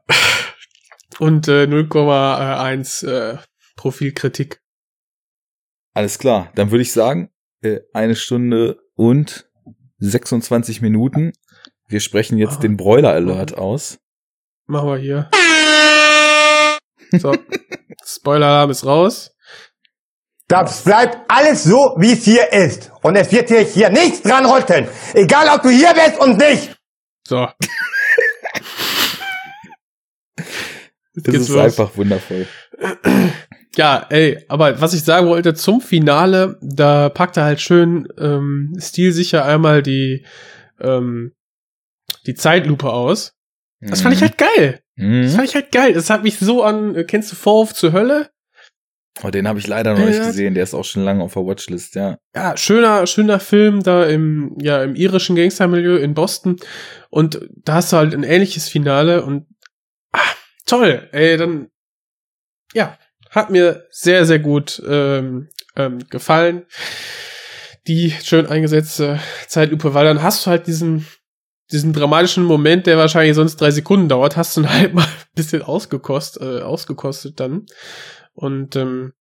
Und 1.20 1.48
äh, 1.48 1.64
0,1 1.66 3.08
äh, 3.08 3.38
Profilkritik. 3.76 4.62
Alles 5.94 6.20
klar, 6.20 6.52
dann 6.56 6.72
würde 6.72 6.84
ich 6.84 6.94
sagen, 6.94 7.30
äh, 7.62 7.80
eine 7.94 8.16
Stunde 8.16 8.80
und 8.96 9.50
26 9.98 10.82
Minuten. 10.82 11.34
Wir 11.90 12.00
sprechen 12.00 12.38
jetzt 12.38 12.58
Ah. 12.58 12.62
den 12.62 12.78
Broiler 12.78 13.10
Alert 13.14 13.58
aus. 13.58 13.98
Machen 14.68 14.90
wir 14.90 14.98
hier. 14.98 15.30
So. 17.20 17.36
Spoiler-Alarm 18.06 18.70
ist 18.70 18.86
raus. 18.86 19.32
Das 20.48 20.84
bleibt 20.84 21.18
alles 21.28 21.64
so, 21.64 21.96
wie 21.98 22.12
es 22.14 22.24
hier 22.24 22.54
ist. 22.54 22.92
Und 23.02 23.16
es 23.16 23.32
wird 23.32 23.50
hier, 23.50 23.62
hier 23.62 23.90
nichts 23.90 24.22
dran 24.22 24.46
rütteln. 24.46 24.88
Egal, 25.14 25.48
ob 25.56 25.64
du 25.64 25.70
hier 25.70 25.94
bist 25.94 26.20
und 26.20 26.38
nicht. 26.38 26.76
So. 27.28 27.48
Das 31.16 31.24
geht's 31.34 31.38
ist 31.46 31.50
los. 31.50 31.60
einfach 31.64 31.98
wundervoll. 31.98 32.48
Ja, 33.76 34.06
ey, 34.10 34.46
aber 34.48 34.80
was 34.80 34.94
ich 34.94 35.04
sagen 35.04 35.28
wollte 35.28 35.54
zum 35.54 35.82
Finale, 35.82 36.58
da 36.62 37.10
packt 37.10 37.36
er 37.36 37.44
halt 37.44 37.60
schön 37.60 38.08
ähm, 38.18 38.74
stilsicher 38.80 39.44
einmal 39.44 39.82
die 39.84 40.26
ähm, 40.80 41.34
die 42.26 42.36
Zeitlupe 42.36 42.92
aus. 42.92 43.34
Das 43.82 44.02
fand 44.02 44.16
ich 44.16 44.22
halt 44.22 44.38
geil. 44.38 44.82
Das 44.98 45.06
Mhm. 45.06 45.30
fand 45.30 45.48
ich 45.48 45.56
halt 45.56 45.72
geil. 45.72 45.94
Das 45.94 46.10
hat 46.10 46.24
mich 46.24 46.38
so 46.38 46.64
an, 46.64 46.96
äh, 46.96 47.04
kennst 47.06 47.32
du 47.32 47.36
Vorwurf 47.38 47.74
zur 47.74 47.94
Hölle? 47.94 48.30
Oh, 49.24 49.30
den 49.30 49.48
habe 49.48 49.60
ich 49.60 49.68
leider 49.68 49.94
noch 49.94 50.06
nicht 50.06 50.18
Ja. 50.18 50.28
gesehen. 50.28 50.54
Der 50.54 50.64
ist 50.64 50.74
auch 50.74 50.84
schon 50.86 51.04
lange 51.04 51.24
auf 51.24 51.34
der 51.34 51.46
Watchlist, 51.46 51.96
ja. 51.96 52.18
ja, 52.36 52.56
schöner, 52.58 53.06
schöner 53.08 53.40
Film 53.40 53.82
da 53.84 54.06
im, 54.06 54.56
ja, 54.62 54.84
im 54.84 54.96
irischen 54.96 55.36
Gangstermilieu 55.36 55.98
in 55.98 56.14
Boston. 56.14 56.58
Und 57.10 57.40
da 57.64 57.76
hast 57.76 57.92
du 57.94 57.98
halt 57.98 58.14
ein 58.14 58.24
ähnliches 58.24 58.68
Finale 58.70 59.24
und 59.24 59.48
ah, 60.14 60.20
toll, 60.66 61.08
ey, 61.12 61.38
dann 61.38 61.70
ja, 62.74 62.98
hat 63.30 63.50
mir 63.50 63.88
sehr, 63.92 64.26
sehr 64.26 64.40
gut 64.40 64.82
ähm, 64.88 65.50
ähm, 65.76 66.00
gefallen. 66.10 66.66
Die 67.88 68.12
schön 68.12 68.46
eingesetzte 68.46 69.20
Zeitlupe, 69.48 69.94
weil 69.94 70.06
dann 70.06 70.22
hast 70.22 70.46
du 70.46 70.50
halt 70.52 70.68
diesen, 70.68 71.08
diesen 71.72 71.94
dramatischen 71.94 72.44
Moment, 72.44 72.88
der 72.88 72.98
wahrscheinlich 72.98 73.36
sonst 73.36 73.58
drei 73.58 73.72
Sekunden 73.72 74.10
dauert, 74.10 74.38
hast 74.38 74.58
du 74.58 74.62
dann 74.62 74.74
halt 74.74 74.94
mal 74.96 75.04
ein 75.04 75.10
bisschen 75.36 75.62
ausgekostet, 75.62 76.42
äh, 76.42 76.62
ausgekostet 76.62 77.40
dann. 77.40 77.66
Und 78.34 78.76
ähm, 78.76 79.14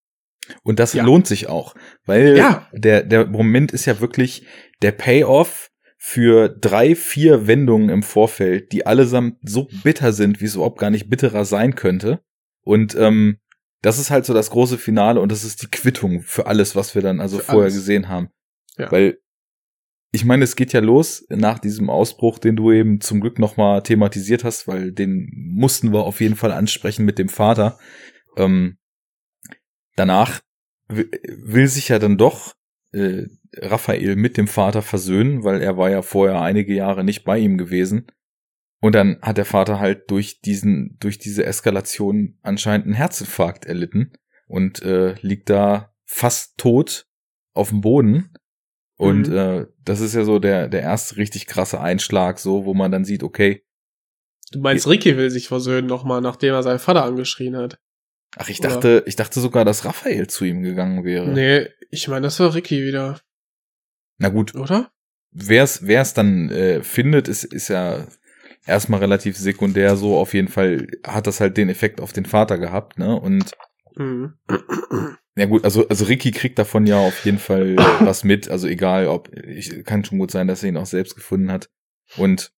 Und 0.65 0.79
das 0.79 0.95
Ja. 0.95 1.05
lohnt 1.05 1.27
sich 1.27 1.49
auch, 1.49 1.75
weil 2.07 2.37
Ja. 2.37 2.67
der, 2.73 3.03
der 3.03 3.27
Moment 3.27 3.73
ist 3.73 3.85
ja 3.87 4.01
wirklich 4.01 4.47
der 4.83 4.93
Payoff 4.93 5.69
für 5.99 6.49
drei, 6.49 6.95
vier 6.95 7.47
Wendungen 7.47 7.89
im 7.91 8.03
Vorfeld, 8.03 8.73
die 8.73 8.87
allesamt 8.87 9.37
so 9.43 9.69
bitter 9.83 10.13
sind, 10.13 10.41
wie 10.41 10.45
es 10.47 10.55
überhaupt 10.55 10.79
gar 10.79 10.91
nicht 10.91 11.11
bitterer 11.11 11.45
sein 11.45 11.75
könnte. 11.75 12.21
Und 12.63 12.95
ähm, 12.95 13.39
das 13.83 13.99
ist 13.99 14.11
halt 14.11 14.25
so 14.25 14.33
das 14.33 14.51
große 14.51 14.79
Finale 14.79 15.21
und 15.21 15.31
das 15.33 15.45
ist 15.45 15.63
die 15.63 15.67
Quittung 15.71 16.23
für 16.23 16.47
alles, 16.47 16.75
was 16.77 16.95
wir 16.95 17.03
dann 17.03 17.21
also 17.21 17.39
Für 17.39 17.45
vorher 17.45 17.63
alles. 17.65 17.75
gesehen 17.75 18.09
haben. 18.09 18.29
Ja. 18.79 18.91
Weil 18.91 19.19
ich 20.19 20.25
meine, 20.25 20.43
es 20.43 20.57
geht 20.57 20.73
ja 20.73 20.81
los 20.81 21.25
nach 21.29 21.61
diesem 21.61 21.91
Ausbruch, 21.91 22.41
den 22.41 22.57
du 22.57 22.73
eben 22.73 23.01
zum 23.01 23.21
Glück 23.21 23.39
nochmal 23.39 23.85
thematisiert 23.85 24.43
hast, 24.43 24.67
weil 24.67 24.91
den 24.91 25.31
mussten 25.33 25.93
wir 25.93 26.01
auf 26.01 26.21
jeden 26.21 26.35
Fall 26.35 26.51
ansprechen 26.51 27.05
mit 27.05 27.21
dem 27.21 27.29
Vater. 27.29 27.79
Ähm, 28.37 28.79
danach 29.95 30.41
wi- 30.89 31.09
will 31.29 31.69
sich 31.69 31.91
ja 31.91 32.01
dann 32.01 32.19
doch 32.19 32.57
äh, 32.93 33.27
Raphael 33.57 34.17
mit 34.17 34.37
dem 34.37 34.49
Vater 34.49 34.83
versöhnen, 34.83 35.45
weil 35.45 35.63
er 35.63 35.77
war 35.77 35.89
ja 35.89 36.03
vorher 36.03 36.41
einige 36.43 36.75
Jahre 36.75 37.05
nicht 37.05 37.23
bei 37.23 37.39
ihm 37.39 37.57
gewesen. 37.57 38.09
Und 38.81 38.97
dann 38.97 39.21
hat 39.23 39.39
der 39.39 39.45
Vater 39.45 39.79
halt 39.79 40.11
durch 40.11 40.41
diesen, 40.41 40.97
durch 40.99 41.19
diese 41.19 41.47
Eskalation 41.47 42.39
anscheinend 42.43 42.87
einen 42.87 42.95
Herzinfarkt 42.95 43.67
erlitten 43.67 44.15
und 44.49 44.83
äh, 44.83 45.15
liegt 45.21 45.49
da 45.49 45.95
fast 46.05 46.59
tot 46.59 47.07
auf 47.55 47.69
dem 47.69 47.83
Boden. 47.83 48.33
Und 48.99 49.29
Mhm. 49.29 49.37
äh, 49.37 49.67
das 49.85 50.01
ist 50.01 50.15
ja 50.15 50.25
so 50.25 50.39
der, 50.39 50.69
der 50.69 50.83
erste 50.83 51.17
richtig 51.17 51.47
krasse 51.47 51.81
Einschlag, 51.81 52.39
so, 52.39 52.65
wo 52.67 52.75
man 52.75 52.91
dann 52.93 53.05
sieht, 53.05 53.23
okay, 53.23 53.65
du 54.53 54.59
meinst, 54.61 54.87
Ricky 54.89 55.17
will 55.17 55.31
sich 55.31 55.49
versöhnen 55.49 55.87
nochmal, 55.87 56.21
nachdem 56.21 56.53
er 56.53 56.63
seinen 56.63 56.79
Vater 56.81 57.05
angeschrien 57.05 57.57
hat. 57.57 57.79
ach, 58.37 58.49
ich 58.49 58.59
Oder- 58.61 58.69
dachte, 58.71 59.05
ich 59.07 59.15
dachte 59.17 59.41
sogar, 59.41 59.65
dass 59.65 59.85
Raphael 59.85 60.27
zu 60.27 60.45
ihm 60.45 60.63
gegangen 60.63 61.05
wäre. 61.05 61.29
Nee, 61.29 61.69
ich 61.91 62.09
meine, 62.09 62.23
das 62.23 62.39
war 62.41 62.55
Ricky 62.55 62.83
wieder, 62.85 63.21
Na 64.19 64.29
gut, 64.31 64.55
oder? 64.55 64.91
wer 65.31 65.63
es 65.63 65.87
wer 65.87 66.01
es 66.03 66.13
dann 66.15 66.51
äh, 66.51 66.83
findet, 66.83 67.29
ist 67.29 67.45
ist 67.45 67.69
ja 67.69 68.07
erstmal 68.67 69.01
relativ 69.01 69.37
sekundär 69.37 69.97
so 69.97 70.17
auf 70.19 70.35
jeden 70.35 70.49
Fall 70.49 70.89
hat 71.07 71.27
das 71.27 71.41
halt 71.41 71.57
den 71.57 71.69
Effekt 71.69 72.01
auf 72.01 72.13
den 72.13 72.25
Vater 72.27 72.59
gehabt, 72.59 72.99
ne? 72.99 73.15
Und 73.19 73.53
Mhm. 73.99 74.35
ja 75.37 75.47
gut, 75.47 75.65
also 75.65 75.87
also 75.89 76.05
Ricky 76.07 76.31
kriegt 76.31 76.59
davon 76.59 76.87
ja 76.87 76.99
auf 76.99 77.25
jeden 77.25 77.39
Fall 77.39 77.77
was 78.01 78.25
mit, 78.25 78.49
also 78.49 78.67
egal 78.67 79.09
ob 79.09 79.35
ich 79.37 79.85
kann 79.85 80.05
schon 80.05 80.19
gut 80.19 80.31
sein, 80.31 80.49
dass 80.49 80.63
er 80.63 80.71
ihn 80.71 80.77
auch 80.77 80.87
selbst 80.87 81.15
gefunden 81.15 81.53
hat 81.53 81.69
und 82.17 82.53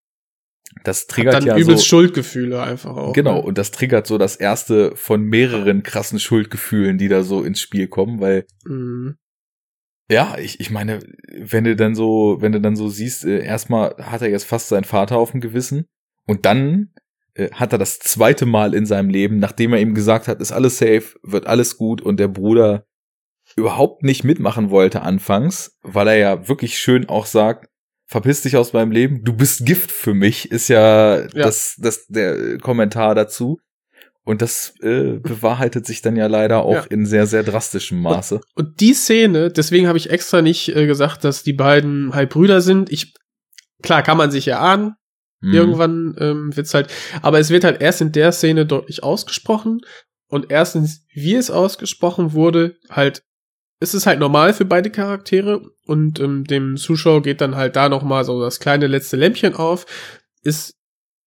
das 0.85 1.09
triggert 1.09 1.35
Dann 1.35 1.47
ja 1.47 1.57
übelst 1.59 1.83
so 1.83 1.89
Schuldgefühle 1.89 2.63
einfach 2.63 2.97
auch. 2.97 3.13
Genau, 3.13 3.37
ne? 3.37 3.43
und 3.43 3.59
das 3.59 3.73
triggert 3.73 4.07
so 4.07 4.19
das 4.19 4.37
erste 4.37 4.95
von 4.95 5.23
mehreren 5.23 5.83
krassen 5.83 6.21
Schuldgefühlen, 6.21 6.97
die 6.97 7.09
da 7.09 7.25
so 7.25 7.43
ins 7.43 7.61
Spiel 7.61 7.89
kommen, 7.89 8.21
weil 8.21 8.47
Mhm. 8.65 9.17
Ja, 10.11 10.37
ich, 10.39 10.59
ich 10.59 10.71
meine, 10.71 10.99
wenn 11.39 11.63
du 11.63 11.77
dann 11.77 11.95
so, 11.95 12.39
wenn 12.41 12.51
du 12.51 12.61
dann 12.61 12.75
so 12.75 12.89
siehst, 12.89 13.25
äh, 13.25 13.45
erstmal 13.45 13.95
hat 13.99 14.23
er 14.23 14.29
jetzt 14.29 14.45
fast 14.45 14.69
seinen 14.69 14.83
Vater 14.83 15.17
auf 15.17 15.31
dem 15.31 15.41
Gewissen 15.41 15.87
und 16.27 16.47
dann 16.47 16.91
äh, 16.97 17.00
hat 17.53 17.73
er 17.73 17.79
das 17.79 17.99
zweite 17.99 18.47
Mal 18.47 18.75
in 18.75 18.87
seinem 18.87 19.09
Leben, 19.09 19.39
nachdem 19.39 19.73
er 19.73 19.81
ihm 19.81 19.95
gesagt 19.95 20.29
hat, 20.29 20.41
ist 20.41 20.53
alles 20.53 20.79
safe, 20.79 21.15
wird 21.23 21.47
alles 21.47 21.77
gut 21.77 22.03
und 22.03 22.19
der 22.19 22.29
Bruder 22.29 22.85
überhaupt 23.57 24.03
nicht 24.05 24.23
mitmachen 24.25 24.71
wollte 24.71 25.03
anfangs, 25.03 25.77
weil 25.83 26.09
er 26.09 26.17
ja 26.17 26.49
wirklich 26.49 26.79
schön 26.79 27.09
auch 27.09 27.27
sagt, 27.27 27.69
verpiss 28.07 28.43
dich 28.43 28.57
aus 28.57 28.73
meinem 28.73 28.93
Leben, 28.93 29.23
du 29.25 29.33
bist 29.33 29.67
Gift 29.67 29.91
für 29.91 30.15
mich, 30.15 30.51
ist 30.51 30.69
ja, 30.69 31.27
Das, 31.29 31.77
das 31.79 32.07
der 32.07 32.59
Kommentar 32.59 33.15
dazu. 33.15 33.59
Und 34.23 34.43
das 34.43 34.75
äh, 34.83 35.19
bewahrheitet 35.19 35.87
sich 35.87 36.03
dann 36.03 36.15
ja 36.15 36.27
leider 36.27 36.63
auch 36.63 36.75
Ja. 36.75 36.85
in 36.91 37.07
sehr, 37.07 37.27
sehr 37.27 37.43
drastischem 37.43 38.01
Maße. 38.01 38.41
Und 38.55 38.81
die 38.81 38.93
Szene, 38.95 39.51
deswegen 39.51 39.89
habe 39.89 39.97
ich 39.99 40.11
extra 40.11 40.43
nicht 40.43 40.69
äh, 40.77 40.87
gesagt, 40.87 41.25
dass 41.25 41.43
die 41.43 41.55
beiden 41.55 42.15
halt 42.15 42.29
Brüder 42.31 42.61
sind. 42.61 42.93
Ich, 42.93 43.15
klar, 43.83 44.03
kann 44.03 44.19
man 44.19 44.31
sich 44.31 44.47
ja 44.47 44.61
ahnen. 44.61 44.95
Mhm. 45.41 45.55
Irgendwann 45.55 46.17
ähm, 46.19 46.57
wird's 46.57 46.75
halt, 46.75 46.93
aber 47.23 47.39
es 47.39 47.51
wird 47.51 47.65
halt 47.65 47.81
erst 47.81 48.01
in 48.01 48.13
der 48.13 48.33
Szene 48.33 48.67
deutlich 48.67 49.03
ausgesprochen 49.03 49.81
und 50.29 50.51
erstens, 50.51 51.05
wie 51.13 51.35
es 51.35 51.51
ausgesprochen 51.51 52.33
wurde, 52.33 52.77
halt, 52.89 53.23
es 53.81 53.95
ist 53.95 54.07
halt 54.07 54.21
normal 54.21 54.55
für 54.55 54.65
beide 54.65 54.91
Charaktere 54.91 55.63
und 55.87 56.21
ähm, 56.21 56.45
dem 56.45 56.77
Zuschauer 56.77 57.23
geht 57.23 57.41
dann 57.41 57.57
halt 57.57 57.77
da 57.77 57.89
nochmal 57.89 58.25
so 58.25 58.41
das 58.41 58.61
kleine 58.61 58.87
letzte 58.87 59.17
Lämpchen 59.17 59.55
auf, 59.55 59.87
ist 60.43 60.77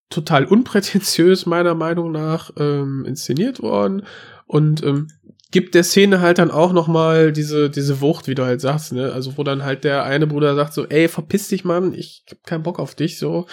total 0.10 0.46
unprätentiös 0.46 1.46
meiner 1.46 1.76
Meinung 1.76 2.12
nach 2.12 2.52
ähm, 2.58 3.04
inszeniert 3.06 3.62
worden 3.62 4.06
und 4.46 4.84
ähm, 4.84 5.08
gibt 5.54 5.76
der 5.76 5.84
Szene 5.84 6.20
halt 6.20 6.40
dann 6.40 6.52
auch 6.52 6.74
noch 6.74 6.88
mal 6.88 7.32
diese 7.32 7.70
diese 7.70 8.02
Wucht, 8.02 8.28
wie 8.28 8.36
du 8.36 8.44
halt 8.44 8.60
sagst, 8.60 8.92
ne? 8.92 9.14
Also 9.14 9.38
wo 9.38 9.44
dann 9.44 9.64
halt 9.64 9.84
der 9.84 10.04
eine 10.04 10.28
Bruder 10.28 10.56
sagt 10.56 10.74
so, 10.74 10.86
ey, 10.88 11.08
verpiss 11.08 11.48
dich, 11.48 11.64
Mann, 11.64 11.94
ich 11.94 12.26
hab 12.30 12.44
keinen 12.44 12.64
Bock 12.64 12.80
auf 12.80 12.96
dich, 12.96 13.20
so. 13.20 13.46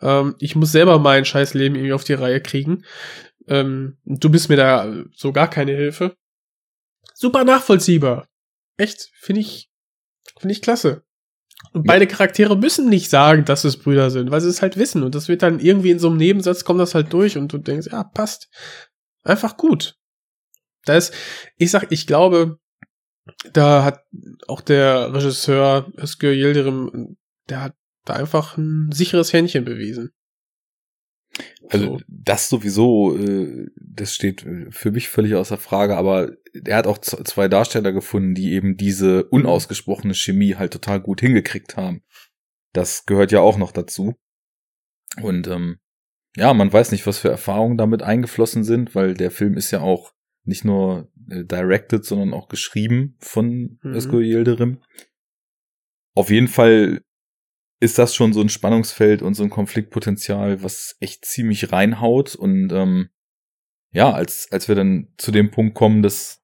Ähm, 0.00 0.36
ich 0.38 0.56
muss 0.56 0.72
selber 0.72 0.98
mein 1.00 1.24
scheiß 1.24 1.54
Leben 1.54 1.74
irgendwie 1.74 1.92
auf 1.92 2.04
die 2.04 2.14
Reihe 2.14 2.40
kriegen. 2.40 2.84
Ähm, 3.48 3.98
du 4.04 4.30
bist 4.30 4.48
mir 4.48 4.56
da 4.56 4.90
so 5.14 5.32
gar 5.32 5.50
keine 5.50 5.72
Hilfe. 5.72 6.16
Super 7.12 7.42
nachvollziehbar. 7.44 8.28
Echt, 8.76 9.10
finde 9.18 9.40
ich, 9.40 9.68
finde 10.38 10.52
ich 10.52 10.62
klasse. 10.62 11.02
Und 11.72 11.84
beide 11.84 12.06
Charaktere 12.06 12.56
müssen 12.56 12.88
nicht 12.88 13.10
sagen, 13.10 13.44
dass 13.44 13.64
es 13.64 13.76
Brüder 13.76 14.10
sind, 14.10 14.30
weil 14.30 14.40
sie 14.40 14.48
es 14.48 14.62
halt 14.62 14.76
wissen. 14.76 15.02
Und 15.02 15.16
das 15.16 15.26
wird 15.26 15.42
dann 15.42 15.58
irgendwie 15.58 15.90
in 15.90 15.98
so 15.98 16.08
einem 16.08 16.18
Nebensatz 16.18 16.64
kommt 16.64 16.80
das 16.80 16.94
halt 16.94 17.12
durch 17.12 17.36
und 17.36 17.52
du 17.52 17.58
denkst, 17.58 17.88
ja, 17.90 18.04
passt. 18.04 18.48
Einfach 19.24 19.56
gut. 19.56 19.97
Da 20.84 20.96
ist, 20.96 21.14
ich 21.56 21.70
sag, 21.70 21.90
ich 21.90 22.06
glaube, 22.06 22.58
da 23.52 23.84
hat 23.84 24.04
auch 24.46 24.60
der 24.60 25.12
Regisseur 25.12 25.92
Özgür 25.96 26.32
Yildirim, 26.32 27.16
der 27.48 27.62
hat 27.62 27.74
da 28.04 28.14
einfach 28.14 28.56
ein 28.56 28.90
sicheres 28.92 29.32
Händchen 29.32 29.64
bewiesen. 29.64 30.12
Also 31.70 31.98
So. 31.98 32.00
das 32.08 32.48
sowieso, 32.48 33.16
äh, 33.16 33.66
das 33.76 34.14
steht 34.14 34.44
äh, 34.44 34.70
für 34.70 34.90
mich 34.90 35.08
völlig 35.08 35.34
außer 35.34 35.58
Frage, 35.58 35.96
aber 35.96 36.32
er 36.64 36.76
hat 36.76 36.86
auch 36.86 36.98
zwei 36.98 37.48
Darsteller 37.48 37.92
gefunden, 37.92 38.34
die 38.34 38.52
eben 38.52 38.76
diese 38.76 39.24
unausgesprochene 39.24 40.14
Chemie 40.14 40.54
halt 40.54 40.72
total 40.72 41.00
gut 41.00 41.20
hingekriegt 41.20 41.76
haben. 41.76 42.02
Das 42.72 43.04
gehört 43.06 43.32
ja 43.32 43.40
auch 43.40 43.58
noch 43.58 43.72
dazu. 43.72 44.14
Und 45.22 45.46
ähm, 45.48 45.78
ja, 46.36 46.54
man 46.54 46.72
weiß 46.72 46.92
nicht, 46.92 47.06
was 47.06 47.18
für 47.18 47.30
Erfahrungen 47.30 47.76
damit 47.76 48.02
eingeflossen 48.02 48.64
sind, 48.64 48.94
weil 48.94 49.14
der 49.14 49.30
Film 49.30 49.56
ist 49.56 49.70
ja 49.70 49.80
auch 49.80 50.12
nicht 50.48 50.64
nur 50.64 51.10
äh, 51.30 51.44
directed, 51.44 52.04
sondern 52.04 52.32
auch 52.32 52.48
geschrieben 52.48 53.16
von 53.20 53.78
Mhm. 53.82 53.94
Özgür 53.94 54.20
Yildirim. 54.20 54.78
Auf 56.14 56.30
jeden 56.30 56.48
Fall 56.48 57.02
ist 57.80 57.98
das 57.98 58.14
schon 58.14 58.32
so 58.32 58.40
ein 58.40 58.48
Spannungsfeld 58.48 59.22
und 59.22 59.34
so 59.34 59.44
ein 59.44 59.50
Konfliktpotenzial, 59.50 60.62
was 60.62 60.96
echt 60.98 61.24
ziemlich 61.24 61.70
reinhaut. 61.70 62.34
Und 62.34 62.72
ähm, 62.72 63.10
ja, 63.92 64.12
als, 64.12 64.48
als 64.50 64.66
wir 64.66 64.74
dann 64.74 65.12
zu 65.16 65.30
dem 65.30 65.50
Punkt 65.50 65.74
kommen, 65.74 66.02
dass 66.02 66.37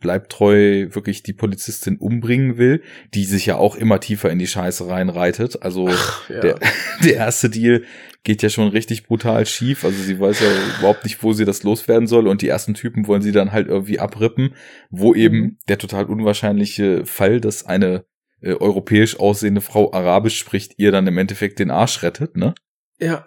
Bleibtreu 0.00 0.88
wirklich 0.94 1.22
die 1.22 1.32
Polizistin 1.32 1.96
umbringen 1.96 2.56
will, 2.58 2.82
die 3.14 3.24
sich 3.24 3.46
ja 3.46 3.56
auch 3.56 3.76
immer 3.76 4.00
tiefer 4.00 4.30
in 4.30 4.38
die 4.38 4.46
Scheiße 4.46 4.86
reinreitet. 4.88 5.62
Also 5.62 5.88
Ja. 6.28 6.40
der, 6.40 6.58
der 7.04 7.14
erste 7.16 7.50
Deal 7.50 7.82
geht 8.22 8.42
ja 8.42 8.48
schon 8.48 8.68
richtig 8.68 9.06
brutal 9.06 9.44
schief. 9.46 9.84
Also 9.84 10.02
sie 10.02 10.18
weiß 10.18 10.40
ja 10.40 10.46
überhaupt 10.78 11.04
nicht, 11.04 11.22
wo 11.22 11.32
sie 11.32 11.44
das 11.44 11.62
loswerden 11.62 12.06
soll. 12.06 12.26
Und 12.28 12.40
die 12.42 12.48
ersten 12.48 12.74
Typen 12.74 13.06
wollen 13.06 13.22
sie 13.22 13.32
dann 13.32 13.52
halt 13.52 13.68
irgendwie 13.68 13.98
abrippen, 13.98 14.54
wo 14.90 15.14
eben 15.14 15.36
Mhm. 15.40 15.56
der 15.68 15.78
total 15.78 16.04
unwahrscheinliche 16.06 17.04
Fall, 17.06 17.40
dass 17.40 17.64
eine 17.66 18.04
äh, 18.40 18.52
europäisch 18.54 19.18
aussehende 19.18 19.60
Frau 19.62 19.92
Arabisch 19.92 20.38
spricht, 20.38 20.74
ihr 20.78 20.92
dann 20.92 21.06
im 21.06 21.16
Endeffekt 21.18 21.58
den 21.58 21.70
Arsch 21.70 22.02
rettet, 22.02 22.36
ne? 22.36 22.54
ja. 22.98 23.24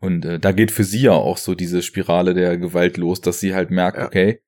Und 0.00 0.24
äh, 0.26 0.38
da 0.38 0.52
geht 0.52 0.70
für 0.70 0.84
sie 0.84 1.00
ja 1.02 1.12
auch 1.12 1.38
so 1.38 1.54
diese 1.54 1.80
Spirale 1.82 2.34
der 2.34 2.58
Gewalt 2.58 2.96
los, 2.98 3.22
dass 3.22 3.40
sie 3.40 3.54
halt 3.54 3.70
merkt, 3.70 3.96
Ja. 3.98 4.04
okay, 4.06 4.40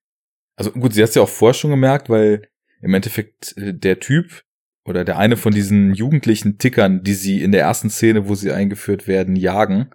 also 0.57 0.73
gut, 0.73 0.95
sie 0.95 1.03
hat 1.03 1.15
ja 1.15 1.23
auch 1.23 1.29
vorher 1.29 1.55
schon 1.55 1.71
gemerkt, 1.71 2.09
weil 2.11 2.49
im 2.83 2.95
Endeffekt 2.95 3.57
äh, 3.57 3.73
der 3.75 4.01
Typ 4.01 4.43
oder 4.85 5.05
der 5.05 5.19
eine 5.19 5.37
von 5.37 5.53
diesen 5.53 5.95
jugendlichen 5.95 6.59
Tickern, 6.59 7.03
die 7.03 7.15
sie 7.15 7.43
in 7.43 7.53
der 7.53 7.63
ersten 7.63 7.91
Szene, 7.91 8.29
wo 8.29 8.35
sie 8.35 8.53
eingeführt 8.53 9.07
werden, 9.09 9.35
jagen, 9.37 9.91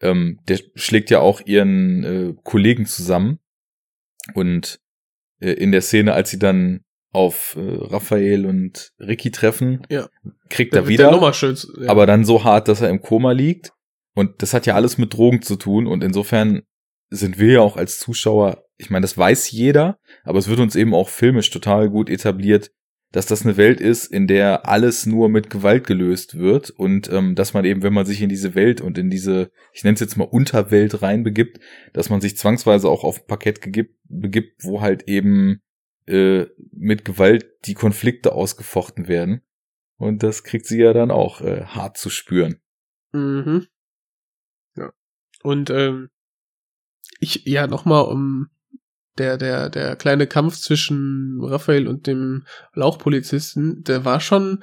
ähm, 0.00 0.40
der 0.48 0.58
schlägt 0.74 1.10
ja 1.10 1.20
auch 1.20 1.40
ihren 1.44 2.04
äh, 2.04 2.34
Kollegen 2.44 2.86
zusammen. 2.86 3.38
Und 4.34 4.78
äh, 5.40 5.52
in 5.52 5.72
der 5.72 5.80
Szene, 5.80 6.12
als 6.12 6.30
sie 6.30 6.38
dann 6.38 6.80
auf 7.12 7.56
äh, 7.56 7.60
Raphael 7.62 8.44
und 8.44 8.92
Ricky 9.00 9.30
treffen, 9.30 9.86
Ja. 9.88 10.08
kriegt 10.50 10.74
er 10.74 10.86
wieder. 10.88 11.04
Ja. 11.80 11.88
aber 11.90 12.04
dann 12.06 12.24
so 12.26 12.44
hart, 12.44 12.68
dass 12.68 12.82
er 12.82 12.90
im 12.90 13.00
Koma 13.00 13.32
liegt. 13.32 13.72
Und 14.14 14.42
das 14.42 14.52
hat 14.52 14.66
ja 14.66 14.74
alles 14.74 14.98
mit 14.98 15.14
Drogen 15.14 15.40
zu 15.42 15.56
tun. 15.56 15.86
Und 15.86 16.04
insofern 16.04 16.62
sind 17.10 17.38
wir 17.38 17.52
ja 17.52 17.60
auch 17.60 17.76
als 17.76 17.98
Zuschauer, 17.98 18.64
ich 18.76 18.90
meine, 18.90 19.04
das 19.04 19.16
weiß 19.16 19.50
jeder, 19.50 19.98
aber 20.24 20.38
es 20.38 20.48
wird 20.48 20.60
uns 20.60 20.76
eben 20.76 20.94
auch 20.94 21.08
filmisch 21.08 21.50
total 21.50 21.88
gut 21.88 22.10
etabliert, 22.10 22.72
dass 23.12 23.26
das 23.26 23.44
eine 23.44 23.56
Welt 23.56 23.80
ist, 23.80 24.06
in 24.06 24.26
der 24.26 24.68
alles 24.68 25.06
nur 25.06 25.28
mit 25.28 25.48
Gewalt 25.48 25.86
gelöst 25.86 26.38
wird 26.38 26.70
und 26.70 27.10
ähm, 27.10 27.34
dass 27.34 27.54
man 27.54 27.64
eben, 27.64 27.82
wenn 27.82 27.94
man 27.94 28.04
sich 28.04 28.20
in 28.20 28.28
diese 28.28 28.54
Welt 28.54 28.80
und 28.80 28.98
in 28.98 29.10
diese, 29.10 29.50
ich 29.72 29.84
nenne 29.84 29.94
es 29.94 30.00
jetzt 30.00 30.16
mal 30.16 30.24
Unterwelt 30.24 31.02
reinbegibt, 31.02 31.60
dass 31.92 32.10
man 32.10 32.20
sich 32.20 32.36
zwangsweise 32.36 32.88
auch 32.88 33.04
auf 33.04 33.20
ein 33.20 33.26
Parkett 33.26 33.60
gegibt, 33.60 33.96
begibt, 34.04 34.64
wo 34.64 34.80
halt 34.80 35.04
eben 35.08 35.62
äh, 36.06 36.46
mit 36.72 37.04
Gewalt 37.04 37.46
die 37.64 37.74
Konflikte 37.74 38.32
ausgefochten 38.32 39.08
werden. 39.08 39.42
Und 39.98 40.22
das 40.22 40.44
kriegt 40.44 40.66
sie 40.66 40.80
ja 40.80 40.92
dann 40.92 41.10
auch 41.10 41.40
äh, 41.40 41.64
hart 41.64 41.96
zu 41.96 42.10
spüren. 42.10 42.60
Mhm. 43.12 43.66
Ja. 44.76 44.92
Und 45.42 45.70
ähm, 45.70 46.10
ich, 47.20 47.42
ja, 47.44 47.66
nochmal 47.66 48.04
um 48.04 48.48
der, 49.18 49.38
der, 49.38 49.70
der 49.70 49.96
kleine 49.96 50.26
Kampf 50.26 50.56
zwischen 50.58 51.38
Raphael 51.42 51.88
und 51.88 52.06
dem 52.06 52.44
Lauchpolizisten, 52.74 53.82
der 53.84 54.04
war 54.04 54.20
schon, 54.20 54.62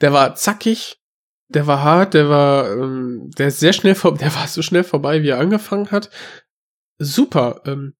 der 0.00 0.12
war 0.12 0.34
zackig, 0.34 1.00
der 1.48 1.66
war 1.66 1.82
hart, 1.82 2.14
der 2.14 2.28
war, 2.28 2.70
ähm, 2.72 3.30
der 3.38 3.48
ist 3.48 3.60
sehr 3.60 3.72
schnell 3.72 3.94
vor, 3.94 4.14
der 4.18 4.34
war 4.34 4.46
so 4.48 4.62
schnell 4.62 4.84
vorbei, 4.84 5.22
wie 5.22 5.28
er 5.28 5.40
angefangen 5.40 5.90
hat. 5.90 6.10
Super. 6.98 7.62
Ähm, 7.64 7.94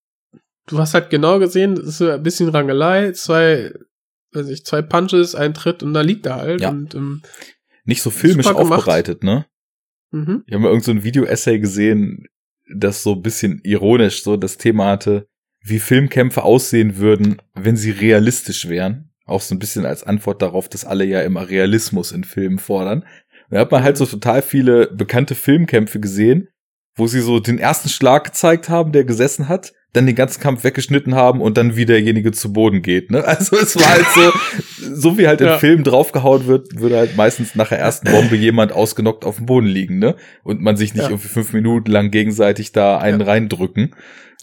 du 0.66 0.78
hast 0.78 0.94
halt 0.94 1.10
genau 1.10 1.38
gesehen, 1.38 1.74
es 1.74 1.86
ist 1.86 1.98
so 1.98 2.10
ein 2.10 2.22
bisschen 2.22 2.48
Rangelei, 2.48 3.12
zwei, 3.12 3.72
weiß 4.32 4.48
ich, 4.48 4.64
zwei 4.64 4.82
Punches, 4.82 5.34
ein 5.34 5.54
Tritt 5.54 5.82
und 5.82 5.94
da 5.94 6.02
liegt 6.02 6.26
er 6.26 6.36
halt. 6.36 6.60
Ja. 6.60 6.70
Und, 6.70 6.94
ähm, 6.94 7.22
Nicht 7.84 8.02
so 8.02 8.10
filmisch 8.10 8.46
aufbereitet, 8.46 9.22
ne? 9.22 9.46
mhm. 10.10 10.44
Ich 10.46 10.54
habe 10.54 10.62
mal 10.62 10.68
irgend 10.68 10.84
so 10.84 10.92
ein 10.92 11.04
Video-Essay 11.04 11.58
gesehen, 11.58 12.26
das 12.72 13.02
so 13.02 13.12
ein 13.12 13.22
bisschen 13.22 13.60
ironisch 13.64 14.22
so 14.22 14.36
das 14.36 14.56
Thema 14.58 14.86
hatte, 14.86 15.26
wie 15.62 15.78
Filmkämpfe 15.78 16.42
aussehen 16.42 16.98
würden, 16.98 17.40
wenn 17.54 17.76
sie 17.76 17.90
realistisch 17.90 18.68
wären. 18.68 19.10
Auch 19.26 19.40
so 19.40 19.54
ein 19.54 19.58
bisschen 19.58 19.86
als 19.86 20.04
Antwort 20.04 20.42
darauf, 20.42 20.68
dass 20.68 20.84
alle 20.84 21.04
ja 21.04 21.22
immer 21.22 21.48
Realismus 21.48 22.12
in 22.12 22.24
Filmen 22.24 22.58
fordern. 22.58 23.06
Da 23.50 23.60
hat 23.60 23.70
man 23.70 23.82
halt 23.82 23.96
so 23.96 24.04
total 24.04 24.42
viele 24.42 24.88
bekannte 24.88 25.34
Filmkämpfe 25.34 26.00
gesehen, 26.00 26.48
wo 26.96 27.06
sie 27.06 27.20
so 27.20 27.40
den 27.40 27.58
ersten 27.58 27.88
Schlag 27.88 28.24
gezeigt 28.24 28.68
haben, 28.68 28.92
der 28.92 29.04
gesessen 29.04 29.48
hat, 29.48 29.72
dann 29.94 30.04
den 30.06 30.14
ganzen 30.14 30.40
Kampf 30.42 30.62
weggeschnitten 30.64 31.14
haben 31.14 31.40
und 31.40 31.56
dann 31.56 31.76
wie 31.76 31.86
derjenige 31.86 32.32
zu 32.32 32.52
Boden 32.52 32.82
geht. 32.82 33.10
Ne? 33.10 33.24
Also 33.26 33.56
es 33.56 33.74
war 33.76 33.88
halt 33.88 34.06
so, 34.14 34.32
so 34.94 35.16
wie 35.18 35.26
halt 35.26 35.40
im 35.40 35.46
Ja. 35.46 35.58
Film 35.58 35.82
draufgehauen 35.84 36.46
wird, 36.46 36.78
würde 36.78 36.98
halt 36.98 37.16
meistens 37.16 37.54
nach 37.54 37.68
der 37.70 37.78
ersten 37.78 38.10
Bombe 38.10 38.36
jemand 38.36 38.72
ausgenockt 38.72 39.24
auf 39.24 39.36
dem 39.36 39.46
Boden 39.46 39.66
liegen, 39.66 39.98
ne? 39.98 40.16
Und 40.42 40.60
man 40.60 40.76
sich 40.76 40.92
nicht 40.94 41.04
Ja. 41.04 41.08
irgendwie 41.10 41.28
fünf 41.28 41.52
Minuten 41.54 41.90
lang 41.90 42.10
gegenseitig 42.10 42.72
da 42.72 42.98
einen 42.98 43.20
Ja. 43.20 43.26
reindrücken. 43.26 43.94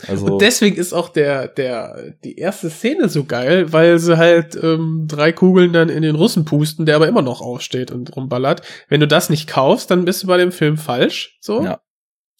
Also 0.07 0.25
Und 0.25 0.41
deswegen 0.41 0.77
ist 0.77 0.93
auch 0.93 1.09
der, 1.09 1.47
der, 1.49 2.13
die 2.23 2.37
erste 2.37 2.69
Szene 2.71 3.07
so 3.09 3.25
geil, 3.25 3.71
weil 3.71 3.99
sie 3.99 4.17
halt 4.17 4.57
ähm, 4.63 5.05
drei 5.07 5.31
Kugeln 5.31 5.73
dann 5.73 5.89
in 5.89 6.01
den 6.01 6.15
Russen 6.15 6.43
pusten, 6.45 6.85
der 6.87 6.95
aber 6.95 7.07
immer 7.07 7.21
noch 7.21 7.41
aufsteht 7.41 7.91
und 7.91 8.15
rumballert. 8.15 8.61
Wenn 8.87 8.99
du 9.01 9.07
das 9.07 9.29
nicht 9.29 9.47
kaufst, 9.47 9.91
dann 9.91 10.05
bist 10.05 10.23
du 10.23 10.27
bei 10.27 10.37
dem 10.37 10.51
Film 10.51 10.77
falsch, 10.77 11.37
so. 11.41 11.63
Ja. 11.63 11.81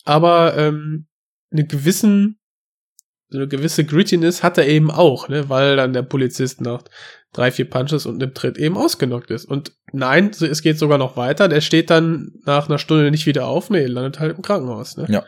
Aber 0.06 0.58
ähm, 0.58 1.06
eine 1.52 1.66
gewissen, 1.68 2.40
so 3.32 3.38
eine 3.40 3.48
gewisse 3.48 3.86
Grittiness 3.86 4.44
hat 4.44 4.58
er 4.58 4.68
eben 4.68 4.92
auch, 4.92 5.30
ne, 5.30 5.50
weil 5.50 5.78
dann 5.78 5.94
der 5.94 6.04
Polizist 6.04 6.62
nach 6.62 6.84
drei, 7.34 7.50
vier 7.50 7.70
Punches 7.70 8.06
und 8.06 8.22
einem 8.22 8.34
Tritt 8.34 8.58
eben 8.58 8.78
ausgenockt 8.78 9.32
ist. 9.32 9.46
Und 9.46 9.72
nein, 9.94 10.30
es 10.32 10.62
geht 10.62 10.78
sogar 10.78 10.98
noch 10.98 11.16
weiter. 11.16 11.48
Der 11.48 11.62
steht 11.62 11.90
dann 11.90 12.34
nach 12.46 12.68
einer 12.68 12.78
Stunde 12.78 13.10
nicht 13.10 13.26
wieder 13.26 13.48
auf, 13.48 13.70
nee, 13.70 13.86
landet 13.86 14.20
halt 14.20 14.36
im 14.36 14.42
Krankenhaus, 14.42 14.98
ne? 14.98 15.08
Ja. 15.10 15.24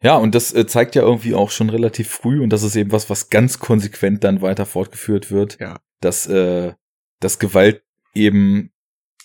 Ja, 0.00 0.16
und 0.16 0.34
das 0.34 0.54
äh, 0.54 0.66
zeigt 0.66 0.94
ja 0.94 1.02
irgendwie 1.02 1.34
auch 1.34 1.50
schon 1.50 1.70
relativ 1.70 2.08
früh, 2.08 2.40
und 2.40 2.50
das 2.50 2.62
ist 2.62 2.76
eben 2.76 2.92
was, 2.92 3.10
was 3.10 3.30
ganz 3.30 3.58
konsequent 3.58 4.22
dann 4.22 4.42
weiter 4.42 4.64
fortgeführt 4.64 5.32
wird, 5.32 5.58
Ja. 5.58 5.80
dass, 6.00 6.26
äh, 6.28 6.74
dass 7.18 7.40
Gewalt 7.40 7.82
eben 8.14 8.70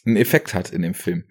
einen 0.05 0.15
Effekt 0.17 0.53
hat 0.53 0.71
in 0.71 0.81
dem 0.81 0.95
Film. 0.95 1.25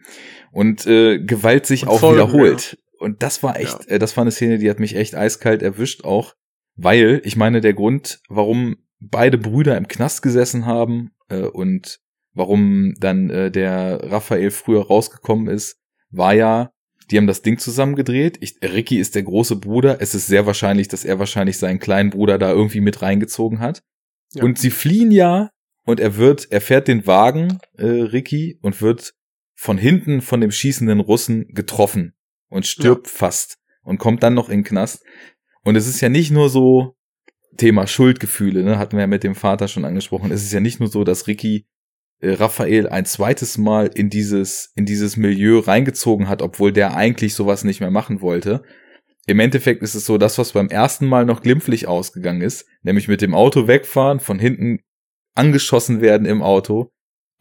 Und 0.53 0.87
äh, 0.87 1.19
Gewalt 1.19 1.67
sich 1.67 1.83
Und 1.83 1.89
auch 1.89 2.01
voll, 2.01 2.15
wiederholt. 2.15 2.79
Und 3.03 3.25
das 3.25 3.43
war 3.43 3.59
echt, 3.59 3.89
äh, 3.89 3.99
das 3.99 4.17
war 4.17 4.23
eine 4.23 4.31
Szene, 4.31 4.59
die 4.59 4.71
hat 4.71 4.79
mich 4.79 4.95
echt 4.95 5.17
eiskalt 5.17 5.61
erwischt 5.61 6.05
auch, 6.05 6.35
weil, 6.77 7.21
ich 7.25 7.37
meine, 7.37 7.61
der 7.61 7.75
Grund, 7.75 8.21
warum 8.29 8.77
beide 9.01 9.39
Brüder 9.39 9.77
im 9.77 9.89
Knast 9.89 10.23
gesessen 10.23 10.67
haben 10.67 11.11
äh, 11.29 11.41
und 11.41 11.99
warum 12.33 12.95
dann 13.01 13.29
äh, 13.29 13.51
der 13.51 14.05
Raphael 14.05 14.53
früher 14.53 14.87
rausgekommen 14.87 15.49
ist, 15.49 15.81
war 16.11 16.33
ja, 16.33 16.71
die 17.11 17.19
haben 17.19 17.27
das 17.27 17.43
Ding 17.43 17.59
zusammengedreht. 17.59 18.39
Ich, 18.41 18.63
Ricky 18.63 18.99
ist 18.99 19.17
der 19.17 19.25
große 19.25 19.57
Bruder. 19.57 20.01
Es 20.01 20.15
ist 20.15 20.29
sehr 20.29 20.47
wahrscheinlich, 20.47 20.87
dass 20.87 21.05
er 21.05 21.19
wahrscheinlich 21.19 21.59
seinen 21.59 21.81
kleinen 21.81 22.11
Bruder 22.11 22.39
da 22.39 22.53
irgendwie 22.53 22.81
mit 22.81 23.03
reingezogen 23.03 23.59
hat. 23.59 23.83
Ja. 24.33 24.45
Und 24.45 24.61
sie 24.61 24.71
fliehen 24.71 25.11
ja 25.11 25.51
und 25.85 25.99
er 25.99 26.17
wird, 26.17 26.53
er 26.53 26.61
fährt 26.61 26.87
den 26.87 27.05
Wagen, 27.09 27.59
äh, 27.77 27.85
Ricky, 27.85 28.61
und 28.63 28.81
wird 28.81 29.13
von 29.57 29.77
hinten 29.77 30.21
von 30.21 30.41
dem 30.41 30.53
schießenden 30.53 31.01
Russen 31.01 31.49
getroffen 31.49 32.15
und 32.53 32.67
stirbt 32.67 33.09
fast 33.09 33.59
und 33.83 33.99
kommt 33.99 34.23
dann 34.23 34.35
noch 34.35 34.49
in 34.49 34.59
den 34.59 34.65
Knast. 34.65 35.05
Und 35.65 35.77
es 35.77 35.89
ist 35.89 36.01
ja 36.01 36.09
nicht 36.09 36.31
nur 36.31 36.49
so 36.51 36.97
Thema 37.57 37.87
Schuldgefühle, 37.87 38.63
ne, 38.63 38.79
hatten 38.79 38.97
wir 38.97 39.03
ja 39.03 39.07
mit 39.07 39.25
dem 39.25 39.35
Vater 39.35 39.69
schon 39.69 39.85
angesprochen. 39.85 40.31
Es 40.31 40.43
ist 40.43 40.53
ja 40.53 40.61
nicht 40.61 40.79
nur 40.79 40.89
so, 40.89 41.05
dass 41.05 41.27
Ricky 41.27 41.67
äh, 42.21 42.33
Raphael 42.33 42.89
ein 42.89 43.05
zweites 43.05 43.59
Mal 43.59 43.91
in 43.95 44.11
dieses, 44.11 44.73
in 44.75 44.87
dieses 44.87 45.17
Milieu 45.17 45.59
reingezogen 45.59 46.29
hat, 46.29 46.43
obwohl 46.43 46.73
der 46.73 46.97
eigentlich 46.97 47.35
sowas 47.35 47.65
nicht 47.65 47.81
mehr 47.81 47.91
machen 47.91 48.21
wollte. 48.21 48.63
Im 49.27 49.41
Endeffekt 49.41 49.83
ist 49.83 49.95
es 49.95 50.05
so, 50.05 50.19
das, 50.19 50.39
was 50.39 50.53
beim 50.53 50.69
ersten 50.69 51.07
Mal 51.07 51.25
noch 51.25 51.43
glimpflich 51.43 51.87
ausgegangen 51.87 52.43
ist, 52.43 52.67
nämlich 52.83 53.09
mit 53.09 53.23
dem 53.23 53.35
Auto 53.35 53.67
wegfahren, 53.67 54.21
von 54.21 54.39
hinten 54.39 54.81
angeschossen 55.35 56.01
werden 56.01 56.27
im 56.27 56.43
Auto, 56.43 56.91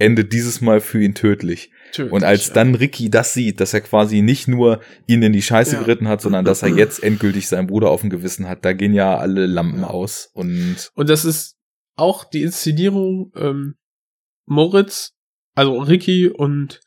endet 0.01 0.33
dieses 0.33 0.61
Mal 0.61 0.81
für 0.81 1.01
ihn 1.01 1.15
tödlich. 1.15 1.71
Tödlich, 1.93 2.11
Und 2.13 2.23
als 2.23 2.47
ja. 2.47 2.53
dann 2.55 2.75
Ricky 2.75 3.09
das 3.09 3.33
sieht, 3.33 3.59
dass 3.59 3.73
er 3.73 3.81
quasi 3.81 4.21
nicht 4.21 4.47
nur 4.47 4.81
ihn 5.07 5.21
in 5.23 5.33
die 5.33 5.41
Scheiße 5.41 5.75
Ja. 5.75 5.79
geritten 5.81 6.07
hat, 6.07 6.21
sondern 6.21 6.45
dass 6.45 6.63
er 6.63 6.69
jetzt 6.75 7.03
endgültig 7.03 7.47
seinen 7.47 7.67
Bruder 7.67 7.89
auf 7.89 8.01
dem 8.01 8.09
Gewissen 8.09 8.47
hat, 8.47 8.65
da 8.65 8.73
gehen 8.73 8.93
ja 8.93 9.17
alle 9.17 9.45
Lampen 9.45 9.83
aus. 9.83 10.29
Und 10.33 10.91
Und 10.95 11.09
das 11.09 11.25
ist 11.25 11.57
auch 11.95 12.23
die 12.25 12.43
Inszenierung, 12.43 13.31
ähm, 13.35 13.75
Moritz, 14.45 15.13
also 15.55 15.79
Ricky 15.79 16.29
und 16.29 16.79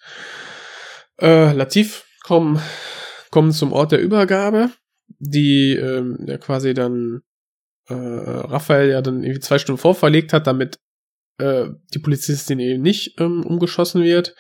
äh, 1.21 1.53
Latif 1.53 2.05
kommen, 2.25 2.61
kommen 3.31 3.53
zum 3.53 3.73
Ort 3.73 3.93
der 3.93 4.01
Übergabe, 4.01 4.71
die 5.19 5.77
ähm, 5.77 6.19
ja 6.27 6.39
quasi 6.39 6.75
dann 6.75 7.21
äh, 7.89 7.95
Raphael 7.95 8.91
ja 8.91 9.03
dann 9.03 9.23
irgendwie 9.23 9.41
zwei 9.41 9.59
Stunden 9.59 9.81
vorverlegt 9.81 10.33
hat, 10.33 10.47
damit 10.47 10.79
äh, 11.39 11.67
die 11.93 11.99
Polizistin 11.99 12.59
eben 12.59 12.83
nicht 12.83 13.21
ähm, 13.21 13.45
umgeschossen 13.45 14.03
wird, 14.03 14.35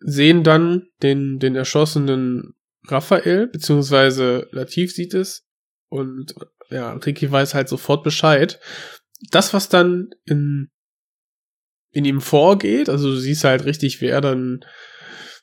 sehen 0.00 0.44
dann 0.44 0.88
den, 1.02 1.38
den 1.38 1.56
erschossenen 1.56 2.54
Raphael, 2.86 3.48
beziehungsweise 3.48 4.48
Latif 4.52 4.94
sieht 4.94 5.14
es 5.14 5.46
und 5.88 6.34
ja, 6.70 6.92
Ricky 6.92 7.30
weiß 7.30 7.54
halt 7.54 7.68
sofort 7.68 8.04
Bescheid. 8.04 8.60
Das, 9.30 9.52
was 9.52 9.68
dann 9.68 10.10
in, 10.24 10.70
in 11.90 12.04
ihm 12.04 12.20
vorgeht, 12.20 12.88
also 12.88 13.10
du 13.10 13.16
siehst 13.16 13.44
halt 13.44 13.64
richtig, 13.64 14.00
wer 14.00 14.20
dann, 14.20 14.64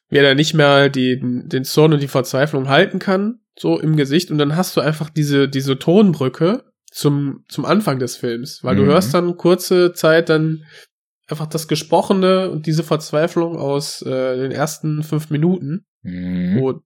wer 0.10 0.24
da 0.24 0.34
nicht 0.34 0.54
mehr 0.54 0.90
den, 0.90 1.48
den 1.50 1.64
Zorn 1.66 1.94
und 1.94 2.02
die 2.02 2.08
Verzweiflung 2.08 2.70
halten 2.70 3.00
kann, 3.00 3.42
so 3.58 3.80
im 3.80 3.96
Gesicht, 3.96 4.32
und 4.32 4.38
dann 4.38 4.56
hast 4.56 4.78
du 4.78 4.82
einfach 4.82 5.10
diese, 5.10 5.50
diese 5.50 5.78
Tonbrücke 5.78 6.64
zum, 6.96 7.44
zum 7.50 7.66
Anfang 7.66 8.00
des 8.00 8.16
Films, 8.16 8.64
weil 8.64 8.76
du 8.78 8.84
Mhm. 8.84 8.88
hörst 8.88 9.14
dann 9.14 9.36
kurze 9.36 9.94
Zeit 9.94 10.30
dann 10.30 10.64
einfach 11.28 11.48
das 11.48 11.68
Gesprochene 11.68 12.50
und 12.52 12.68
diese 12.68 12.84
Verzweiflung 12.84 13.58
aus 13.58 14.02
äh, 14.02 14.38
den 14.38 14.52
ersten 14.52 15.04
fünf 15.04 15.30
Minuten, 15.30 15.86
Mhm. 16.04 16.58
wo 16.60 16.82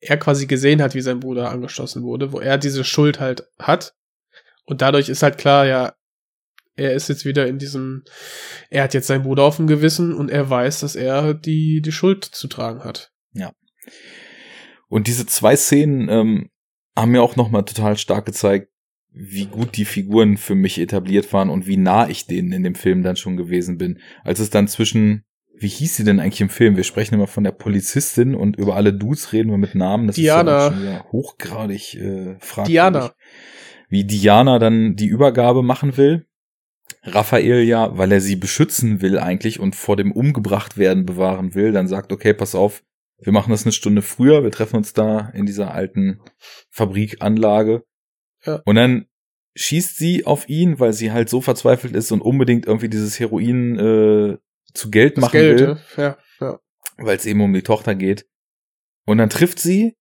er 0.00 0.16
quasi 0.16 0.46
gesehen 0.46 0.80
hat, 0.80 0.94
wie 0.94 1.00
sein 1.02 1.20
Bruder 1.20 1.50
angeschossen 1.50 2.02
wurde, 2.02 2.32
wo 2.32 2.40
er 2.40 2.56
diese 2.56 2.84
Schuld 2.84 3.20
halt 3.20 3.48
hat. 3.58 3.94
Und 4.64 4.80
dadurch 4.80 5.08
ist 5.08 5.22
halt 5.22 5.36
klar, 5.38 5.66
ja, 5.66 5.92
er 6.76 6.94
ist 6.94 7.08
jetzt 7.08 7.24
wieder 7.24 7.46
in 7.48 7.58
diesem, 7.58 8.04
er 8.70 8.84
hat 8.84 8.94
jetzt 8.94 9.08
seinen 9.08 9.24
Bruder 9.24 9.42
auf 9.42 9.56
dem 9.56 9.66
Gewissen 9.66 10.14
und 10.14 10.30
er 10.30 10.48
weiß, 10.48 10.80
dass 10.80 10.94
er 10.94 11.34
die, 11.34 11.82
die 11.82 11.92
Schuld 11.92 12.24
zu 12.24 12.46
tragen 12.48 12.84
hat. 12.84 13.10
Und 14.90 15.06
diese 15.06 15.26
zwei 15.26 15.54
Szenen 15.56 16.08
ähm, 16.08 16.50
haben 16.96 17.10
mir 17.10 17.20
auch 17.22 17.36
nochmal 17.36 17.64
total 17.64 17.98
stark 17.98 18.24
gezeigt, 18.24 18.72
wie 19.12 19.46
gut 19.46 19.76
die 19.76 19.84
Figuren 19.84 20.36
für 20.36 20.54
mich 20.54 20.78
etabliert 20.78 21.32
waren 21.32 21.50
und 21.50 21.66
wie 21.66 21.76
nah 21.76 22.08
ich 22.08 22.26
denen 22.26 22.52
in 22.52 22.62
dem 22.62 22.74
Film 22.74 23.02
dann 23.02 23.16
schon 23.16 23.36
gewesen 23.36 23.78
bin. 23.78 23.98
Als 24.22 24.38
es 24.38 24.50
dann 24.50 24.68
zwischen, 24.68 25.24
wie 25.56 25.68
hieß 25.68 25.96
sie 25.96 26.04
denn 26.04 26.20
eigentlich 26.20 26.40
im 26.40 26.50
Film? 26.50 26.76
Wir 26.76 26.84
sprechen 26.84 27.14
immer 27.14 27.26
von 27.26 27.44
der 27.44 27.52
Polizistin 27.52 28.34
und 28.34 28.56
über 28.56 28.76
alle 28.76 28.92
Dudes 28.92 29.32
reden 29.32 29.50
wir 29.50 29.58
mit 29.58 29.74
Namen. 29.74 30.06
Das 30.06 30.16
Diana. 30.16 30.68
ist 30.68 30.72
ja 30.72 30.78
schon 30.78 31.12
hochgradig 31.12 31.94
äh, 31.94 32.36
fragwürdig. 32.38 32.72
Diana. 32.72 33.12
Wie 33.88 34.04
Diana 34.04 34.58
dann 34.58 34.94
die 34.94 35.06
Übergabe 35.06 35.62
machen 35.62 35.96
will. 35.96 36.26
Raphael 37.04 37.62
ja, 37.62 37.96
weil 37.96 38.12
er 38.12 38.20
sie 38.20 38.36
beschützen 38.36 39.00
will 39.00 39.18
eigentlich 39.18 39.60
und 39.60 39.74
vor 39.74 39.96
dem 39.96 40.12
umgebracht 40.12 40.76
werden 40.76 41.06
bewahren 41.06 41.54
will, 41.54 41.72
dann 41.72 41.88
sagt, 41.88 42.12
okay, 42.12 42.34
pass 42.34 42.54
auf, 42.54 42.82
wir 43.20 43.32
machen 43.32 43.50
das 43.50 43.64
eine 43.64 43.72
Stunde 43.72 44.02
früher, 44.02 44.44
wir 44.44 44.50
treffen 44.50 44.76
uns 44.76 44.92
da 44.92 45.30
in 45.34 45.46
dieser 45.46 45.74
alten 45.74 46.20
Fabrikanlage. 46.70 47.82
Ja. 48.48 48.62
Und 48.64 48.76
dann 48.76 49.06
schießt 49.56 49.96
sie 49.96 50.24
auf 50.24 50.48
ihn, 50.48 50.80
weil 50.80 50.92
sie 50.92 51.12
halt 51.12 51.28
so 51.28 51.40
verzweifelt 51.40 51.94
ist 51.94 52.12
und 52.12 52.22
unbedingt 52.22 52.66
irgendwie 52.66 52.88
dieses 52.88 53.18
Heroin 53.20 53.78
äh, 53.78 54.38
zu 54.72 54.90
Geld 54.90 55.16
Das 55.16 55.22
machen 55.22 55.32
Geld, 55.32 55.60
will, 55.60 55.78
ja, 55.96 56.18
ja. 56.40 56.60
weil 56.96 57.16
es 57.16 57.26
eben 57.26 57.40
um 57.40 57.52
die 57.52 57.62
Tochter 57.62 57.94
geht. 57.94 58.26
Und 59.04 59.18
dann 59.18 59.30
trifft 59.30 59.58
sie 59.58 59.96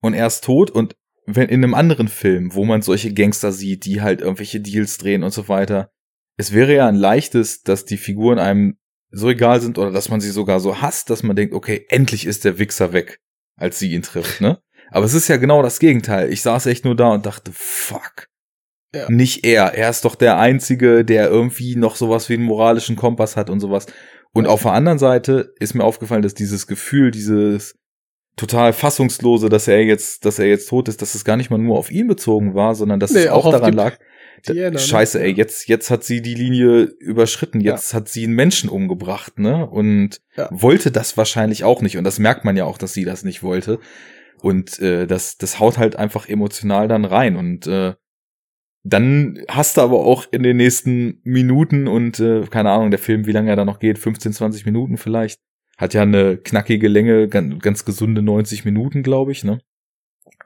und 0.00 0.14
er 0.14 0.26
ist 0.26 0.44
tot 0.44 0.70
und 0.70 0.96
wenn 1.26 1.48
in 1.48 1.62
einem 1.62 1.74
anderen 1.74 2.08
Film, 2.08 2.54
wo 2.54 2.64
man 2.64 2.82
solche 2.82 3.12
Gangster 3.14 3.52
sieht, 3.52 3.84
die 3.84 4.00
halt 4.00 4.20
irgendwelche 4.20 4.60
Deals 4.60 4.98
drehen 4.98 5.22
und 5.22 5.32
so 5.32 5.48
weiter, 5.48 5.92
es 6.36 6.52
wäre 6.52 6.74
ja 6.74 6.88
ein 6.88 6.96
leichtes, 6.96 7.62
dass 7.62 7.84
die 7.84 7.96
Figuren 7.96 8.38
einem 8.38 8.78
so 9.10 9.28
egal 9.28 9.60
sind 9.60 9.78
oder 9.78 9.92
dass 9.92 10.08
man 10.08 10.20
sie 10.20 10.30
sogar 10.30 10.58
so 10.58 10.80
hasst, 10.80 11.10
dass 11.10 11.22
man 11.22 11.36
denkt, 11.36 11.54
okay, 11.54 11.86
endlich 11.90 12.26
ist 12.26 12.44
der 12.44 12.58
Wichser 12.58 12.92
weg, 12.92 13.20
als 13.56 13.78
sie 13.78 13.92
ihn 13.92 14.02
trifft, 14.02 14.40
ne? 14.40 14.60
Aber 14.92 15.04
es 15.06 15.14
ist 15.14 15.28
ja 15.28 15.36
genau 15.36 15.62
das 15.62 15.78
Gegenteil. 15.78 16.32
Ich 16.32 16.42
saß 16.42 16.66
echt 16.66 16.84
nur 16.84 16.94
da 16.96 17.08
und 17.08 17.26
dachte, 17.26 17.50
fuck. 17.54 18.26
Ja. 18.94 19.10
Nicht 19.10 19.44
er. 19.46 19.74
Er 19.74 19.88
ist 19.88 20.04
doch 20.04 20.14
der 20.14 20.38
Einzige, 20.38 21.04
der 21.04 21.28
irgendwie 21.28 21.76
noch 21.76 21.96
sowas 21.96 22.28
wie 22.28 22.34
einen 22.34 22.44
moralischen 22.44 22.94
Kompass 22.96 23.36
hat 23.36 23.48
und 23.48 23.60
sowas. 23.60 23.86
Und 24.34 24.46
auf 24.46 24.62
der 24.62 24.72
anderen 24.72 24.98
Seite 24.98 25.52
ist 25.58 25.74
mir 25.74 25.84
aufgefallen, 25.84 26.22
dass 26.22 26.34
dieses 26.34 26.66
Gefühl, 26.66 27.10
dieses 27.10 27.74
total 28.36 28.72
fassungslose, 28.72 29.48
dass 29.48 29.68
er 29.68 29.82
jetzt, 29.84 30.24
dass 30.24 30.38
er 30.38 30.46
jetzt 30.46 30.68
tot 30.68 30.88
ist, 30.88 31.02
dass 31.02 31.14
es 31.14 31.24
gar 31.24 31.36
nicht 31.36 31.50
mal 31.50 31.58
nur 31.58 31.78
auf 31.78 31.90
ihn 31.90 32.06
bezogen 32.06 32.54
war, 32.54 32.74
sondern 32.74 33.00
dass 33.00 33.10
Nee, 33.12 33.20
es 33.24 33.28
auch 33.28 33.50
daran 33.50 33.74
lag. 33.74 33.98
Diana, 34.46 34.70
ne? 34.70 34.78
Scheiße, 34.78 35.20
ey, 35.22 35.30
jetzt, 35.32 35.68
jetzt 35.68 35.90
hat 35.90 36.02
sie 36.02 36.20
die 36.20 36.34
Linie 36.34 36.82
überschritten, 36.98 37.60
jetzt 37.60 37.94
hat 37.94 38.08
sie 38.08 38.24
einen 38.24 38.34
Menschen 38.34 38.68
umgebracht, 38.68 39.38
ne? 39.38 39.66
Und 39.68 40.20
Ja. 40.36 40.48
wollte 40.50 40.90
das 40.90 41.16
wahrscheinlich 41.16 41.62
auch 41.64 41.80
nicht. 41.82 41.96
Und 41.96 42.04
das 42.04 42.18
merkt 42.18 42.44
man 42.44 42.56
ja 42.56 42.64
auch, 42.64 42.78
dass 42.78 42.92
sie 42.94 43.04
das 43.04 43.22
nicht 43.22 43.42
wollte. 43.42 43.78
Und 44.42 44.80
äh, 44.80 45.06
das, 45.06 45.38
das 45.38 45.60
haut 45.60 45.78
halt 45.78 45.96
einfach 45.96 46.28
emotional 46.28 46.88
dann 46.88 47.04
rein. 47.04 47.36
Und 47.36 47.66
äh, 47.66 47.94
dann 48.84 49.38
hast 49.48 49.76
du 49.76 49.82
aber 49.82 50.00
auch 50.00 50.26
in 50.32 50.42
den 50.42 50.56
nächsten 50.56 51.20
Minuten 51.22 51.86
und 51.86 52.18
äh, 52.18 52.44
keine 52.48 52.70
Ahnung, 52.70 52.90
der 52.90 52.98
Film, 52.98 53.26
wie 53.26 53.32
lange 53.32 53.50
er 53.50 53.56
da 53.56 53.64
noch 53.64 53.78
geht, 53.78 53.98
15, 53.98 54.32
20 54.32 54.66
Minuten 54.66 54.96
vielleicht, 54.96 55.40
hat 55.78 55.94
ja 55.94 56.02
eine 56.02 56.36
knackige 56.36 56.88
Länge, 56.88 57.28
ganz, 57.28 57.62
ganz 57.62 57.84
gesunde 57.84 58.22
90 58.22 58.64
Minuten, 58.64 59.04
glaube 59.04 59.30
ich, 59.30 59.44
ne? 59.44 59.60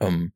Ähm, 0.01 0.33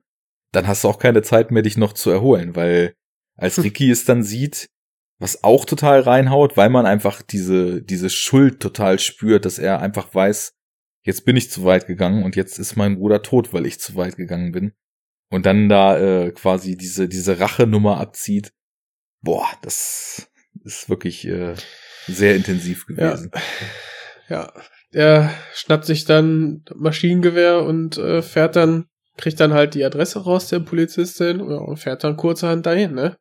dann 0.52 0.66
hast 0.66 0.84
du 0.84 0.88
auch 0.88 0.98
keine 0.98 1.20
Zeit 1.20 1.50
mehr, 1.50 1.62
dich 1.62 1.76
noch 1.76 1.92
zu 1.92 2.10
erholen, 2.10 2.56
weil 2.56 2.94
als 3.36 3.58
Hm. 3.58 3.64
Ricky 3.64 3.90
es 3.90 4.06
dann 4.06 4.22
sieht, 4.22 4.70
was 5.18 5.44
auch 5.44 5.66
total 5.66 6.00
reinhaut, 6.00 6.56
weil 6.56 6.70
man 6.70 6.86
einfach 6.86 7.20
diese, 7.20 7.82
diese 7.82 8.08
Schuld 8.08 8.60
total 8.60 8.98
spürt, 8.98 9.44
dass 9.44 9.58
er 9.58 9.80
einfach 9.80 10.14
weiß, 10.14 10.54
jetzt 11.02 11.24
bin 11.24 11.36
ich 11.36 11.50
zu 11.50 11.64
weit 11.64 11.86
gegangen 11.86 12.24
und 12.24 12.36
jetzt 12.36 12.58
ist 12.58 12.76
mein 12.76 12.96
Bruder 12.98 13.22
tot, 13.22 13.52
weil 13.52 13.66
ich 13.66 13.80
zu 13.80 13.94
weit 13.96 14.16
gegangen 14.16 14.52
bin. 14.52 14.72
Und 15.30 15.46
dann 15.46 15.68
da 15.68 15.98
äh, 15.98 16.32
quasi 16.32 16.76
diese, 16.76 17.08
diese 17.08 17.38
Rachenummer 17.38 17.98
abzieht. 18.00 18.52
Boah, 19.22 19.46
das 19.62 20.28
ist 20.64 20.88
wirklich 20.88 21.26
äh, 21.26 21.54
sehr 22.06 22.34
intensiv 22.34 22.86
gewesen. 22.86 23.30
Ja. 24.28 24.52
Er 24.92 25.32
schnappt 25.54 25.84
sich 25.84 26.04
dann 26.04 26.64
Maschinengewehr 26.74 27.62
und 27.62 27.96
äh, 27.98 28.22
fährt 28.22 28.56
dann, 28.56 28.86
kriegt 29.16 29.38
dann 29.38 29.52
halt 29.52 29.74
die 29.74 29.84
Adresse 29.84 30.24
raus 30.24 30.48
der 30.48 30.60
Polizistin 30.60 31.38
ja, 31.38 31.56
und 31.56 31.76
fährt 31.76 32.02
dann 32.02 32.16
kurzerhand 32.16 32.66
dahin, 32.66 32.94
ne? 32.94 33.16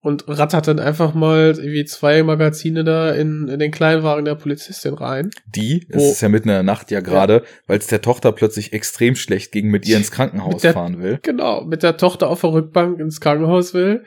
Und 0.00 0.28
rattert 0.28 0.68
dann 0.68 0.78
einfach 0.78 1.12
mal 1.12 1.54
irgendwie 1.56 1.84
zwei 1.84 2.22
Magazine 2.22 2.84
da 2.84 3.10
in, 3.10 3.48
in 3.48 3.58
den 3.58 3.72
Kleinwagen 3.72 4.24
der 4.24 4.36
Polizistin 4.36 4.94
rein. 4.94 5.30
Die, 5.46 5.86
es 5.88 6.04
ist 6.12 6.20
ja 6.20 6.28
mitten 6.28 6.48
in 6.48 6.54
der 6.54 6.62
Nacht 6.62 6.92
ja 6.92 7.00
gerade, 7.00 7.42
weil 7.66 7.78
es 7.80 7.88
der 7.88 8.00
Tochter 8.00 8.30
plötzlich 8.30 8.72
extrem 8.72 9.16
schlecht 9.16 9.50
ging, 9.50 9.68
mit 9.70 9.88
ihr 9.88 9.96
ins 9.96 10.12
Krankenhaus 10.12 10.62
der- 10.62 10.72
fahren 10.72 11.02
will. 11.02 11.18
Genau, 11.22 11.64
mit 11.64 11.82
der 11.82 11.96
Tochter 11.96 12.28
auf 12.28 12.42
der 12.42 12.52
Rückbank 12.52 13.00
ins 13.00 13.20
Krankenhaus 13.20 13.74
will. 13.74 14.04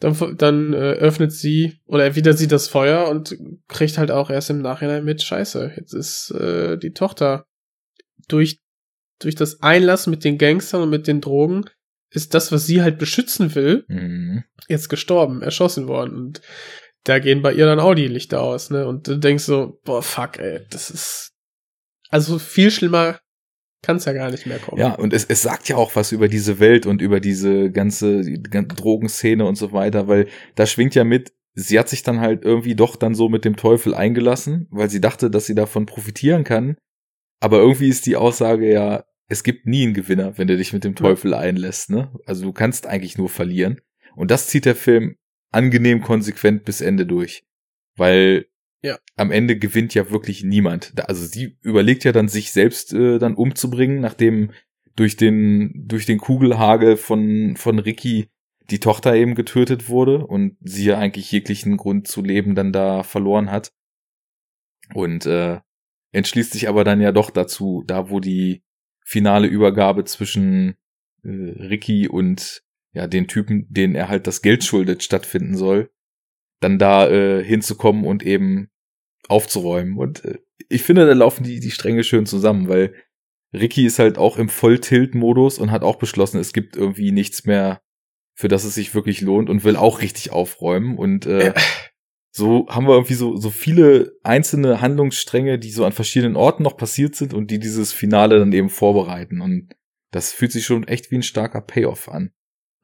Dann, 0.00 0.16
dann 0.38 0.72
äh, 0.72 0.94
öffnet 0.94 1.30
sie 1.30 1.74
oder 1.86 2.04
erwidert 2.04 2.38
sie 2.38 2.48
das 2.48 2.66
Feuer 2.68 3.08
und 3.08 3.36
kriegt 3.68 3.98
halt 3.98 4.10
auch 4.10 4.30
erst 4.30 4.48
im 4.50 4.62
Nachhinein 4.62 5.04
mit, 5.04 5.22
scheiße, 5.22 5.74
jetzt 5.76 5.92
ist 5.92 6.30
äh, 6.32 6.76
die 6.78 6.92
Tochter 6.92 7.44
durch, 8.28 8.58
durch 9.20 9.34
das 9.34 9.62
Einlassen 9.62 10.10
mit 10.10 10.24
den 10.24 10.38
Gangstern 10.38 10.82
und 10.82 10.90
mit 10.90 11.06
den 11.06 11.20
Drogen 11.20 11.66
ist 12.12 12.34
das, 12.34 12.52
was 12.52 12.66
sie 12.66 12.82
halt 12.82 12.98
beschützen 12.98 13.54
will, 13.54 13.84
Mhm. 13.88 14.44
jetzt 14.68 14.88
gestorben, 14.88 15.42
erschossen 15.42 15.88
worden. 15.88 16.16
Und 16.16 16.40
da 17.04 17.18
gehen 17.18 17.42
bei 17.42 17.52
ihr 17.52 17.66
dann 17.66 17.80
auch 17.80 17.94
die 17.94 18.06
Lichter 18.08 18.42
aus, 18.42 18.70
ne? 18.70 18.86
Und 18.86 19.08
du 19.08 19.16
denkst 19.18 19.44
so, 19.44 19.80
boah, 19.84 20.02
fuck, 20.02 20.38
ey, 20.38 20.60
das 20.70 20.90
ist 20.90 21.30
Also 22.10 22.38
viel 22.38 22.70
schlimmer 22.70 23.18
kann 23.82 23.96
es 23.96 24.04
ja 24.04 24.12
gar 24.12 24.30
nicht 24.30 24.46
mehr 24.46 24.58
kommen. 24.58 24.80
Ja, 24.80 24.94
und 24.94 25.12
es, 25.12 25.24
es 25.24 25.42
sagt 25.42 25.68
ja 25.68 25.76
auch 25.76 25.96
was 25.96 26.12
über 26.12 26.28
diese 26.28 26.60
Welt 26.60 26.86
und 26.86 27.02
über 27.02 27.18
diese 27.18 27.70
ganze, 27.72 28.20
die 28.20 28.40
Drogenszene 28.42 29.44
und 29.44 29.56
so 29.56 29.72
weiter, 29.72 30.06
weil 30.06 30.28
da 30.54 30.66
schwingt 30.66 30.94
ja 30.94 31.02
mit, 31.04 31.32
sie 31.54 31.78
hat 31.78 31.88
sich 31.88 32.02
dann 32.04 32.20
halt 32.20 32.44
irgendwie 32.44 32.76
doch 32.76 32.94
dann 32.96 33.14
so 33.16 33.28
mit 33.28 33.44
dem 33.44 33.56
Teufel 33.56 33.94
eingelassen, 33.94 34.68
weil 34.70 34.88
sie 34.88 35.00
dachte, 35.00 35.30
dass 35.30 35.46
sie 35.46 35.54
davon 35.56 35.86
profitieren 35.86 36.44
kann. 36.44 36.76
Aber 37.40 37.58
irgendwie 37.58 37.88
ist 37.88 38.06
die 38.06 38.14
Aussage 38.16 38.70
ja, 38.70 39.04
es 39.28 39.42
gibt 39.44 39.66
nie 39.66 39.84
einen 39.84 39.94
Gewinner, 39.94 40.36
wenn 40.38 40.48
du 40.48 40.56
dich 40.56 40.72
mit 40.72 40.84
dem 40.84 40.94
Teufel 40.94 41.34
einlässt, 41.34 41.90
ne? 41.90 42.12
Also 42.26 42.44
du 42.44 42.52
kannst 42.52 42.86
eigentlich 42.86 43.16
nur 43.18 43.28
verlieren. 43.28 43.80
Und 44.14 44.30
das 44.30 44.48
zieht 44.48 44.64
der 44.66 44.76
Film 44.76 45.16
angenehm 45.50 46.02
konsequent 46.02 46.64
bis 46.64 46.80
Ende 46.80 47.06
durch. 47.06 47.44
Weil 47.96 48.46
Ja. 48.82 48.98
am 49.16 49.30
Ende 49.30 49.58
gewinnt 49.58 49.94
ja 49.94 50.10
wirklich 50.10 50.42
niemand. 50.44 50.92
Also 51.08 51.24
sie 51.24 51.56
überlegt 51.62 52.04
ja 52.04 52.12
dann, 52.12 52.28
sich 52.28 52.52
selbst 52.52 52.92
äh, 52.92 53.18
dann 53.18 53.34
umzubringen, 53.34 54.00
nachdem 54.00 54.50
durch 54.96 55.16
den, 55.16 55.86
durch 55.86 56.04
den 56.04 56.18
Kugelhagel 56.18 56.96
von, 56.96 57.56
von 57.56 57.78
Ricky 57.78 58.28
die 58.70 58.80
Tochter 58.80 59.14
eben 59.14 59.34
getötet 59.34 59.88
wurde 59.88 60.26
und 60.26 60.56
sie 60.60 60.84
ja 60.84 60.98
eigentlich 60.98 61.30
jeglichen 61.32 61.76
Grund 61.76 62.06
zu 62.06 62.22
leben 62.22 62.54
dann 62.54 62.72
da 62.72 63.02
verloren 63.02 63.50
hat. 63.50 63.72
Und 64.94 65.26
äh, 65.26 65.60
entschließt 66.12 66.52
sich 66.52 66.68
aber 66.68 66.84
dann 66.84 67.00
ja 67.00 67.12
doch 67.12 67.30
dazu, 67.30 67.82
da 67.86 68.10
wo 68.10 68.20
die 68.20 68.62
finale 69.04 69.46
Übergabe 69.46 70.04
zwischen 70.04 70.76
äh, 71.24 71.28
Ricky 71.28 72.08
und 72.08 72.62
ja 72.92 73.06
den 73.06 73.28
Typen, 73.28 73.66
den 73.68 73.94
er 73.94 74.08
halt 74.08 74.26
das 74.26 74.42
Geld 74.42 74.64
schuldet, 74.64 75.02
stattfinden 75.02 75.56
soll, 75.56 75.90
dann 76.60 76.78
da 76.78 77.08
äh, 77.08 77.44
hinzukommen 77.44 78.04
und 78.04 78.22
eben 78.22 78.70
aufzuräumen. 79.28 79.96
Und 79.96 80.24
äh, 80.24 80.38
ich 80.68 80.82
finde, 80.82 81.06
da 81.06 81.12
laufen 81.12 81.44
die, 81.44 81.60
die 81.60 81.70
Stränge 81.70 82.04
schön 82.04 82.26
zusammen, 82.26 82.68
weil 82.68 82.94
Ricky 83.52 83.84
ist 83.84 83.98
halt 83.98 84.18
auch 84.18 84.38
im 84.38 84.48
Volltilt-Modus 84.48 85.58
und 85.58 85.70
hat 85.70 85.82
auch 85.82 85.96
beschlossen, 85.96 86.40
es 86.40 86.52
gibt 86.52 86.76
irgendwie 86.76 87.12
nichts 87.12 87.44
mehr, 87.44 87.82
für 88.34 88.48
das 88.48 88.64
es 88.64 88.74
sich 88.74 88.94
wirklich 88.94 89.20
lohnt 89.20 89.50
und 89.50 89.64
will 89.64 89.76
auch 89.76 90.00
richtig 90.00 90.30
aufräumen. 90.32 90.96
Und 90.96 91.26
äh, 91.26 91.52
so 92.34 92.66
haben 92.68 92.86
wir 92.86 92.94
irgendwie 92.94 93.14
so, 93.14 93.36
so 93.36 93.50
viele 93.50 94.18
einzelne 94.22 94.80
Handlungsstränge, 94.80 95.58
die 95.58 95.70
so 95.70 95.84
an 95.84 95.92
verschiedenen 95.92 96.34
Orten 96.34 96.62
noch 96.62 96.78
passiert 96.78 97.14
sind 97.14 97.34
und 97.34 97.50
die 97.50 97.58
dieses 97.58 97.92
Finale 97.92 98.38
dann 98.38 98.52
eben 98.52 98.70
vorbereiten. 98.70 99.42
Und 99.42 99.74
das 100.12 100.32
fühlt 100.32 100.50
sich 100.50 100.64
schon 100.64 100.88
echt 100.88 101.10
wie 101.10 101.16
ein 101.16 101.22
starker 101.22 101.60
Payoff 101.60 102.08
an. 102.08 102.32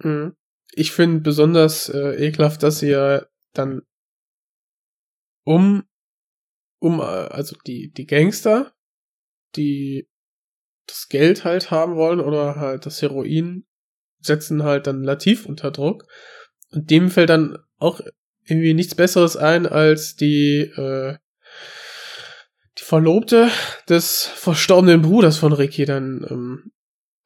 Mhm. 0.01 0.35
Ich 0.73 0.93
finde 0.93 1.21
besonders 1.21 1.89
äh, 1.89 2.27
ekelhaft, 2.27 2.63
dass 2.63 2.83
ja 2.83 3.25
dann 3.55 3.81
um, 5.45 5.85
um, 6.79 7.01
äh, 7.01 7.05
also 7.05 7.57
die, 7.67 7.91
die 7.91 8.07
Gangster, 8.07 8.75
die 9.57 10.11
das 10.87 11.09
Geld 11.09 11.45
halt 11.45 11.71
haben 11.71 11.97
wollen 11.97 12.21
oder 12.21 12.57
halt 12.57 12.85
das 12.85 13.01
Heroin, 13.01 13.67
setzen 14.21 14.63
halt 14.63 14.87
dann 14.87 15.03
Latif 15.03 15.47
unter 15.47 15.71
Druck. 15.71 16.05
Und 16.71 16.91
dem 16.91 17.11
fällt 17.11 17.31
dann 17.31 17.57
auch 17.79 18.03
irgendwie 18.49 18.75
nichts 18.75 18.95
Besseres 18.95 19.37
ein, 19.37 19.67
als 19.67 20.17
die, 20.17 20.61
äh, 20.61 21.17
die 22.79 22.85
Verlobte 22.85 23.49
des 23.89 24.25
verstorbenen 24.25 25.03
Bruders 25.03 25.37
von 25.37 25.53
Ricky 25.53 25.85
dann 25.85 26.27
ähm, 26.31 26.71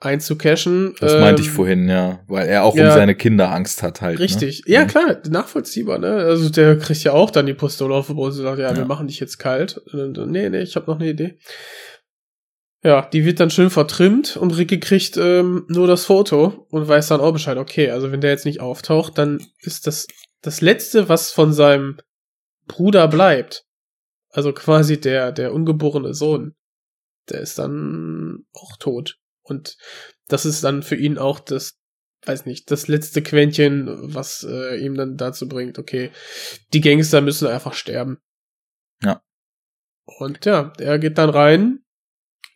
einzucashen. 0.00 0.94
Das 0.98 1.12
meinte 1.20 1.42
ich 1.42 1.48
Ähm, 1.48 1.54
vorhin, 1.54 1.88
ja, 1.88 2.20
weil 2.26 2.48
er 2.48 2.64
auch 2.64 2.74
ja. 2.74 2.88
um 2.88 2.94
seine 2.94 3.14
Kinder 3.14 3.52
Angst 3.52 3.82
hat 3.82 4.00
halt. 4.00 4.18
Richtig. 4.18 4.64
Ne? 4.66 4.74
Ja, 4.74 4.84
klar, 4.84 5.18
nachvollziehbar, 5.28 5.98
ne? 5.98 6.08
Also 6.14 6.48
der 6.50 6.78
kriegt 6.78 7.04
ja 7.04 7.12
auch 7.12 7.30
dann 7.30 7.46
die 7.46 7.54
Pistole 7.54 7.94
auf 7.94 8.08
die 8.08 8.14
Brust 8.14 8.38
und 8.38 8.44
sagt, 8.44 8.58
ja, 8.58 8.72
wir 8.72 8.80
Ja. 8.80 8.84
machen 8.84 9.06
dich 9.06 9.20
jetzt 9.20 9.38
kalt. 9.38 9.80
Und, 9.92 10.18
nee, 10.30 10.48
nee, 10.48 10.62
ich 10.62 10.74
habe 10.74 10.90
noch 10.90 10.98
eine 10.98 11.10
Idee. 11.10 11.38
Ja, 12.84 13.02
die 13.12 13.24
wird 13.24 13.38
dann 13.38 13.50
schön 13.50 13.70
vertrimmt 13.70 14.36
und 14.36 14.56
Ricky 14.58 14.80
kriegt 14.80 15.16
ähm, 15.16 15.66
nur 15.68 15.86
das 15.86 16.04
Foto 16.04 16.66
und 16.70 16.88
weiß 16.88 17.06
dann 17.06 17.20
auch 17.20 17.32
Bescheid, 17.32 17.56
okay, 17.56 17.90
also 17.90 18.10
wenn 18.10 18.20
der 18.20 18.32
jetzt 18.32 18.44
nicht 18.44 18.60
auftaucht, 18.60 19.18
dann 19.18 19.38
ist 19.60 19.86
das 19.86 20.08
das 20.42 20.60
Letzte, 20.60 21.08
was 21.08 21.30
von 21.30 21.52
seinem 21.52 21.98
Bruder 22.66 23.08
bleibt. 23.08 23.64
Also 24.30 24.52
quasi 24.52 25.00
der, 25.00 25.32
der 25.32 25.52
ungeborene 25.52 26.14
Sohn. 26.14 26.54
Der 27.30 27.40
ist 27.40 27.58
dann 27.58 28.44
auch 28.52 28.76
tot. 28.76 29.18
Und 29.42 29.76
das 30.28 30.44
ist 30.44 30.64
dann 30.64 30.82
für 30.82 30.96
ihn 30.96 31.18
auch 31.18 31.38
das, 31.40 31.78
weiß 32.24 32.46
nicht, 32.46 32.70
das 32.70 32.88
letzte 32.88 33.22
Quäntchen, 33.22 34.14
was 34.14 34.46
äh, 34.48 34.76
ihm 34.76 34.96
dann 34.96 35.16
dazu 35.16 35.48
bringt, 35.48 35.78
okay, 35.78 36.10
die 36.72 36.80
Gangster 36.80 37.20
müssen 37.20 37.48
einfach 37.48 37.74
sterben. 37.74 38.18
Ja. 39.02 39.22
Und 40.04 40.44
ja, 40.44 40.72
er 40.78 40.98
geht 40.98 41.18
dann 41.18 41.30
rein 41.30 41.84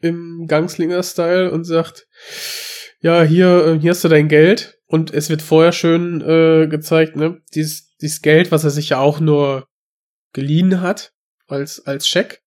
im 0.00 0.46
Gangslinger-Style 0.46 1.50
und 1.50 1.64
sagt, 1.64 2.06
ja, 3.00 3.22
hier, 3.22 3.66
äh, 3.66 3.78
hier 3.78 3.90
hast 3.90 4.04
du 4.04 4.08
dein 4.08 4.28
Geld. 4.28 4.75
Und 4.86 5.12
es 5.12 5.30
wird 5.30 5.42
vorher 5.42 5.72
schön 5.72 6.20
äh, 6.20 6.68
gezeigt, 6.68 7.16
ne, 7.16 7.40
dieses, 7.54 7.96
dieses 7.96 8.22
Geld, 8.22 8.52
was 8.52 8.64
er 8.64 8.70
sich 8.70 8.90
ja 8.90 8.98
auch 8.98 9.20
nur 9.20 9.66
geliehen 10.32 10.80
hat, 10.80 11.12
als, 11.48 11.84
als 11.86 12.06
Scheck. 12.06 12.42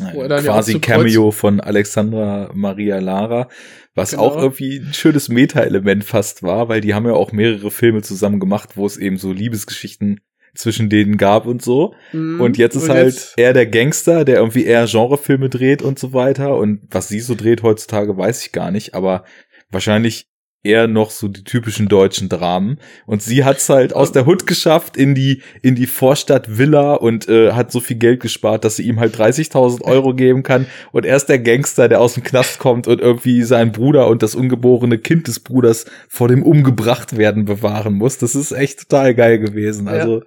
Ja 0.00 0.40
quasi 0.40 0.80
Cameo 0.80 1.30
von 1.30 1.60
Alexandra 1.60 2.50
Maria 2.54 2.98
Lara, 3.00 3.48
was 3.94 4.12
Genau. 4.12 4.22
auch 4.22 4.36
irgendwie 4.36 4.78
ein 4.78 4.94
schönes 4.94 5.28
Meta-Element 5.28 6.04
fast 6.04 6.42
war, 6.42 6.70
weil 6.70 6.80
die 6.80 6.94
haben 6.94 7.04
ja 7.04 7.12
auch 7.12 7.32
mehrere 7.32 7.70
Filme 7.70 8.00
zusammen 8.00 8.40
gemacht, 8.40 8.76
wo 8.76 8.86
es 8.86 8.96
eben 8.96 9.18
so 9.18 9.30
Liebesgeschichten 9.32 10.20
zwischen 10.54 10.88
denen 10.88 11.16
gab 11.16 11.46
und 11.46 11.62
so. 11.62 11.94
Mhm. 12.12 12.40
Und 12.40 12.56
jetzt 12.56 12.76
ist 12.76 12.88
halt 12.88 13.34
er 13.36 13.52
der 13.52 13.66
Gangster, 13.66 14.24
der 14.24 14.36
irgendwie 14.36 14.64
eher 14.64 14.86
Genrefilme 14.86 15.48
dreht 15.48 15.82
und 15.82 15.98
so 15.98 16.12
weiter. 16.12 16.56
Und 16.56 16.80
was 16.90 17.08
sie 17.08 17.20
so 17.20 17.34
dreht 17.34 17.62
heutzutage, 17.62 18.16
weiß 18.16 18.44
ich 18.46 18.52
gar 18.52 18.70
nicht, 18.70 18.94
aber 18.94 19.24
wahrscheinlich 19.70 20.29
eher 20.62 20.88
noch 20.88 21.10
so 21.10 21.28
die 21.28 21.44
typischen 21.44 21.88
deutschen 21.88 22.28
Dramen. 22.28 22.78
Und 23.06 23.22
sie 23.22 23.44
hat's 23.44 23.68
halt 23.68 23.94
aus 23.94 24.12
der 24.12 24.26
Hut 24.26 24.46
geschafft 24.46 24.96
in 24.96 25.14
die, 25.14 25.42
in 25.62 25.74
die 25.74 25.86
Vorstadt 25.86 26.58
Villa 26.58 26.94
und 26.94 27.28
äh, 27.28 27.52
hat 27.52 27.72
so 27.72 27.80
viel 27.80 27.96
Geld 27.96 28.20
gespart, 28.20 28.64
dass 28.64 28.76
sie 28.76 28.82
ihm 28.82 29.00
halt 29.00 29.16
30.000 29.16 29.82
Euro 29.82 30.14
geben 30.14 30.42
kann. 30.42 30.66
Und 30.92 31.06
er 31.06 31.16
ist 31.16 31.26
der 31.26 31.38
Gangster, 31.38 31.88
der 31.88 32.00
aus 32.00 32.14
dem 32.14 32.24
Knast 32.24 32.58
kommt 32.58 32.88
und 32.88 33.00
irgendwie 33.00 33.42
seinen 33.42 33.72
Bruder 33.72 34.08
und 34.08 34.22
das 34.22 34.34
ungeborene 34.34 34.98
Kind 34.98 35.28
des 35.28 35.40
Bruders 35.40 35.86
vor 36.08 36.28
dem 36.28 36.42
umgebracht 36.42 37.16
werden 37.16 37.46
bewahren 37.46 37.94
muss. 37.94 38.18
Das 38.18 38.34
ist 38.34 38.52
echt 38.52 38.80
total 38.80 39.14
geil 39.14 39.38
gewesen. 39.38 39.86
Ja. 39.86 39.92
Also 39.92 40.22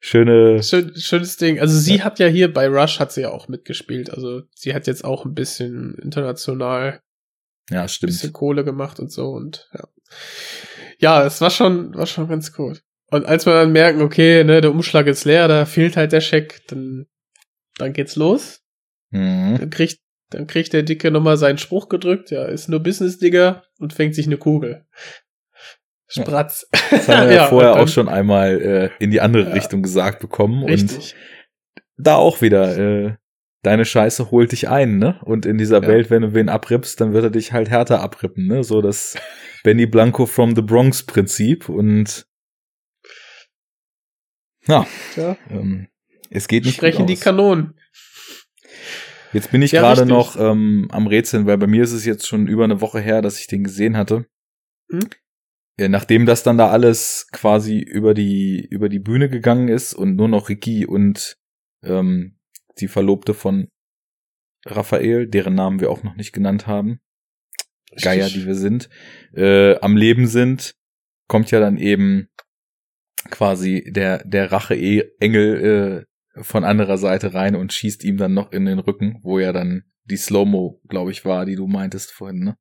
schöne, 0.00 0.60
Schön, 0.64 0.92
schönes 0.96 1.36
Ding. 1.36 1.60
Also 1.60 1.78
sie 1.78 2.02
hat 2.02 2.18
ja 2.18 2.26
hier 2.26 2.52
bei 2.52 2.66
Rush 2.66 2.98
hat 2.98 3.12
sie 3.12 3.22
ja 3.22 3.30
auch 3.30 3.46
mitgespielt. 3.46 4.10
Also 4.10 4.42
sie 4.56 4.74
hat 4.74 4.88
jetzt 4.88 5.04
auch 5.04 5.24
ein 5.24 5.34
bisschen 5.34 5.94
international 6.02 7.00
ja, 7.70 7.82
ein 7.82 7.88
stimmt. 7.88 8.12
bisschen 8.12 8.32
Kohle 8.32 8.64
gemacht 8.64 9.00
und 9.00 9.10
so 9.12 9.30
und 9.30 9.68
ja. 9.74 9.84
Ja, 10.98 11.24
es 11.26 11.40
war 11.40 11.50
schon, 11.50 11.94
war 11.94 12.06
schon 12.06 12.28
ganz 12.28 12.52
cool. 12.58 12.78
Und 13.10 13.26
als 13.26 13.44
wir 13.46 13.52
dann 13.54 13.72
merken, 13.72 14.00
okay, 14.02 14.44
ne, 14.44 14.60
der 14.60 14.70
Umschlag 14.70 15.06
ist 15.06 15.24
leer, 15.24 15.48
da 15.48 15.64
fehlt 15.66 15.96
halt 15.96 16.12
der 16.12 16.20
Scheck, 16.20 16.62
dann, 16.68 17.06
dann 17.78 17.92
geht's 17.92 18.16
los. 18.16 18.60
Mhm. 19.10 19.56
Dann 19.58 19.70
kriegt, 19.70 19.98
dann 20.30 20.46
kriegt 20.46 20.72
der 20.72 20.82
Dicke 20.82 21.10
nochmal 21.10 21.36
seinen 21.36 21.58
Spruch 21.58 21.88
gedrückt, 21.88 22.30
ja, 22.30 22.44
ist 22.44 22.68
nur 22.68 22.80
Business-Digger 22.80 23.64
und 23.78 23.92
fängt 23.92 24.14
sich 24.14 24.26
eine 24.26 24.38
Kugel. 24.38 24.86
Spratz. 26.06 26.66
Das 26.90 27.08
haben 27.08 27.28
wir 27.28 27.34
ja, 27.36 27.44
und 27.44 27.50
vorher 27.50 27.72
dann- 27.72 27.80
auch 27.82 27.88
schon 27.88 28.08
einmal 28.08 28.60
äh, 28.60 28.90
in 29.02 29.10
die 29.10 29.20
andere 29.20 29.44
Ja. 29.48 29.52
Richtung 29.54 29.82
gesagt 29.82 30.20
bekommen. 30.20 30.62
Und 30.62 30.70
Richtig. 30.70 31.14
da 31.96 32.16
auch 32.16 32.42
wieder, 32.42 32.76
äh, 32.78 33.14
deine 33.62 33.84
Scheiße 33.84 34.30
holt 34.30 34.52
dich 34.52 34.68
ein, 34.68 34.98
ne? 34.98 35.20
Und 35.24 35.46
in 35.46 35.56
dieser 35.58 35.82
Ja. 35.82 35.88
Welt, 35.88 36.10
wenn 36.10 36.22
du 36.22 36.34
wen 36.34 36.48
abrippst, 36.48 37.00
dann 37.00 37.12
wird 37.12 37.24
er 37.24 37.30
dich 37.30 37.52
halt 37.52 37.70
härter 37.70 38.00
abrippen, 38.00 38.46
ne? 38.46 38.64
So 38.64 38.82
das 38.82 39.16
Benny 39.64 39.86
Blanco 39.86 40.26
from 40.26 40.54
the 40.56 40.62
Bronx 40.62 41.02
Prinzip. 41.04 41.68
Und 41.68 42.26
ja, 44.66 44.86
Ja, 45.16 45.36
ähm, 45.50 45.88
es 46.30 46.48
geht 46.48 46.64
nicht 46.64 46.76
sprechen 46.76 47.06
die. 47.06 47.16
Kanonen. 47.16 47.74
Jetzt 49.32 49.50
bin 49.50 49.62
ich 49.62 49.72
Ja, 49.72 49.80
gerade 49.80 50.04
noch 50.06 50.36
ähm, 50.38 50.88
am 50.90 51.06
Rätseln, 51.06 51.46
weil 51.46 51.56
bei 51.58 51.66
mir 51.66 51.82
ist 51.84 51.92
es 51.92 52.04
jetzt 52.04 52.26
schon 52.26 52.46
über 52.46 52.64
eine 52.64 52.80
Woche 52.80 53.00
her, 53.00 53.22
dass 53.22 53.38
ich 53.38 53.46
den 53.46 53.64
gesehen 53.64 53.96
hatte. 53.96 54.26
Hm? 54.90 55.08
Nachdem 55.88 56.26
das 56.26 56.42
dann 56.42 56.58
da 56.58 56.68
alles 56.68 57.28
quasi 57.32 57.78
über 57.78 58.12
die 58.14 58.64
über 58.70 58.88
die 58.90 58.98
Bühne 58.98 59.28
gegangen 59.30 59.68
ist 59.68 59.94
und 59.94 60.16
nur 60.16 60.28
noch 60.28 60.48
Ricky 60.48 60.86
und 60.86 61.38
ähm, 61.82 62.36
die 62.80 62.88
Verlobte 62.88 63.34
von 63.34 63.68
Raphael, 64.64 65.26
deren 65.26 65.54
Namen 65.54 65.80
wir 65.80 65.90
auch 65.90 66.02
noch 66.02 66.14
nicht 66.14 66.32
genannt 66.32 66.66
haben, 66.66 67.00
Geier, 68.00 68.28
die 68.28 68.46
wir 68.46 68.54
sind, 68.54 68.88
äh, 69.34 69.76
am 69.80 69.96
Leben 69.96 70.26
sind, 70.26 70.74
kommt 71.28 71.50
ja 71.50 71.60
dann 71.60 71.76
eben 71.76 72.28
quasi 73.30 73.84
der 73.90 74.24
der 74.24 74.50
Rache-Engel 74.50 76.06
äh, 76.34 76.42
von 76.42 76.64
anderer 76.64 76.96
Seite 76.96 77.34
rein 77.34 77.54
und 77.54 77.72
schießt 77.72 78.04
ihm 78.04 78.16
dann 78.16 78.34
noch 78.34 78.52
in 78.52 78.64
den 78.64 78.78
Rücken, 78.78 79.18
wo 79.22 79.38
ja 79.38 79.52
dann 79.52 79.84
die 80.04 80.16
Slow-Mo, 80.16 80.80
glaube 80.88 81.10
ich, 81.10 81.24
war, 81.24 81.44
die 81.44 81.54
du 81.54 81.66
meintest 81.66 82.10
vorhin, 82.10 82.40
ne? 82.40 82.56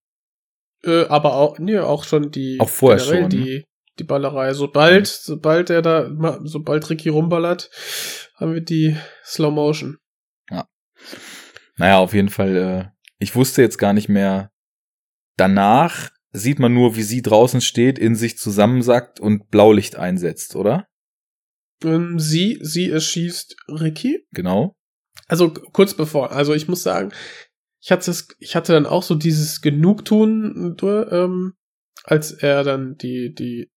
Äh, 0.83 1.05
aber 1.05 1.35
auch, 1.35 1.59
nee, 1.59 1.77
auch 1.77 2.03
schon 2.03 2.31
die, 2.31 2.59
Auch 2.59 2.69
vorher 2.69 2.99
generell 2.99 3.21
schon, 3.31 3.39
ne? 3.39 3.45
die, 3.45 3.63
die 3.99 4.03
Ballerei. 4.03 4.53
Sobald, 4.53 5.07
sobald 5.07 5.69
er 5.69 5.81
da, 5.81 6.39
sobald 6.43 6.89
Ricky 6.89 7.09
rumballert, 7.09 7.69
haben 8.35 8.53
wir 8.53 8.61
die 8.61 8.97
Slow 9.23 9.51
Motion. 9.51 9.97
Naja, 11.77 11.97
auf 11.97 12.13
jeden 12.13 12.29
Fall, 12.29 12.55
äh, 12.55 12.85
ich 13.19 13.35
wusste 13.35 13.61
jetzt 13.61 13.77
gar 13.77 13.93
nicht 13.93 14.09
mehr. 14.09 14.51
Danach 15.37 16.11
sieht 16.31 16.59
man 16.59 16.73
nur, 16.73 16.95
wie 16.95 17.03
sie 17.03 17.21
draußen 17.21 17.61
steht, 17.61 17.99
in 17.99 18.15
sich 18.15 18.37
zusammensackt 18.37 19.19
und 19.19 19.49
Blaulicht 19.49 19.95
einsetzt, 19.95 20.55
oder? 20.55 20.87
Ähm, 21.83 22.19
sie, 22.19 22.59
sie 22.61 22.89
erschießt 22.89 23.55
Ricky. 23.67 24.25
Genau. 24.31 24.75
Also 25.27 25.51
kurz 25.51 25.93
bevor. 25.93 26.31
Also 26.31 26.53
ich 26.53 26.67
muss 26.67 26.83
sagen, 26.83 27.11
ich 27.81 27.91
hatte 27.91 28.11
es, 28.11 28.27
ich 28.39 28.55
hatte 28.55 28.73
dann 28.73 28.85
auch 28.85 29.03
so 29.03 29.15
dieses 29.15 29.61
Genugtun, 29.61 30.77
ähm, 30.81 31.53
als 32.03 32.31
er 32.31 32.63
dann 32.63 32.95
die 32.97 33.33
die 33.33 33.71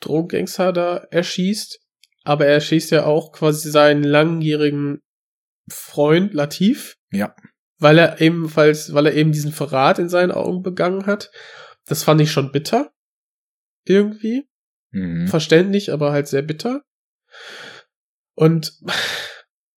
Drogengangster 0.00 0.72
da 0.72 0.96
erschießt. 1.10 1.80
Aber 2.22 2.46
er 2.46 2.54
erschießt 2.54 2.90
ja 2.90 3.04
auch 3.04 3.32
quasi 3.32 3.70
seinen 3.70 4.04
langjährigen 4.04 5.00
Freund 5.68 6.34
Latif. 6.34 6.96
Ja. 7.10 7.34
Weil 7.78 7.98
er 7.98 8.20
ebenfalls, 8.20 8.94
weil 8.94 9.06
er 9.06 9.14
eben 9.14 9.32
diesen 9.32 9.52
Verrat 9.52 9.98
in 9.98 10.08
seinen 10.08 10.32
Augen 10.32 10.62
begangen 10.62 11.06
hat. 11.06 11.30
Das 11.86 12.02
fand 12.02 12.20
ich 12.20 12.30
schon 12.30 12.52
bitter. 12.52 12.92
Irgendwie. 13.84 14.48
Mhm. 14.90 15.28
Verständlich, 15.28 15.92
aber 15.92 16.12
halt 16.12 16.28
sehr 16.28 16.42
bitter. 16.42 16.82
Und 18.34 18.80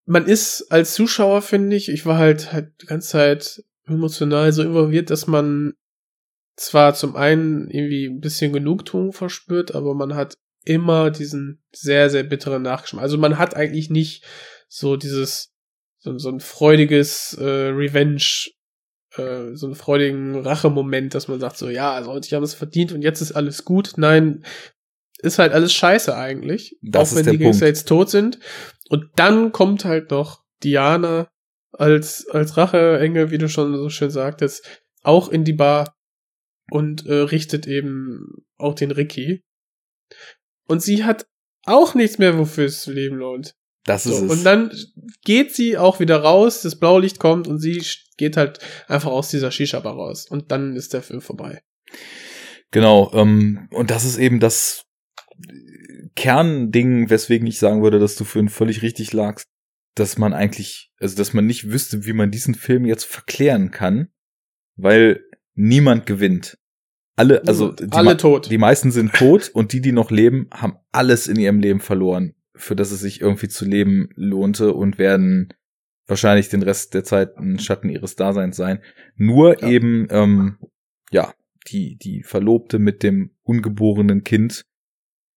man 0.04 0.26
ist 0.26 0.70
als 0.70 0.94
Zuschauer, 0.94 1.42
finde 1.42 1.76
ich, 1.76 1.88
ich 1.88 2.06
war 2.06 2.18
halt, 2.18 2.52
halt 2.52 2.72
die 2.80 2.86
ganze 2.86 3.08
Zeit 3.08 3.64
emotional 3.86 4.52
so 4.52 4.62
involviert, 4.62 5.10
dass 5.10 5.26
man 5.26 5.74
zwar 6.56 6.94
zum 6.94 7.16
einen 7.16 7.68
irgendwie 7.70 8.06
ein 8.06 8.20
bisschen 8.20 8.52
Genugtuung 8.52 9.12
verspürt, 9.12 9.74
aber 9.74 9.94
man 9.94 10.14
hat 10.14 10.38
immer 10.64 11.10
diesen 11.10 11.62
sehr, 11.74 12.08
sehr 12.08 12.24
bitteren 12.24 12.62
Nachgeschmack. 12.62 13.02
Also 13.02 13.18
man 13.18 13.38
hat 13.38 13.54
eigentlich 13.54 13.90
nicht 13.90 14.24
so 14.68 14.96
dieses, 14.96 15.52
so, 16.06 16.18
so 16.18 16.28
ein 16.28 16.40
freudiges 16.40 17.36
äh, 17.40 17.44
Revenge, 17.44 18.22
äh, 19.16 19.54
so 19.54 19.66
einen 19.66 19.74
freudigen 19.74 20.36
Rachemoment, 20.36 21.14
dass 21.14 21.28
man 21.28 21.40
sagt 21.40 21.56
so, 21.56 21.68
ja, 21.68 21.92
also 21.92 22.16
ich 22.16 22.32
habe 22.32 22.44
es 22.44 22.54
verdient 22.54 22.92
und 22.92 23.02
jetzt 23.02 23.20
ist 23.20 23.32
alles 23.32 23.64
gut. 23.64 23.94
Nein, 23.96 24.44
ist 25.18 25.38
halt 25.38 25.52
alles 25.52 25.72
scheiße 25.72 26.16
eigentlich. 26.16 26.78
Das 26.82 27.12
auch 27.12 27.16
wenn 27.16 27.32
die 27.32 27.38
Gangster 27.38 27.66
jetzt 27.66 27.88
tot 27.88 28.08
sind. 28.08 28.38
Und 28.88 29.10
dann 29.16 29.50
kommt 29.50 29.84
halt 29.84 30.10
noch 30.10 30.44
Diana 30.62 31.28
als, 31.72 32.28
als 32.28 32.56
Racheengel, 32.56 33.30
wie 33.30 33.38
du 33.38 33.48
schon 33.48 33.76
so 33.76 33.88
schön 33.88 34.10
sagtest, 34.10 34.82
auch 35.02 35.28
in 35.28 35.44
die 35.44 35.52
Bar 35.52 35.96
und 36.70 37.06
äh, 37.06 37.14
richtet 37.14 37.66
eben 37.66 38.44
auch 38.58 38.74
den 38.74 38.92
Ricky. 38.92 39.42
Und 40.68 40.82
sie 40.82 41.04
hat 41.04 41.26
auch 41.64 41.94
nichts 41.94 42.18
mehr, 42.18 42.38
wofür 42.38 42.66
es 42.66 42.86
leben 42.86 43.16
lohnt. 43.16 43.56
Das 43.86 44.04
ist 44.04 44.18
So, 44.18 44.24
es. 44.24 44.30
und 44.30 44.44
dann 44.44 44.70
geht 45.24 45.54
sie 45.54 45.78
auch 45.78 46.00
wieder 46.00 46.18
raus, 46.18 46.62
das 46.62 46.78
Blaulicht 46.78 47.18
kommt 47.18 47.48
und 47.48 47.58
sie 47.58 47.82
geht 48.16 48.36
halt 48.36 48.58
einfach 48.88 49.10
aus 49.10 49.30
dieser 49.30 49.50
Shisha-Bar 49.50 49.94
raus. 49.94 50.26
Und 50.28 50.50
dann 50.50 50.76
ist 50.76 50.92
der 50.92 51.02
Film 51.02 51.20
vorbei. 51.20 51.62
Genau, 52.72 53.12
ähm, 53.14 53.68
und 53.70 53.90
das 53.90 54.04
ist 54.04 54.18
eben 54.18 54.40
das 54.40 54.84
Kernding, 56.14 57.10
weswegen 57.10 57.46
ich 57.46 57.58
sagen 57.58 57.82
würde, 57.82 57.98
dass 57.98 58.16
du 58.16 58.24
für 58.24 58.38
ihn 58.38 58.48
völlig 58.48 58.82
richtig 58.82 59.12
lagst, 59.12 59.46
dass 59.94 60.18
man 60.18 60.32
eigentlich, 60.32 60.90
also 60.98 61.16
dass 61.16 61.32
man 61.32 61.46
nicht 61.46 61.70
wüsste, 61.70 62.06
wie 62.06 62.12
man 62.12 62.30
diesen 62.30 62.54
Film 62.54 62.84
jetzt 62.86 63.04
verklären 63.04 63.70
kann, 63.70 64.08
weil 64.76 65.24
niemand 65.54 66.06
gewinnt. 66.06 66.58
Alle, 67.16 67.42
also 67.46 67.72
die, 67.72 67.90
alle 67.92 68.16
tot. 68.16 68.50
die 68.50 68.58
meisten 68.58 68.90
sind 68.90 69.14
tot 69.14 69.48
und 69.48 69.72
die, 69.72 69.80
die 69.80 69.92
noch 69.92 70.10
leben, 70.10 70.48
haben 70.52 70.76
alles 70.92 71.28
in 71.28 71.38
ihrem 71.38 71.60
Leben 71.60 71.80
verloren, 71.80 72.34
für 72.56 72.76
das 72.76 72.90
es 72.90 73.00
sich 73.00 73.20
irgendwie 73.20 73.48
zu 73.48 73.64
leben 73.64 74.08
lohnte 74.14 74.72
und 74.72 74.98
werden 74.98 75.52
wahrscheinlich 76.06 76.48
den 76.48 76.62
Rest 76.62 76.94
der 76.94 77.04
Zeit 77.04 77.36
ein 77.36 77.58
Schatten 77.58 77.88
ihres 77.88 78.14
Daseins 78.16 78.56
sein. 78.56 78.80
Nur 79.16 79.60
Ja. 79.60 79.68
eben, 79.68 80.06
ähm, 80.10 80.58
ja, 81.10 81.34
die, 81.68 81.96
die 81.96 82.22
Verlobte 82.22 82.78
mit 82.78 83.02
dem 83.02 83.30
ungeborenen 83.42 84.22
Kind, 84.22 84.64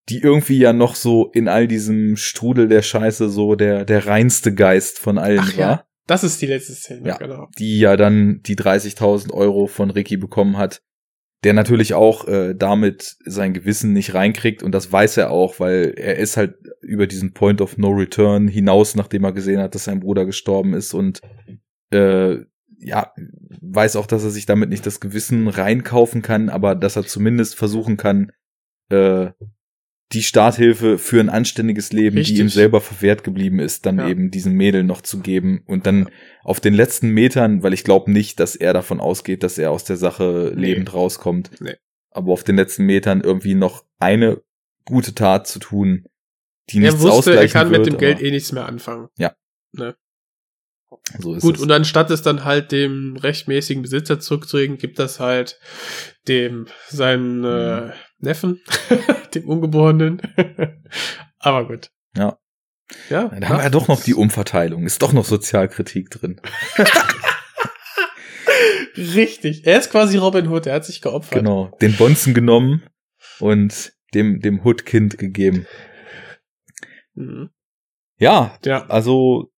die 0.10 0.20
irgendwie 0.20 0.58
ja 0.60 0.74
noch 0.74 0.96
so 0.96 1.30
in 1.32 1.48
all 1.48 1.68
diesem 1.68 2.16
Strudel 2.18 2.68
der 2.68 2.82
Scheiße 2.84 3.30
so 3.30 3.56
der, 3.56 3.86
der 3.86 4.06
reinste 4.08 4.54
Geist 4.54 5.00
von 5.00 5.18
allen 5.18 5.40
Ach 5.40 5.58
war, 5.58 5.60
ja, 5.60 5.86
das 6.08 6.24
ist 6.24 6.42
die 6.42 6.48
letzte 6.48 6.74
Szene, 6.74 7.08
Ja. 7.08 7.18
genau. 7.18 7.48
die 7.58 7.80
ja 7.80 7.96
dann 7.98 8.42
die 8.44 8.56
30.000 8.56 9.32
Euro 9.34 9.68
von 9.68 9.90
Ricky 9.92 10.18
bekommen 10.18 10.58
hat, 10.58 10.82
der 11.44 11.54
natürlich 11.54 11.94
auch 11.94 12.28
äh, 12.28 12.54
damit 12.54 13.18
sein 13.26 13.54
Gewissen 13.54 13.94
nicht 13.94 14.14
reinkriegt. 14.14 14.62
Und 14.62 14.74
das 14.74 14.92
weiß 14.92 15.18
er 15.18 15.32
auch, 15.32 15.60
weil 15.60 15.94
er 15.96 16.18
ist 16.18 16.38
halt 16.38 16.56
über 16.82 17.08
diesen 17.08 17.34
Point 17.34 17.62
of 17.62 17.78
No 17.78 17.90
Return 17.90 18.48
hinaus, 18.48 18.96
nachdem 18.96 19.24
er 19.24 19.32
gesehen 19.32 19.62
hat, 19.62 19.76
dass 19.76 19.86
sein 19.86 20.02
Bruder 20.02 20.26
gestorben 20.26 20.74
ist 20.74 20.94
und 20.94 21.22
äh, 21.92 22.40
ja, 22.82 23.14
weiß 23.62 23.96
auch, 23.98 24.06
dass 24.06 24.24
er 24.24 24.30
sich 24.30 24.46
damit 24.46 24.70
nicht 24.70 24.86
das 24.86 25.00
Gewissen 25.00 25.48
reinkaufen 25.48 26.22
kann, 26.22 26.50
aber 26.50 26.76
dass 26.76 26.96
er 26.96 27.06
zumindest 27.06 27.56
versuchen 27.56 27.98
kann, 27.98 28.32
äh, 28.90 29.32
die 30.12 30.24
Starthilfe 30.24 30.98
für 30.98 31.20
ein 31.20 31.30
anständiges 31.30 31.92
Leben, 31.92 32.16
die 32.16 32.22
Richtig. 32.22 32.40
ihm 32.40 32.50
selber 32.50 32.82
verwehrt 32.82 33.24
geblieben 33.24 33.60
ist, 33.60 33.86
dann 33.86 34.00
Ja. 34.00 34.08
eben 34.10 34.32
diesen 34.32 34.54
Mädel 34.54 34.84
noch 34.84 35.02
zu 35.02 35.20
geben 35.20 35.62
und 35.68 35.86
dann 35.86 36.10
auf 36.44 36.60
den 36.60 36.74
letzten 36.74 37.10
Metern, 37.12 37.62
weil 37.62 37.74
ich 37.74 37.84
glaube 37.84 38.12
nicht, 38.12 38.40
dass 38.40 38.56
er 38.56 38.74
davon 38.74 39.00
ausgeht, 39.00 39.44
dass 39.44 39.58
er 39.60 39.70
aus 39.72 39.84
der 39.84 39.98
Sache 39.98 40.52
Nee. 40.56 40.62
lebend 40.68 40.94
rauskommt, 40.96 41.52
Nee. 41.62 41.76
aber 42.10 42.32
auf 42.34 42.44
den 42.44 42.56
letzten 42.56 42.86
Metern 42.86 43.22
irgendwie 43.22 43.54
noch 43.54 43.86
eine 44.00 44.42
gute 44.86 45.14
Tat 45.14 45.46
zu 45.48 45.60
tun, 45.60 46.06
die 46.72 46.78
Er 46.78 46.82
nichts 46.92 47.02
wusste, 47.02 47.32
er 47.32 47.38
ausgleichen 47.42 47.54
kann 47.54 47.70
wird, 47.70 47.86
mit 47.86 47.94
dem 47.94 47.98
Geld 48.00 48.20
eh 48.22 48.32
nichts 48.32 48.52
mehr 48.52 48.66
anfangen. 48.66 49.10
so 51.20 51.36
ist 51.36 51.42
Gut, 51.44 51.58
es. 51.58 51.62
und 51.62 51.72
anstatt 51.72 52.10
es 52.10 52.24
dann 52.24 52.46
halt 52.46 52.72
dem 52.72 53.16
rechtmäßigen 53.18 53.84
Besitzer 53.84 54.20
zurückzulegen, 54.20 54.78
gibt 54.78 54.98
das 54.98 55.20
halt 55.20 55.60
dem 56.28 56.66
seinen 56.88 57.44
äh, 57.44 57.92
Neffen, 58.20 58.62
dem 59.34 59.46
Ungeborenen. 59.48 60.22
Aber 61.40 61.68
gut. 61.68 61.92
Ja. 62.16 62.38
Ja, 63.10 63.28
da 63.28 63.50
haben 63.50 63.58
wir 63.58 63.64
ja 63.64 63.70
doch 63.70 63.88
noch 63.88 64.02
die 64.02 64.16
Umverteilung, 64.16 64.86
ist 64.86 65.02
doch 65.04 65.14
noch 65.14 65.24
Sozialkritik 65.26 66.10
drin. 66.10 66.42
Richtig. 68.98 69.66
Er 69.66 69.78
ist 69.80 69.92
quasi 69.92 70.18
Robin 70.18 70.48
Hood, 70.48 70.66
er 70.66 70.76
hat 70.76 70.86
sich 70.86 71.02
geopfert. 71.02 71.38
Genau, 71.38 71.68
den 71.82 71.96
Bonzen 71.96 72.34
genommen 72.34 72.84
und 73.40 73.94
dem, 74.14 74.40
dem 74.40 74.64
Hood-Kind 74.66 75.18
gegeben. 75.18 75.68
Mhm. 77.14 77.50
Ja, 78.18 78.58
Ja. 78.66 78.86
also 78.88 79.52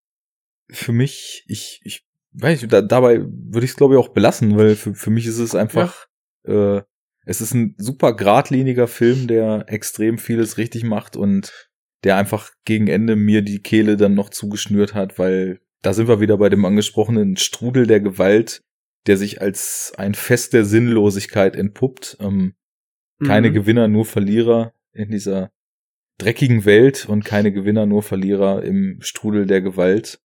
für 0.69 0.91
mich, 0.91 1.43
ich, 1.47 1.81
ich 1.83 2.05
weiß 2.33 2.61
nicht, 2.61 2.73
da, 2.73 2.81
dabei 2.81 3.19
würde 3.21 3.65
ich 3.65 3.71
es 3.71 3.77
glaube 3.77 3.95
ich 3.95 3.99
auch 3.99 4.09
belassen, 4.09 4.57
weil 4.57 4.75
für, 4.75 4.93
für 4.93 5.09
mich 5.09 5.25
ist 5.25 5.39
es 5.39 5.55
einfach, 5.55 6.07
äh, 6.43 6.81
es 7.31 7.39
ist 7.39 7.53
ein 7.53 7.75
super 7.77 8.13
geradliniger 8.13 8.87
Film, 8.87 9.27
der 9.27 9.65
extrem 9.67 10.17
vieles 10.17 10.57
richtig 10.57 10.83
macht 10.83 11.15
und 11.15 11.69
der 12.03 12.17
einfach 12.17 12.51
gegen 12.65 12.87
Ende 12.87 13.15
mir 13.15 13.41
die 13.41 13.61
Kehle 13.61 13.95
dann 13.95 14.15
noch 14.15 14.29
zugeschnürt 14.29 14.93
hat, 14.93 15.17
weil 15.17 15.61
da 15.81 15.93
sind 15.93 16.09
wir 16.09 16.19
wieder 16.19 16.37
bei 16.37 16.49
dem 16.49 16.65
angesprochenen 16.65 17.37
Strudel 17.37 17.87
der 17.87 18.01
Gewalt, 18.01 18.61
der 19.07 19.15
sich 19.15 19.41
als 19.41 19.93
ein 19.97 20.13
Fest 20.13 20.51
der 20.53 20.65
Sinnlosigkeit 20.65 21.55
entpuppt. 21.55 22.17
Ähm, 22.19 22.53
keine 23.23 23.49
Mhm. 23.49 23.53
Gewinner, 23.53 23.87
nur 23.87 24.05
Verlierer 24.05 24.73
in 24.91 25.09
dieser 25.09 25.51
dreckigen 26.17 26.65
Welt 26.65 27.07
und 27.07 27.23
keine 27.23 27.53
Gewinner, 27.53 27.85
nur 27.85 28.03
Verlierer 28.03 28.61
im 28.63 28.97
Strudel 29.01 29.45
der 29.45 29.61
Gewalt. 29.61 30.19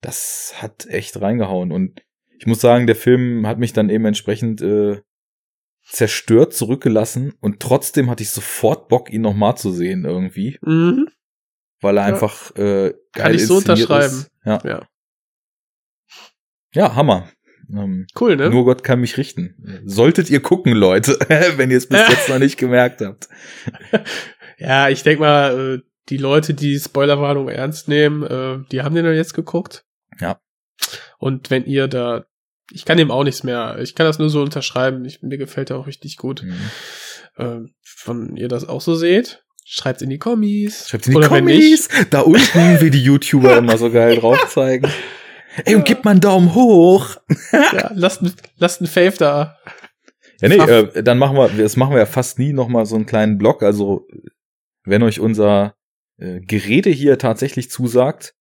Das 0.00 0.54
hat 0.56 0.86
echt 0.86 1.20
reingehauen. 1.20 1.70
Und 1.70 2.02
ich 2.38 2.46
muss 2.46 2.60
sagen, 2.60 2.86
der 2.86 2.96
Film 2.96 3.46
hat 3.46 3.58
mich 3.58 3.72
dann 3.72 3.90
eben 3.90 4.04
entsprechend 4.04 4.60
äh, 4.60 5.00
zerstört 5.88 6.52
zurückgelassen 6.54 7.34
und 7.40 7.60
trotzdem 7.60 8.10
hatte 8.10 8.22
ich 8.22 8.30
sofort 8.30 8.88
Bock, 8.88 9.12
ihn 9.12 9.22
nochmal 9.22 9.56
zu 9.56 9.70
sehen 9.72 10.04
irgendwie, 10.04 10.58
Mhm. 10.62 11.08
weil 11.80 11.96
er 11.98 12.08
Ja. 12.08 12.12
einfach 12.14 12.50
äh, 12.56 12.90
geil 12.90 12.94
Kann 13.12 13.34
ich 13.34 13.46
so 13.46 13.56
unterschreiben. 13.58 14.06
Ist. 14.06 14.30
Ja. 14.44 14.60
Ja. 14.64 14.88
ja, 16.72 16.94
Hammer. 16.94 17.28
Ähm, 17.72 18.06
Cool, 18.18 18.36
ne? 18.36 18.50
Nur 18.50 18.64
Gott 18.64 18.84
kann 18.84 19.00
mich 19.00 19.16
richten. 19.16 19.82
Solltet 19.84 20.30
ihr 20.30 20.40
gucken, 20.40 20.72
Leute, 20.72 21.12
wenn 21.56 21.70
ihr 21.70 21.78
es 21.78 21.88
bis 21.88 21.98
jetzt 22.08 22.28
noch 22.28 22.38
nicht 22.38 22.56
gemerkt 22.58 23.00
habt. 23.00 23.28
Ja, 24.58 24.88
ich 24.88 25.02
denk 25.02 25.20
mal, 25.20 25.76
äh, 25.76 25.82
die 26.08 26.16
Leute, 26.16 26.54
die 26.54 26.78
Spoilerwarnung 26.78 27.50
ernst 27.50 27.88
nehmen, 27.88 28.22
äh, 28.22 28.64
die 28.72 28.80
haben 28.80 28.94
den 28.94 29.04
dann 29.04 29.14
jetzt 29.14 29.34
geguckt. 29.34 29.84
Ja. 30.18 30.40
Und 31.18 31.50
wenn 31.50 31.66
ihr 31.66 31.88
da, 31.88 32.24
ich 32.72 32.84
kann 32.84 32.98
dem 32.98 33.10
auch 33.10 33.24
nichts 33.24 33.42
mehr, 33.42 33.78
ich 33.80 33.94
kann 33.94 34.06
das 34.06 34.18
nur 34.18 34.28
so 34.28 34.42
unterschreiben, 34.42 35.04
ich, 35.04 35.22
mir 35.22 35.38
gefällt 35.38 35.70
er 35.70 35.78
auch 35.78 35.86
richtig 35.86 36.16
gut. 36.16 36.42
Mhm. 36.42 36.70
Ähm, 37.38 37.74
wenn 38.06 38.36
ihr 38.36 38.48
das 38.48 38.68
auch 38.68 38.80
so 38.80 38.94
seht, 38.94 39.44
schreibt's 39.64 40.02
in 40.02 40.10
die 40.10 40.18
Kommis. 40.18 40.88
Schreibt 40.88 41.06
in 41.06 41.12
die 41.12 41.16
Oder 41.18 41.28
Kommis. 41.28 41.88
Da 42.10 42.20
unten, 42.20 42.40
wie 42.80 42.90
die 42.90 43.02
YouTuber 43.02 43.56
immer 43.56 43.76
so 43.78 43.90
geil 43.90 44.16
drauf 44.16 44.48
zeigen. 44.48 44.90
Ey, 45.64 45.74
und 45.74 45.84
gebt 45.84 46.04
mal 46.04 46.12
einen 46.12 46.20
Daumen 46.20 46.54
hoch. 46.54 47.16
Ja, 47.52 47.90
lasst, 47.94 48.22
lasst 48.56 48.80
ein 48.80 48.86
Fave 48.86 49.16
da. 49.18 49.58
Ja, 50.40 50.48
nee, 50.48 50.56
äh, 50.56 51.02
dann 51.02 51.18
machen 51.18 51.36
wir, 51.36 51.48
das 51.48 51.76
machen 51.76 51.92
wir 51.92 51.98
ja 51.98 52.06
fast 52.06 52.38
nie 52.38 52.52
noch 52.52 52.68
mal 52.68 52.84
so 52.84 52.94
einen 52.94 53.06
kleinen 53.06 53.38
Blog. 53.38 53.62
Also, 53.62 54.06
wenn 54.84 55.02
euch 55.02 55.18
unser 55.18 55.74
äh, 56.18 56.40
Gerede 56.40 56.90
hier 56.90 57.18
tatsächlich 57.18 57.70
zusagt, 57.70 58.34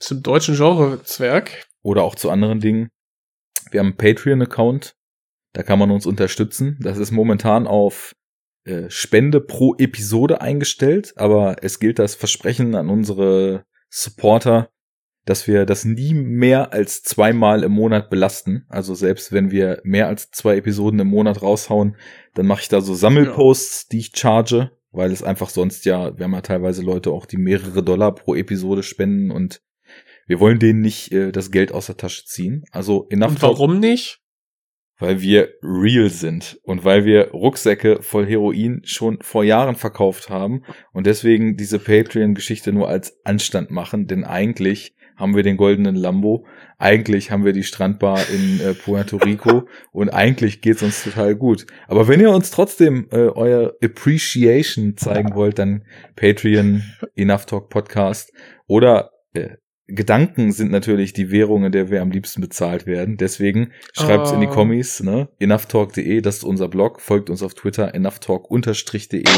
Zum 0.00 0.22
deutschen 0.22 0.56
Genre-Zwerg. 0.56 1.66
oder 1.82 2.02
auch 2.02 2.16
zu 2.16 2.30
anderen 2.30 2.60
Dingen. 2.60 2.90
Wir 3.70 3.80
haben 3.80 3.88
einen 3.88 3.96
Patreon-Account, 3.96 4.96
da 5.52 5.62
kann 5.62 5.78
man 5.78 5.90
uns 5.90 6.06
unterstützen. 6.06 6.78
Das 6.80 6.98
ist 6.98 7.10
momentan 7.10 7.66
auf 7.66 8.14
äh, 8.64 8.88
Spende 8.88 9.40
pro 9.40 9.74
Episode 9.76 10.40
eingestellt, 10.40 11.14
aber 11.16 11.56
es 11.62 11.78
gilt 11.78 11.98
das 11.98 12.14
Versprechen 12.14 12.74
an 12.74 12.88
unsere 12.88 13.64
Supporter, 13.90 14.70
dass 15.24 15.46
wir 15.46 15.66
das 15.66 15.84
nie 15.84 16.14
mehr 16.14 16.72
als 16.72 17.02
zweimal 17.02 17.62
im 17.62 17.72
Monat 17.72 18.10
belasten. 18.10 18.64
Also 18.68 18.94
selbst 18.94 19.32
wenn 19.32 19.50
wir 19.50 19.80
mehr 19.84 20.08
als 20.08 20.30
zwei 20.30 20.56
Episoden 20.56 21.00
im 21.00 21.08
Monat 21.08 21.42
raushauen, 21.42 21.96
dann 22.34 22.46
mache 22.46 22.62
ich 22.62 22.68
da 22.68 22.80
so 22.80 22.94
Sammelposts, 22.94 23.88
die 23.88 23.98
ich 23.98 24.12
charge, 24.14 24.70
weil 24.90 25.12
es 25.12 25.22
einfach 25.22 25.50
sonst 25.50 25.84
ja, 25.84 26.16
wir 26.16 26.24
haben 26.24 26.34
ja 26.34 26.40
teilweise 26.40 26.82
Leute 26.82 27.10
auch, 27.10 27.26
die 27.26 27.36
mehrere 27.36 27.82
Dollar 27.82 28.14
pro 28.14 28.34
Episode 28.34 28.82
spenden 28.82 29.30
und 29.30 29.60
wir 30.26 30.40
wollen 30.40 30.58
denen 30.58 30.80
nicht 30.80 31.12
äh, 31.12 31.32
das 31.32 31.50
Geld 31.50 31.72
aus 31.72 31.86
der 31.86 31.96
Tasche 31.96 32.24
ziehen. 32.24 32.64
Also 32.70 33.06
enough 33.10 33.30
Und 33.30 33.42
warum 33.42 33.80
nicht? 33.80 34.22
weil 35.02 35.20
wir 35.20 35.48
real 35.62 36.08
sind 36.10 36.60
und 36.62 36.84
weil 36.84 37.04
wir 37.04 37.32
Rucksäcke 37.32 38.02
voll 38.02 38.24
Heroin 38.24 38.82
schon 38.84 39.18
vor 39.20 39.42
Jahren 39.42 39.74
verkauft 39.74 40.30
haben 40.30 40.62
und 40.92 41.06
deswegen 41.06 41.56
diese 41.56 41.80
Patreon-Geschichte 41.80 42.72
nur 42.72 42.88
als 42.88 43.18
Anstand 43.24 43.72
machen, 43.72 44.06
denn 44.06 44.22
eigentlich 44.22 44.94
haben 45.16 45.34
wir 45.34 45.42
den 45.42 45.56
goldenen 45.56 45.96
Lambo, 45.96 46.46
eigentlich 46.78 47.32
haben 47.32 47.44
wir 47.44 47.52
die 47.52 47.64
Strandbar 47.64 48.20
in 48.32 48.60
äh, 48.60 48.74
Puerto 48.74 49.16
Rico 49.16 49.68
und 49.92 50.08
eigentlich 50.08 50.60
geht's 50.60 50.84
uns 50.84 51.02
total 51.02 51.34
gut. 51.34 51.66
Aber 51.88 52.06
wenn 52.06 52.20
ihr 52.20 52.30
uns 52.30 52.52
trotzdem 52.52 53.08
äh, 53.10 53.26
euer 53.26 53.72
Appreciation 53.82 54.96
zeigen 54.96 55.34
wollt, 55.34 55.58
dann 55.58 55.84
Patreon, 56.14 56.84
Enough 57.16 57.46
Talk 57.46 57.70
Podcast 57.70 58.32
oder 58.68 59.10
äh, 59.34 59.56
Gedanken 59.88 60.52
sind 60.52 60.70
natürlich 60.70 61.12
die 61.12 61.30
Währung, 61.30 61.64
in 61.64 61.72
der 61.72 61.90
wir 61.90 62.02
am 62.02 62.10
liebsten 62.10 62.40
bezahlt 62.40 62.86
werden. 62.86 63.16
Deswegen 63.16 63.72
schreibt's 63.92 64.30
in 64.30 64.40
die 64.40 64.46
Oh. 64.46 64.50
Kommis, 64.50 65.00
ne? 65.00 65.28
enoughtalk.de, 65.40 66.20
das 66.20 66.36
ist 66.38 66.44
unser 66.44 66.68
Blog. 66.68 67.00
Folgt 67.00 67.30
uns 67.30 67.42
auf 67.42 67.54
Twitter, 67.54 67.94
enoughtalk-de. 67.94 69.24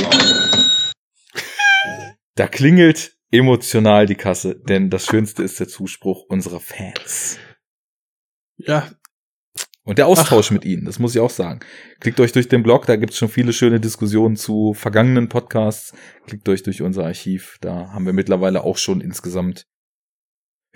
Da 2.37 2.49
klingelt 2.49 3.13
emotional 3.31 4.07
die 4.07 4.17
Kasse, 4.17 4.57
denn 4.69 4.91
das 4.91 5.07
Schönste 5.07 5.45
ist 5.45 5.61
der 5.61 5.69
Zuspruch 5.69 6.25
unserer 6.29 6.59
Fans. 6.59 7.39
Ja, 8.57 8.89
Und 9.85 9.99
der 9.99 10.07
Austausch 10.09 10.51
mit 10.51 10.65
ihnen, 10.65 10.85
das 10.85 10.99
muss 10.99 11.15
ich 11.15 11.21
auch 11.21 11.31
sagen. 11.31 11.61
Klickt 12.01 12.19
euch 12.19 12.33
durch 12.33 12.49
den 12.49 12.63
Blog, 12.65 12.87
da 12.87 12.97
gibt's 12.97 13.19
schon 13.19 13.29
viele 13.29 13.53
schöne 13.53 13.79
Diskussionen 13.81 14.35
zu 14.37 14.75
vergangenen 14.75 15.29
Podcasts. 15.29 15.93
Klickt 16.27 16.49
euch 16.49 16.63
durch 16.65 16.83
unser 16.83 17.05
Archiv, 17.05 17.59
da 17.61 17.93
haben 17.93 18.07
wir 18.07 18.13
mittlerweile 18.13 18.65
auch 18.65 18.79
schon 18.79 19.01
insgesamt, 19.01 19.67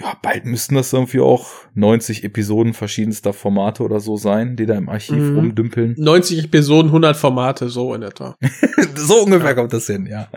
ja, 0.00 0.16
bald 0.22 0.44
müssten 0.44 0.74
das 0.76 0.92
irgendwie 0.92 1.20
auch 1.20 1.48
90 1.74 2.22
Episoden 2.24 2.72
verschiedenster 2.74 3.32
Formate 3.32 3.82
oder 3.82 3.98
so 4.00 4.16
sein, 4.16 4.54
die 4.56 4.66
da 4.66 4.74
im 4.76 4.88
Archiv 4.88 5.16
Mhm. 5.16 5.36
rumdümpeln. 5.36 5.94
90 5.98 6.44
Episoden, 6.44 6.90
100 6.92 7.16
Formate, 7.16 7.68
so 7.68 7.92
in 7.94 8.02
etwa. 8.02 8.36
so 8.94 9.24
ungefähr 9.24 9.54
kommt 9.54 9.72
das 9.72 9.86
hin, 9.86 10.06
ja. 10.06 10.28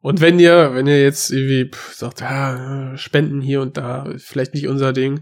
Und 0.00 0.20
wenn 0.20 0.38
ihr, 0.38 0.74
wenn 0.74 0.86
ihr 0.86 1.02
jetzt 1.02 1.30
irgendwie 1.30 1.70
pff, 1.70 1.94
sagt, 1.94 2.20
ja, 2.20 2.96
Spenden 2.96 3.40
hier 3.40 3.60
und 3.62 3.76
da, 3.76 4.12
vielleicht 4.18 4.54
nicht 4.54 4.68
unser 4.68 4.92
Ding. 4.92 5.20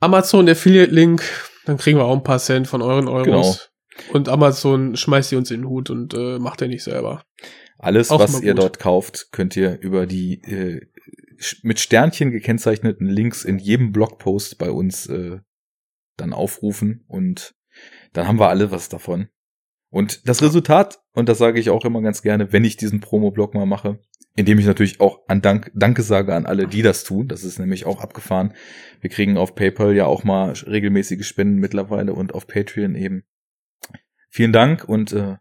Amazon 0.00 0.48
Affiliate 0.48 0.92
Link, 0.92 1.22
dann 1.64 1.76
kriegen 1.76 1.98
wir 1.98 2.04
auch 2.04 2.16
ein 2.16 2.22
paar 2.24 2.38
Cent 2.38 2.68
von 2.68 2.82
euren 2.82 3.08
Euros. 3.08 3.70
Und 4.12 4.28
Amazon 4.28 4.96
schmeißt 4.96 5.32
ihr 5.32 5.38
uns 5.38 5.50
in 5.50 5.62
den 5.62 5.68
Hut 5.68 5.90
und 5.90 6.14
äh, 6.14 6.38
macht 6.38 6.60
ihr 6.60 6.68
nicht 6.68 6.84
selber. 6.84 7.22
Alles, 7.78 8.10
Auch 8.10 8.20
was 8.20 8.40
ihr 8.42 8.54
dort 8.54 8.78
kauft, 8.78 9.28
könnt 9.32 9.56
ihr 9.56 9.78
über 9.80 10.06
die 10.06 10.34
äh, 10.42 10.80
mit 11.62 11.80
Sternchen 11.80 12.30
gekennzeichneten 12.30 13.06
Links 13.06 13.44
in 13.44 13.58
jedem 13.58 13.92
Blogpost 13.92 14.58
bei 14.58 14.70
uns 14.70 15.06
äh, 15.06 15.38
dann 16.16 16.32
aufrufen 16.32 17.04
und 17.06 17.54
dann 18.12 18.26
haben 18.26 18.38
wir 18.38 18.48
alle 18.48 18.70
was 18.70 18.88
davon. 18.88 19.28
Und 19.90 20.28
das 20.28 20.42
Resultat, 20.42 21.00
und 21.12 21.28
das 21.28 21.38
sage 21.38 21.60
ich 21.60 21.70
auch 21.70 21.84
immer 21.84 22.02
ganz 22.02 22.22
gerne, 22.22 22.52
wenn 22.52 22.64
ich 22.64 22.76
diesen 22.76 23.00
Promo-Blog 23.00 23.54
mal 23.54 23.66
mache, 23.66 24.00
indem 24.36 24.58
ich 24.58 24.66
natürlich 24.66 25.00
auch 25.00 25.20
an 25.28 25.40
Dank, 25.40 25.72
Danke 25.74 26.02
sage 26.02 26.34
an 26.34 26.46
alle, 26.46 26.68
die 26.68 26.82
das 26.82 27.04
tun. 27.04 27.26
Das 27.26 27.42
ist 27.42 27.58
nämlich 27.58 27.86
auch 27.86 28.00
abgefahren. 28.00 28.54
Wir 29.00 29.10
kriegen 29.10 29.36
auf 29.36 29.54
PayPal 29.54 29.96
ja 29.96 30.06
auch 30.06 30.24
mal 30.24 30.52
regelmäßige 30.52 31.26
Spenden 31.26 31.58
mittlerweile 31.58 32.12
und 32.12 32.34
auf 32.34 32.46
Patreon 32.46 32.94
eben. 32.94 33.24
Vielen 34.28 34.52
Dank 34.52 34.84
und 34.84 35.12
äh, 35.12 35.36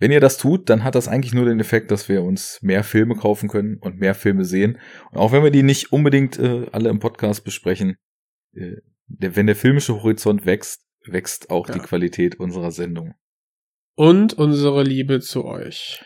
wenn 0.00 0.10
ihr 0.10 0.20
das 0.20 0.38
tut, 0.38 0.68
dann 0.70 0.82
hat 0.82 0.94
das 0.94 1.06
eigentlich 1.08 1.34
nur 1.34 1.44
den 1.44 1.60
Effekt, 1.60 1.90
dass 1.90 2.08
wir 2.08 2.22
uns 2.22 2.58
mehr 2.62 2.82
Filme 2.82 3.14
kaufen 3.14 3.48
können 3.48 3.76
und 3.80 3.98
mehr 4.00 4.14
Filme 4.14 4.44
sehen. 4.44 4.78
Und 5.12 5.18
auch 5.18 5.30
wenn 5.32 5.44
wir 5.44 5.50
die 5.50 5.62
nicht 5.62 5.92
unbedingt 5.92 6.38
äh, 6.38 6.66
alle 6.72 6.88
im 6.88 6.98
Podcast 6.98 7.44
besprechen, 7.44 7.96
äh, 8.54 8.76
der, 9.06 9.36
wenn 9.36 9.46
der 9.46 9.56
filmische 9.56 9.94
Horizont 10.02 10.46
wächst, 10.46 10.80
wächst 11.06 11.50
auch 11.50 11.68
Ja. 11.68 11.74
die 11.74 11.80
Qualität 11.80 12.40
unserer 12.40 12.70
Sendung. 12.72 13.14
Und 13.94 14.32
unsere 14.34 14.82
Liebe 14.82 15.20
zu 15.20 15.44
euch. 15.44 16.00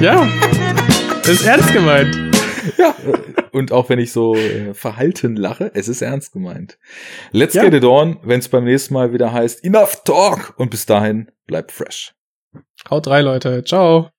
Ja, 0.00 0.28
das 1.22 1.28
ist 1.28 1.44
ernst 1.46 1.72
gemeint. 1.72 2.27
Ja, 2.76 2.94
und 3.52 3.72
auch 3.72 3.88
wenn 3.88 3.98
ich 3.98 4.12
so 4.12 4.34
äh, 4.34 4.74
verhalten 4.74 5.36
lache, 5.36 5.70
es 5.74 5.88
ist 5.88 6.02
ernst 6.02 6.32
gemeint. 6.32 6.78
Let's 7.32 7.54
Ja. 7.54 7.62
get 7.64 7.74
it 7.74 7.84
on, 7.84 8.18
wenn 8.22 8.40
es 8.40 8.48
beim 8.48 8.64
nächsten 8.64 8.94
Mal 8.94 9.12
wieder 9.12 9.32
heißt 9.32 9.64
Enough 9.64 10.02
Talk 10.04 10.54
und 10.58 10.70
bis 10.70 10.86
dahin 10.86 11.30
bleibt 11.46 11.72
fresh. 11.72 12.14
Haut 12.90 13.06
rein, 13.08 13.24
Leute. 13.24 13.64
Ciao. 13.64 14.10